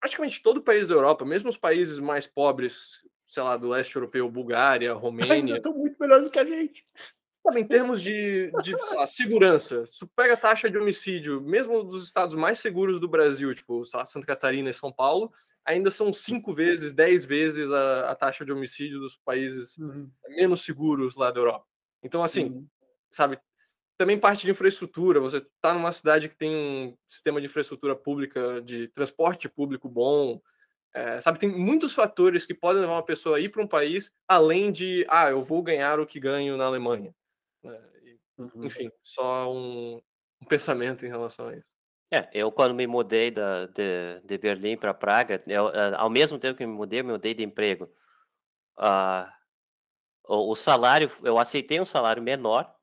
praticamente 0.00 0.42
todo 0.42 0.62
país 0.62 0.88
da 0.88 0.94
Europa, 0.94 1.24
mesmo 1.24 1.50
os 1.50 1.56
países 1.56 1.98
mais 1.98 2.26
pobres, 2.26 3.00
sei 3.30 3.44
lá, 3.44 3.56
do 3.56 3.68
leste 3.68 3.94
europeu, 3.94 4.28
Bulgária, 4.28 4.92
Romênia. 4.92 5.34
Ainda 5.34 5.56
estão 5.56 5.72
muito 5.72 5.96
melhores 5.98 6.24
do 6.24 6.30
que 6.30 6.38
a 6.38 6.44
gente. 6.44 6.84
Em 7.54 7.64
termos 7.64 8.02
de, 8.02 8.52
de 8.62 8.74
lá, 8.94 9.06
segurança, 9.06 9.86
se 9.86 10.06
pega 10.14 10.34
a 10.34 10.36
taxa 10.36 10.68
de 10.68 10.76
homicídio, 10.76 11.40
mesmo 11.40 11.82
dos 11.82 12.04
estados 12.04 12.34
mais 12.34 12.58
seguros 12.58 13.00
do 13.00 13.08
Brasil, 13.08 13.54
tipo 13.54 13.82
lá, 13.94 14.04
Santa 14.04 14.26
Catarina 14.26 14.68
e 14.68 14.74
São 14.74 14.92
Paulo, 14.92 15.32
ainda 15.64 15.90
são 15.90 16.12
cinco 16.12 16.52
vezes, 16.52 16.92
dez 16.92 17.24
vezes 17.24 17.70
a, 17.72 18.10
a 18.10 18.14
taxa 18.14 18.44
de 18.44 18.52
homicídio 18.52 19.00
dos 19.00 19.16
países 19.24 19.78
uhum. 19.78 20.10
menos 20.28 20.62
seguros 20.62 21.16
lá 21.16 21.30
da 21.30 21.40
Europa. 21.40 21.64
Então, 22.02 22.22
assim, 22.22 22.44
uhum. 22.44 22.66
sabe, 23.10 23.40
também 23.96 24.18
parte 24.18 24.44
de 24.44 24.50
infraestrutura. 24.50 25.18
Você 25.20 25.38
está 25.38 25.72
numa 25.72 25.92
cidade 25.92 26.28
que 26.28 26.36
tem 26.36 26.54
um 26.54 26.96
sistema 27.08 27.40
de 27.40 27.46
infraestrutura 27.46 27.96
pública, 27.96 28.60
de 28.60 28.88
transporte 28.88 29.48
público 29.48 29.88
bom, 29.88 30.40
é, 30.92 31.20
sabe, 31.20 31.38
tem 31.38 31.48
muitos 31.48 31.94
fatores 31.94 32.44
que 32.44 32.54
podem 32.54 32.80
levar 32.80 32.94
uma 32.94 33.04
pessoa 33.04 33.36
a 33.36 33.40
ir 33.40 33.48
para 33.48 33.62
um 33.62 33.68
país, 33.68 34.12
além 34.26 34.72
de, 34.72 35.06
ah, 35.08 35.30
eu 35.30 35.40
vou 35.40 35.62
ganhar 35.62 36.00
o 36.00 36.06
que 36.06 36.18
ganho 36.18 36.56
na 36.56 36.64
Alemanha. 36.64 37.14
Né? 37.62 37.80
Uhum. 38.36 38.64
Enfim, 38.64 38.90
só 39.02 39.52
um, 39.52 40.00
um, 40.42 40.46
pensamento 40.46 41.06
em 41.06 41.08
relação 41.08 41.48
a 41.48 41.56
isso. 41.56 41.72
É, 42.12 42.28
eu 42.32 42.50
quando 42.50 42.74
me 42.74 42.88
mudei 42.88 43.30
da, 43.30 43.66
de, 43.66 44.20
de 44.24 44.38
Berlim 44.38 44.76
para 44.76 44.92
Praga, 44.92 45.40
eu, 45.46 45.68
eh, 45.68 45.94
ao 45.96 46.10
mesmo 46.10 46.40
tempo 46.40 46.58
que 46.58 46.66
me 46.66 46.72
mudei, 46.72 47.00
eu 47.00 47.04
me 47.04 47.12
mudei 47.12 47.34
de 47.34 47.44
emprego. 47.44 47.88
Uh, 48.76 49.30
o, 50.26 50.50
o, 50.50 50.56
salário, 50.56 51.08
eu 51.22 51.38
aceitei 51.38 51.78
um 51.80 51.84
salário 51.84 52.20
menor, 52.20 52.74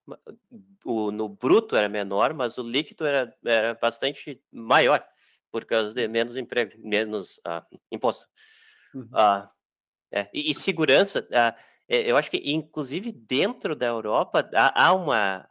o, 0.86 1.12
no 1.12 1.28
bruto 1.28 1.76
era 1.76 1.90
menor, 1.90 2.34
mas 2.34 2.58
o 2.58 2.64
líquido 2.64 3.06
era, 3.06 3.36
era 3.44 3.74
bastante 3.74 4.42
maior 4.50 5.06
por 5.52 5.66
causa 5.66 5.94
de 5.94 6.08
menos 6.08 6.38
emprego, 6.38 6.74
menos 6.78 7.38
uh, 7.40 7.64
imposto. 7.92 8.28
Uhum. 8.94 9.10
Uh, 9.12 9.48
é, 10.12 10.30
e, 10.34 10.52
e, 10.52 10.56
segurança, 10.56 11.22
uh, 11.22 11.62
eu 11.88 12.18
acho 12.18 12.30
que 12.30 12.42
inclusive 12.46 13.12
dentro 13.12 13.76
da 13.76 13.86
Europa 13.86 14.50
há, 14.54 14.88
há 14.88 14.94
uma 14.94 15.48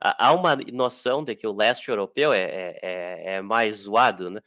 há 0.00 0.32
uma 0.32 0.56
noção 0.72 1.22
de 1.24 1.34
que 1.34 1.46
o 1.46 1.54
leste 1.54 1.88
europeu 1.88 2.32
é, 2.32 2.42
é, 2.42 2.78
é, 2.82 3.34
é 3.34 3.42
mais 3.42 3.78
zoado, 3.78 4.30
né? 4.30 4.40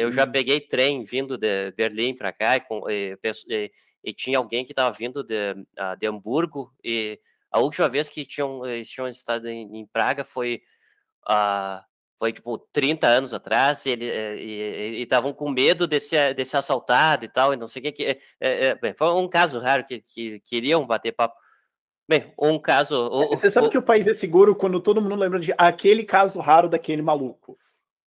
eu 0.00 0.12
já 0.12 0.24
uhum. 0.24 0.32
peguei 0.32 0.60
trem 0.60 1.04
vindo 1.04 1.38
de 1.38 1.70
Berlim 1.70 2.12
para 2.12 2.32
cá 2.32 2.56
e, 2.56 2.60
com, 2.60 2.90
e, 2.90 3.16
e, 3.48 3.72
e, 4.02 4.12
tinha 4.12 4.36
alguém 4.36 4.64
que 4.64 4.72
estava 4.72 4.90
vindo 4.90 5.22
de, 5.22 5.54
de 6.00 6.06
Hamburgo 6.06 6.74
e 6.82 7.20
a 7.50 7.60
última 7.60 7.88
vez 7.88 8.08
que 8.08 8.26
tinham, 8.26 8.62
tinham 8.84 9.06
estado 9.06 9.48
em, 9.48 9.78
em 9.78 9.86
Praga 9.86 10.24
foi 10.24 10.62
uh, 11.28 11.82
foi 12.18 12.32
tipo 12.32 12.58
30 12.72 13.06
anos 13.06 13.32
atrás, 13.32 13.86
e 13.86 13.92
estavam 15.00 15.32
com 15.32 15.50
medo 15.50 15.86
de 15.86 16.00
ser, 16.00 16.34
de 16.34 16.44
ser 16.44 16.56
assaltado 16.56 17.24
e 17.24 17.28
tal, 17.28 17.54
e 17.54 17.56
não 17.56 17.68
sei 17.68 17.80
o 17.80 17.82
que. 17.84 17.92
que 17.92 18.04
é, 18.04 18.18
é, 18.40 18.78
é, 18.82 18.94
foi 18.94 19.08
um 19.14 19.28
caso 19.28 19.60
raro 19.60 19.84
que, 19.84 20.00
que 20.00 20.40
queriam 20.40 20.86
bater 20.86 21.12
papo. 21.12 21.36
Bem, 22.08 22.32
um 22.40 22.58
caso. 22.58 23.06
O, 23.06 23.28
Você 23.28 23.50
sabe 23.50 23.68
o, 23.68 23.70
que 23.70 23.78
o 23.78 23.82
país 23.82 24.08
é 24.08 24.14
seguro 24.14 24.56
quando 24.56 24.80
todo 24.80 25.00
mundo 25.00 25.14
lembra 25.14 25.38
de 25.38 25.54
aquele 25.56 26.04
caso 26.04 26.40
raro 26.40 26.68
daquele 26.68 27.02
maluco. 27.02 27.56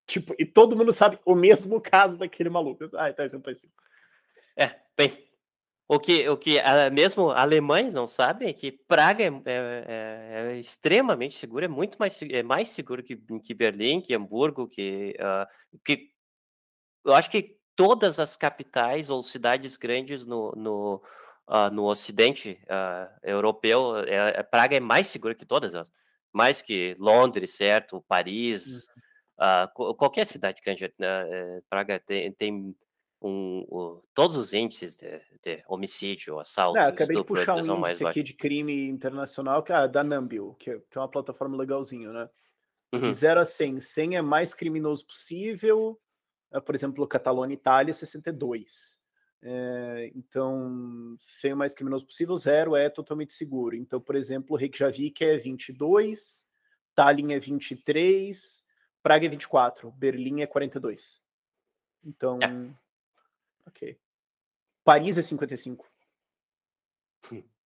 Tipo, 0.06 0.34
e 0.38 0.44
todo 0.44 0.76
mundo 0.76 0.92
sabe 0.92 1.18
o 1.24 1.34
mesmo 1.34 1.80
caso 1.80 2.18
daquele 2.18 2.50
maluco. 2.50 2.90
Ah, 2.94 3.08
então 3.08 3.24
isso 3.24 3.36
é 3.36 3.38
um 3.38 3.42
país 3.42 3.60
seguro. 3.60 3.80
É, 4.56 4.72
bem, 4.96 5.16
o 5.94 6.00
que, 6.00 6.26
o 6.26 6.38
que 6.38 6.56
uh, 6.56 6.90
mesmo 6.90 7.30
alemães 7.30 7.92
não 7.92 8.06
sabem 8.06 8.48
é 8.48 8.52
que 8.54 8.72
Praga 8.72 9.24
é, 9.24 9.26
é, 9.26 9.34
é, 9.44 10.52
é, 10.52 10.56
extremamente 10.58 11.36
seguro, 11.36 11.66
é 11.66 11.68
muito 11.68 11.98
mais, 11.98 12.18
é 12.22 12.42
mais 12.42 12.70
seguro 12.70 13.02
que, 13.02 13.14
que 13.14 13.52
Berlim, 13.52 14.00
que 14.00 14.14
Hamburgo, 14.14 14.66
que, 14.66 15.14
uh, 15.20 15.46
que 15.84 16.10
eu 17.04 17.12
acho 17.12 17.28
que 17.28 17.58
todas 17.76 18.18
as 18.18 18.38
capitais 18.38 19.10
ou 19.10 19.22
cidades 19.22 19.76
grandes 19.76 20.24
no, 20.24 20.52
no, 20.56 21.02
uh, 21.46 21.70
no 21.70 21.84
ocidente 21.84 22.58
europeu, 23.22 23.98
é, 23.98 24.42
Praga 24.44 24.76
é 24.76 24.80
mais 24.80 25.08
segura 25.08 25.34
que 25.34 25.44
todas 25.44 25.74
elas, 25.74 25.92
mais 26.32 26.62
que 26.62 26.96
Londres, 26.98 27.54
certo, 27.54 28.02
Paris, 28.08 28.86
uhum. 29.38 29.94
qualquer 29.94 30.24
cidade 30.24 30.62
grande, 30.64 30.90
eh, 30.98 31.60
Praga 31.68 32.00
tem, 32.00 32.32
tem 32.32 32.74
um, 33.22 33.66
um, 33.70 34.00
todos 34.12 34.36
os 34.36 34.52
índices 34.52 34.96
de, 34.96 35.20
de 35.42 35.62
homicídio, 35.68 36.40
assalto, 36.40 36.78
Não, 36.78 36.88
acabei 36.88 37.16
de 37.16 37.24
puxar 37.24 37.56
um 37.56 37.78
índice 37.78 38.04
aqui 38.04 38.22
de 38.22 38.34
crime 38.34 38.88
internacional, 38.88 39.62
que 39.62 39.72
é 39.72 39.86
da 39.86 40.02
Numbio, 40.02 40.54
que 40.58 40.70
é, 40.70 40.78
que 40.90 40.98
é 40.98 41.00
uma 41.00 41.08
plataforma 41.08 41.56
legalzinha, 41.56 42.12
né? 42.12 42.28
Uhum. 42.92 43.00
De 43.00 43.12
0 43.12 43.40
a 43.40 43.44
100, 43.44 43.80
100 43.80 44.16
é 44.16 44.22
mais 44.22 44.52
criminoso 44.52 45.06
possível, 45.06 45.98
é, 46.52 46.60
por 46.60 46.74
exemplo, 46.74 47.06
Catalônia, 47.06 47.54
Itália, 47.54 47.94
62. 47.94 49.00
É, 49.44 50.12
então, 50.14 51.16
100 51.18 51.50
é 51.50 51.54
mais 51.54 51.74
criminoso 51.74 52.04
possível, 52.04 52.36
0 52.36 52.76
é 52.76 52.90
totalmente 52.90 53.32
seguro. 53.32 53.74
Então, 53.74 54.00
por 54.00 54.14
exemplo, 54.14 54.56
Reykjavik 54.56 55.24
é 55.24 55.38
22, 55.38 56.48
Tallinn 56.94 57.32
é 57.32 57.38
23, 57.38 58.66
Praga 59.02 59.26
é 59.26 59.28
24, 59.28 59.90
Berlim 59.92 60.42
é 60.42 60.46
42. 60.46 61.22
Então, 62.04 62.38
é. 62.42 62.81
Ok. 63.66 63.98
Paris 64.84 65.18
é 65.18 65.22
55. 65.22 65.86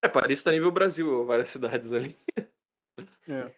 É, 0.02 0.08
Paris 0.08 0.42
tá 0.42 0.52
nível 0.52 0.70
Brasil, 0.70 1.24
várias 1.24 1.48
cidades 1.48 1.92
ali. 1.92 2.16
É. 3.28 3.50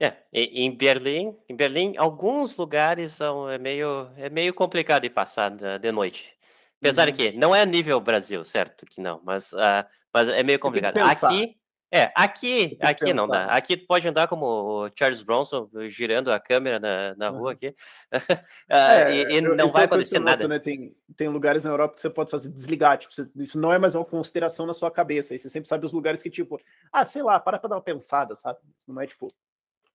É, 0.00 0.16
em 0.32 0.76
Berlim, 0.76 1.36
em 1.48 1.56
Berlim, 1.56 1.96
alguns 1.96 2.56
lugares 2.56 3.12
são 3.12 3.50
é 3.50 3.58
meio 3.58 4.08
é 4.16 4.30
meio 4.30 4.54
complicado 4.54 5.02
de 5.02 5.10
passar 5.10 5.50
de 5.50 5.90
noite. 5.90 6.38
Apesar 6.80 7.08
uhum. 7.08 7.14
que 7.14 7.32
não 7.32 7.54
é 7.54 7.66
nível 7.66 8.00
Brasil, 8.00 8.44
certo? 8.44 8.86
Que 8.86 9.00
não, 9.00 9.20
mas, 9.24 9.52
uh, 9.52 9.84
mas 10.14 10.28
é 10.28 10.44
meio 10.44 10.60
complicado. 10.60 10.98
Aqui 10.98 11.56
é, 11.90 12.12
aqui, 12.14 12.76
aqui 12.80 13.14
não 13.14 13.26
dá. 13.26 13.46
Aqui 13.46 13.74
tu 13.74 13.86
pode 13.86 14.06
andar 14.06 14.28
como 14.28 14.44
o 14.44 14.90
Charles 14.94 15.22
Bronson, 15.22 15.70
girando 15.84 16.30
a 16.30 16.38
câmera 16.38 16.78
na, 16.78 17.14
na 17.16 17.28
rua 17.30 17.52
aqui, 17.52 17.68
uh, 17.68 17.74
é, 18.68 19.16
e, 19.16 19.36
e 19.36 19.40
não 19.40 19.70
vai 19.70 19.82
é 19.82 19.84
acontecer 19.86 20.18
nada. 20.18 20.46
né? 20.46 20.58
tem, 20.58 20.94
tem 21.16 21.28
lugares 21.28 21.64
na 21.64 21.70
Europa 21.70 21.94
que 21.94 22.02
você 22.02 22.10
pode 22.10 22.30
fazer 22.30 22.50
desligar, 22.50 22.98
tipo, 22.98 23.14
você, 23.14 23.26
isso 23.36 23.58
não 23.58 23.72
é 23.72 23.78
mais 23.78 23.94
uma 23.94 24.04
consideração 24.04 24.66
na 24.66 24.74
sua 24.74 24.90
cabeça, 24.90 25.32
aí 25.32 25.38
você 25.38 25.48
sempre 25.48 25.66
sabe 25.66 25.86
os 25.86 25.92
lugares 25.92 26.20
que, 26.20 26.28
tipo, 26.28 26.60
ah, 26.92 27.06
sei 27.06 27.22
lá, 27.22 27.40
para 27.40 27.58
pra 27.58 27.70
dar 27.70 27.76
uma 27.76 27.82
pensada, 27.82 28.36
sabe? 28.36 28.58
Isso 28.78 28.92
não 28.92 29.00
é, 29.00 29.06
tipo, 29.06 29.32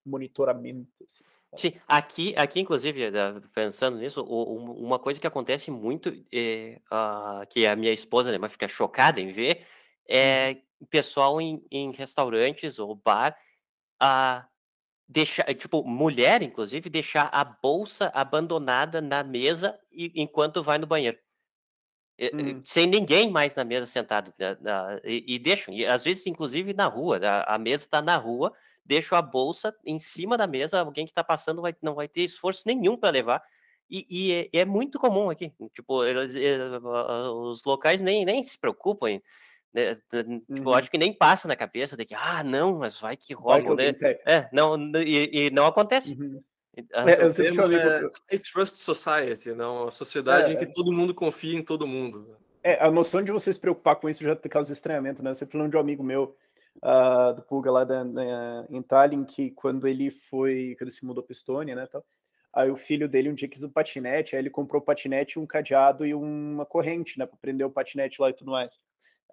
monitoramento, 0.04 0.90
assim. 1.06 1.24
Sim, 1.56 1.74
aqui, 1.88 2.34
aqui 2.36 2.60
inclusive, 2.60 3.04
eh, 3.04 3.12
pensando 3.54 4.00
nisso, 4.00 4.24
uma 4.24 4.98
coisa 4.98 5.22
que 5.22 5.28
acontece 5.28 5.70
muito, 5.70 6.10
é, 6.34 6.80
uh, 6.92 7.46
que 7.48 7.68
a 7.68 7.76
minha 7.76 7.92
esposa 7.92 8.36
né, 8.36 8.50
fica 8.50 8.68
chocada 8.68 9.22
em 9.22 9.32
ver, 9.32 9.64
é 10.10 10.54
uhum 10.54 10.62
pessoal 10.86 11.40
em, 11.42 11.64
em 11.72 11.92
restaurantes 11.92 12.80
ou 12.80 12.96
bar 12.96 13.38
a 14.00 14.48
deixar, 15.08 15.54
tipo, 15.56 15.84
mulher, 15.84 16.42
inclusive, 16.42 16.90
deixar 16.90 17.30
a 17.32 17.44
bolsa 17.44 18.12
abandonada 18.14 19.02
na 19.02 19.24
mesa 19.24 19.80
e, 19.92 20.12
enquanto 20.16 20.64
vai 20.64 20.78
no 20.78 20.88
banheiro. 20.88 21.18
Hum. 22.20 22.62
Sem 22.64 22.88
ninguém 22.88 23.30
mais 23.30 23.56
na 23.56 23.64
mesa 23.64 23.86
sentado. 23.86 24.34
Né, 24.38 24.58
e, 25.04 25.36
e 25.36 25.40
deixam, 25.40 25.74
e 25.74 25.86
às 25.86 26.04
vezes, 26.04 26.26
inclusive, 26.28 26.74
na 26.74 26.88
rua. 26.88 27.20
A, 27.20 27.56
a 27.56 27.58
mesa 27.58 27.84
está 27.84 28.02
na 28.02 28.18
rua, 28.18 28.54
deixo 28.86 29.16
a 29.16 29.22
bolsa 29.22 29.76
em 29.86 30.00
cima 30.00 30.38
da 30.38 30.48
mesa, 30.48 30.80
alguém 30.80 31.06
que 31.06 31.12
está 31.12 31.24
passando 31.24 31.62
vai, 31.62 31.76
não 31.82 31.96
vai 31.96 32.08
ter 32.08 32.22
esforço 32.22 32.64
nenhum 32.66 32.98
para 32.98 33.10
levar. 33.10 33.44
E, 33.90 34.06
e 34.10 34.50
é, 34.54 34.62
é, 34.62 34.66
muito 34.66 34.98
comum 34.98 35.30
aqui. 35.30 35.52
Tipo, 35.74 36.04
eles, 36.06 36.36
eh, 36.36 36.80
os 36.80 37.64
locais 37.64 38.02
nem, 38.02 38.26
nem 38.26 38.42
se 38.42 38.58
preocupam 38.58 39.20
né, 39.74 39.96
tipo, 39.96 40.70
uhum. 40.70 40.74
acho 40.74 40.92
que 40.92 40.98
nem 40.98 41.14
passa 41.14 41.48
na 41.48 41.56
cabeça 41.56 41.98
de 41.98 42.06
que, 42.06 42.14
ah, 42.14 42.44
não, 42.44 42.80
mas 42.80 43.00
vai 43.00 43.18
que 43.18 43.34
rola, 43.34 43.76
né? 43.76 43.94
É, 44.26 44.48
não, 44.54 44.78
e, 44.98 45.48
e 45.48 45.52
não 45.52 45.66
acontece. 45.66 46.14
Uhum. 46.14 46.42
Ah, 46.94 47.10
é, 47.10 47.24
eu 47.24 47.32
sempre 47.32 47.56
falei 47.56 47.80
é, 47.80 48.38
trust 48.40 48.78
society, 48.78 49.52
não, 49.52 49.88
a 49.88 49.92
sociedade 49.92 50.52
é, 50.52 50.54
em 50.54 50.58
que 50.58 50.74
todo 50.74 50.92
mundo 50.92 51.14
confia 51.14 51.58
em 51.58 51.64
todo 51.64 51.86
mundo. 51.86 52.36
É, 52.64 52.84
a 52.84 52.90
noção 52.90 53.22
de 53.22 53.32
você 53.32 53.54
se 53.54 53.60
preocupar 53.60 53.96
com 53.98 54.10
isso 54.10 54.24
já 54.24 54.36
causa 54.36 54.74
estranhamento, 54.74 55.22
né? 55.22 55.32
Eu 55.32 55.36
sempre 55.36 55.54
falando 55.54 55.72
de 55.72 55.78
um 55.78 55.80
amigo 55.80 56.04
meu, 56.04 56.36
uh, 56.78 57.34
do 57.34 57.42
Pulga 57.44 57.72
lá 57.72 57.84
da, 57.84 58.04
na, 58.04 58.66
em 58.70 58.82
Tallinn, 58.82 59.26
que 59.26 59.52
quando 59.52 59.88
ele 59.88 60.10
foi, 60.10 60.76
quando 60.78 60.88
ele 60.88 60.92
se 60.92 61.06
mudou 61.06 61.24
para 61.24 61.34
Estônia, 61.34 61.76
né, 61.76 61.86
tal, 61.86 62.04
aí 62.54 62.72
o 62.72 62.78
filho 62.78 63.08
dele 63.08 63.30
um 63.30 63.36
dia 63.36 63.48
quis 63.48 63.64
um 63.64 63.70
patinete, 63.70 64.36
aí 64.36 64.42
ele 64.42 64.50
comprou 64.50 64.82
o 64.82 64.86
patinete, 64.86 65.38
um 65.38 65.46
cadeado 65.46 66.06
e 66.06 66.14
uma 66.14 66.66
corrente, 66.66 67.20
né, 67.20 67.26
para 67.26 67.38
prender 67.38 67.68
o 67.68 67.72
patinete 67.72 68.22
lá 68.22 68.30
e 68.30 68.34
tudo 68.34 68.52
mais. 68.52 68.80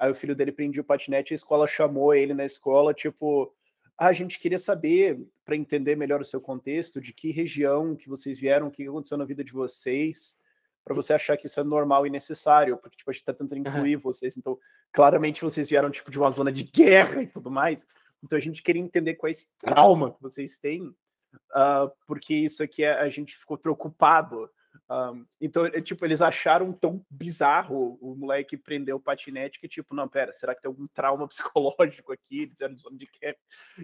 Aí 0.00 0.10
o 0.10 0.14
filho 0.14 0.34
dele 0.34 0.50
prendia 0.50 0.80
o 0.80 0.84
patinete 0.84 1.32
e 1.32 1.34
a 1.34 1.36
escola 1.36 1.68
chamou 1.68 2.14
ele 2.14 2.32
na 2.32 2.46
escola, 2.46 2.94
tipo, 2.94 3.54
ah, 3.98 4.06
a 4.06 4.12
gente 4.14 4.38
queria 4.38 4.58
saber, 4.58 5.20
para 5.44 5.54
entender 5.54 5.94
melhor 5.94 6.22
o 6.22 6.24
seu 6.24 6.40
contexto, 6.40 7.02
de 7.02 7.12
que 7.12 7.30
região 7.30 7.94
que 7.94 8.08
vocês 8.08 8.40
vieram, 8.40 8.68
o 8.68 8.70
que 8.70 8.88
aconteceu 8.88 9.18
na 9.18 9.26
vida 9.26 9.44
de 9.44 9.52
vocês, 9.52 10.40
para 10.82 10.94
você 10.94 11.12
achar 11.12 11.36
que 11.36 11.46
isso 11.46 11.60
é 11.60 11.62
normal 11.62 12.06
e 12.06 12.10
necessário, 12.10 12.78
porque 12.78 12.96
tipo, 12.96 13.10
a 13.10 13.12
gente 13.12 13.20
está 13.20 13.34
tentando 13.34 13.58
incluir 13.58 13.96
uhum. 13.96 14.00
vocês, 14.00 14.38
então 14.38 14.58
claramente 14.90 15.42
vocês 15.42 15.68
vieram 15.68 15.90
tipo 15.90 16.10
de 16.10 16.18
uma 16.18 16.30
zona 16.30 16.50
de 16.50 16.64
guerra 16.64 17.22
e 17.22 17.26
tudo 17.26 17.50
mais, 17.50 17.86
então 18.24 18.38
a 18.38 18.40
gente 18.40 18.62
queria 18.62 18.80
entender 18.80 19.16
quais 19.16 19.52
trauma 19.58 20.12
que 20.12 20.22
vocês 20.22 20.58
têm, 20.58 20.82
uh, 20.86 21.92
porque 22.06 22.34
isso 22.34 22.62
aqui 22.62 22.84
é, 22.84 22.94
a 22.94 23.10
gente 23.10 23.36
ficou 23.36 23.58
preocupado 23.58 24.48
um, 24.90 25.24
então, 25.40 25.64
é, 25.66 25.80
tipo, 25.80 26.04
eles 26.04 26.20
acharam 26.20 26.72
tão 26.72 27.06
bizarro 27.08 27.96
o 28.00 28.16
moleque 28.16 28.56
prender 28.56 28.92
o 28.92 29.00
patinete 29.00 29.60
que, 29.60 29.68
tipo, 29.68 29.94
não, 29.94 30.08
pera, 30.08 30.32
será 30.32 30.52
que 30.52 30.60
tem 30.60 30.68
algum 30.68 30.88
trauma 30.88 31.28
psicológico 31.30 32.12
aqui? 32.12 32.42
Eles 32.42 32.60
eram 32.60 32.76
zona 32.76 32.98
de 32.98 33.06
guerra. 33.06 33.36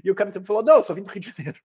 E 0.03 0.11
o 0.11 0.15
cara 0.17 0.33
tipo, 0.33 0.45
falou, 0.45 0.65
não, 0.65 0.77
eu 0.77 0.83
só 0.83 0.93
vim 0.93 1.03
do 1.03 1.11
Rio 1.11 1.21
de 1.21 1.31
Janeiro. 1.31 1.61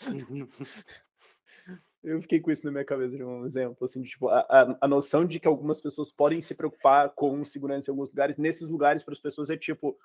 eu 2.04 2.20
fiquei 2.20 2.38
com 2.38 2.50
isso 2.50 2.66
na 2.66 2.70
minha 2.70 2.84
cabeça 2.84 3.16
de 3.16 3.24
um 3.24 3.46
exemplo, 3.46 3.82
assim, 3.84 4.02
de, 4.02 4.10
tipo, 4.10 4.28
a, 4.28 4.40
a, 4.40 4.78
a, 4.82 4.88
noção 4.88 5.24
de 5.24 5.40
que 5.40 5.48
algumas 5.48 5.80
pessoas 5.80 6.12
podem 6.12 6.42
se 6.42 6.54
preocupar 6.54 7.08
com 7.10 7.42
segurança 7.46 7.90
em 7.90 7.92
alguns 7.92 8.10
lugares, 8.10 8.36
nesses 8.36 8.68
lugares 8.68 9.02
para 9.02 9.12
as 9.12 9.20
pessoas 9.20 9.48
é 9.48 9.56
tipo, 9.56 9.98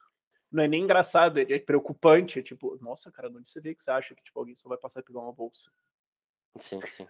não 0.49 0.63
é 0.63 0.67
nem 0.67 0.83
engraçado, 0.83 1.39
é 1.39 1.59
preocupante. 1.59 2.39
É 2.39 2.41
tipo, 2.41 2.77
nossa, 2.81 3.11
cara, 3.11 3.29
onde 3.29 3.49
você 3.49 3.59
vê 3.59 3.75
que 3.75 3.81
você 3.81 3.91
acha 3.91 4.15
que 4.15 4.23
tipo, 4.23 4.39
alguém 4.39 4.55
só 4.55 4.69
vai 4.69 4.77
passar 4.77 5.01
e 5.01 5.03
pegar 5.03 5.19
uma 5.19 5.33
bolsa? 5.33 5.69
Sim, 6.57 6.79
sim. 6.87 7.05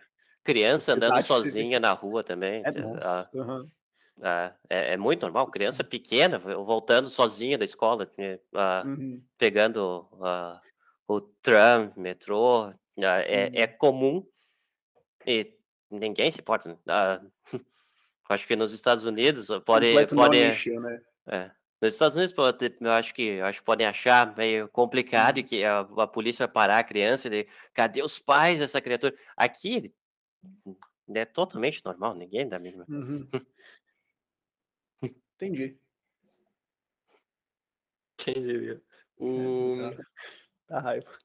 Criança 0.46 0.94
andando 0.94 1.22
sozinha 1.24 1.80
na 1.80 1.92
rua 1.92 2.24
também. 2.24 2.62
É, 2.64 2.80
nossa, 2.80 3.30
uhum. 3.34 3.70
É, 4.22 4.54
é, 4.70 4.94
é, 4.94 4.98
muito 4.98 5.24
normal, 5.24 5.48
criança 5.48 5.84
pequena 5.84 6.38
voltando 6.40 7.10
sozinha 7.10 7.58
da 7.58 7.66
escola, 7.66 8.10
uh, 8.18 8.88
uhum. 8.88 9.22
pegando 9.38 10.08
uh, 10.14 10.60
o 11.08 11.20
tram, 11.20 11.92
metrô, 11.98 12.70
uh, 12.70 12.74
é, 12.98 13.52
é 13.54 13.66
uhum. 13.66 13.78
comum 13.78 14.28
e 15.26 15.52
ninguém 15.90 16.32
se 16.32 16.40
importa. 16.40 16.78
Acho 18.30 18.48
que 18.48 18.56
nos 18.56 18.72
Estados 18.72 19.04
Unidos 19.04 19.48
pode, 19.66 19.94
pode 20.16 20.40
né? 20.40 21.02
é, 21.28 21.52
nos 21.82 21.94
Estados 21.94 22.16
Unidos 22.16 22.34
pode, 22.34 22.76
eu 22.80 22.92
acho 22.92 23.14
que 23.14 23.40
acho 23.42 23.60
que 23.60 23.66
podem 23.66 23.86
achar 23.86 24.36
meio 24.36 24.68
complicado 24.70 25.38
uhum. 25.38 25.44
que 25.44 25.64
a, 25.64 25.82
a, 25.82 26.08
polícia 26.08 26.48
vai 26.48 26.54
parar 26.54 26.80
a 26.80 26.84
criança, 26.84 27.30
de, 27.30 27.46
cadê 27.72 28.02
os 28.02 28.18
pais 28.18 28.60
dessa 28.60 28.82
criatura? 28.82 29.14
Aqui 29.38 29.94
é 31.14 31.26
totalmente 31.26 31.84
normal, 31.86 32.16
ninguém 32.16 32.48
dá 32.48 32.58
mínima. 32.60 32.86
Uhum. 32.90 33.28
Entendi. 35.02 35.78
Quem 38.18 38.34
diria? 38.34 38.82
O... 39.18 39.68
É, 39.70 39.98
tá 40.68 40.80
raiva. 40.80 41.18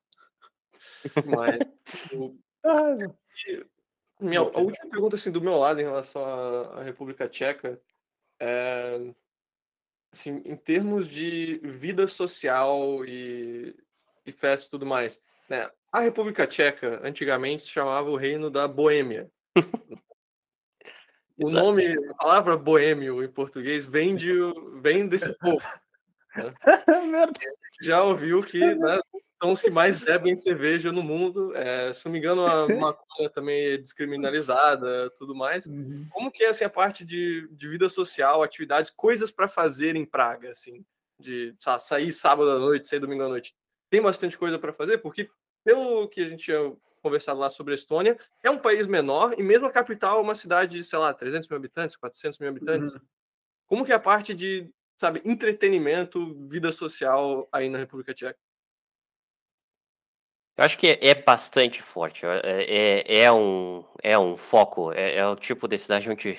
Mas, 1.26 1.58
o... 2.14 2.38
Ah, 2.62 2.96
Minha, 4.20 4.40
a 4.40 4.58
última 4.58 4.90
pergunta 4.90 5.16
assim, 5.16 5.30
do 5.30 5.40
meu 5.40 5.56
lado 5.56 5.80
em 5.80 5.84
relação 5.84 6.24
à, 6.24 6.80
à 6.80 6.82
República 6.82 7.28
Tcheca 7.28 7.80
é 8.38 9.14
assim, 10.12 10.42
em 10.44 10.56
termos 10.56 11.08
de 11.08 11.58
vida 11.58 12.08
social 12.08 13.04
e, 13.04 13.74
e 14.26 14.32
festa 14.32 14.66
e 14.66 14.70
tudo 14.70 14.84
mais. 14.84 15.20
Né? 15.48 15.70
A 15.92 16.00
República 16.00 16.46
Tcheca 16.46 17.00
antigamente 17.02 17.62
se 17.62 17.68
chamava 17.68 18.08
o 18.10 18.16
Reino 18.16 18.50
da 18.50 18.68
Boêmia. 18.68 19.30
O 21.42 21.48
nome, 21.48 21.86
a 22.10 22.14
palavra 22.16 22.54
boêmio 22.54 23.24
em 23.24 23.28
português 23.28 23.86
vem, 23.86 24.14
de, 24.14 24.30
vem 24.82 25.08
desse 25.08 25.32
povo. 25.38 25.62
Né? 26.36 26.54
Já 27.80 28.02
ouviu 28.04 28.42
que 28.42 28.58
né, 28.58 29.00
são 29.42 29.52
os 29.52 29.62
que 29.62 29.70
mais 29.70 30.04
bebem 30.04 30.36
cerveja 30.36 30.92
no 30.92 31.02
mundo. 31.02 31.56
É, 31.56 31.94
se 31.94 32.04
não 32.04 32.12
me 32.12 32.18
engano, 32.18 32.46
a 32.46 32.68
maconha 32.76 33.30
também 33.30 33.72
é 33.72 33.78
descriminalizada, 33.78 35.08
tudo 35.18 35.34
mais. 35.34 35.64
Uhum. 35.64 36.06
Como 36.10 36.30
que 36.30 36.44
é 36.44 36.50
assim, 36.50 36.64
a 36.64 36.68
parte 36.68 37.06
de, 37.06 37.48
de 37.52 37.68
vida 37.68 37.88
social, 37.88 38.42
atividades, 38.42 38.90
coisas 38.90 39.30
para 39.30 39.48
fazer 39.48 39.96
em 39.96 40.04
Praga, 40.04 40.50
assim, 40.50 40.84
de 41.18 41.54
sabe, 41.58 41.82
sair 41.82 42.12
sábado 42.12 42.50
à 42.50 42.58
noite, 42.58 42.86
sair 42.86 43.00
domingo 43.00 43.22
à 43.22 43.28
noite? 43.28 43.54
Tem 43.88 44.02
bastante 44.02 44.36
coisa 44.36 44.58
para 44.58 44.74
fazer, 44.74 44.98
porque 44.98 45.30
pelo 45.64 46.08
que 46.08 46.20
a 46.22 46.28
gente 46.28 46.44
tinha 46.44 46.76
conversado 47.02 47.38
lá 47.38 47.48
sobre 47.48 47.72
a 47.72 47.76
Estônia, 47.76 48.18
é 48.42 48.50
um 48.50 48.58
país 48.58 48.86
menor 48.86 49.34
e 49.38 49.42
mesmo 49.42 49.66
a 49.66 49.70
capital 49.70 50.18
é 50.18 50.22
uma 50.22 50.34
cidade 50.34 50.78
de, 50.78 50.84
sei 50.84 50.98
lá, 50.98 51.12
300 51.14 51.48
mil 51.48 51.56
habitantes, 51.56 51.96
400 51.96 52.38
mil 52.38 52.48
habitantes. 52.48 52.94
Uhum. 52.94 53.00
Como 53.66 53.84
que 53.84 53.92
é 53.92 53.94
a 53.94 54.00
parte 54.00 54.34
de, 54.34 54.70
sabe, 54.96 55.22
entretenimento, 55.24 56.34
vida 56.48 56.72
social 56.72 57.48
aí 57.52 57.68
na 57.68 57.78
República 57.78 58.12
Tcheca? 58.12 58.38
Eu 60.56 60.64
acho 60.64 60.76
que 60.76 60.88
é, 60.88 61.08
é 61.08 61.14
bastante 61.14 61.80
forte. 61.82 62.26
É, 62.26 62.42
é, 62.44 63.22
é, 63.22 63.32
um, 63.32 63.84
é 64.02 64.18
um 64.18 64.36
foco, 64.36 64.92
é, 64.92 65.16
é 65.16 65.26
o 65.26 65.36
tipo 65.36 65.66
de 65.66 65.78
cidade 65.78 66.10
onde 66.10 66.38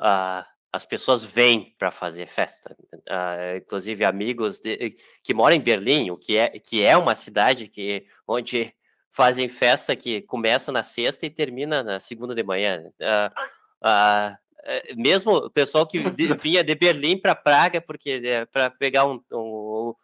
uh, 0.00 0.51
as 0.72 0.86
pessoas 0.86 1.22
vêm 1.22 1.74
para 1.78 1.90
fazer 1.90 2.26
festa. 2.26 2.74
Uh, 2.94 3.58
inclusive 3.58 4.04
amigos 4.04 4.58
de, 4.58 4.96
que 5.22 5.34
moram 5.34 5.54
em 5.54 5.60
Berlim, 5.60 6.10
o 6.10 6.16
que 6.16 6.38
é, 6.38 6.48
que 6.58 6.82
é 6.82 6.96
uma 6.96 7.14
cidade 7.14 7.68
que, 7.68 8.06
onde 8.26 8.74
fazem 9.10 9.48
festa 9.48 9.94
que 9.94 10.22
começa 10.22 10.72
na 10.72 10.82
sexta 10.82 11.26
e 11.26 11.30
termina 11.30 11.82
na 11.82 12.00
segunda 12.00 12.34
de 12.34 12.42
manhã. 12.42 12.90
Uh, 12.98 13.42
uh, 13.86 14.96
mesmo 14.96 15.32
o 15.32 15.50
pessoal 15.50 15.86
que 15.86 15.98
vinha 16.40 16.64
de 16.64 16.74
Berlim 16.74 17.18
para 17.18 17.34
Praga 17.34 17.80
porque 17.80 18.22
é, 18.24 18.46
para 18.46 18.70
pegar 18.70 19.04
um, 19.04 19.22
um 19.30 19.94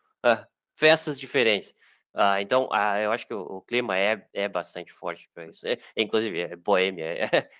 festas 0.74 1.18
diferentes. 1.18 1.74
então, 2.40 2.68
eu 3.02 3.12
acho 3.12 3.26
que 3.26 3.32
o, 3.32 3.40
o, 3.40 3.62
clima 3.62 3.96
é, 3.96 4.26
é 4.34 4.48
bastante 4.48 4.92
forte 4.92 5.30
para 5.32 5.46
isso. 5.46 5.66
É, 5.66 5.78
inclusive, 5.96 6.40
é 6.40 6.56
boêmia. 6.56 7.06
É, 7.06 7.48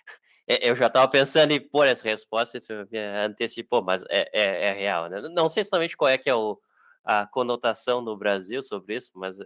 eu 0.49 0.75
já 0.75 0.87
estava 0.87 1.11
pensando 1.11 1.53
em 1.53 1.61
pôr 1.61 1.87
essa 1.87 2.09
resposta, 2.09 2.61
me 2.91 2.99
antecipou, 2.99 3.83
mas 3.83 4.03
é, 4.09 4.29
é, 4.33 4.65
é, 4.71 4.73
real. 4.73 5.09
Né? 5.09 5.21
Não 5.31 5.49
sei 5.49 5.61
exatamente 5.61 5.97
qual 5.97 6.09
é 6.09 6.17
que 6.17 6.31
é 6.31 6.35
o, 6.35 6.59
a 7.05 7.27
conotação 7.27 8.01
no 8.01 8.17
Brasil 8.17 8.63
sobre 8.63 8.97
isso, 8.97 9.11
mas 9.15 9.39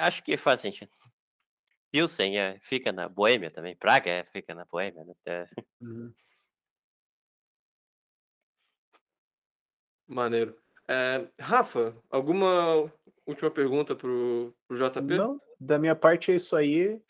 Acho 0.00 0.22
que 0.22 0.36
faz 0.38 0.60
sentido. 0.60 0.90
Pilsen 1.90 2.38
é, 2.38 2.58
fica 2.60 2.90
na 2.90 3.06
Boêmia 3.06 3.50
também. 3.50 3.76
Praga 3.76 4.10
é, 4.10 4.24
fica 4.24 4.54
na 4.54 4.64
Boêmia. 4.64 5.04
Né? 5.04 5.14
É. 5.26 5.46
Uhum. 5.80 6.12
Maneiro. 10.08 10.56
É, 10.88 11.26
Rafa, 11.38 11.94
alguma 12.08 12.90
última 13.26 13.50
pergunta 13.50 13.94
pro, 13.94 14.56
pro 14.66 14.78
JP? 14.78 15.16
Não, 15.16 15.40
da 15.60 15.78
minha 15.78 15.94
parte 15.94 16.32
é 16.32 16.36
isso 16.36 16.56
aí. 16.56 17.00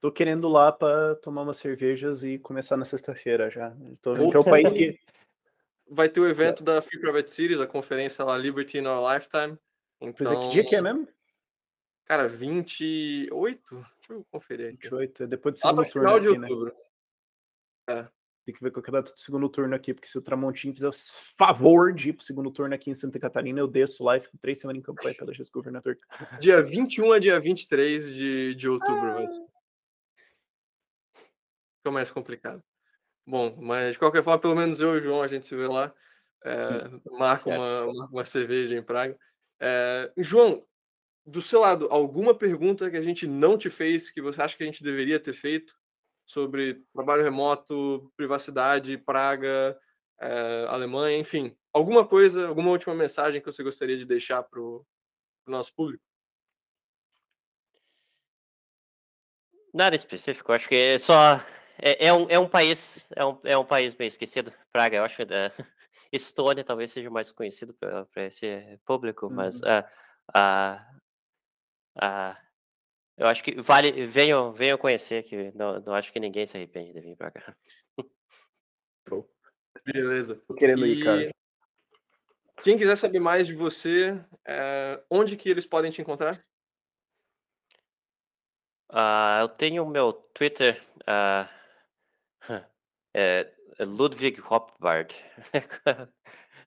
Tô 0.00 0.10
querendo 0.10 0.48
lá 0.48 0.72
para 0.72 1.14
tomar 1.16 1.42
umas 1.42 1.58
cervejas 1.58 2.24
e 2.24 2.38
começar 2.38 2.76
na 2.76 2.86
sexta-feira 2.86 3.50
já. 3.50 3.76
Tô 4.00 4.14
vendo 4.14 4.30
que 4.30 4.36
é 4.36 4.40
o 4.40 4.44
país 4.44 4.72
que. 4.72 4.98
Vai 5.92 6.08
ter 6.08 6.20
o 6.20 6.28
evento 6.28 6.62
da 6.62 6.80
Free 6.80 7.00
Private 7.00 7.30
Series, 7.30 7.60
a 7.60 7.66
conferência 7.66 8.24
lá 8.24 8.38
Liberty 8.38 8.78
in 8.78 8.86
Our 8.86 9.12
Lifetime. 9.12 9.58
Então... 10.00 10.14
Pois 10.26 10.30
é, 10.30 10.36
que 10.36 10.48
dia 10.52 10.64
que 10.64 10.74
é 10.74 10.78
então 10.78 10.94
mesmo? 10.94 11.08
Cara, 12.06 12.28
28? 12.28 13.74
Deixa 13.74 13.88
eu 14.10 14.24
conferir 14.30 14.68
aqui. 14.68 14.88
28, 14.88 15.24
é 15.24 15.26
depois 15.26 15.54
do 15.54 15.58
segundo 15.58 15.84
turno. 15.84 16.10
Aqui, 16.10 16.20
de 16.20 16.38
né? 16.38 16.48
outubro. 16.48 16.76
Né? 17.88 17.98
É. 18.00 18.08
Tem 18.46 18.54
que 18.54 18.62
ver 18.62 18.70
qual 18.70 18.82
que 18.82 18.90
é 18.90 18.92
a 18.92 19.00
data 19.00 19.12
do 19.12 19.20
segundo 19.20 19.48
turno 19.48 19.74
aqui, 19.74 19.92
porque 19.92 20.08
se 20.08 20.16
o 20.16 20.22
Tramontim 20.22 20.72
fizer 20.72 20.88
o 20.88 20.92
favor 21.36 21.92
de 21.92 22.08
ir 22.08 22.12
pro 22.14 22.24
segundo 22.24 22.50
turno 22.50 22.74
aqui 22.74 22.90
em 22.90 22.94
Santa 22.94 23.18
Catarina, 23.20 23.60
eu 23.60 23.68
desço 23.68 24.02
lá 24.02 24.16
e 24.16 24.20
fico 24.20 24.38
três 24.38 24.58
semanas 24.58 24.80
em 24.80 24.82
campanha 24.82 25.14
pela 25.14 25.32
GES 25.34 25.50
governador. 25.50 25.98
Dia 26.40 26.62
21 26.62 27.12
a 27.12 27.18
dia 27.18 27.38
23 27.38 28.06
de, 28.06 28.54
de 28.54 28.68
outubro 28.68 29.10
ah. 29.10 29.14
vai 29.14 29.26
Ficou 31.80 31.92
mais 31.92 32.10
complicado. 32.10 32.62
Bom, 33.26 33.56
mas 33.58 33.92
de 33.92 33.98
qualquer 33.98 34.22
forma, 34.22 34.38
pelo 34.38 34.54
menos 34.54 34.80
eu 34.80 34.94
e 34.94 34.98
o 34.98 35.00
João, 35.00 35.22
a 35.22 35.26
gente 35.26 35.46
se 35.46 35.56
vê 35.56 35.66
lá. 35.66 35.92
É, 36.44 36.58
marca 37.18 37.48
uma, 37.48 37.84
uma, 37.84 38.06
uma, 38.06 38.24
cerveja 38.24 38.76
em 38.76 38.82
Praga. 38.82 39.16
É, 39.58 40.12
João, 40.16 40.66
do 41.24 41.40
seu 41.40 41.60
lado, 41.60 41.86
alguma 41.90 42.34
pergunta 42.34 42.90
que 42.90 42.96
a 42.96 43.02
gente 43.02 43.26
não 43.26 43.56
te 43.56 43.70
fez, 43.70 44.10
que 44.10 44.20
você 44.20 44.42
acha 44.42 44.56
que 44.56 44.62
a 44.62 44.66
gente 44.66 44.82
deveria 44.82 45.20
ter 45.20 45.32
feito 45.32 45.74
sobre 46.26 46.82
trabalho 46.92 47.22
remoto, 47.22 48.12
privacidade, 48.16 48.98
Praga, 48.98 49.78
é, 50.20 50.66
Alemanha, 50.68 51.18
enfim, 51.18 51.56
alguma 51.72 52.06
coisa, 52.06 52.46
alguma 52.46 52.70
última 52.70 52.94
mensagem 52.94 53.40
que 53.40 53.50
você 53.50 53.62
gostaria 53.62 53.96
de 53.96 54.04
deixar 54.04 54.42
para 54.42 54.60
o 54.60 54.84
nosso 55.46 55.74
público? 55.74 56.02
Nada 59.72 59.94
específico, 59.94 60.52
acho 60.52 60.68
que 60.68 60.74
é 60.74 60.98
só 60.98 61.40
é, 61.82 62.06
é, 62.06 62.12
um, 62.12 62.26
é 62.28 62.38
um 62.38 62.48
país 62.48 63.10
é 63.14 63.24
um, 63.24 63.38
é 63.44 63.58
um 63.58 63.64
país 63.64 63.94
bem 63.94 64.08
esquecido, 64.08 64.52
Praga, 64.72 64.96
eu 64.96 65.04
acho 65.04 65.16
que 65.16 65.32
é, 65.32 65.52
Estônia 66.12 66.64
talvez 66.64 66.92
seja 66.92 67.10
mais 67.10 67.32
conhecido 67.32 67.74
para 67.74 68.24
esse 68.24 68.78
público, 68.84 69.26
uhum. 69.26 69.34
mas 69.34 69.60
uh, 69.60 69.84
uh, 70.30 71.00
ah, 71.96 72.40
eu 73.16 73.26
acho 73.26 73.44
que 73.44 73.60
vale, 73.60 74.06
venham, 74.06 74.52
venham 74.52 74.78
conhecer, 74.78 75.22
que 75.24 75.52
não, 75.54 75.80
não 75.80 75.94
acho 75.94 76.12
que 76.12 76.20
ninguém 76.20 76.46
se 76.46 76.56
arrepende 76.56 76.92
de 76.92 77.00
vir 77.00 77.16
pra 77.16 77.30
cá. 77.30 77.56
Beleza. 79.84 80.36
Tô 80.46 80.54
querendo 80.54 80.86
ir, 80.86 81.04
cara. 81.04 81.30
Quem 82.62 82.76
quiser 82.76 82.96
saber 82.96 83.20
mais 83.20 83.46
de 83.46 83.54
você, 83.54 84.22
é, 84.46 85.02
onde 85.10 85.36
que 85.36 85.48
eles 85.48 85.66
podem 85.66 85.90
te 85.90 86.00
encontrar? 86.00 86.42
Uh, 88.90 89.40
eu 89.42 89.48
tenho 89.48 89.84
o 89.84 89.88
meu 89.88 90.12
Twitter, 90.12 90.82
uh, 91.02 91.59
é 93.14 93.52
Ludwig 93.80 94.40
Hopbard. 94.40 95.14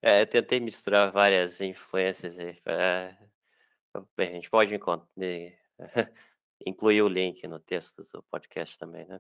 é, 0.02 0.26
tentei 0.26 0.60
misturar 0.60 1.12
várias 1.12 1.62
influências. 1.62 2.38
Uh, 2.38 3.34
Bem, 4.18 4.30
a 4.30 4.34
gente 4.34 4.50
pode 4.50 4.74
incluir 6.66 7.02
o 7.04 7.08
link 7.08 7.46
no 7.48 7.60
texto 7.60 8.02
do 8.12 8.24
podcast 8.24 8.78
também, 8.78 9.06
né? 9.06 9.20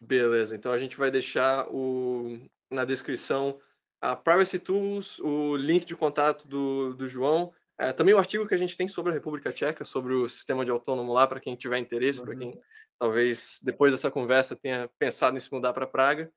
Beleza, 0.00 0.56
então 0.56 0.72
a 0.72 0.78
gente 0.78 0.96
vai 0.96 1.10
deixar 1.10 1.68
o, 1.68 2.38
na 2.70 2.84
descrição 2.84 3.60
a 4.00 4.14
Privacy 4.16 4.58
Tools, 4.58 5.18
o 5.18 5.56
link 5.56 5.84
de 5.84 5.96
contato 5.96 6.46
do, 6.46 6.94
do 6.94 7.08
João, 7.08 7.52
é, 7.76 7.92
também 7.92 8.14
o 8.14 8.18
artigo 8.18 8.46
que 8.46 8.54
a 8.54 8.58
gente 8.58 8.76
tem 8.76 8.88
sobre 8.88 9.10
a 9.10 9.14
República 9.14 9.52
Tcheca, 9.52 9.84
sobre 9.84 10.14
o 10.14 10.28
sistema 10.28 10.64
de 10.64 10.70
autônomo 10.70 11.12
lá, 11.12 11.26
para 11.26 11.40
quem 11.40 11.56
tiver 11.56 11.78
interesse, 11.78 12.20
uhum. 12.20 12.24
para 12.24 12.36
quem 12.36 12.60
talvez 12.98 13.60
depois 13.62 13.92
dessa 13.92 14.10
conversa 14.10 14.56
tenha 14.56 14.90
pensado 14.98 15.36
em 15.36 15.40
se 15.40 15.52
mudar 15.52 15.72
para 15.72 15.86
Praga. 15.86 16.32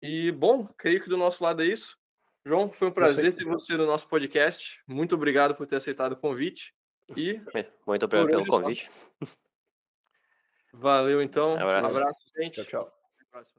E, 0.00 0.30
bom, 0.32 0.66
creio 0.76 1.02
que 1.02 1.08
do 1.08 1.16
nosso 1.16 1.42
lado 1.42 1.62
é 1.62 1.66
isso. 1.66 1.98
João, 2.46 2.70
foi 2.70 2.88
um 2.88 2.92
prazer 2.92 3.34
ter 3.34 3.44
você 3.44 3.76
no 3.76 3.86
nosso 3.86 4.06
podcast. 4.06 4.80
Muito 4.86 5.14
obrigado 5.14 5.54
por 5.54 5.66
ter 5.66 5.76
aceitado 5.76 6.12
o 6.12 6.16
convite. 6.16 6.74
E 7.16 7.40
muito 7.86 8.04
obrigado 8.04 8.28
pelo 8.28 8.46
convite. 8.46 8.90
Valeu, 10.72 11.22
então. 11.22 11.54
Um 11.54 11.58
abraço, 11.58 11.88
um 11.88 11.96
abraço 11.96 12.24
gente. 12.36 12.64
Tchau, 12.64 12.88
tchau. 13.32 13.54